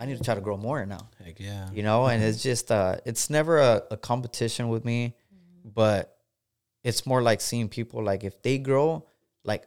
I 0.00 0.06
need 0.06 0.18
to 0.18 0.24
try 0.24 0.34
to 0.34 0.40
grow 0.40 0.56
more 0.56 0.84
now. 0.86 1.08
Heck 1.24 1.40
yeah. 1.40 1.68
you 1.72 1.82
know 1.82 2.06
and 2.06 2.22
it's 2.22 2.42
just 2.42 2.70
uh 2.70 2.96
it's 3.04 3.30
never 3.30 3.58
a, 3.58 3.82
a 3.92 3.96
competition 3.96 4.68
with 4.68 4.84
me. 4.84 5.14
But 5.64 6.17
it's 6.84 7.06
more 7.06 7.22
like 7.22 7.40
seeing 7.40 7.68
people 7.68 8.02
like 8.04 8.24
if 8.24 8.40
they 8.42 8.58
grow 8.58 9.04
like 9.44 9.64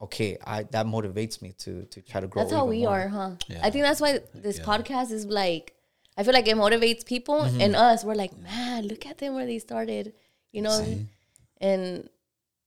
okay 0.00 0.36
i 0.46 0.62
that 0.64 0.86
motivates 0.86 1.40
me 1.42 1.52
to 1.58 1.84
to 1.86 2.00
try 2.02 2.20
to 2.20 2.26
grow 2.26 2.42
That's 2.42 2.52
how 2.54 2.64
we 2.66 2.80
more. 2.82 2.90
are, 3.00 3.08
huh? 3.08 3.30
Yeah. 3.48 3.60
I 3.62 3.70
think 3.70 3.84
that's 3.84 4.00
why 4.00 4.20
this 4.34 4.58
podcast 4.60 5.10
is 5.12 5.26
like, 5.26 5.74
I 6.16 6.22
feel 6.24 6.34
like 6.34 6.48
it 6.48 6.56
motivates 6.56 7.04
people 7.06 7.40
and 7.42 7.74
us. 7.76 8.04
We're 8.04 8.14
like, 8.14 8.36
man, 8.38 8.86
look 8.88 9.06
at 9.06 9.18
them 9.18 9.34
where 9.34 9.46
they 9.46 9.58
started, 9.58 10.12
you 10.50 10.62
know? 10.62 10.78
And 11.60 12.08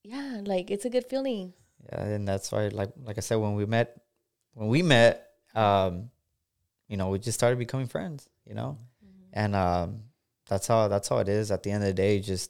yeah, 0.03 0.41
like 0.45 0.71
it's 0.71 0.85
a 0.85 0.89
good 0.89 1.05
feeling. 1.05 1.53
yeah 1.91 2.03
and 2.15 2.27
that's 2.27 2.51
why 2.51 2.67
like 2.69 2.91
like 3.03 3.17
i 3.17 3.21
said 3.21 3.35
when 3.35 3.53
we 3.55 3.65
met 3.65 4.01
when 4.53 4.67
we 4.69 4.81
met 4.81 5.13
um 5.55 6.09
you 6.87 6.97
know 6.97 7.09
we 7.09 7.19
just 7.19 7.37
started 7.37 7.59
becoming 7.59 7.87
friends 7.87 8.27
you 8.49 8.55
know 8.55 8.77
and 9.33 9.55
um 9.55 10.01
that's 10.49 10.65
how 10.67 10.87
that's 10.87 11.07
how 11.09 11.17
it 11.19 11.29
is 11.29 11.51
at 11.51 11.61
the 11.63 11.69
end 11.71 11.83
of 11.83 11.89
the 11.91 11.93
day 12.05 12.19
just 12.19 12.49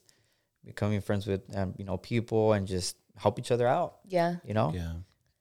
becoming 0.66 1.02
friends 1.02 1.28
with 1.28 1.42
um, 1.56 1.74
you 1.78 1.86
know 1.86 1.98
people 1.98 2.54
and 2.54 2.68
just 2.68 2.98
help 3.18 3.40
each 3.40 3.52
other 3.52 3.68
out 3.68 4.00
Yeah. 4.08 4.38
you 4.44 4.54
know 4.54 4.72
Yeah. 4.74 4.94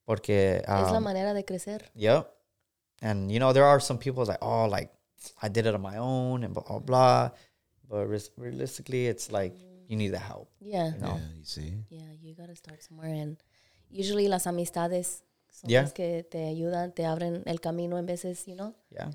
porque 0.07 0.61
es 0.63 0.69
la 0.69 0.99
um, 0.99 1.03
manera 1.05 1.33
de 1.35 1.43
crecer. 1.45 1.83
Yep. 1.95 2.31
And 3.03 3.31
you 3.33 3.39
know, 3.41 3.53
there 3.53 3.65
are 3.65 3.81
some 3.81 3.99
people 3.99 4.25
like, 4.25 4.39
oh, 4.43 4.67
like 4.67 4.91
I 5.43 5.49
did 5.49 5.67
it 5.67 5.75
on 5.75 5.81
my 5.83 5.97
own 5.99 6.45
and 6.45 6.55
blah 6.55 6.63
blah 6.63 6.79
blah. 6.79 7.31
But 7.89 8.07
res- 8.09 8.31
realistically, 8.37 9.07
it's 9.09 9.31
like 9.31 9.55
you 9.89 9.97
need 9.97 10.11
the 10.13 10.19
help. 10.19 10.49
Yeah. 10.61 10.93
You 10.95 11.01
know. 11.01 11.17
Yeah, 11.17 11.39
you 11.39 11.45
see. 11.45 11.75
Yeah, 11.91 12.13
you 12.23 12.35
gotta 12.35 12.55
start 12.57 12.83
somewhere. 12.83 13.13
And 13.13 13.37
usually 13.91 14.29
las 14.29 14.47
amistades 14.47 15.23
son 15.51 15.71
Yeah. 15.71 15.83
las 15.83 15.93
que 15.93 16.23
te 16.31 16.47
ayudan, 16.49 16.95
te 16.95 17.05
abren 17.05 17.43
el 17.47 17.59
camino 17.61 17.99
en 17.99 18.07
veces, 18.07 18.47
you 18.47 18.55
know? 18.57 18.75
Yeah. 18.91 19.11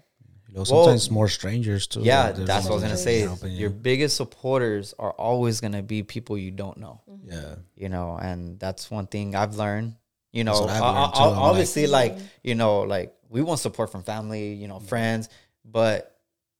You 0.49 0.57
know, 0.57 0.63
sometimes 0.63 1.11
more 1.11 1.27
strangers 1.29 1.85
too. 1.85 2.01
Yeah, 2.01 2.31
like, 2.33 2.35
that's 2.47 2.65
what 2.65 2.71
I 2.71 2.73
was 2.75 2.83
gonna 2.83 2.97
say. 2.97 3.19
helping 3.19 3.51
you. 3.51 3.59
Your 3.59 3.69
biggest 3.69 4.17
supporters 4.17 4.95
are 4.97 5.11
always 5.11 5.61
gonna 5.61 5.83
be 5.83 6.01
people 6.01 6.37
you 6.39 6.49
don't 6.49 6.77
know. 6.77 7.01
Mm-hmm. 7.07 7.31
yeah. 7.31 7.55
You 7.75 7.89
know, 7.89 8.17
and 8.19 8.59
that's 8.59 8.89
one 8.89 9.05
thing 9.05 9.35
I've 9.35 9.55
learned. 9.55 9.93
You 10.31 10.43
know, 10.43 10.53
I've 10.53 10.81
learned. 10.81 10.83
I'm 10.85 11.11
like- 11.11 11.37
obviously, 11.37 11.85
like 11.85 12.17
you 12.43 12.55
know, 12.55 12.81
like 12.81 13.13
we 13.29 13.43
want 13.43 13.59
support 13.59 13.91
from 13.91 14.01
family, 14.01 14.53
you 14.53 14.67
know, 14.67 14.79
friends, 14.79 15.29
but 15.63 16.17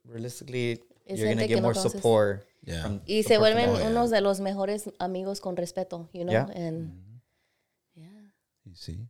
realistically, 0.07 0.79
Es 1.07 1.17
you're 1.17 1.29
gonna 1.29 1.47
get 1.47 1.47
que 1.47 1.55
no 1.55 1.61
more 1.63 1.73
conoces. 1.73 1.91
support. 1.91 2.45
Yeah. 2.63 2.83
from 2.83 3.01
Y 3.07 3.23
se 3.23 3.37
vuelven 3.37 3.69
all- 3.69 3.81
unos 3.87 4.11
de 4.11 4.21
los 4.21 4.39
mejores 4.39 4.91
amigos 4.99 5.39
con 5.39 5.55
respeto, 5.55 6.09
you 6.13 6.25
know? 6.25 6.33
Yeah. 6.33 6.45
And 6.53 6.89
mm-hmm. 6.91 8.01
yeah. 8.01 8.21
You 8.65 8.75
see. 8.75 9.07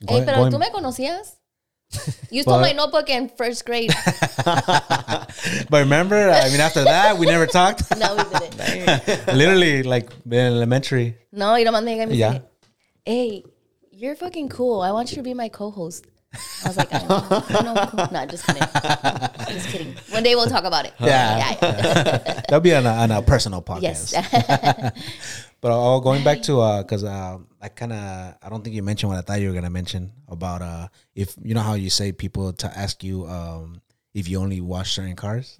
Hey, 0.00 0.06
Going- 0.06 0.24
pero 0.26 0.38
going- 0.38 0.52
tú 0.52 0.58
me 0.58 0.70
conocías. 0.70 1.38
You 2.30 2.42
stole 2.42 2.60
my 2.60 2.72
notebook 2.72 3.08
in 3.10 3.28
first 3.28 3.64
grade. 3.64 3.92
but 4.44 5.28
remember, 5.70 6.30
I 6.30 6.48
mean, 6.50 6.60
after 6.60 6.84
that, 6.84 7.16
we 7.18 7.26
never 7.26 7.46
talked. 7.46 7.82
No, 7.98 8.16
we 8.16 8.24
didn't. 8.38 9.26
Literally, 9.36 9.82
like 9.82 10.10
in 10.26 10.34
elementary. 10.34 11.16
No, 11.32 11.52
y 11.52 11.62
nomás 11.64 11.84
me 11.84 11.94
llega 11.94 12.02
y 12.04 12.06
me 12.06 12.16
Yeah. 12.16 12.38
hey, 13.04 13.44
you're 13.92 14.16
fucking 14.16 14.48
cool. 14.48 14.80
I 14.80 14.90
want 14.92 15.10
you 15.12 15.16
to 15.16 15.22
be 15.22 15.34
my 15.34 15.48
co-host. 15.48 16.06
I 16.64 16.68
was 16.68 16.76
like, 16.76 16.92
I 16.92 16.98
know. 16.98 17.26
I 17.30 17.62
know. 17.62 17.86
Cool. 17.90 18.08
No, 18.12 18.26
just 18.26 18.46
kidding. 18.46 18.62
Just 19.48 19.68
kidding. 19.68 19.94
One 20.10 20.22
day 20.22 20.34
we'll 20.34 20.46
talk 20.46 20.64
about 20.64 20.86
it. 20.86 20.94
Yeah. 20.98 21.38
Yeah. 21.38 21.56
yeah. 21.62 22.18
That'll 22.48 22.60
be 22.60 22.74
on 22.74 22.86
a, 22.86 22.90
on 22.90 23.10
a 23.10 23.22
personal 23.22 23.62
podcast. 23.62 24.12
yes. 24.12 24.92
But 25.64 25.72
uh, 25.72 25.98
going 26.00 26.22
back 26.22 26.42
to 26.42 26.60
uh, 26.60 26.82
cause 26.82 27.04
uh, 27.04 27.38
I 27.62 27.68
kind 27.68 27.94
of 27.94 28.34
I 28.42 28.50
don't 28.50 28.62
think 28.62 28.76
you 28.76 28.82
mentioned 28.82 29.08
what 29.08 29.16
I 29.18 29.22
thought 29.22 29.40
you 29.40 29.48
were 29.48 29.54
gonna 29.54 29.70
mention 29.70 30.12
about 30.28 30.60
uh, 30.60 30.88
if 31.14 31.34
you 31.42 31.54
know 31.54 31.62
how 31.62 31.72
you 31.72 31.88
say 31.88 32.12
people 32.12 32.52
to 32.52 32.66
ask 32.78 33.02
you 33.02 33.24
um 33.26 33.80
if 34.12 34.28
you 34.28 34.40
only 34.40 34.60
wash 34.60 34.92
certain 34.92 35.16
cars. 35.16 35.56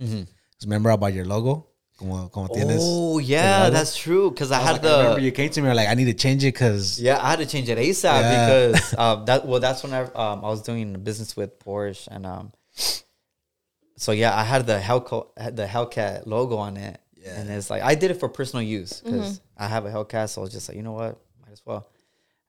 Remember 0.62 0.90
about 0.90 1.14
your 1.14 1.24
logo? 1.24 1.68
Como, 1.98 2.28
como 2.28 2.48
tienes. 2.48 2.78
Oh 2.80 3.18
yeah, 3.18 3.64
logo? 3.64 3.74
that's 3.76 3.96
true. 3.96 4.30
Because 4.30 4.50
I, 4.50 4.58
I 4.58 4.62
had 4.62 4.72
like, 4.82 4.84
I 4.84 4.96
remember 4.98 5.20
the 5.20 5.26
you 5.26 5.32
came 5.32 5.48
to 5.50 5.62
me 5.62 5.72
like 5.72 5.88
I 5.88 5.94
need 5.94 6.06
to 6.06 6.14
change 6.14 6.42
it 6.44 6.52
because 6.52 7.00
yeah, 7.00 7.18
I 7.22 7.30
had 7.30 7.38
to 7.38 7.46
change 7.46 7.68
it 7.68 7.78
ASAP 7.78 8.02
Yeah. 8.20 8.46
because 8.46 8.94
um, 8.98 9.24
that 9.26 9.46
well, 9.46 9.60
that's 9.60 9.82
when 9.84 9.92
I 9.92 10.00
um 10.02 10.44
I 10.44 10.48
was 10.48 10.62
doing 10.62 10.92
business 11.04 11.36
with 11.36 11.58
Porsche 11.60 12.08
and 12.10 12.26
um, 12.26 12.52
so 13.96 14.10
yeah, 14.12 14.36
I 14.36 14.42
had 14.42 14.66
the 14.66 14.78
Hellcat 14.78 15.54
the 15.56 15.66
Hellcat 15.66 16.26
logo 16.26 16.56
on 16.56 16.76
it, 16.76 17.00
Yeah. 17.16 17.38
and 17.40 17.48
it's 17.48 17.70
like 17.70 17.82
I 17.82 17.94
did 17.94 18.10
it 18.10 18.14
for 18.18 18.28
personal 18.28 18.62
use 18.64 19.00
because 19.00 19.40
I 19.56 19.68
have 19.68 19.86
a 19.86 19.90
Hellcat, 19.90 20.30
so 20.30 20.40
I 20.40 20.42
was 20.44 20.52
just 20.52 20.68
like, 20.68 20.76
you 20.76 20.82
know 20.82 20.92
what, 20.92 21.16
might 21.42 21.52
as 21.52 21.62
well. 21.64 21.86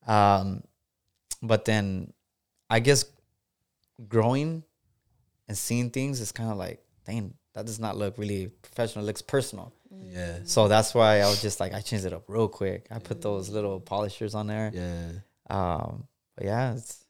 Um, 0.07 0.63
but 1.43 1.65
then 1.65 2.13
I 2.69 2.79
guess 2.79 3.05
growing 4.07 4.63
and 5.47 5.55
seeing 5.57 5.91
things 5.91 6.19
is 6.19 6.31
kind 6.31 6.49
of 6.49 6.57
like, 6.57 6.83
dang, 7.05 7.35
that 7.55 7.65
does 7.65 7.79
not 7.79 7.97
look 7.97 8.17
really 8.17 8.47
professional. 8.61 9.03
It 9.05 9.07
looks 9.07 9.21
personal. 9.21 9.73
yeah 10.11 10.39
So 10.43 10.67
that's 10.67 10.93
why 10.93 11.21
I 11.21 11.25
was 11.25 11.41
just 11.41 11.59
like, 11.59 11.73
I 11.73 11.81
changed 11.81 12.05
it 12.05 12.13
up 12.13 12.23
real 12.27 12.47
quick. 12.47 12.87
I 12.91 12.99
put 12.99 13.21
those 13.21 13.49
little 13.49 13.79
polishers 13.79 14.35
on 14.35 14.47
there. 14.47 14.71
yeah. 14.73 15.11
Um, 15.49 16.07
but 16.35 16.45
yeah, 16.45 16.73
it's 16.73 17.03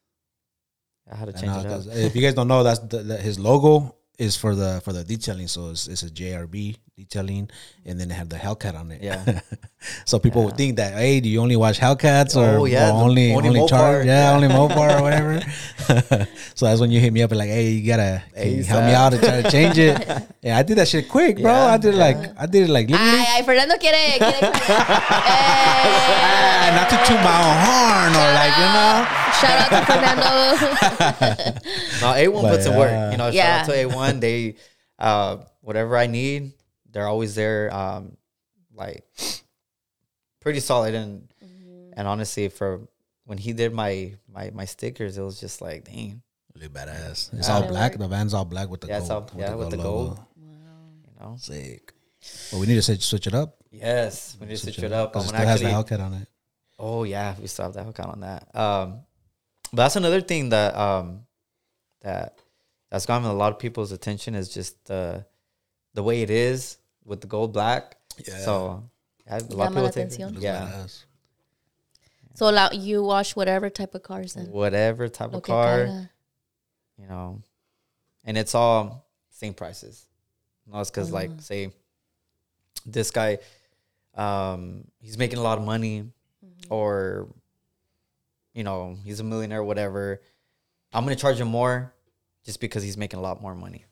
I 1.11 1.15
had 1.15 1.27
to 1.27 1.33
change 1.33 1.65
it 1.65 1.71
up. 1.71 1.81
if 1.87 2.15
you 2.15 2.21
guys 2.21 2.33
don't 2.33 2.47
know, 2.47 2.63
that's 2.63 2.79
the, 2.79 2.99
the, 2.99 3.17
his 3.17 3.39
logo 3.39 3.95
is 4.17 4.35
for 4.35 4.55
the 4.55 4.81
for 4.83 4.93
the 4.93 5.03
detailing. 5.03 5.47
So 5.47 5.69
it's, 5.71 5.87
it's 5.87 6.03
a 6.03 6.09
JRB 6.09 6.77
detailing, 6.97 7.49
and 7.85 7.99
then 7.99 8.09
it 8.09 8.13
had 8.13 8.29
the 8.29 8.37
Hellcat 8.37 8.75
on 8.75 8.91
it. 8.91 9.01
Yeah. 9.03 9.41
so 10.05 10.17
people 10.19 10.45
would 10.45 10.55
think 10.57 10.77
that 10.77 10.93
hey, 10.93 11.19
do 11.19 11.27
you 11.29 11.41
only 11.41 11.55
watch 11.57 11.77
Hellcats 11.79 12.35
or, 12.35 12.59
Oh, 12.59 12.65
yeah, 12.65 12.89
or 12.89 12.93
only 13.03 13.33
only 13.33 13.49
only, 13.49 13.59
Mopar. 13.61 14.05
Yeah, 14.05 14.29
Yeah. 14.31 14.35
only 14.35 14.47
Mopar 14.47 14.99
or 14.99 15.01
whatever. 15.03 15.41
so 16.55 16.65
that's 16.65 16.79
when 16.79 16.89
you 16.91 16.99
hit 16.99 17.11
me 17.13 17.21
up 17.21 17.31
and 17.31 17.37
like, 17.39 17.49
hey, 17.49 17.69
you 17.71 17.85
gotta 17.85 18.23
can 18.33 18.55
you 18.55 18.63
help 18.63 18.85
me 18.85 18.93
out 18.93 19.13
and 19.13 19.21
try 19.21 19.41
to 19.41 19.51
change 19.51 19.77
it. 19.77 19.99
yeah, 20.41 20.57
I 20.57 20.63
did 20.63 20.77
that 20.77 20.87
shit 20.87 21.09
quick, 21.09 21.35
bro. 21.41 21.51
Yeah, 21.51 21.73
I 21.73 21.77
did 21.77 21.93
it 21.93 21.97
like 21.97 22.17
I 22.39 22.45
did 22.45 22.63
it 22.69 22.71
like 22.71 22.89
literally. 22.89 23.11
Ay, 23.19 23.39
ay, 23.39 23.43
Fernando 23.43 23.75
quiere. 23.77 24.17
quiere 24.17 24.51
Ah, 25.35 26.65
Eh, 26.65 26.71
not 26.75 26.89
to 26.89 26.97
toot 27.05 27.19
my 27.21 27.35
own 27.43 27.57
horn 27.65 28.11
or 28.15 28.29
like 28.33 28.55
you 28.57 28.69
know. 28.71 29.24
Shout 29.41 29.57
out 29.61 29.69
to 29.69 29.85
Fernando. 29.85 31.59
No, 32.01 32.07
A1 32.13 32.41
But, 32.41 32.49
puts 32.51 32.65
in 32.65 32.75
work. 32.77 33.11
You 33.11 33.17
know, 33.17 33.29
Yeah. 33.29 33.61
shout 33.63 33.69
out 33.69 33.73
to 33.73 33.87
A1. 33.89 34.19
They 34.19 34.55
uh 34.99 35.37
whatever 35.61 35.97
I 35.97 36.07
need, 36.07 36.53
they're 36.91 37.07
always 37.07 37.35
there. 37.35 37.73
Um 37.73 38.17
like 38.73 39.03
pretty 40.41 40.59
solid 40.59 40.93
and 40.95 41.27
Mm-hmm. 41.43 41.91
and 41.99 42.07
honestly 42.07 42.49
for 42.49 42.87
when 43.25 43.37
he 43.37 43.53
did 43.53 43.73
my 43.73 44.13
my 44.31 44.51
my 44.53 44.65
stickers, 44.65 45.17
it 45.17 45.21
was 45.23 45.39
just 45.39 45.61
like, 45.61 45.85
dang, 45.85 46.21
Really 46.53 46.69
badass. 46.69 47.33
It's 47.33 47.47
Yeah. 47.47 47.55
all 47.55 47.67
black. 47.67 47.97
The 47.97 48.07
van's 48.07 48.33
all 48.33 48.45
black 48.45 48.69
with 48.69 48.81
the 48.81 48.87
Yeah, 48.87 48.99
gold. 48.99 49.11
all- 49.11 49.29
yeah, 49.37 49.55
with 49.55 49.69
the 49.71 49.77
logo. 49.77 49.89
gold. 50.15 50.19
you 50.37 51.19
know. 51.19 51.35
Sick. 51.39 51.91
But 52.51 52.59
we 52.59 52.65
need 52.67 52.75
to 52.75 52.81
switch, 52.81 53.03
switch 53.03 53.27
it 53.27 53.33
up. 53.35 53.57
Yes, 53.71 54.37
we 54.39 54.47
need 54.47 54.53
to 54.55 54.61
switch 54.61 54.79
it 54.79 54.91
up. 54.93 55.09
I'm 55.15 55.21
'Cause 55.21 55.29
it 55.29 55.33
gonna 55.33 55.57
still 55.57 55.69
has 55.69 55.87
the 55.87 55.95
Hellcat 55.95 55.99
on 56.03 56.13
it. 56.13 56.27
Oh 56.79 57.03
yeah, 57.03 57.35
we 57.39 57.47
still 57.47 57.65
have 57.65 57.73
that 57.73 57.85
hook 57.85 57.99
on 57.99 58.21
that. 58.21 58.55
Um, 58.55 58.99
but 58.99 59.03
that's 59.75 59.95
another 59.95 60.21
thing 60.21 60.49
that 60.49 60.75
um 60.75 61.21
that 62.01 62.39
that's 62.89 63.05
gotten 63.05 63.27
a 63.27 63.33
lot 63.33 63.51
of 63.51 63.59
people's 63.59 63.91
attention 63.91 64.35
is 64.35 64.49
just 64.49 64.85
the 64.85 65.25
the 65.93 66.03
way 66.03 66.21
it 66.21 66.29
is 66.29 66.77
with 67.03 67.21
the 67.21 67.27
gold 67.27 67.53
black. 67.53 67.97
Yeah. 68.25 68.37
So 68.37 68.89
yeah, 69.25 69.37
a 69.37 69.39
lot 69.39 69.43
of 69.43 69.51
Llama 69.51 69.81
la 69.81 69.87
people 69.89 69.91
take 69.91 70.07
atención. 70.07 70.33
It's 70.33 70.41
yeah. 70.41 70.61
badass. 70.61 71.05
So 72.35 72.49
allow 72.49 72.69
you 72.71 73.01
wash 73.01 73.35
whatever 73.35 73.69
type 73.69 73.95
of 73.95 74.03
cars 74.03 74.33
then. 74.33 74.47
whatever 74.51 75.07
type 75.07 75.31
Lo 75.31 75.37
of 75.37 75.43
que 75.43 75.53
car, 75.53 75.85
caiga. 75.85 76.09
you 76.97 77.07
know, 77.07 77.41
and 78.25 78.37
it's 78.37 78.53
all 78.53 79.07
same 79.29 79.53
prices. 79.53 80.05
No, 80.67 80.79
it's 80.81 80.89
because 80.89 81.11
like 81.11 81.31
say 81.39 81.71
this 82.85 83.11
guy, 83.11 83.37
um, 84.15 84.83
he's 84.99 85.17
making 85.17 85.39
a 85.39 85.41
lot 85.41 85.57
of 85.57 85.63
money, 85.63 86.11
or 86.69 87.29
you 88.55 88.63
know, 88.63 88.97
he's 89.03 89.19
a 89.19 89.23
millionaire, 89.23 89.63
whatever. 89.63 90.21
I'm 90.93 91.03
gonna 91.03 91.15
charge 91.15 91.39
him 91.39 91.49
more 91.49 91.93
just 92.43 92.59
because 92.59 92.81
he's 92.81 92.97
making 92.97 93.19
a 93.19 93.21
lot 93.21 93.41
more 93.41 93.53
money. 93.53 93.85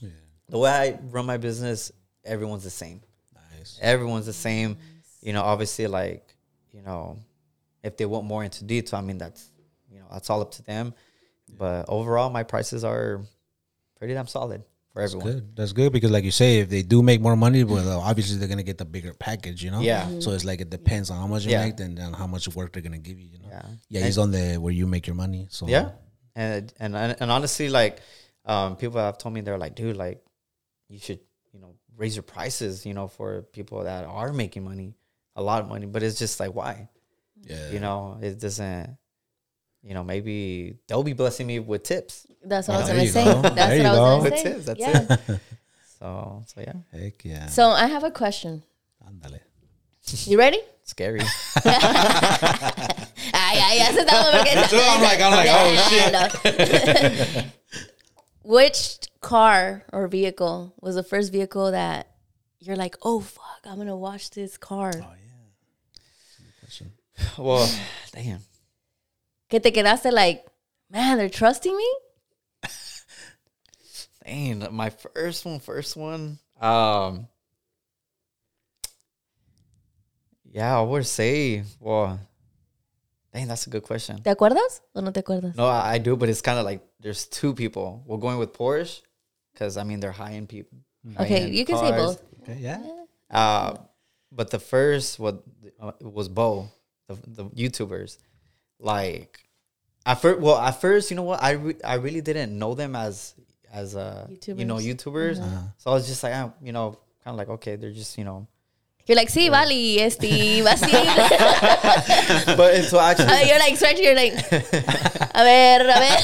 Yeah. 0.00 0.10
The 0.48 0.58
way 0.58 0.70
I 0.70 0.98
run 1.10 1.26
my 1.26 1.38
business, 1.38 1.90
everyone's 2.24 2.62
the 2.62 2.70
same. 2.70 3.00
Nice. 3.56 3.78
Everyone's 3.80 4.26
the 4.26 4.32
same. 4.32 4.76
You 5.22 5.32
know, 5.32 5.42
obviously, 5.42 5.86
like 5.86 6.36
you 6.72 6.82
know, 6.82 7.18
if 7.82 7.96
they 7.96 8.06
want 8.06 8.26
more 8.26 8.44
into 8.44 8.64
detail, 8.64 8.98
I 8.98 9.02
mean, 9.02 9.18
that's 9.18 9.48
you 9.90 9.98
know, 9.98 10.06
that's 10.12 10.28
all 10.30 10.42
up 10.42 10.52
to 10.52 10.62
them. 10.62 10.94
But 11.58 11.86
overall, 11.88 12.30
my 12.30 12.42
prices 12.42 12.84
are 12.84 13.22
pretty 13.98 14.14
damn 14.14 14.26
solid 14.26 14.62
for 14.92 15.02
That's 15.02 15.14
good. 15.14 15.56
That's 15.56 15.72
good 15.72 15.92
because, 15.92 16.10
like 16.10 16.24
you 16.24 16.30
say, 16.32 16.60
if 16.60 16.68
they 16.68 16.82
do 16.82 17.02
make 17.02 17.20
more 17.20 17.36
money, 17.36 17.62
well, 17.64 18.00
obviously 18.00 18.38
they're 18.38 18.48
gonna 18.48 18.62
get 18.64 18.78
the 18.78 18.84
bigger 18.84 19.14
package, 19.14 19.62
you 19.62 19.70
know. 19.70 19.80
Yeah. 19.80 20.06
Mhm. 20.06 20.22
So 20.22 20.32
it's 20.32 20.44
like 20.44 20.60
it 20.60 20.70
depends 20.70 21.10
on 21.10 21.18
how 21.18 21.26
much 21.26 21.44
you 21.44 21.52
Yeah. 21.52 21.64
make 21.64 21.78
and 21.80 21.96
then 21.96 22.12
how 22.12 22.26
much 22.26 22.48
work 22.54 22.72
they're 22.72 22.82
gonna 22.82 22.98
give 22.98 23.18
you. 23.18 23.28
You 23.28 23.38
know. 23.38 23.48
Yeah. 23.50 23.62
Yeah. 23.88 24.04
He's 24.06 24.18
on 24.18 24.30
the 24.32 24.56
where 24.58 24.72
you 24.72 24.86
make 24.86 25.06
your 25.06 25.16
money. 25.16 25.46
So 25.50 25.68
Yeah, 25.68 25.92
and 26.34 26.72
and 26.80 26.96
and 26.96 27.30
honestly, 27.30 27.68
like 27.68 28.00
um, 28.46 28.76
people 28.76 28.98
have 29.00 29.18
told 29.18 29.34
me 29.34 29.42
they're 29.42 29.58
like, 29.58 29.74
dude, 29.76 29.96
like 29.96 30.24
you 30.88 30.98
should 30.98 31.20
you 31.52 31.60
know 31.60 31.74
raise 31.96 32.16
your 32.16 32.22
prices, 32.24 32.84
you 32.86 32.94
know, 32.94 33.06
for 33.06 33.42
people 33.52 33.84
that 33.84 34.04
are 34.04 34.32
making 34.32 34.64
money, 34.64 34.94
a 35.36 35.42
lot 35.42 35.62
of 35.62 35.68
money. 35.68 35.86
But 35.86 36.02
it's 36.02 36.18
just 36.18 36.40
like 36.40 36.54
why, 36.54 36.88
Yeah. 37.42 37.70
you 37.70 37.78
know, 37.80 38.18
it 38.20 38.40
doesn't. 38.40 38.96
You 39.82 39.94
know, 39.94 40.04
maybe 40.04 40.76
they'll 40.88 41.02
be 41.02 41.14
blessing 41.14 41.46
me 41.46 41.58
with 41.58 41.82
tips. 41.84 42.26
That's 42.44 42.68
what 42.68 42.76
I 42.76 42.80
was 42.80 42.88
There 42.88 42.96
gonna 42.96 43.08
say. 43.08 43.24
go. 43.24 43.42
That's 43.42 43.54
There 43.56 43.78
what 43.78 43.86
I 43.86 43.90
was 43.92 43.98
go. 43.98 44.30
gonna 44.30 44.30
That's 44.30 44.42
say. 44.42 44.50
it. 44.50 44.66
That's 44.66 44.80
yeah. 44.80 45.16
So 46.00 46.42
so 46.46 46.60
yeah, 46.62 46.72
Heck 46.98 47.24
yeah. 47.24 47.46
So 47.46 47.68
I 47.70 47.86
have 47.86 48.04
a 48.04 48.10
question. 48.10 48.62
Ándale. 49.06 49.40
You 50.26 50.38
ready? 50.38 50.58
scary. 50.84 51.20
Ay, 53.32 53.58
ay, 53.62 53.76
ya 53.78 53.92
se 53.92 54.00
estaba 54.00 54.32
porque 54.32 54.50
I'm 54.72 55.02
like, 55.02 55.20
I'm 55.20 55.30
like, 55.30 55.48
oh 55.50 55.74
shit. 55.88 57.46
Which 58.42 58.98
car 59.20 59.84
or 59.92 60.08
vehicle 60.08 60.74
was 60.80 60.94
the 60.96 61.02
first 61.02 61.30
vehicle 61.32 61.70
that 61.72 62.08
you're 62.58 62.76
like, 62.76 62.96
oh 63.02 63.20
fuck, 63.20 63.60
I'm 63.66 63.76
gonna 63.76 63.96
watch 63.96 64.30
this 64.30 64.56
car? 64.56 64.92
Oh, 64.96 65.14
yeah. 66.80 66.86
well, 67.38 67.68
damn. 68.12 68.40
Que 69.50 69.58
te 69.58 69.72
quedaste 69.72 70.12
like, 70.12 70.46
man, 70.90 71.18
they're 71.18 71.28
trusting 71.28 71.76
me. 71.76 71.88
Dang, 74.24 74.68
my 74.70 74.90
first 74.90 75.44
one, 75.44 75.58
first 75.58 75.96
one. 75.96 76.38
Um, 76.60 77.26
yeah, 80.52 80.78
I 80.78 80.82
would 80.82 81.06
say, 81.06 81.64
well, 81.80 82.20
dang, 83.34 83.48
that's 83.48 83.66
a 83.66 83.70
good 83.70 83.82
question. 83.82 84.22
¿Te 84.22 84.30
acuerdas 84.30 84.82
o 84.94 85.00
no 85.00 85.10
te 85.10 85.20
acuerdas? 85.20 85.56
No, 85.56 85.66
I, 85.66 85.94
I 85.94 85.98
do, 85.98 86.16
but 86.16 86.28
it's 86.28 86.42
kind 86.42 86.58
of 86.58 86.64
like 86.64 86.82
there's 87.00 87.26
two 87.26 87.52
people. 87.52 88.04
We're 88.06 88.18
going 88.18 88.38
with 88.38 88.52
Porsche 88.52 89.02
because 89.52 89.76
I 89.76 89.82
mean 89.82 89.98
they're 89.98 90.12
high 90.12 90.34
end 90.34 90.48
people. 90.48 90.78
Okay, 91.18 91.50
you 91.50 91.64
can 91.64 91.76
say 91.78 91.90
both. 91.90 92.22
Okay. 92.42 92.58
Yeah. 92.60 92.82
Uh, 93.30 93.74
but 94.30 94.50
the 94.50 94.60
first 94.60 95.18
what 95.18 95.42
uh, 95.80 95.92
was 96.00 96.28
Bo, 96.28 96.68
the 97.08 97.16
the 97.26 97.44
YouTubers, 97.46 98.18
like 98.80 99.38
at 100.06 100.20
first. 100.20 100.40
Well, 100.40 100.58
at 100.58 100.80
first, 100.80 101.10
you 101.10 101.16
know 101.16 101.22
what? 101.24 101.42
I 101.42 101.52
re- 101.52 101.80
I 101.84 101.94
really 101.94 102.20
didn't 102.20 102.58
know 102.58 102.74
them 102.74 102.96
as 102.96 103.34
as 103.72 103.94
uh 103.94 104.26
you 104.46 104.64
know 104.64 104.76
YouTubers. 104.76 105.36
So 105.78 105.90
I 105.90 105.94
was 105.94 106.06
just 106.08 106.22
like, 106.22 106.34
ah, 106.34 106.52
you 106.62 106.72
know, 106.72 106.98
kind 107.24 107.34
of 107.34 107.36
like 107.36 107.48
okay, 107.60 107.76
they're 107.76 107.92
just 107.92 108.16
you 108.18 108.24
know. 108.24 108.46
You're 109.06 109.16
like, 109.16 109.30
sí, 109.30 109.48
vale, 109.50 110.04
este, 110.04 110.62
va 110.62 110.70
así. 110.72 110.92
But 112.56 112.74
until 112.74 113.00
actually, 113.00 113.26
Uh, 113.32 113.40
you're 113.48 113.58
like 113.58 113.76
stretching, 113.76 114.04
you're 114.04 114.14
like, 114.14 114.34
a 114.52 115.42
ver, 115.42 115.80
a 115.82 115.98
ver. 115.98 116.18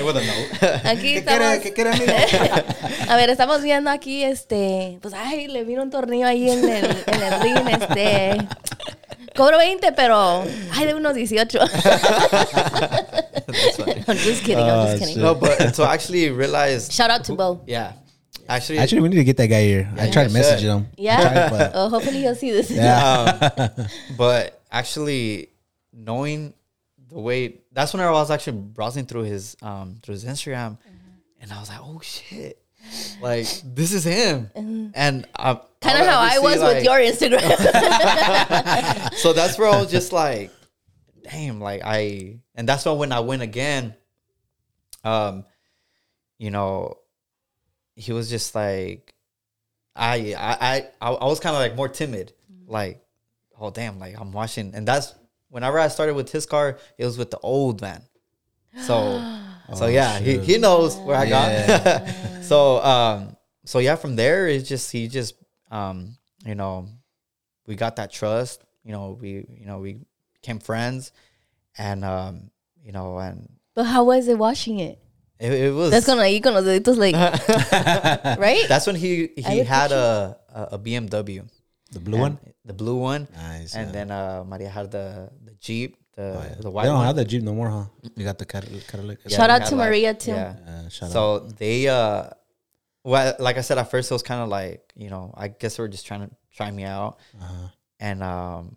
With 0.06 0.16
a 0.16 0.24
note. 0.24 0.80
Aquí 0.84 1.14
¿Qué 1.14 1.24
quiere, 1.24 1.54
estamos. 1.54 1.58
¿Qué 1.62 1.72
quiere, 1.74 1.90
amigo? 1.90 2.12
A 3.10 3.16
ver, 3.16 3.28
estamos 3.28 3.60
viendo 3.62 3.90
aquí, 3.90 4.22
este, 4.22 4.98
pues, 5.02 5.12
ay, 5.14 5.48
le 5.48 5.64
vino 5.64 5.82
un 5.82 5.90
tornillo 5.90 6.26
ahí 6.26 6.48
en 6.48 6.64
el, 6.70 6.84
en 7.06 7.22
el 7.22 7.40
ring, 7.42 7.68
este. 7.82 8.48
Cobro 9.34 9.56
20, 9.56 9.92
pero, 9.96 10.44
ay, 10.72 10.86
de 10.86 10.94
unos 10.94 11.14
18. 11.16 11.58
I'm 14.08 14.16
just 14.16 14.42
kidding, 14.44 14.64
I'm 14.64 14.98
just 14.98 15.02
kidding. 15.08 15.22
no, 15.22 15.34
but 15.34 15.60
until 15.60 15.84
I 15.84 15.94
actually 15.94 16.30
realized, 16.30 16.92
Shout 16.92 17.10
out 17.10 17.24
to 17.24 17.34
Bo. 17.34 17.60
yeah, 17.66 17.92
actually, 18.48 18.78
Actually, 18.78 19.02
we 19.02 19.08
need 19.10 19.16
to 19.16 19.24
get 19.24 19.36
that 19.36 19.46
guy 19.48 19.62
here. 19.62 19.88
I 19.98 20.10
tried 20.10 20.28
to 20.28 20.32
message 20.32 20.62
him. 20.62 20.86
Yeah. 20.96 21.20
Tried, 21.20 21.50
but- 21.50 21.72
Oh, 21.74 21.88
hopefully 21.88 22.18
he'll 22.20 22.34
see 22.34 22.50
this. 22.50 22.70
yeah. 22.70 23.50
um, 23.76 23.86
but 24.18 24.60
actually 24.70 25.48
knowing 25.92 26.54
the 27.08 27.18
way 27.18 27.58
that's 27.72 27.92
when 27.92 28.00
I 28.02 28.10
was 28.10 28.30
actually 28.30 28.58
browsing 28.58 29.04
through 29.06 29.22
his 29.24 29.56
um 29.62 29.96
through 30.02 30.14
his 30.14 30.24
Instagram, 30.24 30.78
and 31.40 31.52
I 31.52 31.58
was 31.58 31.68
like, 31.68 31.80
oh 31.82 32.00
shit, 32.02 32.59
like 33.20 33.46
this 33.64 33.92
is 33.92 34.04
him, 34.04 34.50
and 34.94 35.26
I 35.36 35.60
Kind 35.80 35.98
of 35.98 36.06
how 36.06 36.20
I 36.20 36.38
was 36.40 36.60
with 36.60 36.84
your 36.84 36.98
Instagram. 36.98 37.40
so 39.18 39.32
that's 39.32 39.58
where 39.58 39.70
I 39.70 39.80
was 39.80 39.90
just 39.90 40.12
like, 40.12 40.50
damn, 41.22 41.58
like 41.58 41.80
I, 41.82 42.40
and 42.54 42.68
that's 42.68 42.84
why 42.84 42.92
when 42.92 43.12
I 43.12 43.20
went 43.20 43.40
again, 43.40 43.94
um, 45.04 45.46
you 46.38 46.50
know, 46.50 46.98
he 47.94 48.12
was 48.12 48.28
just 48.28 48.54
like, 48.54 49.14
I, 49.96 50.34
I, 50.38 50.86
I, 51.00 51.14
I 51.14 51.24
was 51.24 51.40
kind 51.40 51.56
of 51.56 51.62
like 51.62 51.76
more 51.76 51.88
timid, 51.88 52.34
like, 52.66 53.02
oh 53.58 53.70
damn, 53.70 53.98
like 53.98 54.20
I'm 54.20 54.32
watching, 54.32 54.74
and 54.74 54.86
that's 54.86 55.14
whenever 55.48 55.78
I 55.78 55.88
started 55.88 56.14
with 56.14 56.30
his 56.30 56.44
car, 56.44 56.76
it 56.98 57.06
was 57.06 57.16
with 57.16 57.30
the 57.30 57.38
old 57.38 57.80
man, 57.80 58.02
so, 58.82 58.94
so 59.74 59.86
yeah, 59.86 60.18
he, 60.18 60.38
he 60.38 60.58
knows 60.58 60.96
where 60.98 61.16
I 61.16 61.28
got, 61.28 62.08
so, 62.42 62.82
um, 62.82 63.36
so 63.64 63.78
yeah, 63.78 63.96
from 63.96 64.16
there 64.16 64.48
it's 64.48 64.68
just 64.68 64.90
he 64.92 65.08
just, 65.08 65.34
um, 65.70 66.16
you 66.44 66.54
know, 66.54 66.88
we 67.66 67.76
got 67.76 67.96
that 67.96 68.10
trust. 68.12 68.64
You 68.84 68.92
know, 68.92 69.18
we 69.20 69.44
you 69.48 69.66
know 69.66 69.78
we 69.78 70.00
became 70.40 70.58
friends, 70.58 71.12
and 71.78 72.04
um, 72.04 72.50
you 72.82 72.92
know, 72.92 73.18
and 73.18 73.48
but 73.74 73.84
how 73.84 74.04
was 74.04 74.26
it 74.28 74.38
washing 74.38 74.80
it? 74.80 74.98
it, 75.38 75.52
it 75.52 75.72
was 75.74 75.90
That's 75.90 76.06
gonna 76.06 76.24
ir 76.26 76.40
con 76.40 76.56
it 76.66 76.86
was 76.86 76.98
like, 76.98 77.14
right? 78.38 78.64
that's 78.68 78.86
when 78.86 78.96
he 78.96 79.28
he 79.36 79.58
would 79.58 79.66
had 79.66 79.92
a, 79.92 80.36
a 80.52 80.62
a 80.72 80.78
BMW, 80.78 81.48
The 81.92 82.00
blue 82.00 82.18
one? 82.18 82.38
the 82.64 82.72
blue 82.72 82.96
one, 82.96 83.28
Nice. 83.34 83.74
and 83.74 83.88
yeah. 83.88 83.92
then 83.92 84.10
uh, 84.10 84.44
Maria 84.46 84.68
had 84.68 84.90
the 84.90 85.30
the 85.44 85.52
Jeep, 85.60 85.96
the 86.14 86.22
Oh, 86.22 86.42
yeah. 86.42 86.54
the 86.56 86.70
They 86.70 86.82
don't 86.86 86.94
one. 86.96 87.06
have 87.06 87.16
the 87.16 87.24
Jeep 87.24 87.42
no 87.42 87.54
more, 87.54 87.70
huh? 87.70 87.84
You 88.16 88.24
got 88.24 88.38
the 88.38 88.46
Cadillac. 88.46 88.86
Cadillac. 88.88 89.18
Yeah, 89.26 89.36
Shout 89.36 89.50
out 89.50 89.66
to 89.66 89.76
like- 89.76 89.86
Maria, 89.88 90.14
too. 90.14 90.32
Yeah. 90.32 90.56
Uh, 90.66 90.88
shout 90.88 91.08
out. 91.08 91.12
So 91.12 91.38
they 91.58 91.88
uh, 91.88 92.30
well, 93.04 93.34
like 93.38 93.56
I 93.56 93.62
said 93.62 93.78
at 93.78 93.90
first, 93.90 94.10
it 94.10 94.14
was 94.14 94.22
kind 94.22 94.42
of 94.42 94.48
like 94.48 94.92
you 94.94 95.08
know, 95.10 95.32
I 95.36 95.48
guess 95.48 95.76
they 95.76 95.82
were 95.82 95.88
just 95.88 96.06
trying 96.06 96.28
to 96.28 96.30
try 96.54 96.70
me 96.70 96.84
out, 96.84 97.18
Uh-huh. 97.40 97.68
and 98.00 98.22
um, 98.22 98.76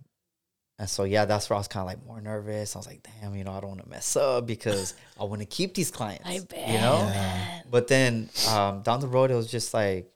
and 0.79 0.89
so 0.89 1.03
yeah, 1.03 1.25
that's 1.25 1.49
where 1.49 1.55
I 1.55 1.59
was 1.59 1.67
kind 1.67 1.81
of 1.81 1.87
like 1.87 2.05
more 2.05 2.21
nervous. 2.21 2.75
I 2.75 2.79
was 2.79 2.87
like, 2.87 3.05
damn, 3.21 3.35
you 3.35 3.43
know, 3.43 3.51
I 3.51 3.59
don't 3.59 3.69
want 3.71 3.83
to 3.83 3.89
mess 3.89 4.15
up 4.15 4.45
because 4.47 4.93
I 5.19 5.23
want 5.25 5.41
to 5.41 5.45
keep 5.45 5.73
these 5.75 5.91
clients. 5.91 6.23
I 6.27 6.39
bet. 6.39 6.67
You 6.69 6.77
know, 6.79 7.11
but 7.69 7.87
then 7.87 8.29
um, 8.49 8.81
down 8.81 8.99
the 9.01 9.07
road, 9.07 9.29
it 9.31 9.35
was 9.35 9.47
just 9.51 9.73
like, 9.73 10.09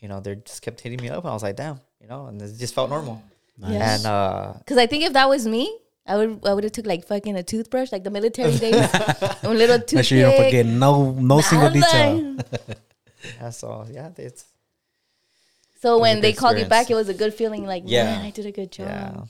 you 0.00 0.08
know, 0.08 0.20
they 0.20 0.34
just 0.36 0.60
kept 0.62 0.80
hitting 0.80 1.00
me 1.00 1.08
up, 1.10 1.24
and 1.24 1.30
I 1.30 1.34
was 1.34 1.42
like, 1.42 1.56
damn, 1.56 1.80
you 2.00 2.08
know, 2.08 2.26
and 2.26 2.40
it 2.42 2.56
just 2.58 2.74
felt 2.74 2.90
normal. 2.90 3.22
Yeah. 3.58 3.94
And 3.94 4.04
uh, 4.06 4.52
Because 4.58 4.78
I 4.78 4.86
think 4.86 5.04
if 5.04 5.12
that 5.12 5.28
was 5.28 5.46
me, 5.46 5.78
I 6.06 6.16
would 6.16 6.40
I 6.44 6.52
would 6.52 6.64
have 6.64 6.72
took 6.72 6.86
like 6.86 7.06
fucking 7.06 7.36
a 7.36 7.42
toothbrush, 7.42 7.90
like 7.90 8.04
the 8.04 8.10
military 8.10 8.56
days, 8.58 8.74
a 9.42 9.48
little 9.48 9.78
toothpick. 9.78 9.94
Make 9.96 10.04
sure 10.04 10.18
you 10.18 10.24
don't 10.24 10.44
forget 10.44 10.66
no 10.66 11.12
no 11.12 11.40
single 11.40 11.70
detail. 11.70 12.20
Nada. 12.20 12.44
yeah, 13.40 13.50
so 13.50 13.86
yeah, 13.90 14.10
it's 14.18 14.44
So 15.80 15.98
when 15.98 16.16
good 16.16 16.24
they 16.24 16.32
called 16.34 16.58
you 16.58 16.66
back, 16.66 16.90
it 16.90 16.94
was 16.94 17.08
a 17.08 17.14
good 17.14 17.32
feeling. 17.34 17.64
Like, 17.66 17.84
Yeah. 17.86 18.04
man, 18.04 18.24
I 18.26 18.30
did 18.30 18.46
a 18.46 18.52
good 18.52 18.70
job. 18.72 18.86
Yeah. 18.88 19.24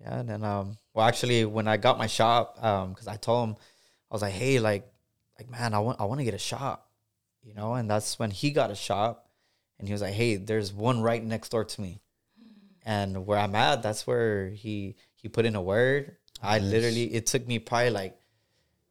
Yeah. 0.00 0.18
And 0.20 0.28
then 0.28 0.44
um 0.44 0.76
well 0.92 1.06
actually 1.06 1.44
when 1.44 1.66
I 1.66 1.76
got 1.78 1.98
my 1.98 2.06
shop, 2.06 2.62
um, 2.62 2.90
because 2.90 3.08
I 3.08 3.16
told 3.16 3.48
him 3.48 3.56
I 4.10 4.14
was 4.14 4.22
like, 4.22 4.34
hey, 4.34 4.60
like 4.60 4.86
like 5.38 5.50
man, 5.50 5.74
I 5.74 5.80
want 5.80 6.00
I 6.00 6.04
want 6.04 6.20
to 6.20 6.24
get 6.24 6.34
a 6.34 6.38
shop. 6.38 6.88
You 7.42 7.54
know, 7.54 7.74
and 7.74 7.90
that's 7.90 8.18
when 8.18 8.30
he 8.30 8.52
got 8.52 8.70
a 8.70 8.74
shop 8.74 9.28
and 9.78 9.88
he 9.88 9.92
was 9.92 10.00
like, 10.00 10.14
Hey, 10.14 10.36
there's 10.36 10.72
one 10.72 11.02
right 11.02 11.22
next 11.22 11.50
door 11.50 11.64
to 11.64 11.80
me. 11.80 12.00
And 12.86 13.26
where 13.26 13.38
I'm 13.38 13.54
at, 13.54 13.82
that's 13.82 14.06
where 14.06 14.48
he 14.50 14.94
he 15.24 15.30
put 15.30 15.46
in 15.46 15.56
a 15.56 15.62
word. 15.62 16.16
I 16.42 16.58
literally 16.58 17.04
it 17.04 17.24
took 17.24 17.48
me 17.48 17.58
probably 17.58 17.88
like 17.88 18.14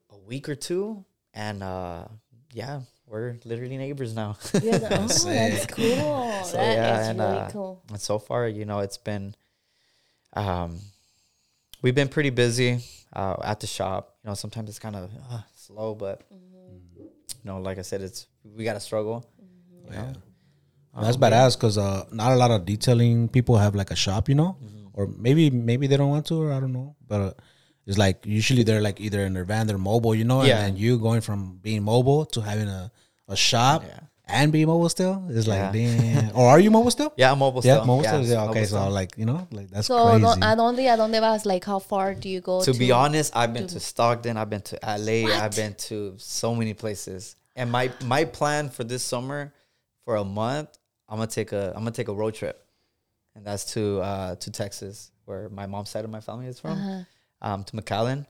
a 0.09 0.17
week 0.17 0.49
or 0.49 0.55
two 0.55 1.05
and 1.31 1.61
uh 1.61 2.05
yeah, 2.51 2.81
we're 3.05 3.37
literally 3.45 3.77
neighbors 3.77 4.15
now. 4.15 4.37
You 4.53 4.71
guys 4.71 4.83
are, 4.83 4.93
oh, 4.93 4.97
that's 4.97 5.65
cool. 5.67 5.85
That 5.85 6.41
is 6.41 6.49
So, 6.49 6.57
yeah, 6.57 7.09
and, 7.09 7.19
really 7.19 7.37
uh, 7.37 7.49
cool. 7.51 7.83
and 7.89 8.01
so 8.01 8.17
far, 8.17 8.47
you 8.47 8.65
know, 8.65 8.79
it's 8.79 8.97
been 8.97 9.35
um 10.33 10.79
we've 11.83 11.93
been 11.93 12.09
pretty 12.09 12.31
busy 12.31 12.79
uh, 13.13 13.35
at 13.43 13.59
the 13.59 13.67
shop. 13.67 14.15
You 14.23 14.29
know, 14.29 14.33
sometimes 14.33 14.69
it's 14.69 14.79
kind 14.79 14.95
of 14.95 15.11
uh, 15.29 15.41
slow, 15.53 15.93
but 15.93 16.23
you 16.31 17.45
know, 17.45 17.59
like 17.59 17.77
I 17.77 17.83
said, 17.83 18.01
it's 18.01 18.25
we 18.43 18.63
got 18.63 18.73
to 18.73 18.79
struggle. 18.79 19.29
You 19.85 19.91
know? 19.91 20.13
That's 20.99 21.17
badass 21.17 21.55
because 21.57 21.77
uh, 21.77 22.05
not 22.11 22.31
a 22.31 22.35
lot 22.35 22.49
of 22.49 22.65
detailing 22.65 23.29
people 23.29 23.57
have 23.57 23.75
like 23.75 23.91
a 23.91 23.95
shop, 23.95 24.29
you 24.29 24.35
know, 24.35 24.57
or 24.93 25.07
maybe 25.07 25.49
maybe 25.49 25.87
they 25.87 25.97
don't 25.97 26.09
want 26.09 26.25
to, 26.27 26.41
or 26.41 26.53
I 26.53 26.59
don't 26.59 26.73
know. 26.73 26.95
But 27.07 27.21
uh, 27.21 27.33
it's 27.85 27.97
like 27.97 28.25
usually 28.25 28.63
they're 28.63 28.81
like 28.81 28.99
either 29.01 29.21
in 29.25 29.33
their 29.33 29.43
van, 29.45 29.67
they're 29.67 29.77
mobile, 29.77 30.15
you 30.15 30.23
know, 30.23 30.43
Yeah. 30.43 30.57
and 30.59 30.75
then 30.75 30.77
you 30.77 30.97
going 30.99 31.21
from 31.21 31.57
being 31.61 31.83
mobile 31.83 32.25
to 32.27 32.41
having 32.41 32.67
a, 32.69 32.91
a 33.27 33.35
shop 33.35 33.83
Yeah. 33.85 33.99
and 34.25 34.51
being 34.53 34.67
mobile 34.67 34.87
still 34.89 35.25
is 35.29 35.47
like 35.47 35.73
damn. 35.73 36.31
or 36.35 36.47
are 36.47 36.59
you 36.59 36.71
mobile 36.71 36.91
still? 36.91 37.11
Yeah, 37.17 37.31
I'm 37.33 37.39
mobile 37.39 37.61
Yeah, 37.63 37.75
still. 37.75 37.85
mobile 37.85 38.03
still. 38.05 38.23
Yeah, 38.23 38.35
mobile 38.37 38.51
okay, 38.51 38.65
so 38.65 38.79
still. 38.79 38.89
like 38.91 39.17
you 39.17 39.25
know, 39.25 39.47
like 39.51 39.69
that's 39.69 39.87
So, 39.87 40.01
crazy. 40.05 40.21
do- 40.21 40.45
¿a 40.45 40.55
dónde, 40.55 40.87
a 40.93 40.97
dónde 40.97 41.19
vas? 41.19 41.45
Like, 41.45 41.65
how 41.65 41.79
far 41.79 42.13
do 42.15 42.29
you 42.29 42.39
go? 42.39 42.61
to 42.63 42.73
be 42.73 42.91
honest, 42.93 43.35
I've 43.35 43.53
been 43.53 43.67
to 43.67 43.79
Stockton, 43.81 44.37
I've 44.37 44.49
been 44.49 44.61
to 44.61 44.79
LA, 44.81 45.27
I've 45.43 45.55
been 45.55 45.73
to 45.89 46.13
so 46.17 46.55
many 46.55 46.73
places. 46.73 47.35
And 47.55 47.69
my 47.69 47.91
my 48.05 48.23
plan 48.25 48.69
for 48.69 48.83
this 48.85 49.03
summer, 49.03 49.53
for 50.05 50.15
a 50.15 50.23
month, 50.23 50.69
I'm 51.09 51.17
gonna 51.17 51.27
take 51.27 51.51
a 51.51 51.73
I'm 51.75 51.83
gonna 51.83 51.91
take 51.91 52.07
a 52.07 52.13
road 52.13 52.33
trip, 52.33 52.62
and 53.35 53.45
that's 53.45 53.73
to 53.73 53.99
uh, 54.01 54.35
to 54.35 54.51
Texas, 54.51 55.11
where 55.25 55.49
my 55.49 55.65
mom's 55.65 55.89
side 55.89 56.05
of 56.05 56.11
my 56.11 56.21
family 56.21 56.47
is 56.47 56.59
from, 56.59 56.71
Uh-huh. 56.77 57.03
um, 57.53 57.63
to 57.65 57.73
McAllen. 57.75 58.25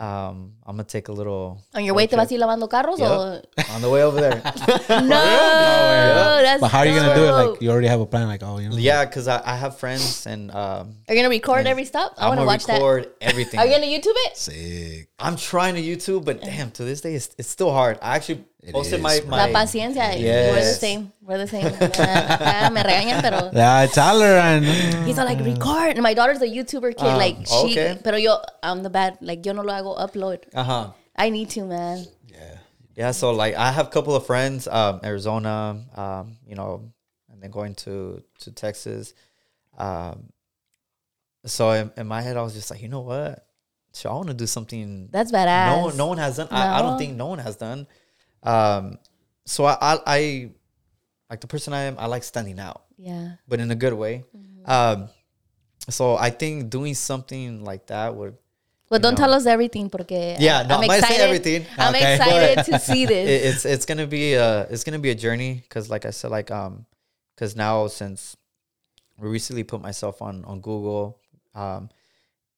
Um, 0.00 0.54
I'm 0.64 0.76
gonna 0.76 0.84
take 0.84 1.08
a 1.08 1.12
little 1.12 1.60
On 1.74 1.84
your 1.84 1.94
way, 1.94 2.06
te 2.06 2.16
vas 2.16 2.30
a 2.30 2.34
ir 2.34 2.40
lavando 2.40 2.66
carros? 2.66 2.98
O? 2.98 3.42
Yep. 3.58 3.70
on 3.74 3.82
the 3.82 3.90
way 3.90 4.02
over 4.02 4.20
there. 4.22 4.40
No, 4.88 5.04
no 5.04 6.42
that's 6.42 6.60
but 6.62 6.68
how 6.68 6.78
are 6.80 6.86
you 6.86 6.94
gonna 6.98 7.14
do 7.14 7.24
it? 7.24 7.32
Like 7.32 7.60
you 7.60 7.70
already 7.70 7.86
have 7.88 8.00
a 8.00 8.06
plan, 8.06 8.26
like 8.26 8.42
oh, 8.42 8.56
you 8.58 8.70
know, 8.70 8.76
yeah, 8.76 9.04
because 9.04 9.28
I, 9.28 9.42
I 9.44 9.54
have 9.56 9.78
friends 9.78 10.26
and 10.26 10.50
um, 10.50 10.96
Are 11.08 11.14
you 11.14 11.20
gonna 11.20 11.28
record 11.28 11.66
every 11.66 11.84
stop? 11.84 12.14
I 12.16 12.22
I'm 12.24 12.28
want 12.36 12.38
to 12.40 12.46
gonna 12.46 12.46
watch 12.46 12.68
record 12.68 13.12
everything. 13.20 13.60
Are 13.60 13.66
you 13.66 13.72
gonna 13.74 13.86
YouTube 13.86 14.16
it? 14.26 14.36
sick. 14.36 15.08
I'm 15.18 15.36
trying 15.36 15.74
to 15.74 15.82
YouTube, 15.82 16.24
but 16.24 16.40
damn, 16.40 16.70
to 16.72 16.84
this 16.84 17.00
day, 17.02 17.14
it's, 17.14 17.34
it's 17.38 17.48
still 17.48 17.70
hard. 17.72 17.98
I 18.00 18.16
actually 18.16 18.44
It 18.66 18.72
posted 18.72 19.00
my, 19.00 19.20
my 19.28 19.46
La 19.46 19.60
paciencia. 19.60 20.10
We're 20.18 20.54
the 20.54 20.74
same. 20.74 21.12
We're 21.22 21.38
the 21.38 21.46
same. 21.46 21.66
Ah, 21.98 22.68
me 22.72 22.82
regañan, 22.82 23.22
pero. 23.22 23.50
Yeah, 23.54 23.86
Tyler 23.86 24.36
and 24.42 24.64
He's 25.06 25.18
all 25.18 25.24
like, 25.24 25.38
record. 25.38 25.94
And 25.94 26.02
my 26.02 26.14
daughter's 26.14 26.42
a 26.42 26.46
YouTuber 26.46 26.96
kid. 26.96 27.06
Ah, 27.06 27.16
like, 27.16 27.46
she. 27.46 27.72
okay. 27.78 27.98
Pero 28.02 28.16
yo, 28.16 28.38
I'm 28.62 28.82
the 28.82 28.90
bad. 28.90 29.18
Like, 29.20 29.46
yo 29.46 29.52
no 29.52 29.62
lo 29.62 29.72
hago 29.72 29.96
upload. 29.96 30.42
uh 30.52 30.64
huh. 30.64 30.90
I 31.14 31.30
need 31.30 31.48
to, 31.50 31.62
man. 31.64 32.04
yeah, 32.26 32.58
Yeah, 32.96 33.10
so 33.12 33.30
like 33.30 33.54
I 33.54 33.70
have 33.70 33.86
a 33.86 33.90
couple 33.90 34.14
of 34.16 34.26
friends, 34.26 34.66
um, 34.68 35.00
Arizona, 35.04 35.80
um, 35.94 36.36
you 36.46 36.56
know, 36.56 36.90
and 37.30 37.40
then 37.40 37.50
going 37.50 37.74
to 37.86 38.22
to 38.40 38.50
Texas. 38.50 39.14
Um, 39.78 40.32
so 41.44 41.70
in, 41.70 41.92
in 41.96 42.06
my 42.06 42.20
head, 42.20 42.36
I 42.36 42.42
was 42.42 42.54
just 42.54 42.70
like, 42.70 42.82
you 42.82 42.88
know 42.88 43.00
what? 43.00 43.46
So 43.92 44.10
I 44.10 44.14
want 44.14 44.28
to 44.28 44.34
do 44.34 44.46
something 44.46 45.08
That's 45.12 45.30
badass. 45.32 45.68
no 45.72 45.78
one, 45.86 45.96
no 45.96 46.06
one 46.08 46.18
has 46.18 46.36
done. 46.36 46.48
I, 46.50 46.78
I 46.78 46.82
don't 46.82 46.98
think 46.98 47.16
no 47.16 47.26
one 47.28 47.38
has 47.38 47.56
done. 47.56 47.86
Um, 48.46 48.98
so 49.44 49.64
I, 49.64 49.76
I, 49.80 49.98
I 50.06 50.50
like 51.30 51.40
the 51.40 51.46
person 51.46 51.72
I 51.72 51.82
am. 51.82 51.96
I 51.98 52.06
like 52.06 52.24
standing 52.24 52.58
out, 52.60 52.82
Yeah. 52.96 53.32
but 53.48 53.60
in 53.60 53.70
a 53.70 53.74
good 53.74 53.92
way. 53.92 54.24
Mm-hmm. 54.36 54.70
Um, 54.70 55.08
so 55.88 56.16
I 56.16 56.30
think 56.30 56.70
doing 56.70 56.94
something 56.94 57.64
like 57.64 57.86
that 57.88 58.14
would 58.14 58.34
But 58.88 59.02
don't 59.02 59.14
know. 59.14 59.26
tell 59.26 59.34
us 59.34 59.46
everything 59.46 59.90
porque 59.90 60.36
Yeah, 60.38 60.62
no, 60.62 60.76
I'm 60.78 60.84
I 60.84 60.86
might 60.86 61.00
say 61.02 61.18
excited. 61.18 61.22
everything. 61.26 61.66
I'm 61.78 61.94
Okay. 61.94 62.14
excited 62.14 62.64
to 62.70 62.78
see 62.78 63.02
it, 63.06 63.08
this. 63.08 63.26
it's 63.54 63.62
it's 63.66 63.84
gonna 63.86 64.06
be 64.06 64.34
a 64.34 64.62
it's 64.70 64.84
gonna 64.84 64.98
be 65.02 65.10
a 65.10 65.14
journey 65.18 65.54
because 65.62 65.90
like 65.90 66.06
I 66.06 66.10
said 66.14 66.30
like 66.30 66.50
um 66.50 66.86
because 67.34 67.54
now 67.56 67.86
since 67.88 68.36
we 69.18 69.28
recently 69.28 69.64
put 69.64 69.82
myself 69.82 70.22
on 70.22 70.44
on 70.44 70.60
Google 70.60 71.18
um 71.54 71.90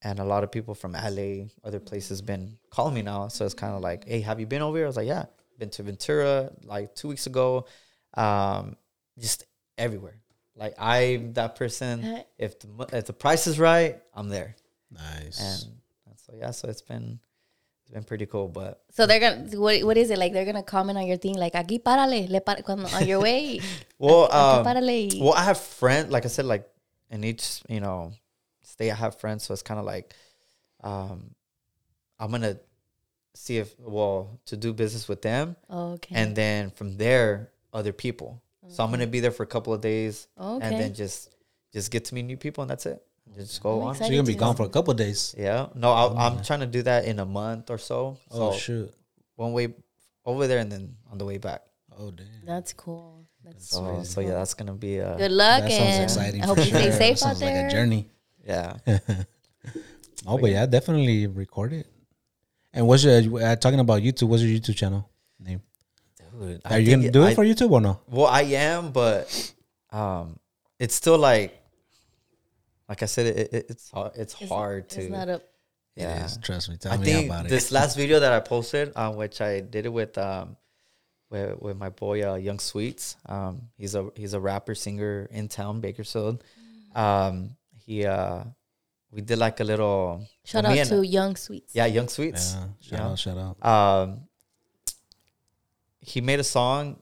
and 0.05 0.21
a 0.21 0.25
lot 0.25 0.45
of 0.45 0.53
people 0.53 0.75
from 0.77 0.93
LA 0.93 1.49
other 1.65 1.81
places 1.81 2.21
been 2.21 2.57
calling 2.71 2.93
me 2.95 3.03
now 3.03 3.29
so 3.29 3.45
it's 3.45 3.55
kind 3.57 3.73
of 3.75 3.81
like 3.81 4.05
hey 4.07 4.21
have 4.21 4.39
you 4.41 4.47
been 4.47 4.61
over 4.63 4.77
here 4.77 4.85
I 4.85 4.93
was 4.93 4.97
like 5.01 5.09
yeah 5.09 5.27
been 5.59 5.71
to 5.71 5.83
Ventura 5.83 6.51
like 6.65 6.95
two 6.95 7.09
weeks 7.09 7.27
ago 7.27 7.67
um 8.15 8.77
just 9.19 9.45
everywhere 9.77 10.17
like 10.57 10.75
I'm 10.79 11.33
that 11.35 11.57
person 11.57 12.23
if 12.39 12.59
the 12.61 12.69
if 12.93 13.07
the 13.07 13.13
price 13.13 13.47
is 13.47 13.59
right 13.59 14.01
I'm 14.15 14.29
there 14.29 14.55
nice. 14.91 15.39
and, 15.41 15.73
and 16.07 16.15
so 16.19 16.33
yeah 16.39 16.51
so 16.53 16.69
it's 16.69 16.83
been 16.83 17.19
it's 17.83 17.91
been 17.95 18.05
pretty 18.05 18.27
cool 18.27 18.49
but 18.49 18.83
So 18.93 19.07
they're 19.07 19.21
gonna 19.21 19.49
what, 19.59 19.83
what 19.85 19.97
is 19.97 20.11
it 20.11 20.19
like? 20.19 20.33
They're 20.33 20.45
gonna 20.45 20.63
comment 20.63 20.99
on 20.99 21.07
your 21.07 21.17
thing 21.17 21.37
like 21.37 21.55
aquí 21.55 21.81
párale, 21.83 22.29
le 22.29 22.41
par- 22.41 22.63
cuando 22.63 22.87
on 22.95 23.07
your 23.07 23.21
way. 23.21 23.61
Well, 23.99 24.29
Aquí 24.29 24.59
um, 24.59 24.65
párale. 24.67 25.21
well, 25.21 25.33
I 25.35 25.43
have 25.45 25.59
friends. 25.59 26.11
Like 26.13 26.25
I 26.25 26.29
said, 26.29 26.45
like 26.45 26.69
in 27.11 27.25
each 27.25 27.63
you 27.69 27.81
know 27.81 28.13
state, 28.63 28.91
I 28.91 28.95
have 28.95 29.19
friends. 29.19 29.45
So 29.45 29.55
it's 29.55 29.63
kind 29.63 29.81
of 29.81 29.87
like, 29.87 30.13
um, 30.85 31.35
I'm 32.21 32.31
gonna 32.31 32.59
see 33.39 33.57
if 33.59 33.79
well 33.79 34.41
to 34.47 34.57
do 34.57 34.73
business 34.73 35.07
with 35.09 35.23
them, 35.23 35.55
oh, 35.71 35.93
okay. 35.95 36.15
and 36.15 36.35
then 36.35 36.71
from 36.71 36.97
there, 36.99 37.51
other 37.73 37.93
people. 37.93 38.43
So 38.69 38.85
I'm 38.85 38.91
gonna 38.91 39.07
be 39.07 39.21
there 39.21 39.31
for 39.31 39.45
a 39.45 39.47
couple 39.47 39.73
of 39.73 39.81
days, 39.81 40.27
Okay. 40.39 40.67
and 40.67 40.77
then 40.79 40.93
just 40.93 41.35
just 41.73 41.91
get 41.91 42.05
to 42.07 42.15
meet 42.15 42.25
new 42.25 42.37
people, 42.37 42.63
and 42.63 42.71
that's 42.71 42.85
it. 42.85 43.01
Just 43.35 43.63
go 43.63 43.81
I'm 43.83 43.89
on. 43.89 43.95
so 43.95 44.05
you're 44.05 44.21
gonna 44.23 44.27
be 44.27 44.35
gone 44.35 44.57
for 44.57 44.65
a 44.65 44.69
couple 44.69 44.91
of 44.91 44.99
days. 44.99 45.35
Yeah. 45.39 45.69
No, 45.75 45.93
I, 45.93 46.27
I'm 46.27 46.43
trying 46.43 46.61
to 46.61 46.67
do 46.67 46.83
that 46.83 47.05
in 47.05 47.19
a 47.21 47.25
month 47.25 47.71
or 47.71 47.79
so. 47.79 48.19
Oh 48.31 48.53
shoot. 48.53 48.93
one 49.37 49.53
way 49.53 49.75
over 50.27 50.47
there, 50.47 50.59
and 50.59 50.71
then 50.71 50.97
on 51.11 51.17
the 51.19 51.25
way 51.25 51.39
back. 51.39 51.63
Oh 51.97 52.11
damn. 52.11 52.27
That's 52.45 52.73
cool. 52.75 53.25
That's 53.45 53.71
So, 53.71 54.03
so 54.05 54.21
yeah, 54.21 54.35
that's 54.35 54.55
gonna 54.55 54.75
be 54.75 54.99
a 54.99 55.17
good 55.17 55.33
luck 55.33 55.63
That 55.63 55.71
sounds 55.71 55.95
and 55.95 56.05
exciting. 56.05 56.43
I 56.43 56.47
hope 56.47 56.57
for 56.59 56.65
you 56.65 56.75
stay 56.75 56.91
safe 56.91 57.21
That 57.21 57.27
out 57.27 57.37
there. 57.39 57.63
like 57.63 57.73
a 57.73 57.75
journey. 57.75 58.11
yeah. 58.45 58.77
Oh, 60.27 60.37
but 60.37 60.51
yeah, 60.51 60.67
definitely 60.67 61.27
record 61.29 61.73
it. 61.73 61.87
And 62.79 62.87
what's 62.87 63.03
your 63.03 63.43
uh, 63.43 63.57
talking 63.57 63.81
about 63.81 64.03
YouTube? 64.03 64.29
What's 64.29 64.41
your 64.45 64.57
YouTube 64.57 64.77
channel 64.77 65.11
name? 65.41 65.61
Dude, 66.41 66.61
Are 66.65 66.79
you 66.79 66.95
gonna 66.97 67.11
do 67.11 67.25
it 67.25 67.31
I- 67.31 67.35
for 67.35 67.45
YouTube 67.45 67.73
or 67.73 67.81
no? 67.81 67.99
Well, 68.07 68.27
I 68.29 68.43
am, 68.43 68.93
but 68.93 69.53
um, 69.91 70.39
it's 70.79 70.95
still 70.95 71.19
like, 71.19 71.61
like 72.89 73.03
I 73.03 73.07
said, 73.07 73.27
it, 73.27 73.53
it, 73.53 73.67
it's 73.71 73.91
hard. 73.91 74.13
It's, 74.15 74.35
It's- 74.35 74.49
hard 74.49 74.89
to. 74.91 75.01
It's 75.01 75.11
not 75.11 75.29
a 75.29 75.43
yeah. 75.97 76.21
It 76.23 76.27
is. 76.27 76.39
Trust 76.41 76.71
me. 76.71 76.77
Tell 76.77 76.93
I 76.93 76.99
me 76.99 77.05
think 77.05 77.27
about 77.27 77.47
it. 77.47 77.49
this 77.49 77.73
it. 77.73 77.75
last 77.75 77.97
video 77.97 78.21
that 78.21 78.31
I 78.33 78.39
posted, 78.39 78.93
um, 78.97 79.17
which 79.17 79.41
I 79.41 79.59
did 79.59 79.85
it 79.85 79.93
with 79.93 80.17
um, 80.17 80.57
with, 81.31 81.61
with 81.61 81.77
my 81.77 81.89
boy 81.89 82.31
uh, 82.31 82.37
Young 82.37 82.61
Sweets. 82.61 83.17
Um, 83.27 83.63
he's 83.77 83.97
a 83.97 84.09
he's 84.15 84.35
a 84.35 84.39
rapper 84.41 84.77
singer 84.77 85.29
in 85.33 85.49
town, 85.49 85.81
Bakersfield. 85.81 86.45
Um, 86.95 87.57
he 87.85 88.07
uh, 88.07 88.45
we 89.13 89.21
did 89.23 89.39
like 89.39 89.59
a 89.61 89.65
little 89.65 90.27
shout 90.45 90.65
out 90.65 90.87
to 90.87 91.03
Young 91.07 91.35
Sweets. 91.37 91.75
yeah, 91.75 91.87
Young 91.87 92.09
Sweets. 92.09 92.55
yeah. 92.55 92.67
Shout 92.81 92.99
Yeah. 93.01 93.09
out. 93.09 93.19
Shout 93.19 93.39
out. 93.39 93.57
um 93.67 94.21
he 96.01 96.21
made 96.21 96.41
a 96.41 96.45
song 96.45 96.97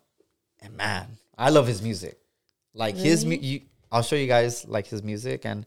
and 0.60 0.76
man 0.76 1.06
i 1.38 1.50
love 1.50 1.66
his 1.66 1.82
music 1.82 2.18
like 2.74 2.96
his 2.96 3.24
mu- 3.24 3.36
you, 3.40 3.60
i'll 3.92 4.02
show 4.02 4.16
you 4.16 4.26
guys 4.26 4.66
like 4.66 4.86
his 4.86 5.02
music 5.02 5.44
and 5.44 5.66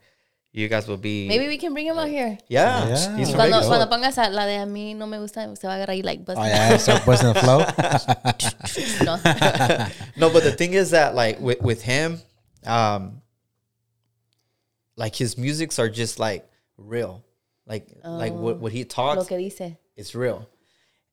you 0.52 0.68
guys 0.68 0.88
will 0.88 0.98
be 0.98 1.28
Maybe 1.28 1.48
we 1.48 1.58
can 1.60 1.74
bring 1.74 1.86
him 1.86 1.98
out 2.00 2.08
here. 2.10 2.36
yeah, 2.48 2.88
Yeah. 2.90 3.18
he's 3.18 3.30
from 3.30 3.38
Cuando, 3.38 3.62
Bakersfield. 3.62 3.68
cuando 3.70 3.88
pongas 3.88 4.18
a 4.18 4.30
la 4.32 4.46
de 4.48 4.56
a 4.58 4.66
mí 4.66 4.96
no 4.96 5.06
me 5.06 5.20
gusta, 5.20 5.56
se 5.56 5.68
va 5.68 5.74
a 5.74 5.78
agarrar 5.78 5.96
y 5.96 6.02
like 6.02 6.26
bust 6.26 6.40
Oh 6.42 6.44
yeah, 6.44 6.76
start 6.78 7.06
busting 7.06 7.34
the 7.34 7.40
flow. 7.40 7.60
no. 9.06 9.16
no 10.18 10.34
but 10.34 10.42
the 10.44 10.52
thing 10.52 10.74
is 10.74 10.90
that 10.90 11.14
like 11.14 11.40
with, 11.40 11.62
with 11.62 11.84
him 11.84 12.20
um 12.66 13.22
like 15.00 15.16
his 15.16 15.38
musics 15.38 15.80
are 15.80 15.90
just 15.90 16.20
like 16.20 16.48
real 16.78 17.24
like 17.70 17.88
like 18.04 18.34
what, 18.34 18.58
what 18.58 18.72
he 18.72 18.84
talks 18.84 19.18
it's 19.96 20.16
real. 20.16 20.50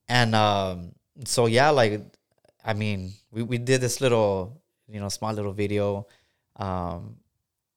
And 0.09 0.35
um, 0.35 0.93
so 1.25 1.47
yeah, 1.47 1.71
like 1.71 2.01
I 2.65 2.73
mean, 2.73 3.13
we, 3.31 3.43
we 3.43 3.59
did 3.59 3.81
this 3.81 4.01
little, 4.01 4.63
you 4.89 5.01
know, 5.01 5.09
small 5.09 5.33
little 5.33 5.53
video. 5.53 6.07
Um, 6.57 7.17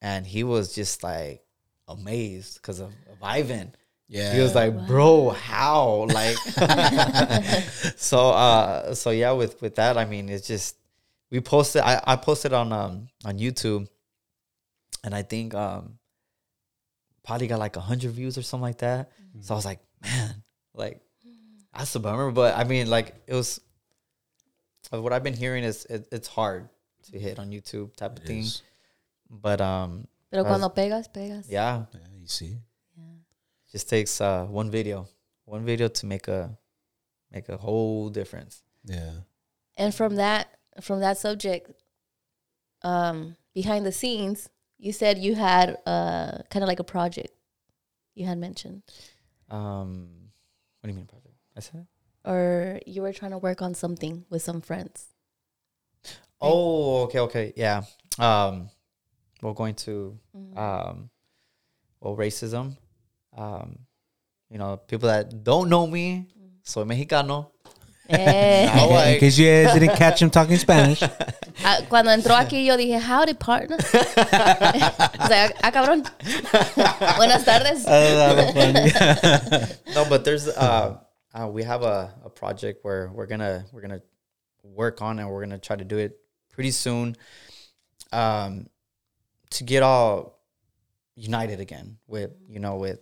and 0.02 0.26
he 0.26 0.44
was 0.44 0.74
just 0.74 1.04
like 1.04 1.44
amazed 1.88 2.62
because 2.62 2.80
of, 2.80 2.90
of 3.12 3.22
Ivan. 3.22 3.76
Yeah. 4.08 4.34
He 4.34 4.40
was 4.40 4.56
like, 4.56 4.88
bro, 4.88 5.32
how? 5.32 6.08
Like 6.10 6.38
so 7.98 8.30
uh 8.30 8.94
so 8.96 9.10
yeah, 9.10 9.32
with 9.32 9.62
with 9.62 9.76
that, 9.76 9.98
I 9.98 10.06
mean 10.06 10.30
it's 10.30 10.48
just 10.48 10.78
we 11.32 11.42
posted 11.42 11.82
I, 11.82 12.02
I 12.06 12.16
posted 12.16 12.54
on 12.54 12.72
um 12.72 13.08
on 13.26 13.38
YouTube 13.38 13.88
and 15.04 15.14
I 15.16 15.22
think 15.24 15.54
um 15.54 15.98
probably 17.24 17.48
got 17.48 17.60
like 17.60 17.76
a 17.76 17.82
hundred 17.82 18.12
views 18.12 18.38
or 18.38 18.42
something 18.42 18.64
like 18.64 18.80
that. 18.80 19.12
So 19.42 19.54
I 19.54 19.58
was 19.58 19.66
like, 19.66 19.80
man, 20.04 20.44
like 20.74 21.02
that's 21.76 21.94
a 21.96 22.00
bummer. 22.00 22.32
But 22.32 22.56
I 22.58 22.64
mean, 22.64 22.90
like 22.90 23.16
it 23.28 23.34
was 23.34 23.60
uh, 24.92 25.02
what 25.02 25.14
I've 25.14 25.24
been 25.24 25.36
hearing 25.38 25.64
is 25.64 25.86
it, 25.86 26.08
it's 26.12 26.28
hard 26.28 26.70
to 27.12 27.20
hit 27.20 27.38
on 27.40 27.52
YouTube 27.52 27.96
type 27.96 28.18
of 28.18 28.24
It 28.24 28.28
thing. 28.28 28.40
is. 28.40 28.62
But 29.30 29.62
um, 29.62 30.08
Pero 30.32 30.44
was- 30.44 30.50
cuando 30.50 30.70
pegas, 30.70 31.08
pegas. 31.12 31.46
yeah, 31.50 31.86
Yeah, 31.94 32.00
you 32.20 32.28
see. 32.28 32.58
just 33.72 33.88
takes 33.90 34.20
uh 34.22 34.46
one 34.46 34.72
video, 34.72 35.08
one 35.46 35.64
video 35.66 35.88
to 35.88 36.06
make 36.06 36.28
a 36.28 36.58
make 37.32 37.48
a 37.50 37.58
whole 37.58 38.10
difference. 38.10 38.64
Yeah. 38.84 39.12
And 39.78 39.94
from 39.94 40.16
that 40.16 40.48
from 40.82 41.02
that 41.02 41.18
subject, 41.18 41.70
um, 42.82 43.36
behind 43.54 43.86
the 43.86 43.92
scenes, 43.92 44.50
you 44.80 44.92
said 44.94 45.18
you 45.20 45.36
had 45.36 45.78
uh 45.86 46.40
kind 46.50 46.64
of 46.64 46.68
like 46.68 46.80
a 46.80 46.84
project. 46.96 47.34
you 48.16 48.26
had 48.26 48.38
mentioned, 48.38 48.82
Um, 49.50 50.10
what 50.80 50.88
do 50.88 50.92
you 50.92 50.98
mean 50.98 51.06
project? 51.08 51.36
I 51.58 51.62
said. 51.62 51.86
or 52.26 52.80
you 52.86 53.02
were 53.02 53.14
trying 53.14 53.32
to 53.32 53.38
work 53.38 53.62
on 53.62 53.74
something 53.74 54.26
with 54.30 54.42
some 54.42 54.62
friends. 54.62 55.08
Oh, 56.42 57.04
okay, 57.04 57.20
okay, 57.20 57.54
yeah. 57.56 57.84
Um, 58.18 58.70
we're 59.42 59.54
going 59.54 59.76
to 59.88 60.18
Mm-hmm. 60.36 60.58
um, 60.58 61.10
well, 62.02 62.16
racism. 62.16 62.78
Um, 63.36 63.80
you 64.50 64.58
know, 64.58 64.78
people 64.78 65.08
that 65.10 65.44
don't 65.44 65.70
know 65.70 65.86
me, 65.88 66.28
soy 66.64 66.84
mexicano. 66.84 67.52
Eh. 68.10 68.66
Now 68.66 68.90
I- 68.90 69.10
In 69.14 69.20
case 69.20 69.38
you 69.38 69.48
guys 69.48 69.74
didn't 69.74 69.96
catch 69.96 70.22
him 70.22 70.30
talking 70.30 70.58
Spanish. 70.58 71.02
Ah, 71.62 71.82
Cuando 71.90 72.10
entró 72.12 72.38
aquí 72.38 72.66
yo 72.66 72.78
dije, 72.78 72.98
howdy 73.02 73.34
partner. 73.34 73.76
o 73.76 75.28
sea, 75.28 75.52
ah, 75.62 75.72
cabrón. 75.74 76.06
Buenas 77.18 77.44
tardes. 77.44 77.84
no, 79.94 80.06
but 80.08 80.24
there's 80.24 80.48
uh, 80.48 80.96
uh 81.34 81.48
we 81.52 81.64
have 81.64 81.84
a, 81.84 82.14
a 82.24 82.30
project 82.30 82.86
where 82.86 83.12
we're 83.14 83.26
gonna 83.26 83.66
we're 83.74 83.82
gonna 83.82 84.00
work 84.64 85.02
on 85.02 85.20
and 85.20 85.30
we're 85.30 85.42
gonna 85.42 85.58
try 85.60 85.76
to 85.76 85.84
do 85.84 85.98
it 85.98 86.18
pretty 86.50 86.72
soon. 86.72 87.18
Um, 88.14 88.68
to 89.50 89.66
get 89.66 89.84
all 89.84 90.40
united 91.16 91.60
again 91.60 91.98
with 92.08 92.32
you 92.48 92.62
know 92.62 92.78
with 92.78 93.00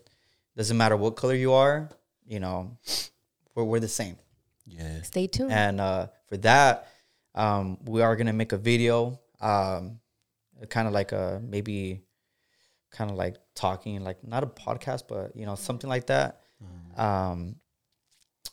doesn't 0.56 0.78
matter 0.78 0.98
what 0.98 1.16
color 1.16 1.36
you 1.36 1.54
are, 1.54 1.90
you 2.26 2.40
know, 2.40 2.76
we're 3.54 3.66
we're 3.66 3.80
the 3.80 3.88
same. 3.88 4.18
Yeah. 4.68 5.02
Stay 5.02 5.28
tuned. 5.28 5.52
And 5.52 5.80
uh, 5.82 6.08
for 6.28 6.38
that, 6.38 6.90
um, 7.34 7.78
we 7.86 8.02
are 8.02 8.16
gonna 8.16 8.34
make 8.34 8.52
a 8.52 8.58
video, 8.58 9.20
um, 9.40 10.00
kind 10.70 10.88
of 10.88 10.94
like 10.94 11.12
a 11.14 11.42
maybe, 11.44 12.04
kind 12.92 13.10
of 13.10 13.18
like 13.18 13.38
talking, 13.56 14.04
like 14.04 14.24
not 14.24 14.44
a 14.44 14.48
podcast, 14.48 15.04
but 15.08 15.36
you 15.36 15.46
know 15.46 15.56
something 15.56 15.90
like 15.90 16.08
that, 16.08 16.42
um, 16.98 17.56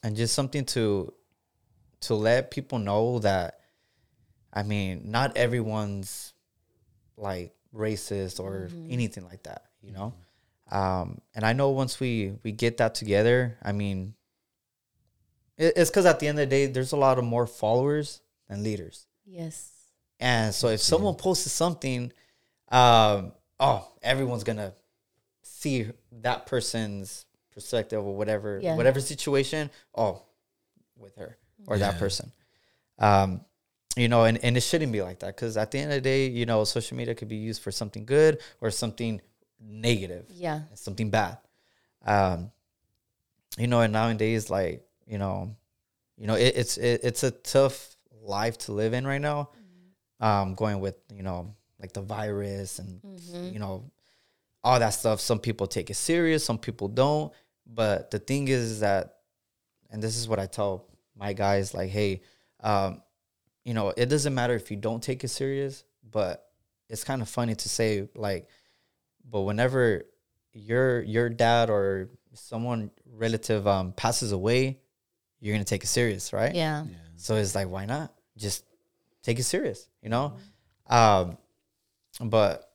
and 0.02 0.16
just 0.16 0.34
something 0.34 0.64
to 0.66 1.12
to 2.02 2.14
let 2.14 2.50
people 2.50 2.78
know 2.78 3.18
that, 3.20 3.60
I 4.52 4.62
mean, 4.62 5.10
not 5.10 5.36
everyone's 5.36 6.34
like 7.16 7.54
racist 7.74 8.40
or 8.40 8.68
anything 8.90 9.24
like 9.24 9.42
that, 9.44 9.64
you 9.82 9.92
know. 9.92 10.14
Um, 10.70 11.20
and 11.34 11.44
I 11.44 11.52
know 11.54 11.70
once 11.70 11.98
we 12.00 12.34
we 12.42 12.52
get 12.52 12.76
that 12.78 12.94
together, 12.94 13.56
I 13.62 13.72
mean, 13.72 13.98
it, 13.98 14.23
it's 15.56 15.90
because 15.90 16.06
at 16.06 16.18
the 16.20 16.28
end 16.28 16.38
of 16.38 16.48
the 16.48 16.54
day, 16.56 16.66
there's 16.66 16.92
a 16.92 16.96
lot 16.96 17.18
of 17.18 17.24
more 17.24 17.46
followers 17.46 18.20
than 18.48 18.62
leaders. 18.62 19.06
yes. 19.24 19.70
And 20.20 20.54
so 20.54 20.68
if 20.68 20.80
someone 20.80 21.16
posts 21.16 21.50
something, 21.50 22.12
um, 22.68 23.32
oh, 23.60 23.86
everyone's 24.00 24.44
gonna 24.44 24.72
see 25.42 25.86
that 26.22 26.46
person's 26.46 27.26
perspective 27.52 28.02
or 28.04 28.14
whatever, 28.16 28.60
Yeah. 28.62 28.76
whatever 28.76 29.00
situation. 29.00 29.70
Oh, 29.94 30.22
with 30.96 31.16
her 31.16 31.36
or 31.66 31.78
that 31.78 31.98
person. 31.98 32.32
Um, 32.98 33.44
you 33.96 34.08
know, 34.08 34.24
and, 34.24 34.42
and 34.44 34.56
it 34.56 34.62
shouldn't 34.62 34.92
be 34.92 35.02
like 35.02 35.18
that 35.20 35.34
because 35.36 35.56
at 35.56 35.70
the 35.72 35.78
end 35.78 35.90
of 35.92 35.96
the 35.96 36.00
day, 36.00 36.26
you 36.28 36.46
know, 36.46 36.62
social 36.64 36.96
media 36.96 37.14
could 37.14 37.28
be 37.28 37.36
used 37.36 37.60
for 37.62 37.70
something 37.72 38.04
good 38.06 38.40
or 38.60 38.70
something 38.70 39.20
negative 39.60 40.26
Yeah. 40.30 40.62
something 40.74 41.10
bad. 41.10 41.38
Um, 42.06 42.50
you 43.58 43.66
know, 43.66 43.80
and 43.80 43.92
nowadays, 43.92 44.48
like 44.48 44.86
you 45.06 45.18
know, 45.18 45.56
you 46.16 46.26
know, 46.26 46.34
it, 46.34 46.54
it's 46.56 46.76
it, 46.76 47.00
it's 47.02 47.22
a 47.22 47.30
tough 47.30 47.96
life 48.22 48.58
to 48.58 48.72
live 48.72 48.92
in 48.92 49.06
right 49.06 49.20
now. 49.20 49.50
Um, 50.20 50.54
going 50.54 50.80
with 50.80 50.96
you 51.12 51.22
know, 51.22 51.54
like 51.80 51.92
the 51.92 52.00
virus 52.00 52.78
and 52.78 53.00
you 53.52 53.58
know, 53.58 53.90
all 54.62 54.78
that 54.78 54.90
stuff. 54.90 55.20
Some 55.20 55.38
people 55.38 55.66
take 55.66 55.90
it 55.90 55.94
serious, 55.94 56.44
some 56.44 56.58
people 56.58 56.88
don't. 56.88 57.32
But 57.66 58.10
the 58.10 58.18
thing 58.18 58.48
is 58.48 58.80
that, 58.80 59.16
and 59.90 60.02
this 60.02 60.16
is 60.16 60.28
what 60.28 60.38
I 60.38 60.46
tell 60.46 60.86
my 61.16 61.32
guys, 61.32 61.72
like, 61.72 61.90
hey, 61.90 62.20
um, 62.60 63.02
you 63.64 63.72
know, 63.72 63.92
it 63.96 64.06
doesn't 64.06 64.34
matter 64.34 64.54
if 64.54 64.70
you 64.70 64.76
don't 64.76 65.02
take 65.02 65.24
it 65.24 65.28
serious, 65.28 65.84
but 66.10 66.46
it's 66.88 67.04
kind 67.04 67.22
of 67.22 67.28
funny 67.28 67.54
to 67.54 67.68
say 67.68 68.08
like 68.14 68.48
but 69.28 69.40
whenever 69.42 70.04
your 70.52 71.02
your 71.02 71.28
dad 71.28 71.70
or 71.70 72.08
someone 72.34 72.90
relative 73.12 73.66
um 73.66 73.92
passes 73.92 74.32
away 74.32 74.78
you're 75.44 75.54
gonna 75.54 75.64
take 75.64 75.84
it 75.84 75.88
serious 75.88 76.32
right 76.32 76.54
Yeah. 76.54 76.84
so 77.16 77.36
it's 77.36 77.54
like 77.54 77.68
why 77.68 77.84
not 77.84 78.12
just 78.36 78.64
take 79.22 79.38
it 79.38 79.44
serious 79.44 79.88
you 80.02 80.08
know 80.08 80.34
um 80.88 81.36
but 82.20 82.72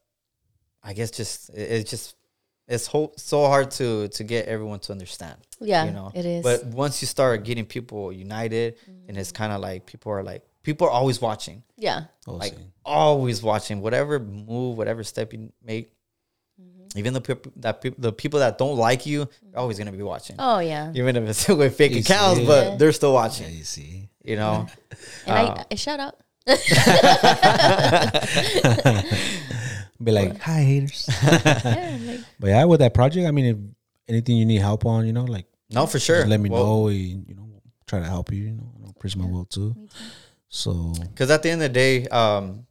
i 0.84 0.94
guess 0.94 1.12
just 1.12 1.50
it, 1.50 1.72
it's 1.72 1.90
just 1.90 2.16
it's 2.68 2.86
ho- 2.88 3.12
so 3.18 3.48
hard 3.48 3.72
to 3.72 4.08
to 4.10 4.24
get 4.24 4.48
everyone 4.48 4.80
to 4.80 4.92
understand 4.92 5.38
Yeah. 5.60 5.86
you 5.86 5.92
know 5.92 6.12
It 6.14 6.26
is. 6.26 6.44
but 6.44 6.66
once 6.66 7.02
you 7.02 7.08
start 7.08 7.44
getting 7.44 7.66
people 7.66 8.12
united 8.14 8.76
and 9.08 9.18
it's 9.18 9.32
kind 9.32 9.52
of 9.52 9.60
like 9.62 9.86
people 9.86 10.12
are 10.12 10.24
like 10.24 10.44
people 10.64 10.86
are 10.88 10.92
always 10.92 11.20
watching 11.22 11.64
yeah. 11.78 12.06
Like 12.28 12.54
see. 12.54 12.66
always 12.86 13.42
watching 13.42 13.82
whatever 13.82 14.20
move, 14.20 14.78
whatever 14.78 15.04
step 15.04 15.32
you 15.34 15.52
make. 15.64 15.92
Even 16.96 17.14
the 17.14 17.22
people 17.22 17.52
that 17.58 17.82
peop 17.82 17.96
the 17.98 18.12
people 18.12 18.40
that 18.40 18.58
don't 18.58 18.76
like 18.78 19.06
you, 19.06 19.24
are 19.54 19.60
always 19.62 19.78
gonna 19.78 19.92
be 19.92 20.02
watching. 20.02 20.36
Oh 20.40 20.60
yeah. 20.60 20.92
Even 20.96 21.16
if 21.16 21.30
it's 21.30 21.48
with 21.62 21.76
fake 21.76 21.92
You 21.92 22.00
accounts, 22.00 22.40
see. 22.40 22.46
but 22.48 22.66
Yeah. 22.66 22.76
they're 22.78 22.92
still 22.94 23.10
Yeah, 23.12 23.22
watching. 23.22 23.54
you 23.54 23.64
see. 23.64 24.10
You 24.24 24.36
know, 24.38 24.68
And 25.26 25.38
Uh, 25.50 25.56
I, 25.58 25.66
I 25.72 25.76
shout 25.76 26.00
out. 26.00 26.16
Be 30.02 30.12
like, 30.14 30.40
hi 30.40 30.62
haters. 30.62 31.10
Yeah, 31.22 31.98
like, 32.02 32.20
but 32.40 32.48
yeah, 32.48 32.64
with 32.66 32.80
that 32.80 32.94
project, 32.94 33.28
I 33.28 33.32
mean, 33.32 33.46
if 33.46 33.58
anything 34.08 34.38
you 34.38 34.46
need 34.46 34.62
help 34.62 34.86
on, 34.86 35.06
you 35.06 35.12
know, 35.14 35.26
like 35.26 35.46
no, 35.70 35.86
for 35.86 36.00
sure. 36.00 36.18
just 36.20 36.30
let 36.30 36.40
me 36.40 36.50
Well, 36.50 36.64
know. 36.64 36.88
and, 36.88 37.28
You 37.28 37.36
know, 37.36 37.50
try 37.86 38.00
to 38.00 38.06
help 38.06 38.32
you. 38.32 38.44
You 38.46 38.52
know, 38.54 38.72
I'll 38.86 38.94
preach 38.94 39.16
my 39.18 39.26
will 39.26 39.46
too. 39.46 39.76
So 40.48 40.94
because 41.02 41.30
at 41.30 41.44
the 41.44 41.50
end 41.52 41.62
of 41.62 41.70
the 41.70 41.74
day, 41.74 42.08
um, 42.08 42.66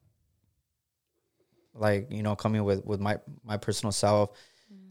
like 1.78 2.10
you 2.10 2.22
know, 2.22 2.34
coming 2.36 2.64
with 2.64 2.84
with 2.84 3.00
my 3.00 3.18
my 3.44 3.56
personal 3.56 3.92
self, 3.92 4.30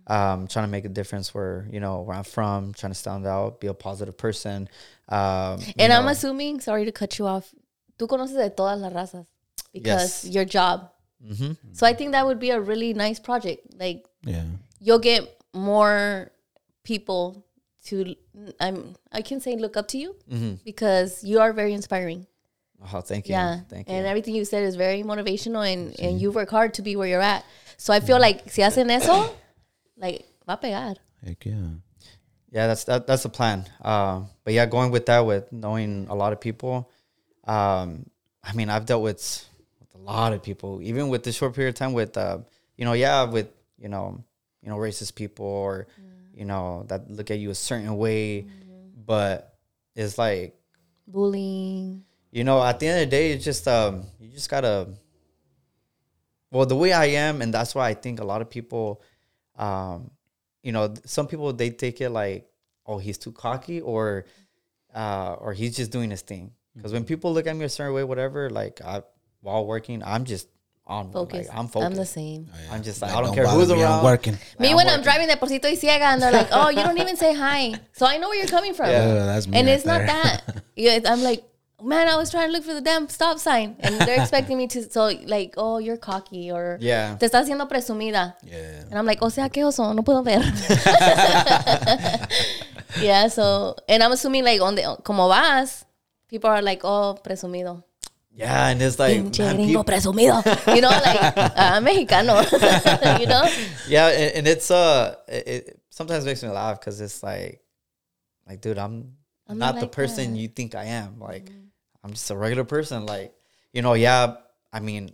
um, 0.08 0.48
trying 0.48 0.66
to 0.66 0.72
make 0.72 0.86
a 0.86 0.90
difference 0.90 1.34
where 1.34 1.68
you 1.72 1.80
know 1.80 2.02
where 2.02 2.16
I'm 2.16 2.24
from, 2.24 2.74
trying 2.74 2.92
to 2.94 2.98
stand 2.98 3.26
out, 3.28 3.60
be 3.60 3.68
a 3.68 3.74
positive 3.74 4.18
person. 4.18 4.70
Um, 5.10 5.60
you 5.60 5.74
and 5.80 5.94
I'm 5.94 6.08
assuming, 6.08 6.60
sorry 6.62 6.86
to 6.86 6.92
cut 6.92 7.18
you 7.20 7.28
off, 7.28 7.54
tú 7.98 8.08
conoces 8.08 8.36
de 8.36 8.50
todas 8.50 8.80
las 8.80 8.94
razas 8.94 9.26
because 9.74 10.24
Yes. 10.26 10.34
your 10.34 10.46
job. 10.46 10.90
mhm. 11.24 11.58
So 11.74 11.86
I 11.88 11.94
think 11.94 12.12
that 12.12 12.26
would 12.26 12.40
be 12.40 12.52
a 12.52 12.60
really 12.62 12.94
nice 12.94 13.20
project. 13.20 13.62
Like 13.80 14.06
yeah, 14.24 14.46
you'll 14.80 15.00
get 15.00 15.24
more 15.54 16.32
people 16.84 17.44
to 17.86 18.16
I'm 18.60 18.96
I 19.12 19.22
can 19.22 19.40
say 19.40 19.56
look 19.56 19.76
up 19.78 19.88
to 19.90 19.98
you 19.98 20.16
Mhm. 20.30 20.64
because 20.64 21.24
you 21.24 21.40
are 21.40 21.54
very 21.54 21.74
inspiring. 21.74 22.28
Oh, 22.82 23.02
thank 23.02 23.28
you. 23.28 23.34
Yeah. 23.34 23.62
thank 23.70 23.90
you. 23.90 23.96
And 23.96 24.06
everything 24.06 24.36
you 24.36 24.46
said 24.46 24.64
is 24.64 24.76
very 24.76 25.04
motivational 25.04 25.72
and, 25.72 26.00
and 26.00 26.22
you 26.22 26.32
work 26.32 26.50
hard 26.50 26.76
to 26.76 26.82
be 26.82 26.96
where 26.96 27.08
you're 27.08 27.22
at. 27.22 27.44
So 27.78 27.94
I 27.94 28.00
feel 28.00 28.20
like 28.20 28.50
si 28.52 28.62
hacen 28.62 28.90
eso, 28.90 29.36
like 29.98 30.26
va 30.46 30.54
a 30.54 30.58
pegar. 30.58 30.96
heck 31.26 31.46
yeah. 31.46 31.70
Yeah, 32.50 32.68
that's 32.68 32.86
that, 32.86 33.06
that's 33.06 33.24
the 33.24 33.30
plan. 33.30 33.66
Uh, 33.82 34.22
but 34.44 34.54
yeah, 34.54 34.66
going 34.66 34.92
with 34.92 35.06
that, 35.08 35.20
with 35.20 35.52
knowing 35.52 36.08
a 36.10 36.16
lot 36.16 36.34
of 36.34 36.40
people, 36.40 36.90
um, 37.46 38.10
I 38.44 38.54
mean, 38.54 38.70
I've 38.70 38.86
dealt 38.86 39.04
with 39.04 39.46
with 39.80 39.94
a 39.94 39.98
lot 39.98 40.32
of 40.34 40.42
people, 40.42 40.82
even 40.82 41.10
with 41.10 41.24
this 41.24 41.36
short 41.36 41.54
period 41.54 41.70
of 41.70 41.76
time. 41.76 41.94
With 41.94 42.16
uh, 42.18 42.40
you 42.78 42.86
know, 42.86 42.94
yeah, 42.94 43.26
with 43.26 43.50
you 43.78 43.90
know, 43.90 44.24
you 44.62 44.70
know, 44.70 44.78
racist 44.78 45.16
people 45.16 45.46
or 45.46 45.88
you 46.34 46.46
know 46.46 46.86
that 46.88 47.12
look 47.12 47.32
at 47.32 47.40
you 47.40 47.50
a 47.50 47.56
certain 47.56 47.98
way, 47.98 48.48
but 49.06 49.58
it's 49.96 50.18
like 50.18 50.56
Bullying. 51.06 52.04
You 52.32 52.44
know, 52.44 52.64
at 52.64 52.80
the 52.80 52.88
end 52.88 53.04
of 53.04 53.10
the 53.10 53.12
day, 53.12 53.32
it's 53.32 53.44
just 53.46 53.68
um, 53.68 54.04
you 54.20 54.30
just 54.32 54.50
gotta. 54.50 54.90
Well, 56.52 56.66
the 56.66 56.76
way 56.76 56.94
I 56.94 57.06
am, 57.06 57.42
and 57.42 57.54
that's 57.54 57.76
why 57.76 57.90
I 57.90 57.94
think 57.94 58.20
a 58.20 58.24
lot 58.24 58.42
of 58.42 58.50
people, 58.50 59.02
um, 59.58 60.12
you 60.64 60.72
know, 60.72 60.94
some 61.06 61.28
people 61.28 61.52
they 61.54 61.70
take 61.72 62.00
it 62.00 62.10
like, 62.10 62.48
oh, 62.86 62.98
he's 63.00 63.18
too 63.18 63.34
cocky, 63.34 63.82
or, 63.82 64.26
uh, 64.96 65.36
or 65.40 65.54
he's 65.54 65.76
just 65.76 65.92
doing 65.92 66.10
his 66.10 66.22
thing. 66.22 66.52
Because 66.76 66.94
when 66.94 67.04
people 67.04 67.34
look 67.34 67.48
at 67.48 67.56
me 67.56 67.66
a 67.66 67.70
certain 67.70 67.94
way, 67.94 68.04
whatever, 68.06 68.50
like 68.50 68.80
I, 68.82 69.02
while 69.42 69.66
working, 69.66 70.02
I'm 70.04 70.24
just 70.24 70.48
on 70.86 71.06
one, 71.08 71.14
Focus. 71.14 71.48
Like, 71.50 71.58
I'm 71.58 71.68
focused. 71.68 71.92
I'm 71.92 71.96
the 71.96 72.06
same. 72.06 72.48
I'm 72.72 72.82
just 72.82 73.02
like, 73.02 73.12
Like, 73.12 73.18
I 73.18 73.22
don't 73.22 73.36
don't 73.36 73.46
care 73.46 73.54
who's 73.54 73.68
me, 73.68 73.76
I'm 73.76 73.82
around. 73.82 74.04
working. 74.06 74.34
Like, 74.34 74.60
Me 74.60 74.74
when 74.74 74.88
I'm 74.88 75.02
driving 75.02 75.28
de 75.28 75.36
porcito 75.36 75.66
y 75.68 75.76
ciega 75.76 76.14
and 76.14 76.22
they're 76.22 76.32
like, 76.32 76.48
oh, 76.52 76.70
you 76.70 76.78
don't 76.78 76.98
even 76.98 77.18
say 77.18 77.34
hi. 77.34 77.74
So 77.94 78.06
I 78.06 78.18
know 78.18 78.30
where 78.30 78.38
you're 78.38 78.48
coming 78.48 78.74
from. 78.74 78.90
Yeah, 78.90 79.26
that's 79.26 79.48
me. 79.48 79.58
and 79.58 79.68
right 79.68 79.74
it's 79.76 79.86
not 79.86 80.02
that. 80.06 80.64
Yeah, 80.78 81.00
I'm 81.06 81.24
like, 81.24 81.44
man, 81.84 82.08
I 82.08 82.16
was 82.16 82.32
trying 82.32 82.48
to 82.48 82.54
look 82.54 82.64
for 82.64 82.74
the 82.74 82.82
damn 82.82 83.08
stop 83.10 83.38
sign. 83.40 83.76
And 83.80 84.00
they're 84.02 84.18
expecting 84.22 84.58
me 84.58 84.68
to, 84.68 84.90
so 84.90 85.08
like, 85.26 85.54
oh, 85.58 85.78
you're 85.78 85.98
cocky 85.98 86.52
or 86.52 86.78
Yeah. 86.82 87.16
te 87.18 87.26
estás 87.28 87.48
haciendo 87.48 87.68
presumida. 87.70 88.36
Yeah. 88.44 88.82
And 88.90 88.98
I'm 88.98 89.06
like, 89.06 89.22
o 89.22 89.30
sea, 89.30 89.50
qué 89.50 89.64
oso, 89.64 89.94
no 89.96 90.04
puedo 90.04 90.24
ver. 90.24 90.40
yeah, 93.02 93.28
so, 93.28 93.76
and 93.88 94.04
I'm 94.04 94.12
assuming 94.12 94.44
like, 94.44 94.62
on 94.62 94.76
the, 94.76 94.98
como 95.04 95.28
vas, 95.28 95.86
people 96.30 96.50
are 96.50 96.62
like, 96.62 96.82
oh, 96.84 97.18
presumido. 97.24 97.84
Yeah, 98.34 98.68
and 98.70 98.82
it's 98.82 99.00
like, 99.00 99.18
man, 99.18 99.32
gringo 99.32 99.84
peop- 99.84 99.88
presumido. 99.96 100.76
You 100.76 100.82
know, 100.82 100.90
like, 100.90 101.34
ah, 101.38 101.80
mexicano. 101.82 103.20
you 103.20 103.26
know? 103.26 103.44
yeah 103.88 104.08
and, 104.10 104.36
and 104.36 104.48
it's 104.48 104.70
uh 104.70 105.16
it, 105.28 105.48
it- 105.48 105.82
sometimes 105.90 106.26
makes 106.26 106.44
me 106.44 106.50
laugh 106.50 106.80
because 106.80 107.02
it's 107.02 107.24
like, 107.24 107.60
like, 108.48 108.62
dude, 108.62 108.78
I'm, 108.78 109.14
I'm 109.48 109.58
not 109.58 109.76
not 109.76 109.82
the 109.82 109.88
person 109.88 110.34
that. 110.34 110.40
you 110.40 110.48
think 110.48 110.76
I 110.76 110.86
am. 110.86 111.20
Like, 111.20 111.50
I'm 112.04 112.12
just 112.12 112.30
a 112.32 112.38
regular 112.38 112.64
person. 112.64 113.06
Like, 113.06 113.34
you 113.74 113.82
know, 113.82 113.94
yeah. 113.94 114.36
I 114.72 114.80
mean, 114.80 115.12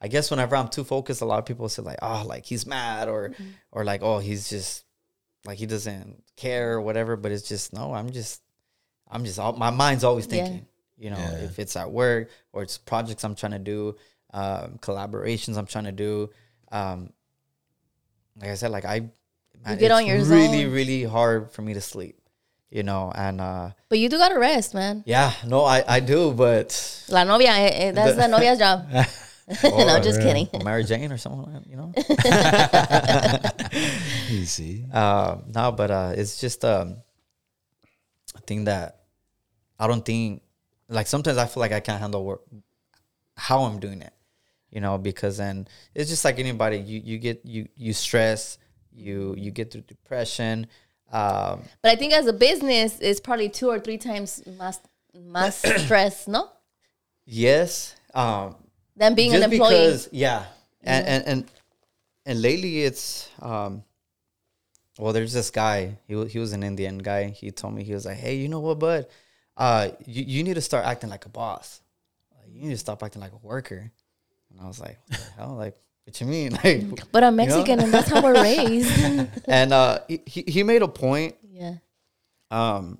I 0.00 0.08
guess 0.08 0.30
whenever 0.30 0.56
I'm 0.56 0.68
too 0.68 0.84
focused, 0.84 1.20
a 1.20 1.24
lot 1.24 1.38
of 1.38 1.46
people 1.46 1.68
say 1.68 1.82
like, 1.82 1.98
oh, 2.02 2.24
like 2.26 2.44
he's 2.44 2.66
mad 2.66 3.08
or, 3.08 3.32
or 3.70 3.84
like, 3.84 4.02
oh, 4.02 4.18
he's 4.18 4.48
just 4.50 4.84
like 5.44 5.58
he 5.58 5.66
doesn't 5.66 6.22
care 6.36 6.72
or 6.74 6.80
whatever. 6.80 7.16
But 7.16 7.32
it's 7.32 7.48
just 7.48 7.72
no. 7.72 7.94
I'm 7.94 8.10
just, 8.10 8.40
I'm 9.10 9.24
just. 9.24 9.38
all 9.38 9.52
My 9.54 9.70
mind's 9.70 10.04
always 10.04 10.26
Yeah. 10.26 10.44
thinking. 10.44 10.66
You 10.98 11.10
know, 11.10 11.18
Yeah. 11.18 11.44
if 11.44 11.58
it's 11.58 11.76
at 11.76 11.90
work 11.90 12.30
or 12.52 12.62
it's 12.62 12.78
projects 12.78 13.24
I'm 13.24 13.34
trying 13.34 13.52
to 13.52 13.58
do, 13.58 13.96
um, 14.32 14.78
collaborations 14.80 15.56
I'm 15.56 15.66
trying 15.66 15.84
to 15.84 15.92
do. 15.92 16.30
Um, 16.70 17.12
like 18.40 18.50
I 18.50 18.54
said, 18.54 18.70
like 18.70 18.84
I, 18.84 19.00
man, 19.00 19.78
get 19.78 19.82
it's 19.82 19.92
on 19.92 20.06
your 20.06 20.18
really, 20.24 20.62
zone. 20.62 20.72
really 20.72 21.02
hard 21.04 21.52
for 21.52 21.62
me 21.62 21.74
to 21.74 21.80
sleep. 21.80 22.18
You 22.72 22.82
know, 22.82 23.12
and 23.14 23.38
uh, 23.38 23.70
But 23.90 23.98
you 23.98 24.08
do 24.08 24.16
gotta 24.16 24.38
rest, 24.38 24.72
man. 24.72 25.02
yeah, 25.04 25.32
no, 25.46 25.62
I, 25.64 25.84
I 25.86 26.00
do, 26.00 26.32
but 26.32 26.72
La 27.12 27.24
novia, 27.24 27.50
eh, 27.52 27.68
eh, 27.68 27.90
that's 27.92 28.16
the 28.16 28.26
novia's 28.28 28.58
job. 28.58 28.86
no, 29.64 30.00
just 30.00 30.22
kidding. 30.22 30.48
or 30.54 30.64
Mary 30.64 30.82
Jane 30.84 31.12
or 31.12 31.18
someone, 31.18 31.52
like 31.52 31.62
that, 31.62 31.68
you 31.68 31.76
know. 31.76 31.92
You 34.32 34.46
see, 34.46 34.84
Um, 34.92 35.44
no, 35.54 35.72
but 35.72 35.90
uh, 35.90 36.12
it's 36.16 36.40
just 36.40 36.64
um, 36.64 36.96
a 38.34 38.40
thing 38.40 38.64
that 38.64 39.02
I 39.78 39.86
don't 39.86 40.04
think. 40.04 40.42
Like 40.88 41.06
sometimes 41.06 41.36
I 41.38 41.46
feel 41.46 41.60
like 41.60 41.72
I 41.72 41.80
can't 41.80 42.00
handle 42.00 42.24
work, 42.24 42.40
how 43.36 43.64
I'm 43.64 43.78
doing 43.80 44.00
it, 44.02 44.12
you 44.70 44.80
know, 44.80 44.96
because 44.98 45.36
then 45.36 45.68
it's 45.94 46.08
just 46.08 46.24
like 46.24 46.38
anybody. 46.38 46.78
You 46.78 47.00
you 47.04 47.18
get 47.18 47.44
you 47.44 47.68
you 47.76 47.92
stress, 47.92 48.56
you 48.94 49.34
you 49.36 49.50
get 49.50 49.70
through 49.72 49.82
depression. 49.82 50.66
Um, 51.12 51.62
But 51.82 51.92
I 51.92 51.96
think 51.96 52.12
as 52.14 52.26
a 52.26 52.32
business, 52.32 52.98
it's 53.00 53.20
probably 53.20 53.48
two 53.50 53.68
or 53.68 53.78
three 53.78 53.98
times 53.98 54.42
más, 54.58 54.78
más 55.14 55.60
stress, 55.84 56.26
no? 56.26 56.48
yes, 57.26 57.94
um, 58.14 58.56
Than 58.96 59.14
being 59.14 59.34
an 59.34 59.42
employee. 59.42 59.70
because 59.70 60.08
yeah. 60.12 60.44
And, 60.84 61.06
and 61.06 61.24
and 61.26 61.50
and 62.26 62.42
lately 62.42 62.82
it's 62.82 63.28
um 63.40 63.84
well 64.98 65.12
there's 65.12 65.32
this 65.32 65.50
guy 65.50 65.96
he, 66.08 66.24
he 66.26 66.38
was 66.40 66.52
an 66.52 66.62
indian 66.64 66.98
guy. 66.98 67.28
He 67.30 67.50
told 67.52 67.74
me 67.74 67.84
he 67.84 67.94
was 67.94 68.04
like 68.04 68.16
hey 68.16 68.34
you 68.36 68.48
know 68.48 68.58
what 68.60 68.78
bud? 68.80 69.06
Uh 69.56 69.90
you, 70.06 70.24
you 70.24 70.42
need 70.42 70.54
to 70.54 70.60
start 70.60 70.84
acting 70.84 71.08
like 71.10 71.24
a 71.24 71.28
boss. 71.28 71.80
You 72.48 72.62
need 72.66 72.74
to 72.74 72.78
stop 72.78 73.02
acting 73.02 73.22
like 73.22 73.32
a 73.32 73.46
worker. 73.46 73.92
And 74.50 74.60
i 74.60 74.66
was 74.66 74.80
like 74.80 74.98
what 75.08 75.20
the 75.20 75.30
hell? 75.40 75.54
Like 75.54 75.76
what 76.04 76.20
you 76.20 76.26
mean 76.26 76.52
like 76.64 77.10
But 77.12 77.24
I'm 77.24 77.38
you 77.38 77.46
know? 77.46 77.54
Mexican 77.56 77.80
and 77.80 77.92
that's 77.92 78.08
how 78.08 78.22
we're 78.22 78.34
raised. 78.42 78.90
and 79.46 79.72
uh 79.72 80.00
he, 80.08 80.44
he 80.46 80.62
made 80.62 80.82
a 80.82 80.88
point 80.88 81.36
yeah. 81.50 81.74
um 82.50 82.98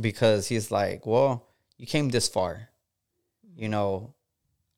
because 0.00 0.48
he's 0.48 0.70
like 0.70 1.06
well 1.06 1.46
you 1.78 1.86
came 1.86 2.08
this 2.08 2.28
far 2.28 2.68
you 3.56 3.68
know 3.68 4.14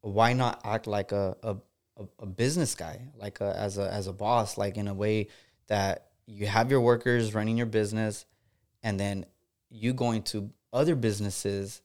why 0.02 0.32
not 0.32 0.60
act 0.64 0.86
like 0.86 1.12
a 1.12 1.36
a, 1.42 1.56
a- 1.98 2.08
a 2.20 2.26
business 2.26 2.74
guy 2.74 3.00
like 3.16 3.40
a, 3.40 3.56
as 3.58 3.78
a 3.78 3.90
as 3.92 4.06
a 4.06 4.12
boss 4.12 4.58
like 4.58 4.76
in 4.76 4.86
a 4.88 4.94
way 4.94 5.28
that 5.68 6.08
you 6.26 6.46
have 6.46 6.70
your 6.70 6.80
workers 6.80 7.34
running 7.34 7.56
your 7.56 7.66
business 7.66 8.26
and 8.82 9.00
then 9.00 9.24
you 9.70 9.92
going 9.94 10.22
to 10.22 10.50
other 10.72 10.94
businesses 10.94 11.80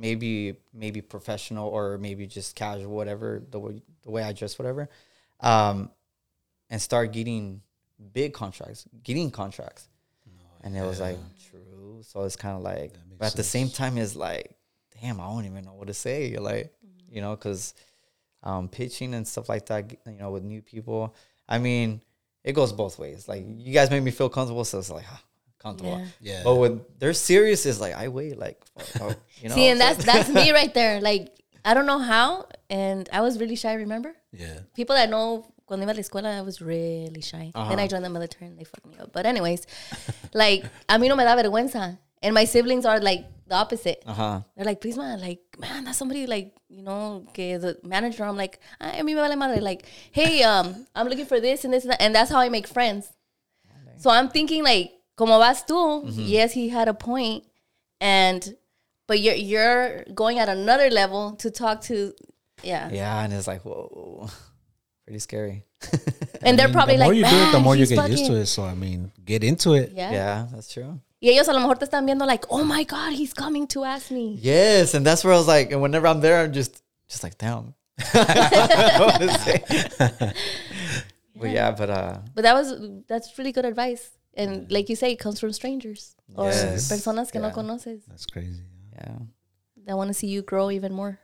maybe 0.00 0.56
maybe 0.72 1.00
professional 1.00 1.68
or 1.68 1.98
maybe 1.98 2.26
just 2.26 2.56
casual 2.56 2.94
whatever 2.94 3.42
the 3.50 3.58
way 3.58 3.82
the 4.02 4.10
way 4.10 4.22
I 4.22 4.32
dress 4.32 4.58
whatever 4.58 4.88
um 5.40 5.90
and 6.70 6.80
start 6.80 7.12
getting 7.12 7.62
big 8.12 8.32
contracts 8.32 8.86
getting 9.02 9.30
contracts. 9.30 9.88
And 10.62 10.76
it 10.76 10.82
was 10.82 11.00
like 11.00 11.18
true. 11.50 12.00
So 12.02 12.22
it's 12.24 12.36
kind 12.36 12.56
of 12.56 12.62
like 12.62 12.92
but 13.18 13.26
at 13.26 13.36
the 13.36 13.44
same 13.44 13.68
time 13.68 13.98
it's 13.98 14.16
like 14.16 14.56
damn 15.00 15.20
i 15.20 15.24
don't 15.24 15.46
even 15.46 15.64
know 15.64 15.72
what 15.72 15.86
to 15.86 15.94
say 15.94 16.36
like 16.36 16.74
you 17.08 17.20
know 17.22 17.34
because 17.34 17.74
um 18.42 18.68
pitching 18.68 19.14
and 19.14 19.26
stuff 19.26 19.48
like 19.48 19.66
that 19.66 19.90
you 20.06 20.12
know 20.18 20.30
with 20.30 20.42
new 20.42 20.60
people 20.60 21.14
i 21.48 21.58
mean 21.58 22.00
it 22.44 22.52
goes 22.52 22.72
both 22.72 22.98
ways. 22.98 23.28
Like 23.28 23.44
you 23.46 23.72
guys 23.72 23.90
make 23.90 24.02
me 24.02 24.10
feel 24.10 24.28
comfortable 24.28 24.64
so 24.64 24.78
it's 24.78 24.90
like 24.90 25.04
huh, 25.04 25.18
comfortable 25.60 25.98
Yeah. 25.98 26.06
Yeah. 26.32 26.40
but 26.42 26.54
when 26.56 26.80
they're 26.98 27.12
serious 27.12 27.66
it's 27.66 27.80
like 27.80 27.94
i 27.94 28.08
wait 28.08 28.38
like 28.38 28.58
oh, 29.00 29.14
you 29.40 29.48
know 29.48 29.54
See, 29.54 29.66
and 29.68 29.80
that's 29.80 30.04
that's 30.04 30.28
me 30.28 30.50
right 30.58 30.72
there. 30.74 31.00
Like 31.00 31.32
I 31.64 31.74
don't 31.74 31.84
know 31.86 31.98
how, 31.98 32.46
and 32.70 33.08
I 33.12 33.20
was 33.20 33.38
really 33.38 33.56
shy. 33.56 33.74
Remember, 33.74 34.12
yeah, 34.32 34.60
people 34.74 34.96
that 34.96 35.08
know 35.10 35.44
cuando 35.66 35.84
iba 35.86 35.92
a 35.92 35.94
la 35.94 36.00
escuela, 36.00 36.38
I 36.38 36.40
was 36.40 36.60
really 36.60 37.20
shy. 37.20 37.52
Then 37.54 37.78
I 37.78 37.86
joined 37.86 38.04
the 38.04 38.10
military, 38.10 38.46
and 38.48 38.58
they 38.58 38.64
fucked 38.64 38.86
me 38.86 38.96
up. 38.98 39.12
But 39.12 39.24
anyways, 39.26 39.66
like 40.32 40.64
a 40.88 40.96
mí 40.98 41.08
no 41.08 41.16
me 41.16 41.24
da 41.24 41.36
vergüenza, 41.36 41.98
and 42.22 42.32
my 42.34 42.44
siblings 42.44 42.84
are 42.86 43.00
like 43.00 43.24
the 43.46 43.56
opposite. 43.56 44.02
uh-huh 44.06 44.40
They're 44.56 44.64
like, 44.64 44.80
please, 44.80 44.96
man, 44.96 45.20
like, 45.20 45.40
man, 45.58 45.84
that's 45.84 45.98
somebody 45.98 46.26
like, 46.26 46.54
you 46.68 46.82
know, 46.82 47.26
que 47.34 47.58
the 47.58 47.78
manager. 47.84 48.24
I'm 48.24 48.36
like, 48.36 48.58
ay, 48.80 48.98
a 49.00 49.04
me 49.04 49.12
vale 49.14 49.36
madre. 49.36 49.60
Like, 49.60 49.84
hey, 50.12 50.42
um, 50.42 50.86
I'm 50.94 51.08
looking 51.08 51.26
for 51.26 51.40
this 51.40 51.64
and 51.64 51.72
this 51.74 51.84
and 51.84 51.92
that. 51.92 52.00
And 52.00 52.14
that's 52.14 52.30
how 52.30 52.38
I 52.40 52.48
make 52.48 52.66
friends. 52.66 53.12
So 53.98 54.08
I'm 54.08 54.28
thinking 54.30 54.64
like, 54.64 54.92
como 55.20 55.38
vas 55.38 55.64
tú? 55.66 56.02
Yes, 56.16 56.52
he 56.54 56.70
had 56.70 56.88
a 56.88 56.94
point, 56.94 57.44
and 58.00 58.56
but 59.06 59.20
you're 59.20 59.34
you're 59.34 60.04
going 60.14 60.38
at 60.38 60.48
another 60.48 60.88
level 60.88 61.36
to 61.36 61.50
talk 61.50 61.82
to, 61.82 62.14
yeah. 62.62 62.88
yeah 62.90 63.22
and 63.22 63.32
it's 63.34 63.46
like 63.46 63.62
whoa 63.62 64.30
pretty 65.04 65.18
scary 65.18 65.64
And 66.42 66.58
they're 66.58 66.70
probably 66.70 66.96
the 66.96 67.04
more 67.04 67.12
like, 67.12 67.18
you 67.18 67.24
do 67.24 67.36
it, 67.36 67.52
the 67.52 67.60
more 67.60 67.74
you 67.74 67.80
he's 67.80 67.90
get 67.90 68.08
used 68.10 68.26
to 68.26 68.36
it. 68.36 68.46
So 68.46 68.62
I 68.64 68.74
mean, 68.74 69.12
get 69.24 69.44
into 69.44 69.74
it. 69.74 69.92
Yeah. 69.94 70.10
yeah 70.10 70.46
that's 70.50 70.72
true 70.72 71.00
Y 71.20 71.28
ellos 71.28 71.48
a 71.48 71.52
lo 71.52 71.60
mejor 71.60 71.76
te 71.76 71.84
están 71.84 72.06
viendo 72.06 72.24
like, 72.26 72.46
oh 72.48 72.64
my 72.64 72.82
god, 72.84 73.12
he's 73.12 73.34
coming 73.34 73.66
to 73.66 73.84
ask 73.84 74.10
me. 74.10 74.38
Yes, 74.40 74.94
and 74.94 75.04
that's 75.04 75.22
where 75.22 75.34
I 75.34 75.36
was 75.36 75.46
like, 75.46 75.70
and 75.70 75.82
whenever 75.82 76.06
I'm 76.06 76.22
there, 76.22 76.42
I'm 76.42 76.52
just 76.52 76.82
just 77.08 77.22
like, 77.22 77.36
damn. 77.36 77.74
I 78.14 78.68
don't 78.70 78.98
know 78.98 79.06
what 79.06 79.20
to 79.20 79.38
say. 79.38 80.32
But 81.40 81.50
yeah, 81.50 81.70
but 81.72 81.90
uh, 81.90 82.18
But 82.34 82.42
that 82.42 82.54
was 82.54 82.74
that's 83.06 83.36
really 83.38 83.52
good 83.52 83.64
advice. 83.64 84.10
And 84.34 84.70
like 84.70 84.88
you 84.88 84.96
say, 84.96 85.12
it 85.12 85.18
comes 85.18 85.40
from 85.40 85.52
strangers 85.52 86.14
or 86.36 86.46
Yes. 86.46 86.88
personas 86.90 87.30
que 87.32 87.40
no 87.40 87.48
Yeah. 87.48 87.54
conoces 87.54 88.00
That's 88.08 88.26
crazy. 88.26 88.62
yeah, 88.94 89.18
that 89.86 89.96
want 89.96 90.08
to 90.08 90.14
see 90.14 90.28
you 90.28 90.42
grow 90.42 90.70
even 90.70 90.92
more. 90.92 91.18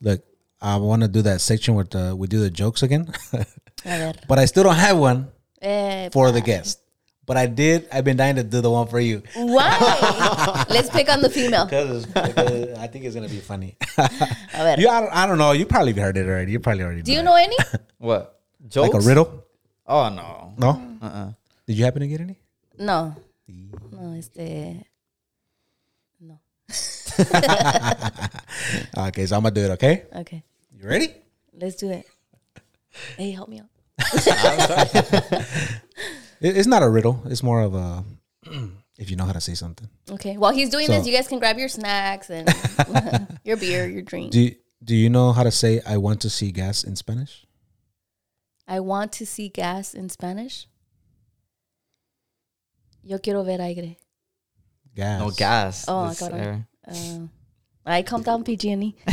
Look, 0.00 0.22
I 0.60 0.76
want 0.76 1.02
to 1.02 1.08
do 1.08 1.22
that 1.22 1.40
section 1.40 1.74
where 1.74 1.84
the, 1.84 2.14
we 2.14 2.26
do 2.28 2.38
the 2.40 2.50
jokes 2.50 2.82
again, 2.82 3.12
but 4.28 4.38
I 4.38 4.44
still 4.46 4.62
don't 4.64 4.76
have 4.76 4.98
one 4.98 5.28
Eh, 5.62 6.10
for 6.10 6.30
the 6.32 6.40
guest. 6.40 6.80
But 7.24 7.36
I 7.36 7.46
did. 7.46 7.88
I've 7.90 8.04
been 8.04 8.16
dying 8.16 8.36
to 8.36 8.44
do 8.44 8.60
the 8.60 8.70
one 8.70 8.86
for 8.86 9.00
you 9.00 9.20
why? 9.34 10.64
Let's 10.70 10.88
pick 10.90 11.10
on 11.10 11.22
the 11.22 11.30
female. 11.30 11.64
because 11.66 12.06
I 12.14 12.86
think 12.86 13.04
it's 13.04 13.16
gonna 13.16 13.28
be 13.28 13.40
funny. 13.40 13.76
A 13.98 14.08
ver. 14.54 14.76
you, 14.78 14.88
I 14.88 15.00
don't, 15.00 15.12
I 15.12 15.26
don't 15.26 15.38
know. 15.38 15.50
You 15.50 15.66
probably 15.66 15.92
heard 15.94 16.16
it 16.16 16.26
already. 16.28 16.52
You 16.52 16.60
probably 16.60 16.84
already. 16.84 17.02
Do 17.02 17.12
you 17.12 17.20
it. 17.20 17.24
know 17.24 17.34
any? 17.34 17.56
what 17.98 18.38
jokes? 18.68 18.92
like 18.94 19.02
a 19.02 19.04
riddle? 19.04 19.42
Oh 19.88 20.08
no, 20.08 20.54
No. 20.58 20.70
uh-uh. 21.02 21.32
Did 21.66 21.76
you 21.78 21.84
happen 21.84 22.00
to 22.00 22.08
get 22.08 22.20
any? 22.20 22.38
No. 22.78 23.14
No, 23.92 24.12
este. 24.18 24.84
No. 26.20 26.38
Okay, 28.98 29.26
so 29.26 29.36
I'm 29.36 29.42
gonna 29.42 29.54
do 29.54 29.64
it. 29.64 29.70
Okay, 29.72 30.02
Okay. 30.16 30.42
you 30.72 30.88
ready? 30.88 31.08
Let's 31.58 31.76
do 31.76 31.90
it. 31.90 32.06
Hey, 33.16 33.30
help 33.32 33.48
me 33.48 33.60
out. 33.60 33.68
It, 36.38 36.54
it's 36.58 36.66
not 36.66 36.82
a 36.82 36.88
riddle. 36.88 37.22
It's 37.26 37.42
more 37.42 37.62
of 37.62 37.74
a 37.74 38.04
if 38.98 39.08
you 39.08 39.16
know 39.16 39.24
how 39.24 39.32
to 39.32 39.40
say 39.40 39.54
something. 39.54 39.88
Okay. 40.10 40.36
While 40.36 40.52
he's 40.52 40.68
doing 40.68 40.86
So- 40.86 40.92
this, 40.92 41.06
you 41.06 41.14
guys 41.14 41.26
can 41.28 41.38
grab 41.38 41.56
your 41.56 41.70
snacks 41.70 42.28
and 42.28 42.46
your 43.44 43.56
beer, 43.56 43.88
your 43.88 44.02
drink. 44.02 44.32
Do 44.32 44.40
you, 44.40 44.54
Do 44.84 44.94
you 44.94 45.08
know 45.08 45.32
how 45.32 45.44
to 45.44 45.50
say 45.50 45.80
"I 45.86 45.96
want 45.96 46.20
to 46.22 46.30
see 46.30 46.52
gas" 46.52 46.84
in 46.84 46.94
Spanish? 46.94 47.45
I 48.68 48.80
want 48.80 49.12
to 49.12 49.26
see 49.26 49.48
gas 49.48 49.94
in 49.94 50.08
Spanish. 50.08 50.66
Yo 53.02 53.18
quiero 53.18 53.44
ver 53.44 53.60
aire. 53.60 53.96
Gas. 54.94 55.18
No 55.20 55.30
gas. 55.30 55.84
Oh, 55.88 56.08
This 56.08 56.20
cabrón. 56.20 56.40
air. 56.40 56.66
Uh, 56.88 57.26
I 57.84 58.02
come 58.02 58.22
down 58.22 58.42
PG&E. 58.42 58.96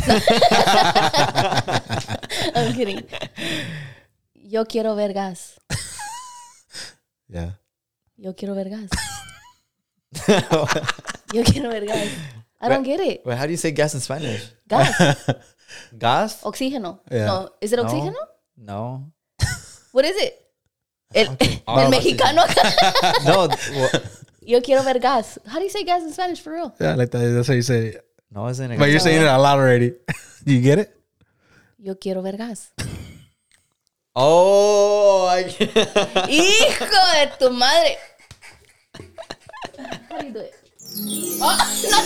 I'm 2.54 2.72
kidding. 2.74 3.02
Yo 4.34 4.64
quiero 4.64 4.94
ver 4.96 5.12
gas. 5.12 5.58
Yeah. 7.28 7.52
Yo 8.16 8.32
quiero 8.34 8.54
ver 8.54 8.68
gas. 8.70 8.90
Yo 11.32 11.42
quiero 11.44 11.70
ver 11.70 11.86
gas. 11.86 12.08
I 12.60 12.68
don't 12.68 12.82
get 12.84 13.00
it. 13.00 13.22
Wait, 13.24 13.36
how 13.36 13.46
do 13.46 13.52
you 13.52 13.56
say 13.58 13.70
gas 13.72 13.94
in 13.94 14.00
Spanish? 14.00 14.42
Gas. 14.68 15.30
Gas? 15.98 16.42
Oxígeno. 16.42 17.00
Yeah. 17.10 17.26
No. 17.26 17.48
Is 17.60 17.72
it 17.72 17.76
No. 17.76 17.84
oxígeno? 17.84 18.14
No. 18.56 19.12
What 19.94 20.04
is 20.04 20.16
it? 20.18 20.34
El, 21.14 21.28
Oh, 21.68 21.78
el 21.78 21.86
oxígeno. 21.86 21.90
mexicano. 21.90 22.42
No. 23.24 23.46
well, 23.46 23.90
Yo 24.42 24.60
quiero 24.60 24.82
ver 24.82 24.98
gas. 24.98 25.38
How 25.46 25.58
do 25.60 25.64
you 25.64 25.70
say 25.70 25.84
gas 25.84 26.02
in 26.02 26.12
Spanish 26.12 26.40
for 26.42 26.52
real? 26.52 26.74
Yeah, 26.80 26.96
like 26.96 27.10
that. 27.12 27.20
That's 27.32 27.46
how 27.46 27.54
you 27.54 27.62
say 27.62 27.94
it. 27.94 28.04
no, 28.32 28.48
isn't? 28.48 28.76
But 28.76 28.90
you're 28.90 28.98
saying 28.98 29.22
it 29.22 29.28
out 29.28 29.40
loud 29.40 29.60
already. 29.60 29.94
Do 30.44 30.52
you 30.52 30.60
get 30.60 30.80
it? 30.80 30.90
Yo 31.78 31.94
quiero 31.94 32.22
ver 32.22 32.36
gas. 32.36 32.72
Oh, 34.16 35.26
I, 35.30 35.44
Hijo 36.28 36.86
de 37.14 37.30
tu 37.38 37.50
madre. 37.50 37.96
How 40.10 40.18
do 40.18 40.26
you 40.26 40.32
do 40.32 40.40
it? 40.40 40.54
Oh, 40.96 41.56
no 41.90 41.98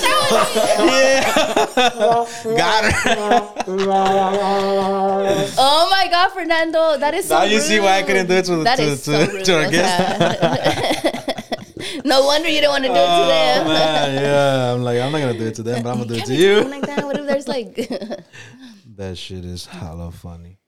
te 2.33 2.57
Got 2.57 2.85
her. 2.85 2.93
Oh 5.61 5.89
my 5.91 6.09
god, 6.11 6.29
Fernando, 6.33 6.97
that 6.99 7.13
is 7.15 7.27
so 7.29 7.39
Now 7.39 7.45
you 7.45 7.61
see 7.61 7.81
why 7.81 7.99
I 7.99 8.03
couldn't 8.03 8.27
do 8.29 8.35
it 8.35 8.45
to- 8.47 8.65
That 8.65 8.77
to- 8.77 8.83
is 8.83 9.03
to- 9.05 9.27
so 9.27 9.33
rude, 9.33 9.45
to 9.45 9.55
our 9.59 9.67
o 9.67 9.71
guest. 9.71 10.11
no 12.05 12.25
wonder 12.25 12.49
you 12.49 12.61
don't 12.61 12.71
want 12.73 12.85
to 12.85 12.89
do 12.89 12.95
it 12.95 12.97
to 12.97 13.27
them. 13.29 13.67
Oh 13.67 13.69
them. 13.69 13.69
man, 13.69 14.23
yeah. 14.23 14.73
I'm 14.73 14.83
like, 14.83 15.01
I'm 15.01 15.13
not 15.13 15.19
gonna 15.21 15.39
do 15.39 15.47
it 15.47 15.55
to 15.57 15.63
them, 15.63 15.83
but 15.83 15.91
I'm 15.91 15.97
gonna 15.99 16.09
do 16.09 16.15
it 16.17 16.25
to 16.27 16.35
you. 16.35 16.61
like 16.65 16.87
that. 16.87 17.05
What 17.05 17.17
if 17.19 17.27
there's 17.27 17.47
like 17.49 17.75
That 18.97 19.17
shit 19.19 19.45
is 19.45 19.67
hella 19.67 20.11
funny. 20.13 20.59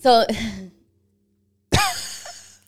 so? 0.00 0.24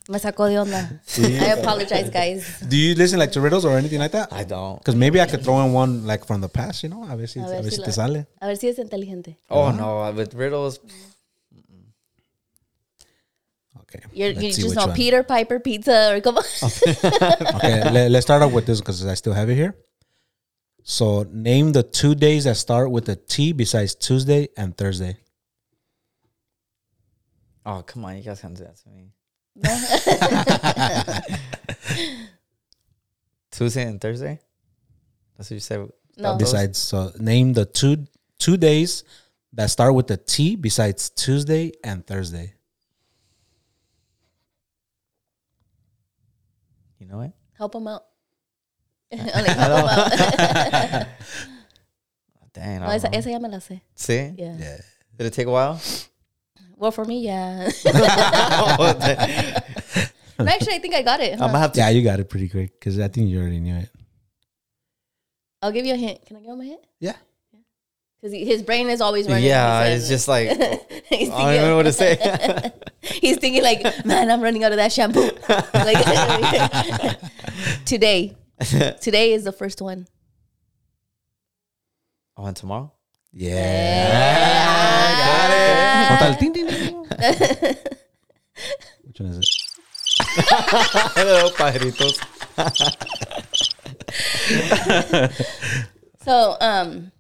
Me 0.09 0.19
sacó 0.21 0.47
de 0.49 0.57
onda. 0.59 1.01
I 1.19 1.51
apologize, 1.59 2.11
guys. 2.11 2.61
Do 2.69 2.77
you 2.77 2.95
listen 2.95 3.19
like 3.19 3.33
to 3.33 3.41
riddles 3.41 3.65
or 3.65 3.77
anything 3.77 3.99
like 3.99 4.13
that? 4.13 4.33
I 4.33 4.45
don't. 4.45 4.79
Because 4.79 4.95
maybe 4.95 5.21
I 5.21 5.27
could 5.27 5.43
throw 5.43 5.61
in 5.65 5.73
one 5.73 6.07
like 6.07 6.25
from 6.27 6.41
the 6.41 6.49
past, 6.49 6.85
you 6.85 6.89
know? 6.89 7.05
A 7.11 7.17
ver 7.17 7.27
si, 7.27 7.41
A 7.41 7.45
a 7.45 7.49
ver 7.49 7.63
ver 7.63 7.71
si 7.71 7.77
si 7.77 7.81
la- 7.81 7.87
te 7.87 7.93
sale. 7.93 8.27
A 8.41 8.47
ver 8.47 8.57
si 8.57 8.69
es 8.69 8.79
inteligente. 8.79 9.37
Oh 9.51 9.73
no, 9.73 10.13
with 10.13 10.33
riddles. 10.35 10.79
Okay. 13.83 14.01
You're, 14.13 14.31
you 14.31 14.51
just 14.53 14.63
which 14.65 14.77
know 14.77 14.87
one. 14.87 14.97
Peter 14.97 15.23
Piper 15.25 15.59
Pizza 15.61 16.15
or 16.15 16.21
como. 16.21 16.41
Okay, 17.57 17.91
let, 17.91 18.11
let's 18.11 18.27
start 18.27 18.43
off 18.43 18.53
with 18.53 18.67
this 18.67 18.81
because 18.81 19.05
I 19.07 19.15
still 19.15 19.33
have 19.33 19.49
it 19.51 19.55
here. 19.57 19.75
So, 20.83 21.25
name 21.33 21.73
the 21.73 21.83
two 21.83 22.15
days 22.15 22.45
that 22.45 22.57
start 22.57 22.91
with 22.93 23.09
a 23.09 23.17
T 23.17 23.53
besides 23.53 23.95
Tuesday 23.97 24.49
and 24.57 24.77
Thursday. 24.77 25.17
Oh 27.65 27.83
come 27.85 28.05
on, 28.05 28.17
you 28.17 28.23
guys 28.23 28.41
can't 28.41 28.55
do 28.57 28.63
that 28.63 28.77
to 28.77 28.89
me. 28.91 29.11
Tuesday 33.51 33.85
and 33.85 34.01
Thursday. 34.01 34.39
That's 35.37 35.51
what 35.51 35.55
you 35.55 35.61
said. 35.61 35.89
No. 36.17 36.37
Besides, 36.37 36.79
so 36.79 37.13
name 37.19 37.53
the 37.53 37.65
two 37.65 38.07
two 38.39 38.57
days 38.57 39.05
that 39.53 39.71
start 39.71 39.95
with 39.95 40.11
a 40.11 40.17
T 40.17 40.57
besides 40.57 41.11
Tuesday 41.11 41.73
and 41.85 42.07
Thursday. 42.07 42.55
You 46.99 47.07
know 47.07 47.19
what? 47.19 47.33
Help 47.57 47.75
him 47.75 47.89
out. 47.89 48.03
Like, 49.13 49.47
help 49.47 49.81
him 49.81 49.89
out. 49.89 51.07
Dang. 52.53 52.81
No, 52.81 52.87
I 52.87 52.95
esa, 52.97 53.03
don't 53.05 53.13
know. 53.13 53.19
esa 53.19 53.31
ya 53.31 53.39
me 53.39 53.49
la 53.49 53.59
sé. 53.59 53.81
See? 53.95 54.33
Yeah. 54.37 54.57
Yeah. 54.59 54.77
Did 55.17 55.27
it 55.27 55.33
take 55.35 55.47
a 55.47 55.51
while? 55.51 55.81
Well, 56.77 56.91
for 56.93 57.05
me, 57.05 57.21
yeah. 57.25 57.71
No, 60.39 60.45
Actually, 60.47 60.75
I 60.75 60.79
think 60.81 60.95
I 60.95 61.01
got 61.01 61.21
it. 61.21 61.33
I'm 61.33 61.39
huh? 61.39 61.47
gonna 61.47 61.59
have 61.61 61.73
to. 61.73 61.81
Yeah, 61.81 61.89
you 61.89 62.03
got 62.03 62.21
it 62.21 62.29
pretty 62.29 62.51
quick 62.51 62.79
because 62.79 63.01
I 63.01 63.09
think 63.09 63.31
you 63.31 63.41
already 63.41 63.59
knew 63.59 63.77
it. 63.77 63.89
I'll 65.63 65.73
give 65.73 65.87
you 65.87 65.95
a 65.95 65.97
hint. 65.97 66.27
Can 66.27 66.37
I 66.37 66.41
give 66.41 66.51
him 66.51 66.61
a 66.61 66.65
hint? 66.65 66.81
Yeah. 67.01 67.17
Because 68.21 68.35
his 68.35 68.63
brain 68.63 68.89
is 68.89 69.01
always 69.01 69.27
running. 69.29 69.45
Yeah, 69.45 69.85
it's 69.85 70.09
just 70.09 70.29
like 70.29 70.51
he's 71.09 71.31
I 71.31 71.57
don't 71.57 71.69
know 71.69 71.77
what 71.77 71.85
to 71.85 71.93
say. 71.93 72.71
He's 73.01 73.39
thinking 73.39 73.63
like, 73.63 74.05
man, 74.05 74.31
I'm 74.31 74.41
running 74.41 74.65
out 74.65 74.73
of 74.73 74.79
that 74.79 74.93
shampoo. 74.93 75.31
like 75.73 76.05
today, 77.85 78.37
today 79.01 79.33
is 79.33 79.45
the 79.45 79.53
first 79.53 79.81
one. 79.81 80.09
oh, 82.37 82.47
and 82.47 82.57
tomorrow. 82.57 82.93
Yeah. 83.33 84.27
Got 86.19 86.33
it. 86.33 86.66
Which 89.05 89.21
one 89.21 89.31
is 89.31 89.39
it? 89.39 89.47
Hello, 91.17 91.51
pajaritos. 91.51 92.17
So, 96.25 96.57
um, 96.61 97.13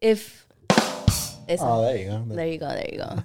if 0.00 0.44
it's 1.46 1.62
Oh, 1.62 1.82
there 1.82 1.96
you 1.96 2.08
go. 2.08 2.24
there 2.34 2.46
you 2.48 2.58
go, 2.58 2.68
there 2.68 2.88
you 2.90 2.98
go. 2.98 3.24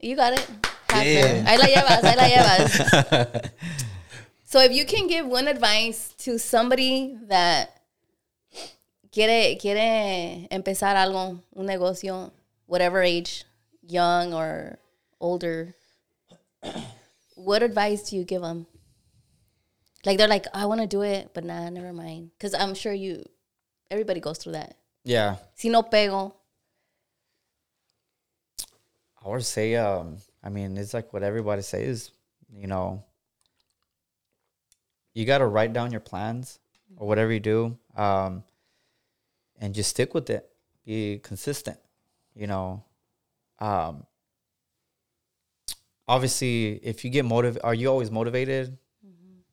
You 0.00 0.16
got 0.16 0.32
it. 0.34 0.46
Yeah. 0.94 1.42
Ahí 1.46 1.58
la 1.58 1.66
llevas, 1.66 2.02
ahí 2.04 2.16
la 2.16 2.28
llevas. 2.28 3.50
so 4.44 4.60
if 4.60 4.72
you 4.72 4.84
can 4.84 5.06
give 5.08 5.26
one 5.26 5.48
advice 5.48 6.14
to 6.18 6.38
somebody 6.38 7.16
that 7.28 7.80
quiere, 9.10 9.56
quiere 9.58 10.46
empezar 10.52 10.94
algo, 10.96 11.40
un 11.56 11.66
negocio, 11.66 12.30
whatever 12.66 13.02
age, 13.02 13.44
young 13.88 14.32
or 14.34 14.78
older, 15.24 15.74
what 17.34 17.62
advice 17.62 18.10
do 18.10 18.16
you 18.16 18.24
give 18.24 18.42
them? 18.42 18.66
Like 20.04 20.18
they're 20.18 20.28
like, 20.28 20.46
I 20.52 20.66
want 20.66 20.82
to 20.82 20.86
do 20.86 21.00
it, 21.00 21.30
but 21.32 21.44
nah, 21.44 21.70
never 21.70 21.94
mind. 21.94 22.30
Because 22.36 22.52
I'm 22.52 22.74
sure 22.74 22.92
you, 22.92 23.24
everybody 23.90 24.20
goes 24.20 24.36
through 24.36 24.52
that. 24.52 24.76
Yeah, 25.02 25.36
Si 25.54 25.68
no 25.68 25.82
pego, 25.82 26.34
I 29.24 29.28
would 29.28 29.44
say. 29.44 29.74
Um, 29.76 30.18
I 30.42 30.50
mean, 30.50 30.76
it's 30.76 30.94
like 30.94 31.12
what 31.12 31.22
everybody 31.22 31.62
says. 31.62 32.10
You 32.54 32.66
know, 32.66 33.02
you 35.14 35.24
got 35.24 35.38
to 35.38 35.46
write 35.46 35.72
down 35.72 35.90
your 35.90 36.00
plans 36.00 36.58
or 36.96 37.08
whatever 37.08 37.32
you 37.32 37.40
do, 37.40 37.76
um, 37.96 38.44
and 39.60 39.74
just 39.74 39.90
stick 39.90 40.14
with 40.14 40.30
it. 40.30 40.48
Be 40.84 41.20
consistent. 41.22 41.78
You 42.34 42.46
know, 42.46 42.84
um, 43.58 44.04
obviously, 46.08 46.74
if 46.82 47.04
you 47.04 47.10
get 47.10 47.24
motivated, 47.24 47.62
are 47.64 47.74
you 47.74 47.88
always 47.88 48.10
motivated? 48.10 48.76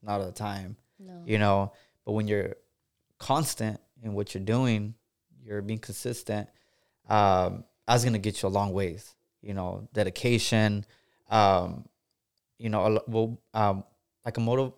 Not 0.03 0.19
all 0.21 0.25
the 0.25 0.31
time. 0.31 0.77
no. 0.99 1.21
you 1.25 1.37
know 1.37 1.71
but 2.05 2.13
when 2.13 2.27
you're 2.27 2.55
constant 3.19 3.79
in 4.03 4.13
what 4.13 4.33
you're 4.33 4.43
doing 4.43 4.95
you're 5.43 5.61
being 5.61 5.79
consistent 5.79 6.49
um 7.09 7.63
that's 7.87 8.03
gonna 8.03 8.17
get 8.17 8.41
you 8.41 8.47
a 8.49 8.53
long 8.59 8.73
ways 8.73 9.13
you 9.41 9.53
know 9.53 9.87
dedication 9.93 10.83
um 11.29 11.85
you 12.57 12.69
know 12.69 12.81
a 12.87 13.01
well 13.07 13.39
um 13.53 13.83
like 14.25 14.37
a 14.37 14.39
motive 14.39 14.71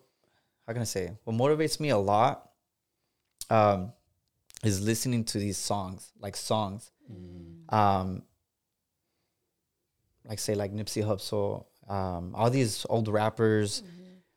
how 0.66 0.72
can 0.74 0.82
i 0.82 0.84
say 0.84 1.10
what 1.24 1.34
motivates 1.36 1.80
me 1.80 1.88
a 1.88 1.96
lot 1.98 2.50
um 3.48 3.90
is 4.62 4.80
listening 4.82 5.24
to 5.24 5.38
these 5.38 5.56
songs 5.58 6.12
like 6.20 6.36
songs 6.36 6.90
um 7.70 8.22
like 10.26 10.38
say 10.38 10.54
like 10.54 10.72
Nipsey 10.72 11.02
Hussle 11.04 11.64
um 11.88 12.34
all 12.34 12.50
these 12.50 12.86
old 12.88 13.08
rappers 13.08 13.82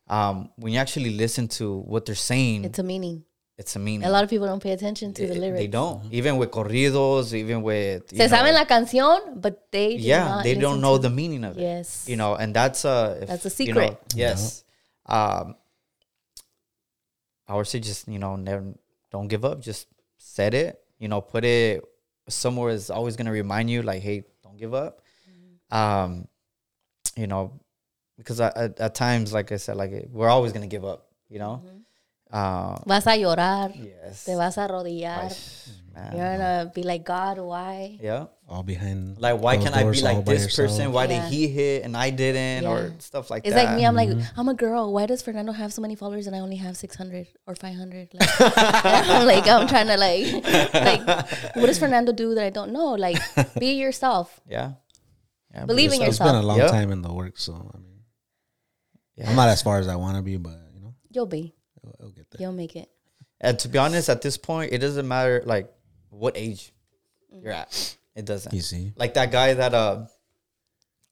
um 0.08 0.50
when 0.56 0.72
you 0.72 0.78
actually 0.78 1.10
listen 1.16 1.48
to 1.48 1.78
what 1.80 2.04
they're 2.06 2.14
saying 2.14 2.64
It's 2.64 2.78
a 2.78 2.82
meaning. 2.82 3.24
it's 3.56 3.74
a 3.74 3.78
meaning 3.78 4.06
A 4.06 4.10
lot 4.10 4.22
of 4.24 4.30
people 4.30 4.46
don't 4.46 4.62
pay 4.62 4.72
attention 4.72 5.12
to 5.14 5.26
the 5.26 5.34
Eh, 5.34 5.38
lyrics. 5.38 5.58
They 5.60 5.66
don't. 5.66 6.00
Even 6.12 6.36
with 6.36 6.50
corridos, 6.50 7.32
even 7.34 7.62
with 7.62 8.12
you 8.12 8.18
Se 8.18 8.26
know, 8.28 8.36
saben 8.36 8.54
la 8.54 8.64
canción, 8.66 9.40
but 9.40 9.66
they 9.72 9.96
do 9.96 10.02
yeah, 10.02 10.24
not 10.28 10.44
they 10.44 10.54
don't 10.54 10.80
know 10.80 10.96
the 10.98 11.10
meaning 11.10 11.42
of 11.44 11.56
it. 11.58 11.62
Yes. 11.62 12.06
You 12.08 12.16
know, 12.16 12.34
and 12.36 12.54
that's 12.54 12.84
a 12.84 13.18
if, 13.22 13.28
That's 13.28 13.46
a 13.46 13.64
you 13.64 13.72
know, 13.74 13.80
secret. 13.80 13.98
yes. 14.14 14.64
Um 15.06 15.56
I 17.48 17.54
would 17.56 17.66
say 17.66 17.80
just, 17.80 18.06
you 18.08 18.18
know, 18.18 18.36
never 18.36 18.62
don't 19.10 19.28
give 19.28 19.44
up. 19.44 19.60
Just 19.60 19.86
set 20.18 20.52
it, 20.54 20.78
you 20.98 21.08
know, 21.08 21.20
put 21.20 21.44
it 21.44 21.82
somewhere 22.28 22.70
is 22.70 22.90
always 22.90 23.16
gonna 23.16 23.32
remind 23.32 23.70
you 23.70 23.80
like, 23.82 24.02
hey, 24.02 24.24
don't 24.42 24.56
give 24.58 24.74
up. 24.74 25.00
Um, 25.70 26.26
you 27.16 27.26
know, 27.26 27.60
because 28.16 28.40
I, 28.40 28.48
at, 28.54 28.80
at 28.80 28.94
times, 28.94 29.32
like 29.32 29.52
I 29.52 29.56
said, 29.56 29.76
like 29.76 30.08
we're 30.10 30.28
always 30.28 30.52
gonna 30.52 30.66
give 30.66 30.84
up, 30.84 31.08
you 31.28 31.38
know. 31.38 31.62
Mm-hmm. 31.64 31.74
Uh 32.30 32.76
Vas 32.86 33.06
a 33.06 33.16
llorar, 33.16 33.72
yes. 33.74 34.24
te 34.24 34.34
vas 34.34 34.58
a 34.58 34.68
arrodillar. 34.68 35.32
Man. 35.94 36.12
You're 36.16 36.36
gonna 36.36 36.70
be 36.74 36.82
like, 36.82 37.02
God, 37.04 37.38
why? 37.38 37.98
Yeah. 38.02 38.26
All 38.46 38.62
behind. 38.62 39.18
Like, 39.18 39.40
why 39.40 39.56
can't 39.56 39.74
I 39.74 39.82
be 39.88 40.00
like 40.02 40.24
this 40.26 40.44
yourself. 40.44 40.68
person? 40.68 40.92
Why 40.92 41.04
Yeah. 41.06 41.24
did 41.24 41.32
he 41.32 41.48
hit 41.48 41.84
and 41.84 41.96
I 41.96 42.10
didn't, 42.10 42.64
Yeah. 42.64 42.70
or 42.70 42.92
stuff 42.98 43.30
like 43.30 43.46
It's 43.46 43.54
that? 43.54 43.60
It's 43.62 43.68
like 43.70 43.76
me. 43.78 43.86
I'm 43.86 43.96
like, 43.96 44.10
Mm-hmm. 44.10 44.38
I'm 44.40 44.48
a 44.48 44.54
girl. 44.54 44.92
Why 44.92 45.06
does 45.06 45.22
Fernando 45.22 45.52
have 45.52 45.72
so 45.72 45.80
many 45.82 45.96
followers 45.96 46.26
and 46.28 46.36
I 46.36 46.40
only 46.40 46.56
have 46.56 46.76
600 46.76 47.26
or 47.46 47.54
500? 47.56 48.08
Like, 48.20 48.28
I'm 49.08 49.26
like, 49.26 49.48
I'm 49.48 49.66
trying 49.66 49.88
to 49.88 49.96
like, 49.96 50.26
like, 50.74 51.02
what 51.56 51.66
does 51.66 51.78
Fernando 51.78 52.12
do 52.12 52.34
that 52.36 52.44
I 52.44 52.50
don't 52.50 52.72
know? 52.72 52.92
Like, 52.92 53.18
be 53.58 53.72
yourself. 53.80 54.38
yeah, 54.46 54.72
yeah. 55.60 55.66
Believe 55.66 55.92
in 55.92 56.00
yourself. 56.00 56.08
It's 56.08 56.18
been 56.32 56.34
a 56.34 56.42
long 56.42 56.58
Yep. 56.58 56.70
time 56.70 56.90
in 56.92 57.02
the 57.02 57.12
works, 57.12 57.42
so 57.44 57.54
I 57.74 57.78
mean, 57.78 58.00
Yeah. 59.16 59.30
I'm 59.30 59.36
not 59.36 59.48
as 59.48 59.62
far 59.62 59.78
as 59.78 59.88
I 59.88 59.96
want 59.96 60.16
to 60.16 60.22
be, 60.22 60.36
but 60.36 60.56
you 60.74 60.80
know, 60.80 60.94
You'll 61.10 61.26
be. 61.26 61.54
it'll, 61.76 61.94
it'll 61.98 62.10
get 62.12 62.30
there. 62.30 62.40
You'll 62.42 62.52
make 62.52 62.76
it. 62.76 62.88
And 63.40 63.58
to 63.60 63.68
be 63.68 63.78
honest, 63.78 64.08
at 64.08 64.20
this 64.22 64.36
point, 64.36 64.72
it 64.72 64.78
doesn't 64.78 65.06
matter 65.06 65.42
like 65.44 65.72
what 66.10 66.36
age 66.36 66.72
you're 67.30 67.52
at. 67.52 67.96
It 68.16 68.24
doesn't. 68.24 68.52
You 68.54 68.62
see, 68.62 68.92
Like 68.96 69.14
that 69.14 69.30
guy 69.30 69.54
that 69.54 69.74
uh, 69.74 70.06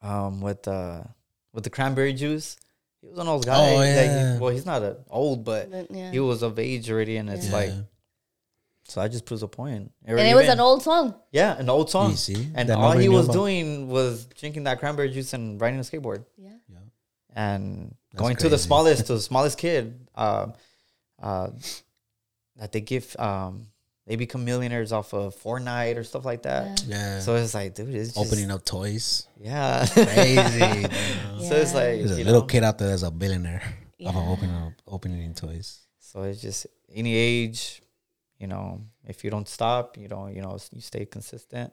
um, 0.02 0.40
with 0.40 0.66
uh, 0.68 1.02
with 1.52 1.64
the 1.64 1.70
cranberry 1.70 2.12
juice. 2.12 2.56
He 3.00 3.08
was 3.08 3.18
an 3.18 3.28
old 3.28 3.46
guy. 3.46 3.54
Oh, 3.72 3.76
Like, 3.76 3.86
yeah. 3.94 4.38
well, 4.38 4.50
he's 4.50 4.66
not 4.66 4.82
a 4.82 4.96
old, 5.10 5.44
but 5.44 5.70
But, 5.70 5.90
yeah. 5.90 6.10
he 6.10 6.18
was 6.18 6.42
of 6.42 6.58
age 6.58 6.90
already, 6.90 7.16
and 7.18 7.30
it's 7.30 7.46
Yeah. 7.46 7.52
like 7.52 7.70
So 8.88 9.00
I 9.00 9.08
just 9.08 9.24
proves 9.26 9.42
a 9.42 9.48
point. 9.48 9.90
And 10.04 10.18
it 10.20 10.34
was 10.34 10.48
an 10.48 10.60
old 10.60 10.82
song. 10.82 11.14
yeah, 11.32 11.58
an 11.58 11.68
old 11.68 11.90
song. 11.90 12.10
You 12.12 12.16
see? 12.16 12.48
and 12.54 12.68
That 12.68 12.78
all 12.78 12.92
he 12.92 13.08
was 13.08 13.26
about. 13.26 13.32
doing 13.34 13.88
was 13.88 14.26
drinking 14.26 14.64
that 14.64 14.78
cranberry 14.78 15.10
juice 15.10 15.32
and 15.32 15.60
riding 15.60 15.78
a 15.80 15.82
skateboard 15.82 16.24
Yeah. 16.38 16.50
and 17.34 17.94
going 18.14 18.36
to 18.36 18.48
the 18.48 18.58
smallest 18.58 19.06
to 19.06 19.14
the 19.14 19.20
smallest 19.30 19.58
kid. 19.58 20.06
Uh, 20.14 20.48
uh, 21.20 21.48
that 22.56 22.72
they 22.72 22.80
give 22.80 23.14
um, 23.18 23.66
they 24.06 24.16
become 24.16 24.44
millionaires 24.44 24.92
off 24.92 25.12
of 25.12 25.34
Fortnite 25.36 25.96
or 25.96 26.04
stuff 26.04 26.24
like 26.24 26.42
that. 26.42 26.82
Yeah. 26.86 27.18
So 27.20 27.34
it's 27.34 27.54
like, 27.54 27.74
dude, 27.74 27.94
it's 27.94 28.14
just, 28.14 28.18
Opening 28.18 28.50
up 28.50 28.64
toys. 28.64 29.26
Yeah. 29.40 29.84
Crazy. 29.86 30.86
So 31.48 31.54
it's 31.54 31.74
like 31.74 31.98
There's 32.00 32.10
a 32.12 32.24
little 32.24 32.40
know, 32.40 32.46
kid 32.46 32.64
out 32.64 32.78
there 32.78 32.88
that's 32.88 33.02
a 33.02 33.10
billionaire 33.10 33.62
off 34.04 34.14
of 34.16 34.22
Yeah. 34.24 34.28
opening 34.30 34.54
up, 34.56 34.72
opening 34.86 35.34
toys. 35.34 35.80
So 36.00 36.22
it's 36.22 36.40
just 36.40 36.66
any 36.92 37.14
age, 37.14 37.82
you 38.38 38.46
know, 38.46 38.82
if 39.06 39.24
you 39.24 39.30
don't 39.30 39.48
stop, 39.48 39.96
you 39.96 40.08
don't, 40.08 40.34
you 40.34 40.42
know, 40.42 40.58
you 40.72 40.80
stay 40.80 41.06
consistent, 41.06 41.72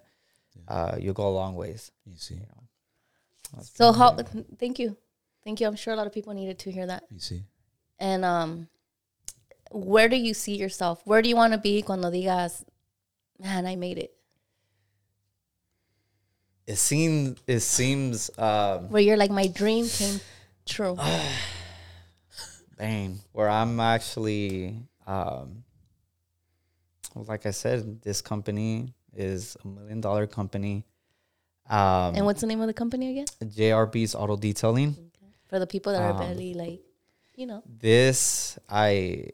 uh, 0.67 0.95
you'll 0.99 1.13
go 1.13 1.27
a 1.27 1.35
long 1.35 1.55
ways. 1.55 1.91
You 2.05 2.17
see. 2.17 2.39
So 3.61 3.91
how? 3.91 4.17
Thank 4.57 4.79
you, 4.79 4.97
thank 5.43 5.61
you. 5.61 5.67
I'm 5.67 5.75
sure 5.75 5.93
a 5.93 5.97
lot 5.97 6.07
of 6.07 6.13
people 6.13 6.33
needed 6.33 6.59
to 6.59 6.71
hear 6.71 6.87
that. 6.87 7.03
You 7.11 7.19
see. 7.19 7.43
And 7.99 8.25
um, 8.25 8.67
where 9.71 10.09
do 10.09 10.15
you 10.15 10.33
see 10.33 10.55
yourself? 10.55 11.01
Where 11.05 11.21
do 11.21 11.29
you 11.29 11.35
want 11.35 11.53
to 11.53 11.59
be 11.59 11.81
cuando 11.81 12.09
digas, 12.09 12.63
man, 13.39 13.65
I 13.65 13.75
made 13.75 13.97
it? 13.97 14.13
It 16.65 16.77
seems, 16.77 17.39
it 17.45 17.59
seems, 17.59 18.31
um, 18.37 18.89
Where 18.89 19.01
you're 19.01 19.17
like, 19.17 19.31
my 19.31 19.47
dream 19.47 19.87
came 19.87 20.21
true. 20.65 20.97
dang, 22.77 23.19
where 23.33 23.49
I'm 23.49 23.79
actually, 23.79 24.79
um, 25.05 25.63
like 27.15 27.45
I 27.45 27.51
said, 27.51 28.01
this 28.01 28.21
company 28.21 28.93
is 29.15 29.55
a 29.63 29.67
million 29.67 30.01
dollar 30.01 30.27
company. 30.27 30.85
Um, 31.69 32.15
and 32.15 32.25
what's 32.25 32.41
the 32.41 32.47
name 32.47 32.59
of 32.61 32.67
the 32.67 32.73
company 32.73 33.11
again? 33.11 33.25
JRB's 33.43 34.15
Auto 34.15 34.35
Detailing. 34.35 34.95
For 35.47 35.59
the 35.59 35.67
people 35.67 35.93
that 35.93 36.01
are 36.01 36.11
Um, 36.11 36.19
barely 36.19 36.53
like, 36.53 36.81
you 37.35 37.45
know, 37.45 37.61
This 37.65 38.57
I 38.67 39.29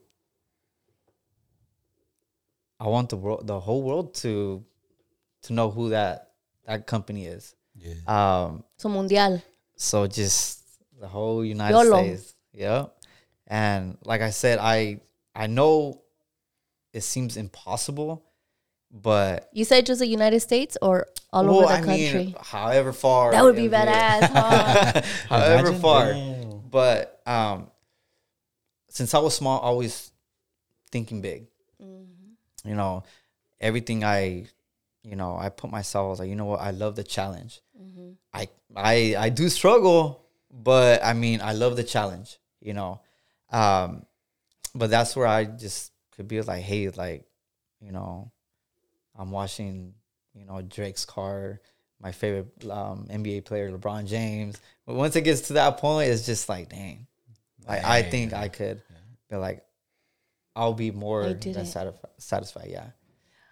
I 2.79 2.87
want 2.87 3.09
the 3.09 3.17
world, 3.17 3.45
the 3.47 3.59
whole 3.59 3.81
world 3.83 4.13
to 4.15 4.63
to 5.43 5.53
know 5.53 5.69
who 5.71 5.89
that 5.89 6.31
that 6.65 6.85
company 6.87 7.25
is. 7.25 7.55
Yeah. 7.75 7.93
Um, 8.07 8.63
so 8.77 8.89
mundial. 8.89 9.41
so 9.75 10.07
just 10.07 10.59
the 10.99 11.07
whole 11.07 11.43
United 11.43 11.73
YOLO. 11.77 12.03
States. 12.03 12.35
Yeah. 12.53 12.85
And 13.47 13.97
like 14.03 14.21
I 14.21 14.29
said, 14.29 14.59
I 14.59 15.01
I 15.35 15.47
know 15.47 16.01
it 16.93 17.01
seems 17.01 17.37
impossible, 17.37 18.25
but 18.91 19.49
You 19.53 19.65
said 19.65 19.85
just 19.85 19.99
the 19.99 20.07
United 20.07 20.39
States 20.39 20.77
or 20.81 21.07
all 21.31 21.45
well, 21.45 21.55
over 21.59 21.67
the 21.67 21.73
I 21.73 21.81
country? 21.81 22.25
mean, 22.25 22.35
however 22.41 22.91
far 22.93 23.31
that 23.31 23.43
would 23.43 23.55
be 23.55 23.67
badass. 23.69 24.29
huh? 24.31 25.01
however 25.29 25.67
Imagine? 25.67 25.81
far. 25.81 26.13
Damn. 26.13 26.59
But 26.69 27.21
um, 27.25 27.71
since 28.89 29.13
I 29.13 29.19
was 29.19 29.35
small, 29.35 29.59
always 29.59 30.11
thinking 30.91 31.21
big. 31.21 31.47
You 32.65 32.75
know, 32.75 33.03
everything 33.61 34.03
I, 34.03 34.45
you 35.03 35.15
know, 35.15 35.37
I 35.37 35.47
put 35.49 35.71
myself. 35.71 36.05
I 36.05 36.09
was 36.09 36.19
like, 36.19 36.29
you 36.29 36.35
know 36.35 36.45
what? 36.45 36.59
I 36.59 36.71
love 36.71 36.95
the 36.97 37.03
challenge. 37.05 37.61
I 38.33 38.49
I 38.75 39.15
I 39.17 39.29
do 39.29 39.47
struggle, 39.49 40.25
but 40.51 41.03
I 41.03 41.13
mean, 41.13 41.39
I 41.41 41.53
love 41.53 41.77
the 41.77 41.83
challenge. 41.85 42.37
You 42.59 42.73
know, 42.73 42.99
um, 43.51 44.05
but 44.75 44.89
that's 44.89 45.15
where 45.15 45.25
I 45.25 45.45
just 45.45 45.91
could 46.19 46.27
be 46.27 46.41
like, 46.41 46.61
hey, 46.61 46.89
like, 46.89 47.23
you 47.79 47.93
know, 47.93 48.29
I'm 49.17 49.31
watching, 49.31 49.93
you 50.33 50.45
know, 50.45 50.61
Drake's 50.61 51.05
car, 51.05 51.61
my 52.01 52.11
favorite 52.11 52.47
um, 52.69 53.07
NBA 53.09 53.45
player, 53.45 53.71
LeBron 53.71 54.05
James. 54.05 54.57
But 54.85 54.95
once 54.95 55.15
it 55.15 55.21
gets 55.21 55.47
to 55.47 55.53
that 55.53 55.77
point, 55.77 56.09
it's 56.09 56.25
just 56.25 56.49
like, 56.49 56.67
dang, 56.67 57.07
like 57.65 57.85
I 57.85 58.01
think 58.01 58.33
I 58.33 58.49
could 58.49 58.81
be 59.29 59.37
like, 59.37 59.63
I'll 60.57 60.73
be 60.73 60.91
more 60.91 61.23
than 61.23 61.39
did 61.39 61.55
it. 61.55 61.67
satisfied. 61.67 62.11
Satisfied, 62.17 62.67
yeah. 62.69 62.87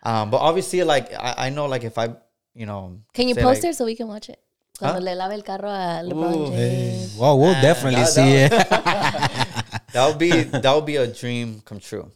Um, 0.03 0.29
but 0.29 0.39
obviously, 0.39 0.83
like 0.83 1.13
I, 1.13 1.47
I 1.47 1.49
know, 1.49 1.67
like 1.67 1.85
if 1.85 1.97
I, 1.97 2.13
you 2.53 2.65
know, 2.65 2.99
Can 3.13 3.29
you 3.29 3.35
post 3.35 3.63
like, 3.63 3.71
it 3.71 3.75
so 3.77 3.85
we 3.85 3.95
can 3.95 4.09
watch 4.09 4.27
it? 4.27 4.41
Cuando 4.77 4.99
Huh? 4.99 5.05
le 5.05 5.15
lave 5.15 5.31
el 5.35 5.41
carro 5.41 5.69
a 5.69 6.03
LeBron 6.03 6.35
Ooh. 6.35 6.51
James. 6.51 7.15
Well, 7.17 7.39
we'll 7.39 7.53
definitely 7.61 8.01
that- 8.01 8.09
see 8.09 8.33
it. 8.43 8.51
that 9.93 10.05
would 10.09 10.19
be 10.19 10.31
that 10.43 10.75
would 10.75 10.85
be 10.85 10.97
a 10.97 11.07
dream 11.07 11.61
come 11.63 11.79
true. 11.79 12.11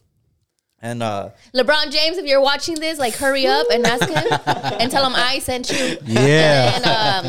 And 0.84 1.00
uh, 1.02 1.30
LeBron 1.54 1.92
James, 1.92 2.18
if 2.18 2.26
you're 2.26 2.40
watching 2.40 2.74
this, 2.74 2.98
like 2.98 3.14
hurry 3.14 3.46
up 3.46 3.66
and 3.72 3.86
ask 3.86 4.08
him 4.08 4.26
and 4.80 4.90
tell 4.90 5.06
him 5.06 5.12
I 5.14 5.38
sent 5.38 5.70
you. 5.70 5.96
Yeah. 6.04 6.74
And 6.76 6.84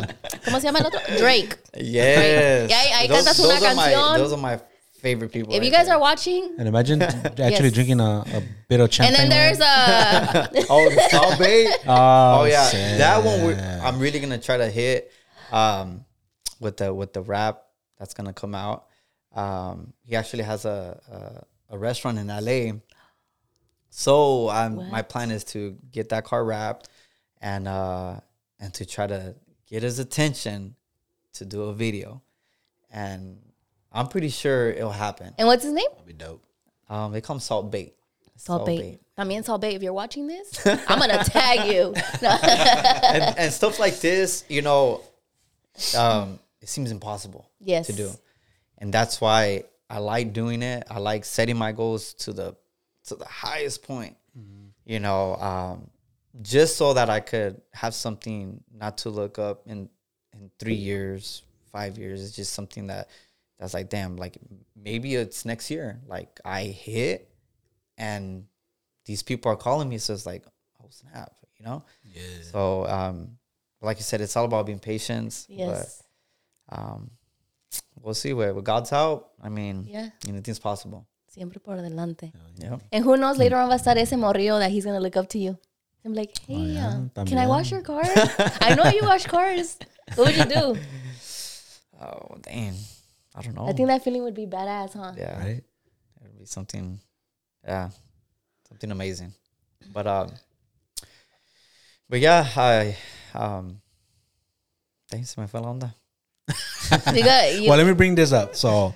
um, 0.10 0.16
¿cómo 0.44 0.60
se 0.60 0.68
llama 0.68 0.80
el 0.80 0.88
otro? 0.88 1.00
Drake. 1.18 1.58
yes, 1.78 2.70
Y 2.70 2.74
ahí- 2.76 2.92
ahí 2.92 3.08
those, 3.08 3.24
cantas 3.24 3.40
una 3.40 3.54
those 3.54 3.64
are 3.64 3.76
my 3.76 4.18
those 4.18 4.34
are 4.34 4.38
my 4.42 4.60
favorite 5.02 5.32
people. 5.32 5.54
If 5.54 5.60
right 5.60 5.66
you 5.66 5.72
guys 5.72 5.86
there. 5.86 5.96
are 5.98 6.00
watching, 6.00 6.56
And 6.58 6.68
imagine 6.68 7.02
actually 7.04 7.38
Yes. 7.38 7.74
drinking 7.74 8.00
a, 8.00 8.24
a 8.34 8.42
bit 8.70 8.80
of 8.80 8.92
champagne. 8.92 9.22
and 9.22 9.32
then 9.32 9.38
there's 9.38 9.60
a 9.60 10.66
oh 10.72 10.90
the 10.90 11.08
Salt 11.12 11.38
Bae. 11.38 11.66
oh, 11.88 12.42
Oh 12.42 12.44
yeah, 12.46 12.68
shit. 12.70 12.98
that 12.98 13.24
one 13.24 13.44
we're, 13.44 13.82
I'm 13.84 14.00
really 14.00 14.20
gonna 14.20 14.40
try 14.40 14.58
to 14.58 14.68
hit 14.68 15.12
um, 15.52 16.06
with 16.60 16.78
the 16.78 16.92
with 16.92 17.14
the 17.14 17.22
rap 17.22 17.62
that's 18.00 18.16
gonna 18.16 18.34
come 18.34 18.56
out. 18.56 18.86
Um, 19.36 19.94
he 20.04 20.16
actually 20.16 20.44
has 20.44 20.66
a, 20.66 21.00
a 21.70 21.76
a 21.76 21.78
restaurant 21.78 22.18
in 22.18 22.28
LA, 22.28 22.80
so 23.96 24.50
um, 24.50 24.90
my 24.90 25.04
plan 25.04 25.30
is 25.30 25.44
to 25.46 25.78
get 25.92 26.10
that 26.10 26.24
car 26.26 26.44
wrapped 26.44 26.90
and 27.42 27.68
uh, 27.68 28.20
and 28.60 28.74
to 28.74 28.86
try 28.88 29.06
to 29.06 29.36
get 29.68 29.84
his 29.84 30.00
attention 30.00 30.76
to 31.34 31.46
do 31.46 31.64
a 31.64 31.74
video, 31.74 32.22
and 32.90 33.38
I'm 33.92 34.08
pretty 34.08 34.30
sure 34.30 34.72
it'll 34.72 34.90
happen. 34.92 35.34
and 35.38 35.48
what's 35.48 35.64
his 35.64 35.74
name? 35.74 35.86
That'd 35.92 36.08
be 36.08 36.14
dope. 36.14 36.44
Um, 36.90 37.12
they 37.12 37.22
call 37.22 37.36
him 37.36 37.40
Salt 37.40 37.70
Bait. 37.72 37.94
Salt 38.36 38.66
Bait. 38.66 39.00
I 39.16 39.26
mean 39.26 39.44
Salt 39.44 39.62
Bait. 39.62 39.76
If 39.76 39.84
you're 39.84 39.94
watching 39.94 40.26
this, 40.26 40.66
I'm 40.88 40.98
gonna 41.00 41.24
tag 41.24 41.72
you. 41.72 41.94
and, 42.22 43.38
and 43.38 43.54
stuff 43.54 43.78
like 43.80 44.00
this, 44.00 44.44
you 44.50 44.64
know, 44.64 45.02
um, 45.96 46.40
it 46.62 46.68
seems 46.70 46.90
impossible 46.92 47.48
Yes. 47.60 47.86
to 47.88 47.94
do, 47.94 48.10
and 48.80 48.92
that's 48.92 49.22
why 49.22 49.66
I 49.88 50.00
like 50.00 50.34
doing 50.34 50.64
it. 50.64 50.84
I 50.90 50.98
like 50.98 51.26
setting 51.26 51.58
my 51.58 51.72
goals 51.74 52.16
to 52.26 52.34
the 52.34 52.56
to 53.08 53.16
the 53.16 53.26
highest 53.26 53.84
point, 53.84 54.16
you 54.86 55.00
know, 55.00 55.36
um, 55.36 55.90
just 56.42 56.78
so 56.78 56.94
that 56.94 57.10
I 57.10 57.20
could 57.20 57.62
have 57.74 57.94
something 57.94 58.64
not 58.74 58.98
to 59.00 59.10
look 59.10 59.38
up 59.40 59.62
in 59.68 59.90
in 60.34 60.50
three 60.60 60.74
years, 60.76 61.44
five 61.72 61.98
years. 61.98 62.24
It's 62.24 62.36
just 62.36 62.54
something 62.54 62.88
that 62.88 63.10
that's 63.60 63.74
like, 63.74 63.90
damn, 63.90 64.16
like 64.18 64.38
maybe 64.76 65.16
it's 65.16 65.46
next 65.46 65.70
year. 65.70 66.02
Like 66.08 66.40
I 66.44 66.64
hit, 66.64 67.30
and 67.98 68.46
these 69.06 69.22
people 69.22 69.52
are 69.52 69.56
calling 69.56 69.88
me. 69.90 69.98
So 70.00 70.14
it's 70.14 70.26
like, 70.26 70.44
oh 70.82 70.88
snap, 70.90 71.34
you 71.60 71.66
know. 71.66 71.84
Yeah. 72.04 72.22
So, 72.52 72.88
um, 72.88 73.38
like 73.82 73.98
you 73.98 74.04
said, 74.04 74.22
it's 74.22 74.36
all 74.36 74.46
about 74.46 74.66
being 74.66 74.80
patient. 74.80 75.46
yes. 75.50 76.02
But 76.70 76.80
um, 76.80 77.12
we'll 78.02 78.14
see 78.16 78.34
where 78.34 78.54
with 78.54 78.66
God's 78.66 78.90
help. 78.90 79.34
I 79.42 79.50
mean, 79.50 79.86
Yeah. 79.88 80.10
anything's 80.28 80.60
possible. 80.60 81.06
Siempre 81.34 81.60
por 81.60 81.78
delante. 81.82 82.32
Yeah. 82.58 82.78
And 82.92 83.04
who 83.04 83.18
knows, 83.18 83.38
later 83.40 83.56
on 83.58 83.68
va 83.68 83.74
a 83.76 83.78
estar 83.80 83.98
ese 83.98 84.14
morrillo 84.16 84.60
that 84.60 84.70
he's 84.72 84.86
gonna 84.86 85.00
look 85.00 85.18
up 85.18 85.28
to 85.30 85.40
you. 85.40 85.58
I'm 86.06 86.14
like, 86.14 86.38
hey, 86.48 86.54
yeah, 86.76 86.88
um, 87.16 87.26
can 87.26 87.38
I 87.38 87.48
wash 87.48 87.72
your 87.72 87.82
car? 87.82 88.04
I 88.62 88.76
know 88.76 88.86
you 88.92 89.02
wash 89.04 89.26
cars. 89.26 89.78
What 90.16 90.28
would 90.28 90.38
you 90.38 90.46
do? 90.46 90.78
Oh, 92.06 92.36
damn. 92.42 92.76
I 93.34 93.42
don't 93.42 93.56
know. 93.56 93.66
I 93.66 93.72
think 93.72 93.88
that 93.88 94.04
feeling 94.04 94.24
would 94.24 94.34
be 94.36 94.46
badass, 94.46 94.92
huh? 94.94 95.14
yeah, 95.18 95.40
Right? 95.40 95.64
it 95.64 95.64
would 96.22 96.38
be 96.40 96.46
something. 96.46 97.00
Yeah, 97.66 97.92
something 98.68 98.92
amazing. 98.92 99.34
But 99.94 100.06
um, 100.08 100.32
but 102.10 102.20
yeah, 102.20 102.46
I 102.58 102.98
um, 103.34 103.80
dang, 105.10 105.24
se 105.24 105.40
me 105.40 105.48
fue 105.48 105.62
onda. 105.62 105.94
You 107.16 107.24
got, 107.24 107.54
you, 107.56 107.70
well, 107.70 107.78
let 107.78 107.88
me 107.88 107.94
bring 107.94 108.16
this 108.16 108.34
up. 108.34 108.54
So, 108.58 108.94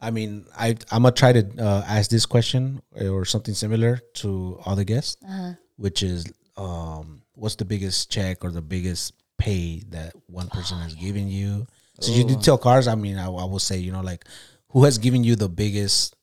I 0.00 0.10
mean, 0.10 0.46
I 0.56 0.76
I'm 0.92 1.02
gonna 1.02 1.12
try 1.12 1.32
to 1.32 1.44
uh, 1.58 1.84
ask 1.86 2.10
this 2.10 2.24
question 2.26 2.80
or 3.00 3.24
something 3.24 3.54
similar 3.54 4.00
to 4.22 4.60
other 4.64 4.84
guests, 4.84 5.16
Uh-huh. 5.24 5.54
which 5.76 6.02
is, 6.02 6.26
um, 6.56 7.22
what's 7.34 7.56
the 7.56 7.64
biggest 7.64 8.10
check 8.10 8.44
or 8.44 8.50
the 8.50 8.62
biggest 8.62 9.12
pay 9.38 9.82
that 9.90 10.12
one 10.26 10.48
person 10.48 10.78
has 10.78 10.94
given 10.94 11.28
you? 11.28 11.66
So 12.00 12.12
you 12.12 12.22
do 12.24 12.36
tell 12.36 12.58
cars. 12.58 12.86
I 12.86 12.94
mean, 12.94 13.18
I, 13.18 13.24
I 13.26 13.44
will 13.44 13.58
say, 13.58 13.78
you 13.78 13.90
know, 13.90 14.02
like 14.02 14.24
who 14.70 14.84
has 14.84 14.98
given 14.98 15.24
you 15.24 15.34
the 15.34 15.48
biggest, 15.48 16.14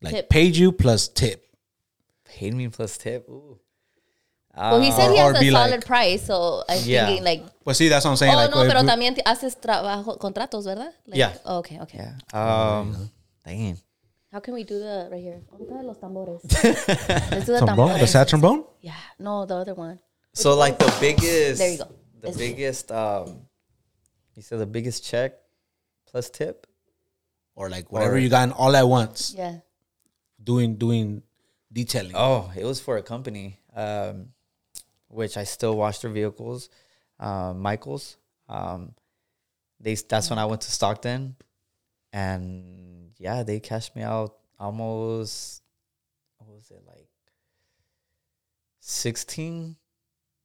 like 0.00 0.14
Tip. 0.14 0.28
paid 0.30 0.56
you 0.56 0.70
plus 0.70 1.08
tip. 1.08 1.44
Paid 2.24 2.54
me 2.54 2.68
plus 2.68 2.96
tip. 2.98 3.28
Ooh. 3.28 3.58
Well, 4.58 4.80
he 4.80 4.90
said 4.90 5.10
he 5.12 5.20
or 5.20 5.32
has 5.32 5.42
a 5.42 5.50
solid 5.50 5.70
like- 5.70 5.86
price, 5.86 6.22
so 6.26 6.64
I'm 6.68 6.82
Yeah. 6.84 7.06
thinking 7.06 7.24
like, 7.24 7.42
Well, 7.64 7.74
see, 7.74 7.88
that's 7.88 8.04
what 8.04 8.10
I'm 8.12 8.16
saying. 8.16 8.32
oh 8.34 8.36
like, 8.36 8.50
no, 8.50 8.62
if 8.62 8.68
pero 8.68 8.80
we- 8.82 8.88
también 8.88 9.14
te- 9.14 9.22
haces 9.24 9.56
trabajo 9.60 10.18
contratos, 10.18 10.64
¿verdad? 10.66 10.92
Like, 11.06 11.18
Yeah. 11.18 11.32
oh, 11.44 11.58
okay, 11.58 11.78
okay. 11.80 11.98
Yeah. 11.98 12.78
Um. 12.80 13.10
Dang. 13.44 13.78
How 14.32 14.40
can 14.40 14.52
we 14.54 14.64
do 14.64 14.78
the 14.78 15.08
right 15.10 15.22
here? 15.22 15.40
¿Dónde 15.50 15.64
están 15.68 15.86
los 15.86 15.98
tambores? 15.98 16.42
Let's 17.30 17.46
do 17.46 17.52
the 17.54 17.58
Trombone? 17.64 17.94
The 17.94 18.04
tambores. 18.04 18.08
sad 18.10 18.28
trombone? 18.28 18.64
Yeah, 18.82 18.92
no, 19.18 19.46
the 19.46 19.54
other 19.54 19.74
one. 19.74 19.98
So 20.34 20.54
like 20.54 20.78
the 20.78 20.92
biggest. 21.00 21.58
There 21.58 21.70
you 21.72 21.78
go. 21.78 21.88
The 22.20 22.28
It's- 22.28 22.36
biggest. 22.36 22.90
Um, 22.92 23.46
you 24.34 24.42
said 24.42 24.58
the 24.60 24.66
biggest 24.66 25.02
check 25.04 25.32
plus 26.10 26.28
tip. 26.30 26.66
Or 27.54 27.68
like 27.70 27.90
whatever 27.90 28.14
Or- 28.14 28.18
you 28.18 28.28
got 28.28 28.44
in 28.44 28.52
all 28.52 28.76
at 28.76 28.86
once. 28.86 29.34
Yeah. 29.36 29.60
Doing 30.42 30.76
doing 30.76 31.22
detailing. 31.72 32.14
Oh, 32.14 32.50
it 32.56 32.64
was 32.64 32.80
for 32.80 32.98
a 32.98 33.02
company, 33.02 33.58
um, 33.74 34.28
which 35.08 35.36
I 35.36 35.44
still 35.44 35.76
wash 35.76 35.98
their 36.00 36.10
vehicles. 36.10 36.68
Um, 37.18 37.60
Michaels. 37.60 38.16
Um, 38.48 38.94
they 39.80 39.94
that's 39.94 40.30
when 40.30 40.38
I 40.38 40.46
went 40.46 40.62
to 40.62 40.70
Stockton, 40.70 41.36
and 42.12 43.10
yeah, 43.18 43.42
they 43.42 43.60
cashed 43.60 43.94
me 43.96 44.02
out 44.02 44.34
almost. 44.58 45.62
What 46.38 46.50
was 46.56 46.70
it 46.70 46.82
like? 46.86 47.08
Sixteen, 48.80 49.76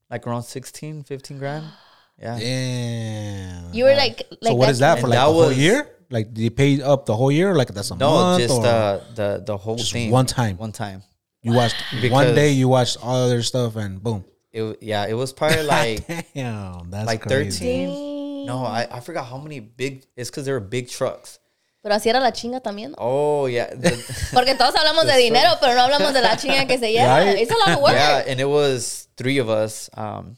like 0.09 0.25
around 0.27 0.43
16, 0.43 1.03
15 1.03 1.37
grand. 1.37 1.65
Yeah. 2.21 2.37
Damn. 2.39 3.73
You 3.73 3.85
were 3.85 3.95
like, 3.95 4.21
like 4.39 4.51
so 4.51 4.53
what 4.53 4.69
is 4.69 4.77
that 4.79 4.99
for? 4.99 5.07
Like 5.07 5.17
that 5.17 5.25
the 5.25 5.31
whole 5.33 5.47
was- 5.47 5.57
year? 5.57 5.89
Like 6.11 6.31
did 6.31 6.43
you 6.43 6.51
pay 6.51 6.79
up 6.79 7.07
the 7.07 7.15
whole 7.15 7.31
year? 7.31 7.55
Like 7.55 7.69
that's 7.69 7.89
a 7.89 7.95
No, 7.95 8.11
month? 8.13 8.43
just 8.43 8.53
or 8.53 8.65
uh, 8.67 9.01
the 9.15 9.43
the 9.43 9.57
whole 9.57 9.77
Just 9.77 9.91
thing. 9.93 10.11
one 10.11 10.27
time? 10.27 10.57
One 10.57 10.71
time. 10.71 11.01
you 11.41 11.53
watched 11.53 11.75
one 12.11 12.35
day. 12.35 12.51
You 12.51 12.67
watched 12.69 12.97
all 13.01 13.15
other 13.15 13.41
stuff 13.41 13.75
and 13.77 14.01
boom. 14.01 14.23
It 14.53 14.77
yeah, 14.81 15.07
it 15.07 15.15
was 15.15 15.33
probably 15.37 15.63
like 15.63 16.05
Damn, 16.33 16.89
that's 16.91 17.07
like 17.07 17.21
crazy. 17.21 17.57
thirteen. 17.59 18.45
No, 18.45 18.63
I, 18.65 18.87
I 18.91 18.99
forgot 18.99 19.25
how 19.25 19.37
many 19.39 19.59
big. 19.59 20.05
It's 20.15 20.29
because 20.29 20.45
there 20.45 20.53
were 20.53 20.59
big 20.59 20.89
trucks. 20.89 21.39
Pero 21.81 21.95
así 21.95 22.07
era 22.07 22.19
la 22.21 22.31
chinga 22.31 22.61
también. 22.61 22.91
¿no? 22.91 22.95
Oh 22.99 23.45
yeah, 23.47 23.67
the- 23.73 23.97
Porque 24.33 24.55
todos 24.55 24.73
hablamos 24.75 25.05
de 25.11 25.17
dinero, 25.17 25.55
pero 25.59 25.73
no 25.75 25.81
hablamos 25.81 26.13
de 26.13 26.21
la 26.21 26.35
chinga 26.37 26.65
que 26.67 26.77
se 26.77 26.93
lleva. 26.93 27.25
Right? 27.25 27.39
It's 27.39 27.51
a 27.51 27.55
lot 27.57 27.69
of 27.77 27.81
work. 27.81 27.93
yeah, 27.93 28.23
and 28.27 28.39
it 28.39 28.47
was 28.47 29.07
three 29.17 29.39
of 29.39 29.49
us. 29.49 29.89
Um, 29.95 30.37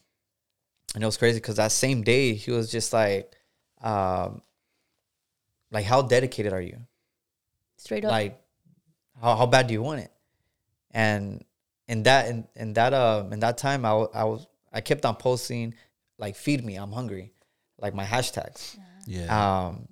and 0.95 1.03
it 1.03 1.05
was 1.05 1.17
crazy 1.17 1.37
because 1.39 1.57
that 1.57 1.71
same 1.71 2.01
day 2.03 2.33
he 2.33 2.51
was 2.51 2.71
just 2.71 2.93
like, 2.93 3.31
um, 3.83 4.41
like 5.71 5.85
how 5.85 6.01
dedicated 6.01 6.53
are 6.53 6.61
you? 6.61 6.77
Straight 7.77 8.05
up. 8.05 8.11
Like, 8.11 8.39
how 9.21 9.35
how 9.35 9.45
bad 9.45 9.67
do 9.67 9.73
you 9.73 9.83
want 9.83 9.99
it? 10.01 10.11
And 10.91 11.43
in 11.87 12.03
that 12.03 12.27
in, 12.29 12.47
in 12.55 12.73
that 12.73 12.93
um 12.93 13.31
in 13.33 13.39
that 13.41 13.57
time 13.57 13.85
I, 13.85 13.91
I 13.91 14.23
was 14.23 14.47
I 14.73 14.81
kept 14.81 15.05
on 15.05 15.15
posting 15.15 15.73
like 16.17 16.35
feed 16.35 16.63
me 16.65 16.75
I'm 16.75 16.91
hungry, 16.91 17.33
like 17.79 17.93
my 17.93 18.05
hashtags. 18.05 18.77
Yeah. 19.07 19.67
Um, 19.67 19.87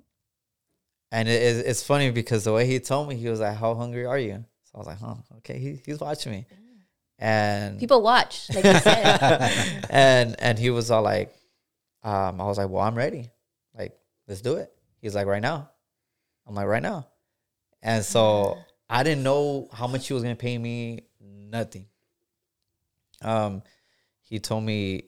and 1.12 1.28
it, 1.30 1.42
it's- 1.42 1.64
it's 1.66 1.84
funny 1.84 2.10
because 2.12 2.44
the 2.44 2.54
way 2.54 2.66
he 2.66 2.80
told 2.80 3.08
me, 3.10 3.16
he 3.16 3.30
was 3.30 3.40
like, 3.40 3.56
"How 3.56 3.76
hungry 3.76 4.06
are 4.06 4.18
you?" 4.18 4.44
So 4.64 4.72
I 4.76 4.78
was 4.80 4.88
like, 4.88 5.00
"Huh, 5.00 5.16
okay." 5.38 5.60
He, 5.60 5.82
he's 5.86 6.00
watching 6.00 6.32
me, 6.32 6.46
and 7.20 7.80
People 7.80 8.02
watch, 8.02 8.50
like 8.56 8.64
you 8.66 8.74
said. 8.80 9.86
and 9.92 10.36
and 10.40 10.58
he 10.58 10.72
was 10.72 10.90
all 10.90 11.04
like, 11.04 11.34
um, 12.04 12.42
"I 12.42 12.46
was 12.46 12.58
like, 12.58 12.70
well, 12.70 12.82
I'm 12.82 12.96
ready. 12.96 13.30
Like, 13.78 13.96
let's 14.28 14.42
do 14.42 14.56
it." 14.56 14.72
He's 15.02 15.14
like, 15.14 15.28
"Right 15.28 15.42
now." 15.42 15.70
I'm 16.48 16.56
like, 16.56 16.66
"Right 16.68 16.82
now," 16.84 17.08
and 17.84 18.04
so 18.04 18.58
I 18.90 19.04
didn't 19.04 19.24
know 19.24 19.68
how 19.72 19.86
much 19.88 20.08
he 20.08 20.14
was 20.14 20.24
gonna 20.24 20.36
pay 20.36 20.58
me. 20.58 21.02
Nothing. 21.54 21.86
Um, 23.22 23.62
he 24.24 24.40
told 24.40 24.64
me. 24.64 25.04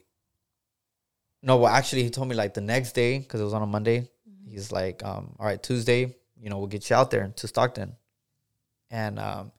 No, 1.42 1.58
well, 1.58 1.74
actually, 1.74 2.04
he 2.04 2.12
told 2.12 2.28
me 2.28 2.36
like 2.36 2.54
the 2.54 2.62
next 2.62 2.94
day 2.94 3.18
because 3.18 3.42
it 3.42 3.44
was 3.44 3.54
on 3.54 3.64
a 3.64 3.66
Monday. 3.66 4.08
He's 4.48 4.72
like, 4.72 5.04
um, 5.04 5.36
"All 5.40 5.46
right, 5.46 5.62
Tuesday, 5.62 6.16
you 6.40 6.50
know, 6.50 6.60
we'll 6.60 6.68
get 6.68 6.88
you 6.90 6.96
out 6.96 7.10
there 7.10 7.28
to 7.36 7.48
Stockton," 7.48 7.96
and 8.92 9.18
um, 9.18 9.52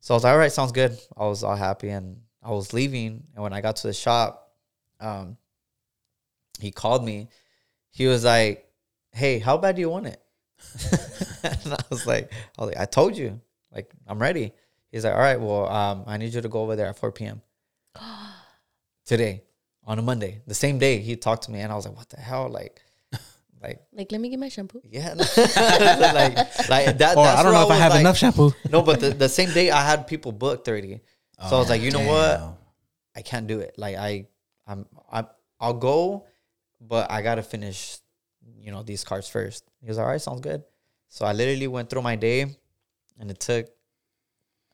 so 0.00 0.14
I 0.14 0.16
was 0.16 0.24
like, 0.24 0.32
"All 0.32 0.38
right, 0.38 0.50
sounds 0.52 0.72
good." 0.72 0.98
I 1.14 1.26
was 1.26 1.44
all 1.44 1.56
happy, 1.56 1.90
and 1.90 2.22
I 2.42 2.50
was 2.50 2.72
leaving, 2.72 3.24
and 3.34 3.42
when 3.42 3.52
I 3.52 3.60
got 3.60 3.76
to 3.76 3.86
the 3.88 3.92
shop, 3.92 4.50
um, 5.00 5.36
he 6.58 6.70
called 6.70 7.04
me. 7.04 7.28
He 7.90 8.06
was 8.06 8.24
like, 8.24 8.66
"Hey, 9.12 9.38
how 9.38 9.58
bad 9.58 9.76
do 9.76 9.82
you 9.82 9.90
want 9.90 10.06
it?" 10.06 10.22
and 11.44 11.74
I 11.74 11.84
was 11.90 12.06
like, 12.06 12.32
"I 12.58 12.64
was 12.64 12.68
like, 12.70 12.80
I 12.80 12.86
told 12.86 13.14
you, 13.14 13.40
like, 13.70 13.92
I'm 14.06 14.18
ready." 14.18 14.54
He's 14.94 15.02
like, 15.04 15.12
"All 15.14 15.18
right, 15.18 15.40
well, 15.40 15.66
um, 15.68 16.04
I 16.06 16.18
need 16.18 16.32
you 16.32 16.40
to 16.40 16.48
go 16.48 16.60
over 16.62 16.76
there 16.76 16.86
at 16.86 16.96
4 16.96 17.10
p.m. 17.10 17.42
today 19.04 19.42
on 19.84 19.98
a 19.98 20.02
Monday, 20.02 20.40
the 20.46 20.54
same 20.54 20.78
day." 20.78 20.98
He 20.98 21.16
talked 21.16 21.42
to 21.44 21.50
me, 21.50 21.58
and 21.60 21.72
I 21.72 21.74
was 21.74 21.84
like, 21.84 21.96
"What 21.96 22.08
the 22.10 22.20
hell?" 22.20 22.48
Like, 22.48 22.80
like, 23.60 23.80
like, 23.92 24.12
let 24.12 24.20
me 24.20 24.28
get 24.28 24.38
my 24.38 24.48
shampoo. 24.48 24.80
yeah, 24.84 25.14
like, 25.16 26.36
like 26.68 26.98
that. 26.98 27.16
or 27.16 27.24
that's 27.24 27.40
I 27.40 27.42
don't 27.42 27.46
where 27.46 27.52
know 27.54 27.62
if 27.62 27.70
I 27.70 27.74
was 27.74 27.78
have 27.80 27.90
like- 27.92 28.00
enough 28.02 28.16
shampoo. 28.16 28.52
no, 28.70 28.82
but 28.82 29.00
the, 29.00 29.10
the 29.10 29.28
same 29.28 29.50
day 29.52 29.72
I 29.72 29.82
had 29.82 30.06
people 30.06 30.30
booked 30.30 30.68
already. 30.68 31.00
So 31.48 31.56
I 31.56 31.58
was 31.58 31.68
like, 31.68 31.82
you 31.82 31.90
know 31.90 32.06
what? 32.06 32.56
I 33.16 33.22
can't 33.22 33.48
do 33.48 33.58
it. 33.58 33.74
Like 33.76 33.96
I, 33.96 34.28
I'm, 34.68 34.86
I, 35.10 35.24
I'll 35.58 35.74
go, 35.74 36.26
but 36.80 37.10
I 37.10 37.20
gotta 37.22 37.42
finish, 37.42 37.98
you 38.60 38.70
know, 38.70 38.84
these 38.84 39.02
cards 39.02 39.28
first. 39.28 39.64
He 39.80 39.88
was 39.88 39.98
all 39.98 40.06
right, 40.06 40.20
sounds 40.20 40.40
good. 40.40 40.62
So 41.08 41.26
I 41.26 41.32
literally 41.32 41.66
went 41.66 41.90
through 41.90 42.02
my 42.02 42.14
day, 42.14 42.46
and 43.18 43.28
it 43.30 43.40
took, 43.40 43.66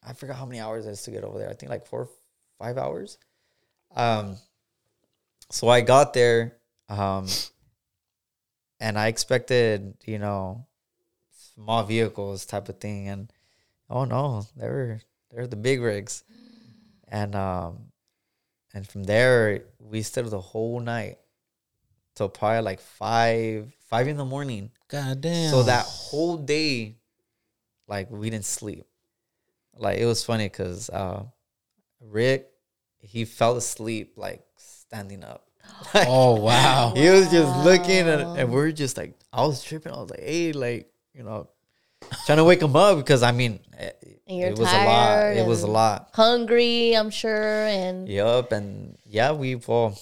I 0.02 0.12
forgot 0.12 0.36
how 0.36 0.46
many 0.46 0.60
hours 0.60 0.86
it 0.86 0.90
is 0.90 1.02
to 1.02 1.10
get 1.10 1.24
over 1.24 1.38
there. 1.38 1.50
I 1.50 1.54
think 1.54 1.70
like 1.70 1.86
four, 1.86 2.08
five 2.58 2.78
hours. 2.78 3.18
Um, 3.94 4.36
so 5.50 5.68
I 5.68 5.80
got 5.80 6.14
there, 6.14 6.56
um, 6.88 7.26
and 8.78 8.98
I 8.98 9.08
expected, 9.08 9.94
you 10.06 10.18
know, 10.18 10.66
small 11.54 11.82
vehicles 11.82 12.46
type 12.46 12.68
of 12.68 12.78
thing, 12.78 13.08
and 13.08 13.32
oh 13.88 14.04
no, 14.04 14.46
they 14.56 14.68
were 14.68 15.00
they're 15.30 15.46
the 15.46 15.56
big 15.56 15.80
rigs, 15.80 16.24
and 17.08 17.34
um, 17.34 17.90
and 18.72 18.86
from 18.86 19.04
there 19.04 19.64
we 19.78 20.02
stayed 20.02 20.26
the 20.26 20.40
whole 20.40 20.80
night 20.80 21.18
till 22.14 22.28
probably 22.28 22.62
like 22.62 22.80
five 22.80 23.72
five 23.88 24.08
in 24.08 24.16
the 24.16 24.24
morning. 24.24 24.70
God 24.88 25.20
damn. 25.20 25.50
So 25.50 25.64
that 25.64 25.84
whole 25.84 26.36
day, 26.36 26.96
like 27.88 28.10
we 28.10 28.30
didn't 28.30 28.44
sleep. 28.46 28.84
Like 29.76 29.98
it 29.98 30.06
was 30.06 30.24
funny 30.24 30.46
because 30.46 30.90
uh, 30.90 31.24
Rick, 32.00 32.48
he 32.98 33.24
fell 33.24 33.56
asleep 33.56 34.14
like 34.16 34.44
standing 34.56 35.24
up. 35.24 35.46
Oh 35.94 36.40
wow. 36.40 36.92
He 36.96 37.08
was 37.08 37.30
just 37.30 37.64
looking, 37.64 38.08
and, 38.08 38.38
and 38.38 38.52
we 38.52 38.60
are 38.60 38.72
just 38.72 38.96
like, 38.96 39.14
I 39.32 39.42
was 39.42 39.62
tripping. 39.62 39.92
I 39.92 39.96
was 39.96 40.10
like, 40.10 40.20
hey, 40.20 40.52
like 40.52 40.90
you 41.14 41.22
know, 41.22 41.48
trying 42.26 42.38
to 42.38 42.44
wake 42.44 42.62
him 42.62 42.74
up 42.76 42.98
because 42.98 43.22
I 43.22 43.32
mean, 43.32 43.60
it, 43.78 44.20
it 44.26 44.58
was 44.58 44.72
a 44.72 44.84
lot. 44.84 45.36
It 45.36 45.46
was 45.46 45.62
a 45.62 45.66
lot. 45.66 46.10
Hungry, 46.14 46.94
I'm 46.94 47.10
sure. 47.10 47.66
And 47.66 48.08
yep, 48.08 48.52
and 48.52 48.98
yeah, 49.06 49.32
we 49.32 49.54
well, 49.56 49.98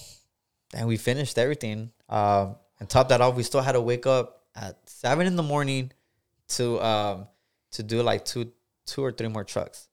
and 0.73 0.87
we 0.87 0.97
finished 0.97 1.37
everything. 1.37 1.91
Um, 2.07 2.55
and 2.79 2.89
top 2.89 3.09
that 3.09 3.21
off, 3.21 3.35
we 3.35 3.43
still 3.43 3.61
had 3.61 3.73
to 3.73 3.81
wake 3.81 4.07
up 4.07 4.43
at 4.55 4.77
seven 4.89 5.27
in 5.27 5.35
the 5.35 5.43
morning 5.43 5.91
to 6.49 6.79
um 6.81 7.27
to 7.71 7.83
do 7.83 8.01
like 8.01 8.25
two 8.25 8.51
two 8.89 9.01
or 9.03 9.11
three 9.11 9.27
more 9.27 9.43
trucks. 9.43 9.87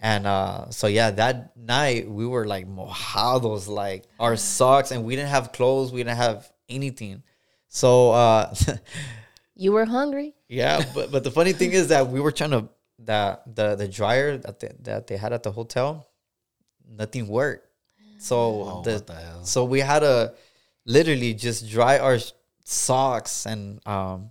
And 0.00 0.26
uh, 0.26 0.70
so 0.70 0.88
yeah, 0.88 1.12
that 1.12 1.56
night 1.56 2.10
we 2.10 2.26
were 2.26 2.44
like 2.46 2.66
mojados, 2.66 3.68
like 3.68 4.04
our 4.18 4.36
socks, 4.36 4.90
and 4.90 5.04
we 5.04 5.14
didn't 5.14 5.28
have 5.30 5.52
clothes, 5.52 5.92
we 5.92 6.00
didn't 6.02 6.16
have 6.16 6.50
anything. 6.68 7.22
So 7.68 8.10
uh, 8.10 8.52
you 9.54 9.72
were 9.72 9.84
hungry. 9.84 10.34
yeah, 10.48 10.82
but 10.94 11.12
but 11.12 11.22
the 11.24 11.30
funny 11.30 11.52
thing 11.52 11.72
is 11.72 11.88
that 11.88 12.08
we 12.08 12.18
were 12.20 12.32
trying 12.32 12.50
to 12.50 12.68
that 13.04 13.42
the 13.54 13.76
the 13.76 13.86
dryer 13.88 14.36
that 14.38 14.58
they, 14.60 14.72
that 14.80 15.06
they 15.06 15.16
had 15.16 15.32
at 15.32 15.42
the 15.44 15.52
hotel, 15.52 16.08
nothing 16.88 17.28
worked. 17.28 17.68
So 18.18 18.36
Oh, 18.36 18.82
the, 18.82 18.94
what 18.94 19.06
the 19.06 19.14
hell? 19.14 19.44
so 19.44 19.64
we 19.64 19.80
had 19.80 20.00
to 20.00 20.34
literally 20.84 21.34
just 21.34 21.68
dry 21.70 21.98
our 21.98 22.18
socks 22.64 23.46
and 23.46 23.78
um 23.86 24.30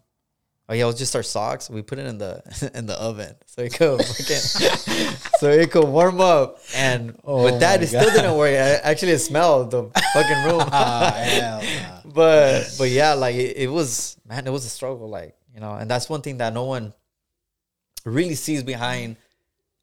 oh 0.71 0.73
yeah, 0.73 0.83
it 0.83 0.87
was 0.87 0.97
just 0.97 1.13
our 1.17 1.23
socks. 1.23 1.69
We 1.69 1.81
put 1.81 1.99
it 1.99 2.05
in 2.07 2.17
the 2.17 2.41
in 2.73 2.85
the 2.87 2.95
oven 2.99 3.35
so 3.45 3.61
it 3.61 3.73
could 3.75 3.99
fucking- 4.01 5.15
so 5.39 5.49
it 5.51 5.69
could 5.69 5.83
warm 5.87 6.21
up. 6.21 6.59
And 6.75 7.19
Oh 7.25 7.43
with 7.43 7.59
that, 7.59 7.79
my 7.79 7.83
it 7.83 7.87
still 7.87 8.09
didn't 8.09 8.37
work. 8.37 8.51
I- 8.55 8.79
Actually, 8.89 9.11
it 9.13 9.19
smelled 9.19 9.71
the 9.71 9.83
fucking 10.13 10.43
room. 10.47 10.63
Ah, 10.71 11.11
hell 11.13 11.59
nah. 11.61 12.01
but 12.13 12.73
but 12.79 12.89
yeah, 12.89 13.13
like 13.13 13.35
it, 13.35 13.57
it 13.57 13.67
was 13.69 14.15
man, 14.25 14.47
it 14.47 14.51
was 14.51 14.63
a 14.65 14.69
struggle, 14.69 15.09
like 15.09 15.35
you 15.53 15.59
know, 15.59 15.73
and 15.75 15.91
that's 15.91 16.07
one 16.09 16.21
thing 16.21 16.37
that 16.37 16.53
no 16.53 16.63
one 16.63 16.93
really 18.05 18.35
sees 18.35 18.63
behind, 18.63 19.17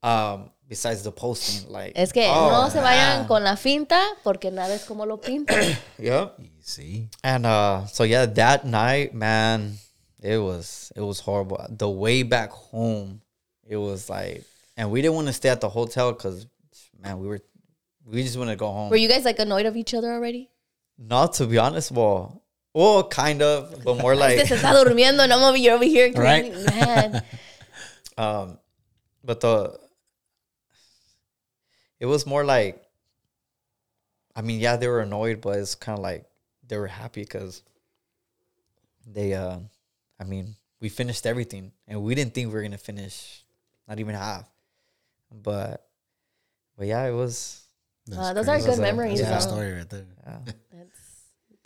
um, 0.03 0.51
besides 0.67 1.03
the 1.03 1.13
posting. 1.13 1.71
Like 1.71 1.93
Es 1.95 2.13
que 2.13 2.25
oh, 2.27 2.51
no 2.51 2.69
se 2.71 2.79
vayan 2.81 3.19
man. 3.21 3.29
con 3.29 3.45
la 3.45 3.57
finta 3.57 4.01
porque 4.25 4.51
nada 4.51 4.75
es 4.75 4.85
como 4.87 5.05
lo 5.05 5.19
pintan. 5.19 5.77
yeah, 5.99 6.31
You 6.39 6.49
see. 6.63 7.09
and 7.23 7.45
uh, 7.47 7.85
so 7.87 8.05
yeah, 8.05 8.25
that 8.27 8.65
night, 8.65 9.13
man, 9.15 9.75
it 10.23 10.39
was 10.39 10.93
it 10.97 11.01
was 11.01 11.21
horrible. 11.21 11.65
The 11.71 11.89
way 11.89 12.23
back 12.23 12.51
home, 12.51 13.21
it 13.67 13.77
was 13.77 14.09
like, 14.11 14.45
and 14.77 14.91
we 14.91 15.03
didn't 15.03 15.15
want 15.15 15.27
to 15.29 15.33
stay 15.33 15.49
at 15.49 15.61
the 15.61 15.69
hotel 15.69 16.13
because, 16.13 16.47
man, 17.01 17.19
we 17.19 17.29
were 17.29 17.41
we 18.05 18.23
just 18.23 18.37
want 18.37 18.51
to 18.51 18.57
go 18.57 18.69
home. 18.71 18.91
Were 18.91 18.97
you 18.97 19.09
guys 19.09 19.25
like 19.25 19.39
annoyed 19.39 19.67
of 19.67 19.77
each 19.77 19.95
other 19.95 20.13
already? 20.13 20.51
Not 20.99 21.35
to 21.35 21.47
be 21.47 21.59
honest, 21.59 21.93
well, 21.93 22.43
well, 22.75 23.07
kind 23.09 23.41
of, 23.43 23.85
but 23.85 23.97
more 23.99 24.17
like 24.25 24.39
Este 24.39 24.49
se 24.49 24.57
está 24.57 24.73
durmiendo, 24.75 25.21
and 25.23 25.33
I'm 25.33 25.43
over 25.43 25.57
here, 25.57 25.75
over 25.75 25.85
here 25.85 26.13
Right. 26.13 26.43
cleaning. 26.45 26.65
Man, 26.65 27.23
um 28.19 28.59
but 29.25 29.41
the 29.41 29.79
it 32.01 32.07
was 32.07 32.27
more 32.27 32.45
like 32.45 32.83
I 34.35 34.43
mean, 34.43 34.61
yeah, 34.61 34.77
they 34.77 34.87
were 34.89 35.01
annoyed, 35.01 35.41
but 35.41 35.59
it's 35.59 35.75
kind 35.75 35.99
of 35.99 36.03
like 36.03 36.25
they 36.67 36.77
were 36.79 36.87
happy 36.87 37.23
because 37.23 37.63
they 39.07 39.35
uh 39.35 39.59
I 40.21 40.25
mean, 40.25 40.55
we 40.81 40.89
finished 40.89 41.27
everything 41.27 41.73
and 41.87 42.03
we 42.03 42.15
didn't 42.15 42.35
think 42.35 42.49
we 42.49 42.55
were 42.55 42.63
gonna 42.63 42.79
finish 42.79 43.45
not 43.89 43.99
even 44.01 44.15
half. 44.15 44.47
But 45.31 45.87
but 46.77 46.87
yeah, 46.87 47.05
it 47.07 47.13
was 47.13 47.63
Uh, 48.11 48.33
those 48.33 48.49
are 48.49 48.57
good 48.59 48.67
That's 48.69 48.79
a- 48.79 48.83
memories. 48.83 49.21
That's 49.21 49.29
a 49.29 49.33
Yeah. 49.33 49.39
good 49.39 49.49
story 49.49 49.73
right 49.73 49.91
there. 49.91 50.07
yeah. 50.27 50.39
That's 50.73 51.01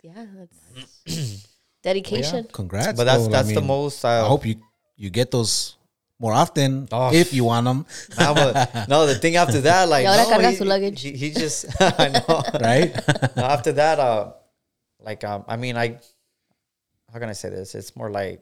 yeah, 0.03 0.25
that's 0.35 1.47
dedication. 1.81 2.43
Congrats. 2.51 2.97
but 2.97 3.05
that's 3.05 3.23
though. 3.23 3.29
that's 3.31 3.49
I 3.49 3.53
the 3.53 3.61
mean, 3.61 3.67
most 3.67 4.03
I 4.05 4.19
uh, 4.19 4.25
hope 4.27 4.45
you 4.45 4.55
you 4.97 5.09
get 5.09 5.31
those 5.31 5.75
more 6.19 6.33
often 6.33 6.87
Oh. 6.91 7.11
if 7.13 7.33
you 7.33 7.43
want 7.43 7.65
them, 7.65 7.85
Nah, 8.19 8.33
but- 8.33 8.87
no, 8.87 9.05
the 9.07 9.15
thing 9.15 9.35
after 9.35 9.59
that, 9.61 9.89
like, 9.89 10.05
no, 10.05 10.39
he, 10.49 10.55
su 10.55 10.63
luggage. 10.63 11.01
He, 11.01 11.11
he 11.17 11.31
just, 11.31 11.65
I 11.81 12.07
know. 12.09 12.43
right? 12.61 12.91
No, 13.35 13.43
after 13.43 13.73
that, 13.73 13.99
uh, 13.99 14.31
like, 15.01 15.23
um, 15.25 15.43
I 15.47 15.57
mean, 15.57 15.75
I, 15.75 15.99
how 17.13 17.19
can 17.19 17.29
I 17.29 17.33
say 17.33 17.49
this? 17.49 17.75
It's 17.75 17.95
more 17.95 18.09
like, 18.09 18.41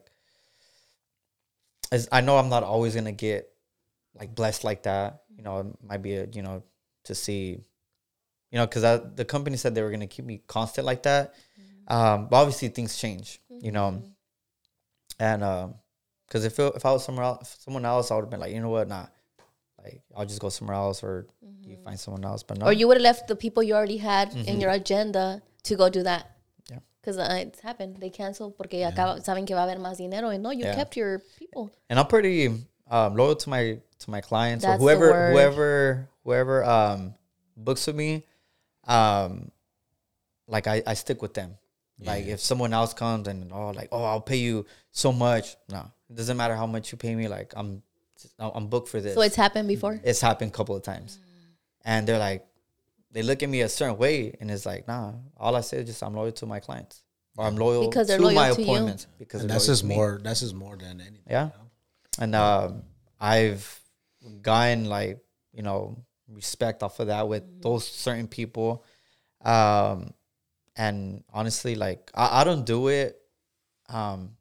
as 1.91 2.07
I 2.11 2.21
know 2.21 2.37
I'm 2.37 2.49
not 2.49 2.63
always 2.63 2.95
gonna 2.95 3.11
get 3.11 3.49
like 4.17 4.33
blessed 4.33 4.63
like 4.63 4.83
that. 4.83 5.23
You 5.35 5.43
know, 5.43 5.59
it 5.59 5.65
might 5.83 6.01
be 6.01 6.15
a, 6.15 6.27
you 6.31 6.41
know, 6.41 6.63
to 7.05 7.15
see, 7.15 7.63
you 8.51 8.57
know, 8.57 8.65
because 8.65 8.83
the 9.15 9.25
company 9.25 9.57
said 9.57 9.75
they 9.75 9.81
were 9.81 9.91
gonna 9.91 10.07
keep 10.07 10.25
me 10.25 10.41
constant 10.47 10.85
like 10.85 11.03
that. 11.03 11.33
Mm-hmm. 11.59 11.93
Um, 11.93 12.27
but 12.29 12.37
obviously 12.37 12.69
things 12.69 12.97
change, 12.97 13.41
you 13.49 13.71
know, 13.71 13.91
mm-hmm. 13.91 14.07
and 15.19 15.43
um, 15.43 15.75
because 16.27 16.45
if 16.45 16.57
it, 16.57 16.73
if 16.77 16.85
I 16.85 16.93
was 16.93 17.03
somewhere 17.03 17.25
else, 17.25 17.57
someone 17.59 17.83
else, 17.83 18.09
I 18.09 18.15
would 18.15 18.21
have 18.21 18.29
been 18.29 18.39
like, 18.39 18.53
you 18.53 18.61
know 18.61 18.69
what, 18.69 18.87
nah, 18.87 19.07
like 19.83 20.01
I'll 20.15 20.25
just 20.25 20.39
go 20.39 20.47
somewhere 20.47 20.77
else 20.77 21.03
or 21.03 21.27
you 21.61 21.75
mm-hmm. 21.75 21.83
find 21.83 21.99
someone 21.99 22.23
else. 22.23 22.43
But 22.43 22.59
no, 22.59 22.67
Or 22.67 22.73
you 22.73 22.87
would 22.87 22.97
have 22.97 23.03
left 23.03 23.27
the 23.27 23.35
people 23.35 23.63
you 23.63 23.73
already 23.73 23.97
had 23.97 24.33
in 24.33 24.61
your 24.61 24.71
agenda 24.71 25.41
to 25.63 25.75
go 25.75 25.89
do 25.89 26.03
that. 26.03 26.37
Yeah. 27.03 27.13
Because 27.13 27.17
uh, 27.17 27.37
it's 27.47 27.59
happened. 27.61 27.97
They 27.97 28.09
canceled 28.09 28.57
porque 28.57 28.83
acaba, 28.85 29.23
saben 29.23 29.45
que 29.45 29.55
va 29.55 29.63
a 29.63 29.67
haber 29.67 29.79
más 29.79 29.97
dinero. 29.97 30.29
And 30.29 30.43
no, 30.43 30.51
you 30.51 30.65
Yeah. 30.65 30.75
kept 30.75 30.95
your 30.95 31.21
people. 31.37 31.69
and 31.89 31.99
I'm 31.99 32.07
pretty 32.07 32.47
um, 32.89 33.15
loyal 33.15 33.35
to 33.35 33.49
my 33.49 33.79
to 33.99 34.09
my 34.11 34.21
clients 34.21 34.63
That's 34.65 34.75
or 34.75 34.77
the 34.77 34.83
whoever 34.83 35.09
word. 35.09 35.31
whoever 35.33 36.09
whoever 36.23 36.63
um, 36.63 37.13
books 37.57 37.87
with 37.87 37.95
me. 37.95 38.23
Um, 38.87 39.51
like 40.47 40.67
I, 40.67 40.83
I 40.85 40.95
stick 40.95 41.21
with 41.21 41.33
them. 41.33 41.57
Like 42.03 42.25
if 42.25 42.39
someone 42.39 42.73
else 42.73 42.95
comes 42.95 43.27
and 43.27 43.51
oh 43.53 43.69
like 43.69 43.89
oh 43.91 44.03
I'll 44.03 44.21
pay 44.21 44.37
you 44.37 44.65
so 44.91 45.11
much. 45.11 45.55
No, 45.69 45.85
it 46.09 46.15
doesn't 46.15 46.35
matter 46.35 46.55
how 46.55 46.65
much 46.65 46.91
you 46.91 46.97
pay 46.97 47.13
me. 47.13 47.27
Like 47.27 47.53
I'm 47.55 47.83
I'm 48.39 48.67
booked 48.67 48.89
for 48.89 48.99
this. 48.99 49.13
So 49.13 49.21
it's 49.21 49.35
happened 49.35 49.67
before. 49.67 49.99
it's 50.03 50.19
happened 50.19 50.49
a 50.49 50.53
couple 50.53 50.75
of 50.75 50.81
times, 50.81 51.19
and 51.85 52.07
they're 52.07 52.17
like 52.17 52.43
they 53.11 53.23
look 53.23 53.43
at 53.43 53.49
me 53.49 53.61
a 53.61 53.69
certain 53.69 53.97
way, 53.97 54.35
and 54.39 54.49
it's 54.51 54.65
like 54.65 54.87
nah. 54.87 55.13
All 55.37 55.55
I 55.55 55.61
say 55.61 55.77
is 55.77 55.87
just 55.87 56.03
I'm 56.03 56.13
loyal 56.13 56.31
to 56.33 56.45
my 56.45 56.59
clients. 56.59 57.03
Or 57.37 57.45
I'm 57.45 57.55
loyal 57.55 57.87
Because 57.89 58.07
they're 58.07 58.17
to 58.17 58.23
loyal 58.23 58.35
my 58.35 58.51
to 58.51 58.57
you. 58.61 58.63
appointments 58.63 59.07
because 59.17 59.41
And 59.41 59.49
they're 59.49 59.55
that's 59.55 59.67
just 59.67 59.85
more. 59.85 60.19
That's 60.21 60.41
just 60.41 60.53
more 60.53 60.75
than 60.75 60.99
anything. 60.99 61.21
Yeah. 61.29 61.51
And 62.19 62.35
um, 62.35 62.83
I've 63.21 63.79
gotten 64.41 64.85
like, 64.85 65.19
you 65.53 65.63
know, 65.63 66.03
respect 66.27 66.83
off 66.83 66.99
of 66.99 67.07
that 67.07 67.29
with 67.29 67.61
those 67.61 67.87
certain 67.87 68.27
people. 68.27 68.83
Um, 69.45 70.13
and 70.75 71.23
honestly, 71.31 71.75
like 71.75 72.11
I, 72.13 72.41
I 72.41 72.43
don't 72.43 72.65
do 72.65 72.89
it. 72.89 73.17
Um, 73.87 74.31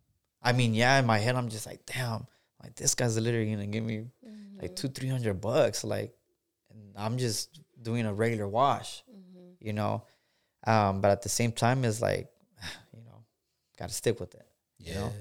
I 0.43 0.53
mean, 0.53 0.75
yeah, 0.75 0.99
in 0.99 1.07
my 1.07 1.19
head, 1.19 1.37
I'm 1.37 1.49
just 1.49 1.67
like, 1.67 1.87
damn, 1.87 2.27
like 2.63 2.75
this 2.75 2.95
guy's 2.97 3.17
literally 3.17 3.51
gonna 3.53 3.67
give 3.67 3.85
me 3.85 4.07
like 4.61 4.75
two, 4.75 4.89
three 4.89 5.09
hundred 5.09 5.41
bucks. 5.41 5.85
Like, 5.85 6.13
and 6.73 6.93
I'm 6.97 7.19
just 7.19 7.61
doing 7.83 8.07
a 8.07 8.13
regular 8.13 8.49
wash, 8.49 9.03
you 9.61 9.73
know. 9.73 10.05
Um, 10.67 11.01
but 11.01 11.11
at 11.11 11.23
the 11.23 11.29
same 11.29 11.53
time, 11.53 11.85
it's 11.85 12.03
like, 12.03 12.29
you 12.95 13.03
know, 13.05 13.25
gotta 13.79 13.93
stick 13.93 14.21
with 14.21 14.35
it, 14.35 14.47
you 14.79 14.95
know. 14.95 15.13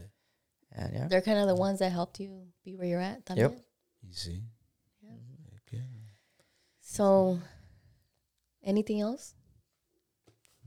And 0.71 0.93
yeah. 0.93 1.07
They're 1.07 1.21
kind 1.21 1.39
of 1.39 1.47
the 1.47 1.55
ones 1.55 1.79
that 1.79 1.91
helped 1.91 2.19
you 2.19 2.43
be 2.63 2.75
where 2.75 2.87
you're 2.87 3.01
at. 3.01 3.21
Yep. 3.33 3.57
You 4.07 4.13
see. 4.13 4.43
Yeah. 5.71 5.79
So, 6.81 7.39
anything 8.63 9.01
else? 9.01 9.35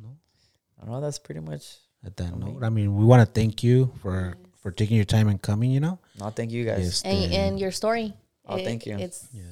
No. 0.00 0.16
I 0.80 0.84
don't 0.84 0.94
know. 0.94 1.00
That's 1.00 1.18
pretty 1.18 1.40
much. 1.40 1.78
At 2.04 2.16
that 2.16 2.36
note, 2.36 2.64
I 2.64 2.68
mean, 2.68 2.96
we 2.96 3.04
want 3.04 3.20
to 3.20 3.32
thank 3.32 3.62
you 3.62 3.92
for 4.02 4.36
for 4.60 4.72
taking 4.72 4.96
your 4.96 5.04
time 5.04 5.28
and 5.28 5.40
coming. 5.40 5.70
You 5.70 5.78
know. 5.78 5.98
No, 6.18 6.30
thank 6.30 6.50
you 6.50 6.64
guys. 6.64 6.80
Yes. 6.80 7.02
And, 7.02 7.32
and 7.32 7.60
your 7.60 7.70
story. 7.70 8.12
Oh, 8.44 8.56
thank 8.56 8.86
you. 8.86 8.98
It's 8.98 9.28
Yeah. 9.32 9.42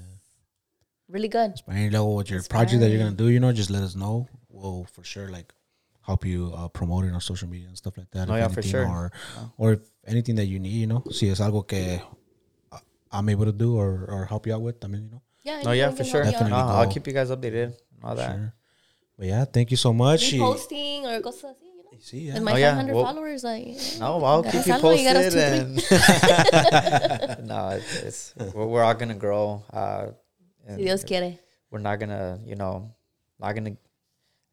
Really 1.11 1.29
good. 1.29 1.51
Inspiring 1.53 1.91
level 1.93 2.15
what 2.15 2.31
your 2.31 2.43
project 2.43 2.81
that 2.81 2.89
you're 2.91 2.99
gonna 2.99 3.13
do. 3.17 3.29
You 3.29 3.41
know, 3.41 3.53
just 3.53 3.71
let 3.71 3.83
us 3.83 3.95
know. 3.95 4.29
We'll 4.49 4.85
for 4.93 5.05
sure 5.05 5.29
like 5.29 5.53
help 6.03 6.25
you 6.25 6.53
uh, 6.57 6.69
promote 6.69 7.05
it 7.05 7.13
on 7.13 7.21
social 7.21 7.49
media 7.49 7.69
and 7.69 7.77
stuff 7.77 7.97
like 7.99 8.11
that. 8.13 8.29
Oh, 8.31 8.35
if 8.35 8.41
yeah, 8.41 8.49
for 8.49 8.63
sure. 8.63 8.87
Or 8.87 9.13
or 9.59 9.73
if 9.75 9.81
anything 10.07 10.37
that 10.37 10.47
you 10.47 10.59
need, 10.59 10.73
you 10.81 10.87
know, 10.87 11.03
si 11.11 11.29
es 11.31 11.41
algo 11.41 11.67
que 11.67 12.01
uh, 12.73 12.79
I'm 13.13 13.29
able 13.29 13.45
to 13.47 13.53
do 13.53 13.77
or 13.77 14.07
or 14.09 14.25
help 14.27 14.47
you 14.47 14.55
out 14.55 14.63
with. 14.63 14.85
I 14.85 14.89
mean, 14.89 15.05
you 15.05 15.11
know, 15.11 15.23
Yeah. 15.43 15.63
No, 15.63 15.73
yeah, 15.73 15.91
for 15.91 16.05
sure. 16.05 16.23
help 16.25 16.35
you 16.37 16.47
out. 16.47 16.51
No, 16.51 16.57
Definitely 16.57 16.81
I'll 16.87 16.93
keep 16.93 17.07
you 17.07 17.13
guys 17.13 17.31
updated. 17.31 17.75
All 18.03 18.15
that. 18.15 18.31
sure. 18.31 18.55
But 19.19 19.27
yeah, 19.29 19.45
thank 19.45 19.71
you 19.71 19.77
so 19.77 19.93
much. 19.93 20.33
Reposting 20.33 21.05
or 21.05 21.21
cosas 21.21 21.53
así, 21.53 21.65
you 21.69 21.85
know? 21.85 21.99
See, 22.01 22.21
yeah. 22.29 22.37
And 22.37 22.45
my 22.45 22.53
Oh, 22.53 22.57
yeah. 22.57 22.71
500 22.77 22.95
Well- 22.95 23.05
followers, 23.05 23.45
like, 23.45 23.77
No, 24.01 24.25
I'll 24.25 24.43
keep 24.43 24.65
you 24.67 24.73
algo, 24.73 24.97
you 24.97 25.05
got 25.05 25.17
us 25.17 25.35
posted. 25.35 25.53
And 27.37 27.47
no, 27.53 27.69
it's, 27.77 28.33
it's 28.37 28.55
we're, 28.55 28.65
we're 28.67 28.83
all 28.83 28.95
gonna 28.95 29.15
grow. 29.15 29.63
Uh, 29.73 30.07
and 30.71 30.79
si 30.79 30.85
Dios 30.85 31.03
quiere. 31.05 31.39
we're 31.71 31.81
not 31.83 31.99
gonna, 31.99 32.39
you 32.47 32.55
know, 32.57 32.95
not 33.39 33.55
gonna 33.55 33.77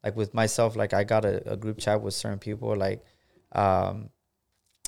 like 0.04 0.16
with 0.16 0.34
myself. 0.34 0.74
Like 0.76 0.92
I 0.94 1.04
got 1.04 1.24
a, 1.24 1.52
a 1.52 1.56
group 1.56 1.78
chat 1.78 2.00
with 2.02 2.14
certain 2.14 2.38
people, 2.38 2.74
like, 2.76 3.04
um, 3.52 4.10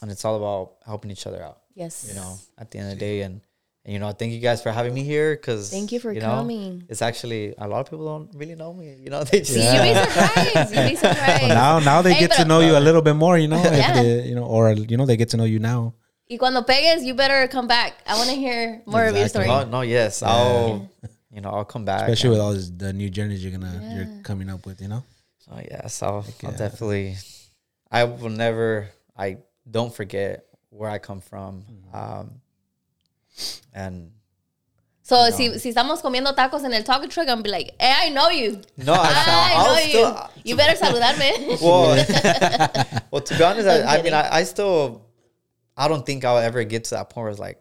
and 0.03 0.11
it's 0.11 0.25
all 0.25 0.37
about 0.37 0.77
helping 0.85 1.11
each 1.11 1.27
other 1.27 1.43
out. 1.43 1.59
Yes. 1.75 2.07
You 2.09 2.15
know, 2.17 2.39
at 2.59 2.71
the 2.71 2.79
end 2.79 2.93
of 2.93 2.99
the 2.99 3.01
day, 3.01 3.23
and, 3.23 3.41
and 3.85 3.93
you 3.95 3.99
know, 3.99 4.11
thank 4.13 4.33
you 4.33 4.41
guys 4.41 4.63
for 4.63 4.71
having 4.71 4.93
me 4.93 5.03
here. 5.03 5.37
Cause 5.37 5.71
Thank 5.71 5.93
you 5.93 6.01
for 6.01 6.13
know, 6.13 6.21
coming. 6.21 6.85
It's 6.89 7.01
actually 7.03 7.55
a 7.59 7.67
lot 7.67 7.81
of 7.81 7.91
people 7.91 8.05
don't 8.07 8.31
really 8.35 8.55
know 8.55 8.73
me. 8.75 8.95
You 9.01 9.11
know, 9.11 9.25
they 9.29 9.41
just 9.41 9.55
See, 9.55 9.65
You'd 9.65 9.83
be 9.83 9.95
surprised. 10.05 10.75
You'd 10.75 10.91
be 10.91 10.97
surprised. 10.97 11.49
now 11.49 11.79
now 11.79 12.03
they 12.03 12.15
Hey, 12.15 12.21
get 12.27 12.33
to 12.37 12.45
know 12.45 12.61
you 12.61 12.77
a 12.77 12.83
little 12.83 13.03
bit 13.03 13.15
more. 13.15 13.39
You 13.39 13.49
know, 13.49 13.63
Yeah. 13.63 14.03
they, 14.03 14.23
you 14.29 14.35
know, 14.35 14.45
or 14.45 14.73
you 14.73 14.97
know, 14.97 15.07
they 15.07 15.17
get 15.17 15.31
to 15.31 15.37
know 15.37 15.45
you 15.45 15.59
now. 15.59 15.95
Y 16.31 16.37
cuando 16.39 16.63
pegues, 16.63 17.03
you 17.03 17.15
better 17.15 17.49
come 17.49 17.67
back. 17.67 17.95
I 18.07 18.15
want 18.17 18.31
to 18.31 18.37
hear 18.37 18.83
more 18.87 19.05
of 19.07 19.17
your 19.17 19.29
story. 19.29 19.49
Oh 19.49 19.65
no, 19.65 19.81
yes, 19.83 20.23
I'll 20.23 20.89
you 21.33 21.41
know 21.41 21.51
I'll 21.51 21.65
come 21.65 21.85
back. 21.85 22.03
especially 22.03 22.31
with 22.31 22.41
all 22.41 22.53
this, 22.53 22.71
the 22.71 22.93
new 22.93 23.11
journeys 23.11 23.43
you're 23.43 23.53
gonna 23.53 23.79
Yeah. 23.83 23.95
you're 23.97 24.23
coming 24.23 24.49
up 24.51 24.67
with. 24.67 24.81
You 24.81 24.89
know. 24.89 25.05
Oh 25.51 25.59
yes, 25.71 26.03
I'll, 26.03 26.25
I'll 26.45 26.51
yeah. 26.53 26.57
definitely. 26.57 27.17
I 27.91 28.05
will 28.05 28.31
never. 28.31 28.89
I 29.17 29.39
don't 29.69 29.93
forget 29.95 30.45
where 30.71 30.89
I 30.91 30.99
come 30.99 31.21
from. 31.21 31.65
Mm-hmm. 31.71 31.97
Um, 31.97 32.41
and 33.75 34.11
So, 35.03 35.29
si, 35.31 35.59
si 35.59 35.71
estamos 35.73 36.01
comiendo 36.03 36.33
tacos 36.37 36.63
en 36.65 36.73
el 36.73 36.85
taco 36.85 37.09
truck, 37.09 37.29
I'm 37.29 37.43
be 37.43 37.51
like, 37.51 37.75
hey, 37.81 38.07
I 38.07 38.09
know 38.11 38.29
you. 38.31 38.61
no, 38.77 38.93
I, 38.93 39.09
I 39.27 39.53
I'll 39.57 39.75
know 39.75 39.81
still. 39.81 40.31
you. 40.37 40.43
You 40.51 40.57
better 40.57 40.79
saludarme. 40.85 41.61
Well, 41.61 43.03
well, 43.11 43.21
to 43.21 43.37
be 43.37 43.43
honest, 43.43 43.67
I'm 43.69 43.89
I, 43.89 43.99
I 43.99 44.03
mean. 44.03 44.15
I, 44.15 44.37
I 44.37 44.45
still, 44.45 45.03
I 45.77 45.89
don't 45.89 46.07
think 46.07 46.25
I'll 46.25 46.39
ever 46.39 46.63
get 46.63 46.85
to 46.85 46.91
that 46.95 47.11
point 47.11 47.25
where 47.25 47.31
it's 47.33 47.41
like, 47.41 47.60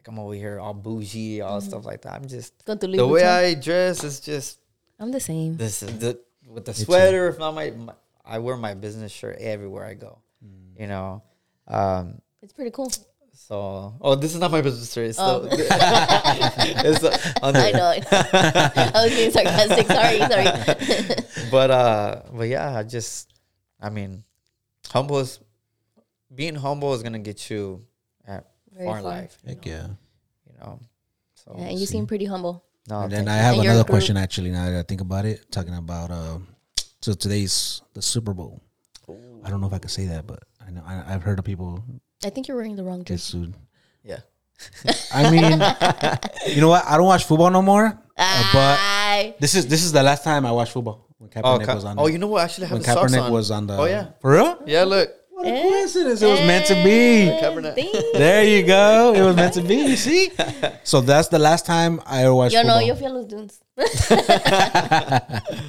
like 0.00 0.08
I'm 0.08 0.18
over 0.18 0.34
here 0.34 0.58
all 0.58 0.72
bougie, 0.74 1.42
all 1.42 1.60
stuff 1.60 1.84
like 1.84 2.02
that. 2.02 2.14
I'm 2.14 2.26
just 2.26 2.64
Con 2.64 2.78
tu 2.78 2.86
Louis 2.86 2.96
the 2.96 3.06
way 3.06 3.22
I 3.24 3.54
dress 3.54 4.02
is 4.02 4.20
just 4.20 4.58
I'm 4.98 5.10
the 5.12 5.20
same. 5.20 5.56
this 5.56 5.82
is 5.82 5.98
the 5.98 6.18
with 6.48 6.64
the 6.64 6.72
sweater. 6.74 7.28
If 7.28 7.38
not 7.38 7.54
my, 7.54 7.70
my, 7.70 7.92
I 8.24 8.38
wear 8.38 8.56
my 8.56 8.74
business 8.74 9.12
shirt 9.12 9.36
everywhere 9.38 9.84
I 9.84 9.94
go. 9.94 10.18
Mm. 10.44 10.80
You 10.80 10.86
know, 10.86 11.22
um, 11.68 12.20
It's 12.42 12.52
pretty 12.52 12.70
cool. 12.70 12.90
So, 13.32 13.94
oh, 14.00 14.14
this 14.16 14.34
is 14.34 14.40
not 14.40 14.50
my 14.50 14.60
business 14.60 14.92
shirt. 14.92 15.08
It's 15.10 15.18
Oh. 15.18 15.40
the, 15.40 15.48
it's 16.84 17.00
the, 17.00 17.12
on 17.42 17.54
the- 17.54 17.60
I 17.60 17.70
know. 17.72 17.92
I 19.00 19.04
was 19.04 19.12
being 19.14 19.30
sarcastic. 19.30 19.86
Sorry, 19.86 20.18
sorry. 20.18 21.16
But 21.50 21.70
uh, 21.70 22.22
but 22.32 22.48
yeah, 22.48 22.76
I 22.78 22.82
just, 22.84 23.32
I 23.80 23.90
mean, 23.90 24.22
humble 24.88 25.18
is 25.18 25.40
being 26.32 26.54
humble 26.54 26.94
is 26.94 27.02
gonna 27.02 27.18
get 27.18 27.50
you 27.50 27.82
at 27.86 27.89
Very 28.80 28.88
far 28.88 28.98
in 28.98 29.04
far. 29.04 29.12
life. 29.20 29.36
You 29.44 29.48
Heck 29.52 29.66
know, 29.66 29.72
yeah. 29.72 29.86
you 30.48 30.54
know. 30.60 30.80
So 31.36 31.46
Yeah, 31.58 31.64
and 31.68 31.76
you 31.78 31.86
seem 31.86 32.06
pretty 32.08 32.24
humble. 32.24 32.64
no, 32.88 33.00
And 33.04 33.12
then 33.12 33.28
I 33.28 33.36
have 33.36 33.54
And 33.56 33.64
another 33.68 33.84
question 33.84 34.16
actually. 34.16 34.50
Now 34.50 34.70
that 34.72 34.78
I 34.80 34.82
think 34.88 35.00
about 35.04 35.24
it, 35.28 35.44
talking 35.52 35.74
about 35.74 36.10
uh, 36.10 36.38
so 37.04 37.12
today's 37.12 37.82
the 37.92 38.02
Super 38.02 38.32
Bowl. 38.32 38.60
I 39.44 39.50
don't 39.50 39.60
know 39.60 39.66
if 39.66 39.72
I 39.74 39.78
could 39.78 39.90
say 39.90 40.06
that, 40.06 40.26
but 40.26 40.40
I 40.64 40.70
know 40.70 40.82
I, 40.86 41.14
I've 41.14 41.22
heard 41.22 41.38
of 41.38 41.44
people 41.44 41.82
I 42.24 42.30
think 42.30 42.46
you're 42.48 42.56
wearing 42.56 42.76
the 42.76 42.84
wrong 42.84 43.00
get 43.02 43.16
jersey. 43.20 43.52
yeah. 44.04 44.20
I 45.12 45.30
mean, 45.32 45.50
you 46.54 46.60
know 46.60 46.68
what? 46.68 46.84
I 46.86 46.96
don't 46.96 47.06
watch 47.06 47.24
football 47.24 47.50
no 47.50 47.62
more. 47.62 47.86
uh, 48.16 48.42
but 48.52 48.76
Ay. 48.78 49.34
this 49.40 49.54
is 49.54 49.66
this 49.66 49.82
is 49.82 49.92
the 49.92 50.02
last 50.02 50.22
time 50.22 50.44
I 50.44 50.52
watched 50.52 50.72
football 50.72 51.08
when 51.18 51.30
Oh, 51.42 51.58
Ka- 51.58 51.74
was 51.74 51.84
on. 51.84 51.98
oh, 51.98 52.06
it. 52.06 52.12
you 52.12 52.18
know 52.18 52.26
what? 52.28 52.40
I 52.42 52.44
actually 52.44 52.66
have 52.68 52.72
when 52.76 52.82
the 52.82 52.92
socks 52.92 53.12
Kaepernick 53.12 53.22
on. 53.24 53.32
was 53.32 53.50
on 53.50 53.66
the. 53.66 53.76
Oh 53.78 53.86
yeah, 53.86 54.08
for 54.20 54.32
real? 54.32 54.58
yeah. 54.66 54.84
Look, 54.84 55.08
What 55.42 55.48
a 55.48 55.62
coincidence. 55.62 56.22
It 56.22 56.26
was 56.26 56.40
meant 56.40 56.66
to 56.66 56.74
be. 56.84 57.30
Covering 57.40 57.66
it. 57.66 58.14
There 58.18 58.44
you 58.44 58.62
go. 58.66 59.12
It 59.14 59.22
was 59.22 59.36
meant 59.36 59.54
to 59.54 59.62
be. 59.62 59.76
You 59.76 59.96
see? 59.96 60.30
So 60.84 61.00
that's 61.00 61.28
the 61.28 61.38
last 61.38 61.66
time 61.66 62.00
I 62.06 62.24
ever 62.24 62.34
watched 62.34 62.54
Yo 62.54 62.62
no, 62.62 62.78
football. 62.80 62.82
yo 62.88 62.94
fui 62.96 63.06
a 63.06 63.10
los 63.10 63.26
dunes. 63.26 63.60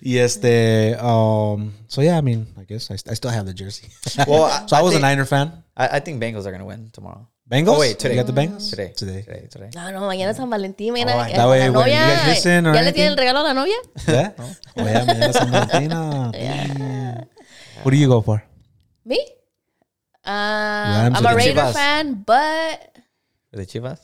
Yes, 0.00 0.36
the 0.36 0.96
um. 1.02 1.74
So 1.88 2.00
yeah, 2.00 2.16
I 2.16 2.20
mean, 2.20 2.46
I 2.58 2.64
guess 2.64 2.90
I, 2.90 2.94
I 2.94 3.14
still 3.14 3.30
have 3.30 3.46
the 3.46 3.54
jersey. 3.54 3.88
Well, 4.26 4.44
I- 4.44 4.66
so 4.66 4.76
I, 4.76 4.80
I 4.80 4.82
was 4.82 4.92
think- 4.92 5.02
a 5.04 5.06
Niner 5.06 5.24
fan. 5.24 5.52
I, 5.76 5.96
I 5.96 6.00
think 6.00 6.22
Bengals 6.22 6.46
are 6.46 6.52
gonna 6.52 6.64
win 6.64 6.90
tomorrow. 6.92 7.26
Bengals. 7.50 7.76
Oh, 7.76 7.80
wait, 7.80 7.98
today. 7.98 8.14
You 8.14 8.20
got 8.22 8.26
the 8.32 8.40
Bengals 8.40 8.70
Today, 8.70 8.92
Today. 8.96 9.22
today, 9.22 9.46
today. 9.50 9.70
No, 9.74 9.90
no, 9.90 10.00
mañana 10.06 10.30
es 10.30 10.36
San 10.36 10.48
Valentín, 10.48 10.92
mira. 10.92 11.12
Oh, 11.16 11.20
eh, 11.20 11.34
that 11.36 11.48
way, 11.48 11.58
la 11.68 11.78
when 11.80 11.88
you 11.88 11.98
novia, 11.98 12.06
guys 12.06 12.26
listen 12.28 12.66
or 12.66 12.74
¿Ya 12.74 12.80
le 12.82 12.88
anything? 12.88 12.94
tiene 12.94 13.10
el 13.10 13.16
regalo 13.16 13.40
a 13.40 13.42
la 13.42 13.52
novia? 13.54 13.76
Yeah. 14.06 14.32
Oh 14.38 14.54
yeah, 14.76 15.04
man. 15.04 15.32
San 15.32 15.50
Valentina. 15.50 16.30
Damn. 16.32 17.26
Who 17.82 17.90
do 17.90 17.96
you 17.96 18.08
go 18.08 18.20
for? 18.22 18.42
Me? 19.10 19.18
Um, 20.24 20.32
Rams 20.34 21.16
I'm 21.18 21.26
a 21.26 21.30
the 21.30 21.34
Raider 21.36 21.60
Chivas? 21.60 21.72
fan, 21.72 22.22
but 22.26 22.96
The 23.52 23.66
Chivas. 23.66 23.98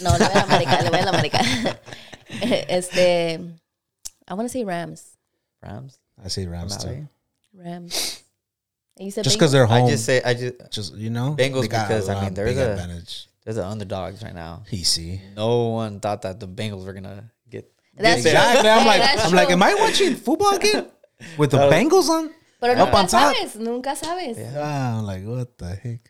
no, 0.00 0.12
le 0.12 0.18
voy 0.18 0.26
a 0.26 0.34
la 0.34 0.42
América, 0.46 0.82
le 0.82 0.90
voy 0.90 1.00
a 1.00 1.04
la 1.04 1.12
América. 1.12 1.78
este, 2.68 3.38
I 4.28 4.34
want 4.34 4.46
to 4.46 4.52
say 4.52 4.64
Rams. 4.64 5.16
Rams. 5.62 5.98
I 6.24 6.28
say 6.28 6.46
Rams 6.46 6.76
too. 6.76 6.88
Finale. 6.88 7.08
Rams. 7.54 8.22
And 8.96 9.06
you 9.06 9.10
said 9.10 9.24
Just 9.24 9.36
Bengals? 9.36 9.38
because 9.38 9.52
they're 9.52 9.66
home. 9.66 9.86
I 9.86 9.90
just 9.90 10.04
say 10.04 10.22
I 10.24 10.34
just 10.34 10.54
just 10.72 10.94
you 10.96 11.10
know, 11.10 11.34
Bengals 11.38 11.62
they 11.62 11.68
got 11.68 11.84
a 11.86 11.88
because, 11.88 12.08
I 12.08 12.14
lot 12.14 12.20
mean, 12.22 12.28
of 12.30 12.34
there's 12.36 12.50
big 12.50 12.58
a- 12.58 12.70
advantage. 12.72 13.28
there's 13.44 13.56
the 13.56 13.66
underdogs 13.66 14.22
right 14.22 14.34
now. 14.34 14.62
He 14.68 14.82
see. 14.84 15.20
No 15.36 15.68
one 15.68 16.00
thought 16.00 16.22
that 16.22 16.40
the 16.40 16.48
Bengals 16.48 16.84
were 16.86 16.92
gonna 16.94 17.30
get. 17.50 17.70
That's 17.96 18.22
get 18.22 18.32
there. 18.32 18.40
true. 18.40 18.60
Exactly. 18.60 18.70
I'm 18.70 18.78
Hey, 18.80 18.86
like, 18.86 19.00
that's 19.02 19.24
I'm 19.26 19.32
like, 19.34 19.46
true. 19.48 19.52
am 19.54 19.62
I 19.62 19.74
watching 19.74 20.14
football 20.16 20.54
again 20.54 20.86
with 21.38 21.50
the 21.50 21.58
Bengals 21.58 22.08
on? 22.08 22.30
Pero 22.60 22.72
Up 22.72 22.78
nunca 22.78 22.96
on 22.98 23.06
top? 23.06 23.34
sabes, 23.36 23.56
nunca 23.56 23.94
sabes. 23.96 24.36
Ah, 24.56 24.98
I'm 24.98 25.04
like, 25.06 25.24
what 25.24 25.56
the 25.58 25.74
heck? 25.76 26.00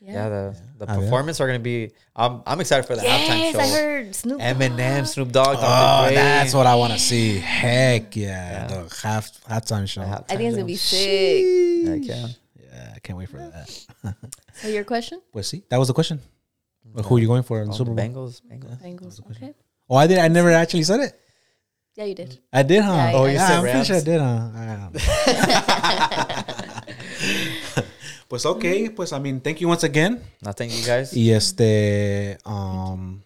Yeah, 0.00 0.28
the 0.28 0.56
the 0.78 0.84
Oh, 0.86 0.92
yeah? 0.94 1.00
performance 1.00 1.40
are 1.40 1.46
gonna 1.48 1.58
be. 1.58 1.90
I'm 2.14 2.42
I'm 2.46 2.60
excited 2.60 2.86
for 2.86 2.94
the 2.94 3.02
halftime 3.02 3.26
show. 3.26 3.34
Yes, 3.34 3.52
show. 3.54 3.60
I 3.60 3.68
heard 3.80 4.14
Snoop. 4.14 4.40
Eminem, 4.40 5.06
Snoop 5.06 5.32
Dogg, 5.32 5.56
Dr. 5.56 5.66
Oh, 5.66 6.04
Dre. 6.06 6.14
that's 6.14 6.54
what 6.54 6.66
I 6.66 6.74
want 6.76 6.92
to 6.92 6.98
see. 6.98 7.38
Heck 7.38 8.14
yeah, 8.14 8.28
Yeah. 8.28 8.66
the 8.68 8.94
half 9.02 9.26
halftime 9.48 9.88
show. 9.88 10.02
halftime 10.02 10.30
I 10.30 10.36
think 10.36 10.42
it's 10.48 10.56
gonna 10.56 10.66
be 10.66 10.76
sick. 10.76 11.86
Heck 11.88 12.04
yeah. 12.06 12.28
Yeah, 12.60 12.92
I 12.94 12.98
can't 13.00 13.18
wait 13.18 13.28
for 13.28 13.38
that. 13.38 13.66
So 14.62 14.68
your 14.68 14.84
question? 14.84 15.20
Well, 15.34 15.44
see, 15.44 15.64
that 15.68 15.76
was 15.78 15.88
the 15.88 15.94
question. 15.94 16.20
Well, 16.94 17.04
Who 17.04 17.16
are 17.16 17.20
you 17.20 17.26
going 17.26 17.42
for 17.42 17.60
in 17.60 17.68
the 17.68 17.74
Oh, 17.74 17.76
Super 17.76 17.90
the 17.92 17.96
Bowl? 17.96 18.24
Bengals. 18.28 18.40
Bengals. 18.40 18.80
Bengals. 18.80 19.20
Okay. 19.36 19.52
Oh, 19.90 19.96
I 19.96 20.06
did. 20.06 20.18
I 20.18 20.28
never 20.28 20.50
actually 20.50 20.84
said 20.84 21.00
it. 21.00 21.12
Yeah, 21.96 22.04
you 22.04 22.14
did. 22.14 22.38
I 22.52 22.62
did, 22.62 22.82
huh? 22.84 22.92
Yeah, 22.92 23.12
oh, 23.14 23.24
yeah. 23.24 23.32
yeah. 23.32 23.32
You 23.32 23.38
said 23.40 23.56
I'm 23.56 23.64
pretty 23.64 23.84
sure 23.88 23.96
I 23.96 24.04
did, 24.04 24.20
huh? 24.20 24.52
pues 28.28 28.44
okay, 28.44 28.90
pues 28.90 29.12
I 29.12 29.18
mean, 29.18 29.40
thank 29.40 29.60
you 29.62 29.68
once 29.68 29.82
again. 29.82 30.20
No, 30.44 30.52
thank 30.52 30.76
you 30.76 30.84
guys. 30.84 31.16
Y 31.16 31.32
este, 31.32 32.36
um, 32.44 33.22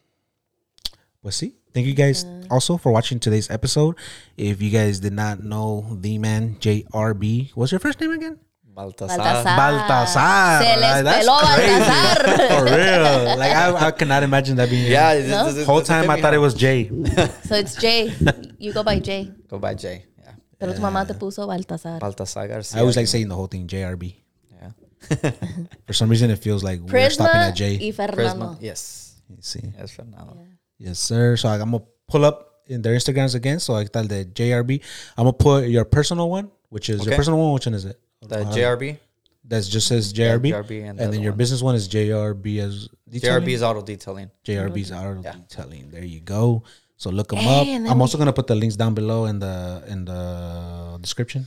pues 1.20 1.34
sí. 1.34 1.56
Thank 1.72 1.86
you 1.86 1.94
guys 1.94 2.26
also 2.50 2.76
for 2.76 2.90
watching 2.90 3.20
today's 3.20 3.50
episode. 3.50 3.94
If 4.36 4.60
you 4.60 4.70
guys 4.70 4.98
did 4.98 5.12
not 5.14 5.42
know 5.42 5.86
the 6.00 6.18
man 6.18 6.56
JRB, 6.58 7.52
what's 7.54 7.70
your 7.70 7.78
first 7.78 8.00
name 8.00 8.10
again? 8.10 8.38
Baltasar. 8.80 9.18
Baltasar. 9.18 9.56
Baltasar. 9.56 10.62
Se 10.62 10.76
les 10.76 10.80
Like, 10.80 11.04
that's 11.04 11.26
peló 11.26 11.36
crazy. 11.40 11.80
Baltasar. 11.80 12.48
For 12.52 12.64
real. 12.64 13.36
Like 13.38 13.52
I, 13.52 13.86
I 13.86 13.90
cannot 13.92 14.22
imagine 14.22 14.56
that 14.56 14.70
being. 14.70 14.90
Yeah, 14.90 15.12
Yeah. 15.12 15.20
this, 15.20 15.30
No? 15.30 15.44
this, 15.44 15.54
this, 15.54 15.66
Whole 15.66 15.82
time 15.82 16.08
I 16.10 16.20
thought 16.20 16.34
it 16.34 16.38
was 16.38 16.54
Jay. 16.54 16.88
So 17.48 17.54
it's 17.56 17.74
Jay. 17.76 18.12
You 18.58 18.72
go 18.72 18.82
by 18.82 18.98
Jay. 19.00 19.30
Go 19.48 19.58
by 19.58 19.74
Jay. 19.74 20.04
Yeah. 20.18 20.32
Pero 20.58 20.72
tu 20.72 20.80
mamá 20.80 21.06
te 21.06 21.14
puso 21.14 21.46
Baltasar. 21.46 22.00
Baltasar 22.00 22.48
Garcia. 22.48 22.78
I 22.78 22.80
always 22.80 22.96
like 22.96 23.06
saying 23.08 23.28
the 23.28 23.34
whole 23.36 23.48
thing 23.48 23.66
JRB. 23.66 24.14
Yeah. 24.60 24.72
For 25.86 25.92
some 25.92 26.08
reason, 26.08 26.30
it 26.30 26.38
feels 26.38 26.62
like 26.62 26.80
we're 26.80 27.10
stopping 27.10 27.32
Prisma 27.40 27.48
at 27.50 27.54
J. 27.56 27.78
y 27.80 27.90
Fernando. 27.92 28.56
Prisma. 28.56 28.58
Yes. 28.60 29.14
You 29.28 29.36
see. 29.40 29.62
Yes, 29.78 29.90
Fernando. 29.92 30.36
Yes, 30.78 30.98
sir. 30.98 31.36
So 31.36 31.48
I'm 31.48 31.58
gonna 31.60 31.82
pull 32.08 32.24
up 32.24 32.64
in 32.66 32.82
their 32.82 32.94
Instagrams 32.94 33.34
again. 33.34 33.60
So 33.60 33.74
I 33.74 33.84
tell 33.84 34.04
the 34.06 34.24
JRB. 34.24 34.80
I'm 35.16 35.24
gonna 35.24 35.32
put 35.32 35.68
your 35.68 35.84
personal 35.84 36.30
one, 36.30 36.50
which 36.68 36.88
is 36.88 37.04
your 37.04 37.16
personal 37.16 37.38
one. 37.38 37.52
Which 37.54 37.66
one 37.66 37.74
is 37.74 37.84
it? 37.84 37.98
The 38.22 38.40
Uh, 38.46 38.52
JRB. 38.52 38.98
That 39.44 39.64
just 39.64 39.88
says 39.88 40.12
JRB. 40.12 40.50
JRB 40.52 40.80
and 40.80 40.88
and, 40.90 40.98
the 40.98 41.12
then 41.16 41.22
your 41.22 41.32
one. 41.32 41.38
business 41.38 41.62
one 41.62 41.74
is 41.74 41.88
JRB 41.88 42.58
as 42.60 42.88
detailing? 43.08 43.42
JRB 43.42 43.52
is 43.54 43.62
auto 43.62 43.82
detailing. 43.82 44.30
JRB's 44.44 44.92
auto 44.92 45.20
Yeah. 45.22 45.32
detailing. 45.32 45.90
There 45.90 46.04
you 46.04 46.20
go. 46.20 46.62
So 46.96 47.08
look 47.10 47.28
them 47.30 47.38
Hey, 47.38 47.60
up. 47.60 47.66
and 47.66 47.86
then 47.86 47.92
I'm 47.92 48.00
also 48.02 48.18
gonna 48.18 48.32
put 48.34 48.46
the 48.46 48.54
links 48.54 48.76
down 48.76 48.94
below 48.94 49.24
in 49.24 49.38
the 49.38 49.82
in 49.88 50.04
the 50.04 50.98
description 51.00 51.46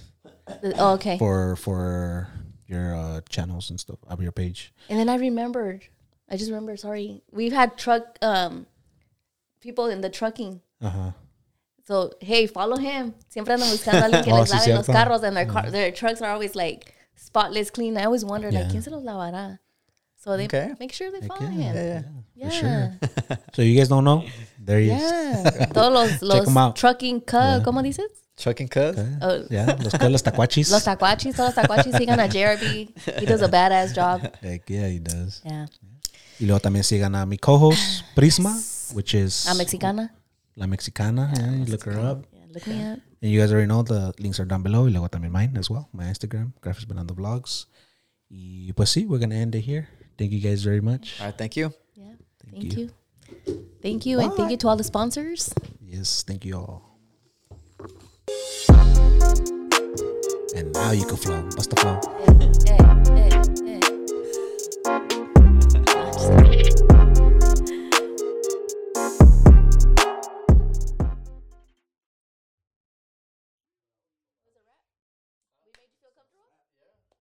Oh, 0.80 0.94
okay. 0.96 1.18
for 1.20 1.56
for 1.56 2.28
your 2.66 2.96
uh, 2.96 3.22
channels 3.30 3.70
and 3.70 3.80
stuff 3.80 4.00
of 4.08 4.22
your 4.22 4.32
page. 4.32 4.74
And 4.90 4.98
then 5.00 5.08
I 5.10 5.16
remembered. 5.16 5.84
I 6.28 6.38
just 6.38 6.50
remember. 6.50 6.76
Sorry, 6.76 7.22
we've 7.32 7.54
had 7.54 7.78
truck 7.78 8.18
um 8.24 8.66
people 9.62 9.86
in 9.86 10.02
the 10.02 10.10
trucking. 10.10 10.62
Uh 10.82 10.90
huh. 10.90 11.12
So 11.88 12.12
hey, 12.22 12.48
follow 12.48 12.78
him. 12.78 13.14
Siempre 13.30 13.54
andan 13.54 13.70
buscando 13.72 14.02
a 14.04 14.06
alguien 14.06 14.24
que 14.24 14.32
Oh, 14.34 14.40
les 14.42 14.50
sí, 14.52 14.72
los 14.74 14.86
carros, 14.88 15.24
and 15.24 15.36
their 15.36 15.48
car, 15.48 15.64
mm-hmm. 15.66 15.72
their 15.72 15.92
trucks 15.94 16.22
are 16.22 16.32
always 16.32 16.56
like 16.56 16.94
spotless, 17.16 17.72
clean. 17.72 17.98
I 17.98 18.06
always 18.06 18.24
wonder 18.24 18.52
like, 18.52 18.66
Yeah. 18.66 18.72
quién 18.72 18.82
se 18.84 18.90
los 18.92 19.04
lavará. 19.04 19.60
So 20.18 20.38
they 20.38 20.46
Okay. 20.46 20.74
make 20.80 20.94
sure 20.94 21.12
they 21.12 21.20
Heck 21.20 21.28
follow 21.28 21.50
yeah. 21.52 21.74
him. 21.74 22.26
Yeah, 22.36 22.50
sure. 22.50 23.00
So 23.54 23.62
you 23.62 23.76
guys 23.78 23.90
don't 23.90 24.06
know? 24.06 24.24
There 24.58 24.80
he 24.80 24.92
is. 24.92 25.02
yeah. 25.02 25.66
Todos 25.74 26.22
los, 26.22 26.48
'em 26.48 26.58
out. 26.58 26.70
los 26.70 26.80
trucking, 26.80 27.20
cu- 27.22 27.62
¿cómo 27.64 27.84
dices? 27.84 28.08
Chucking 28.38 28.68
Cuz. 28.70 28.98
Oh, 29.22 29.44
Yeah, 29.52 29.76
los 29.84 29.94
los 30.10 30.24
tacuachis. 30.24 30.72
Los 30.72 30.84
tacuachis, 30.86 31.36
todos 31.36 31.54
los 31.54 31.56
tacuachis 31.56 31.94
sigan 31.96 32.20
a 32.20 32.28
JRB. 32.28 32.90
He 33.22 33.26
does 33.28 33.44
a 33.44 33.48
badass 33.48 33.94
job. 33.94 34.22
Heck 34.42 34.68
yeah, 34.70 34.88
he 34.88 35.00
does. 35.00 35.42
Yeah. 35.46 35.68
Y 36.40 36.46
luego 36.48 36.60
también 36.60 36.84
sigan 36.84 37.14
a 37.16 37.26
mi 37.28 37.38
co-host 37.38 38.04
Prisma, 38.16 38.56
which 38.96 39.14
is 39.14 39.46
A 39.48 39.54
mexicana. 39.54 40.14
La 40.56 40.68
Mexicana. 40.68 41.32
Yeah, 41.36 41.46
yeah 41.46 41.58
you 41.58 41.66
look 41.66 41.84
her 41.84 42.00
up. 42.00 42.26
Yeah, 42.32 42.46
look 42.54 42.68
me 42.68 42.82
up. 42.82 43.00
And 43.22 43.32
you 43.32 43.40
guys 43.40 43.52
already 43.52 43.68
know 43.68 43.84
the 43.84 44.14
links 44.20 44.40
are 44.40 44.46
down 44.46 44.62
below. 44.64 44.84
Y 44.86 44.92
luego 44.92 45.08
también 45.08 45.32
mine 45.32 45.58
as 45.58 45.70
well. 45.70 45.90
My 45.94 46.06
Instagram, 46.06 46.54
GrafxByNando 46.62 47.16
Vlogs. 47.16 47.66
Y 48.30 48.74
pues 48.76 48.90
sí, 48.90 49.06
we're 49.08 49.20
going 49.20 49.30
to 49.30 49.36
end 49.36 49.56
it 49.56 49.62
here. 49.62 49.88
Thank 50.18 50.32
you 50.32 50.40
guys 50.40 50.64
very 50.64 50.82
much. 50.82 51.20
All 51.20 51.28
right, 51.28 51.38
thank 51.38 51.56
you. 51.56 51.72
Yeah, 51.96 52.16
thank, 52.44 52.62
thank 52.62 52.78
you. 52.78 52.90
you. 53.46 53.68
Thank 53.82 54.06
you. 54.06 54.18
Bye. 54.18 54.24
And 54.26 54.34
thank 54.34 54.52
you 54.52 54.58
to 54.58 54.68
all 54.68 54.76
the 54.76 54.84
sponsors. 54.84 55.54
Yes, 55.82 56.24
thank 56.24 56.46
you 56.46 56.56
all. 56.56 56.98
And 60.56 60.72
now 60.74 60.92
you 60.92 61.06
can 61.06 61.18
flow. 61.18 61.42
Bust 61.56 61.70
the 61.70 61.76
flow. 61.78 62.00
Hey, 62.66 62.78
hey, 66.70 66.80
hey, 66.88 66.93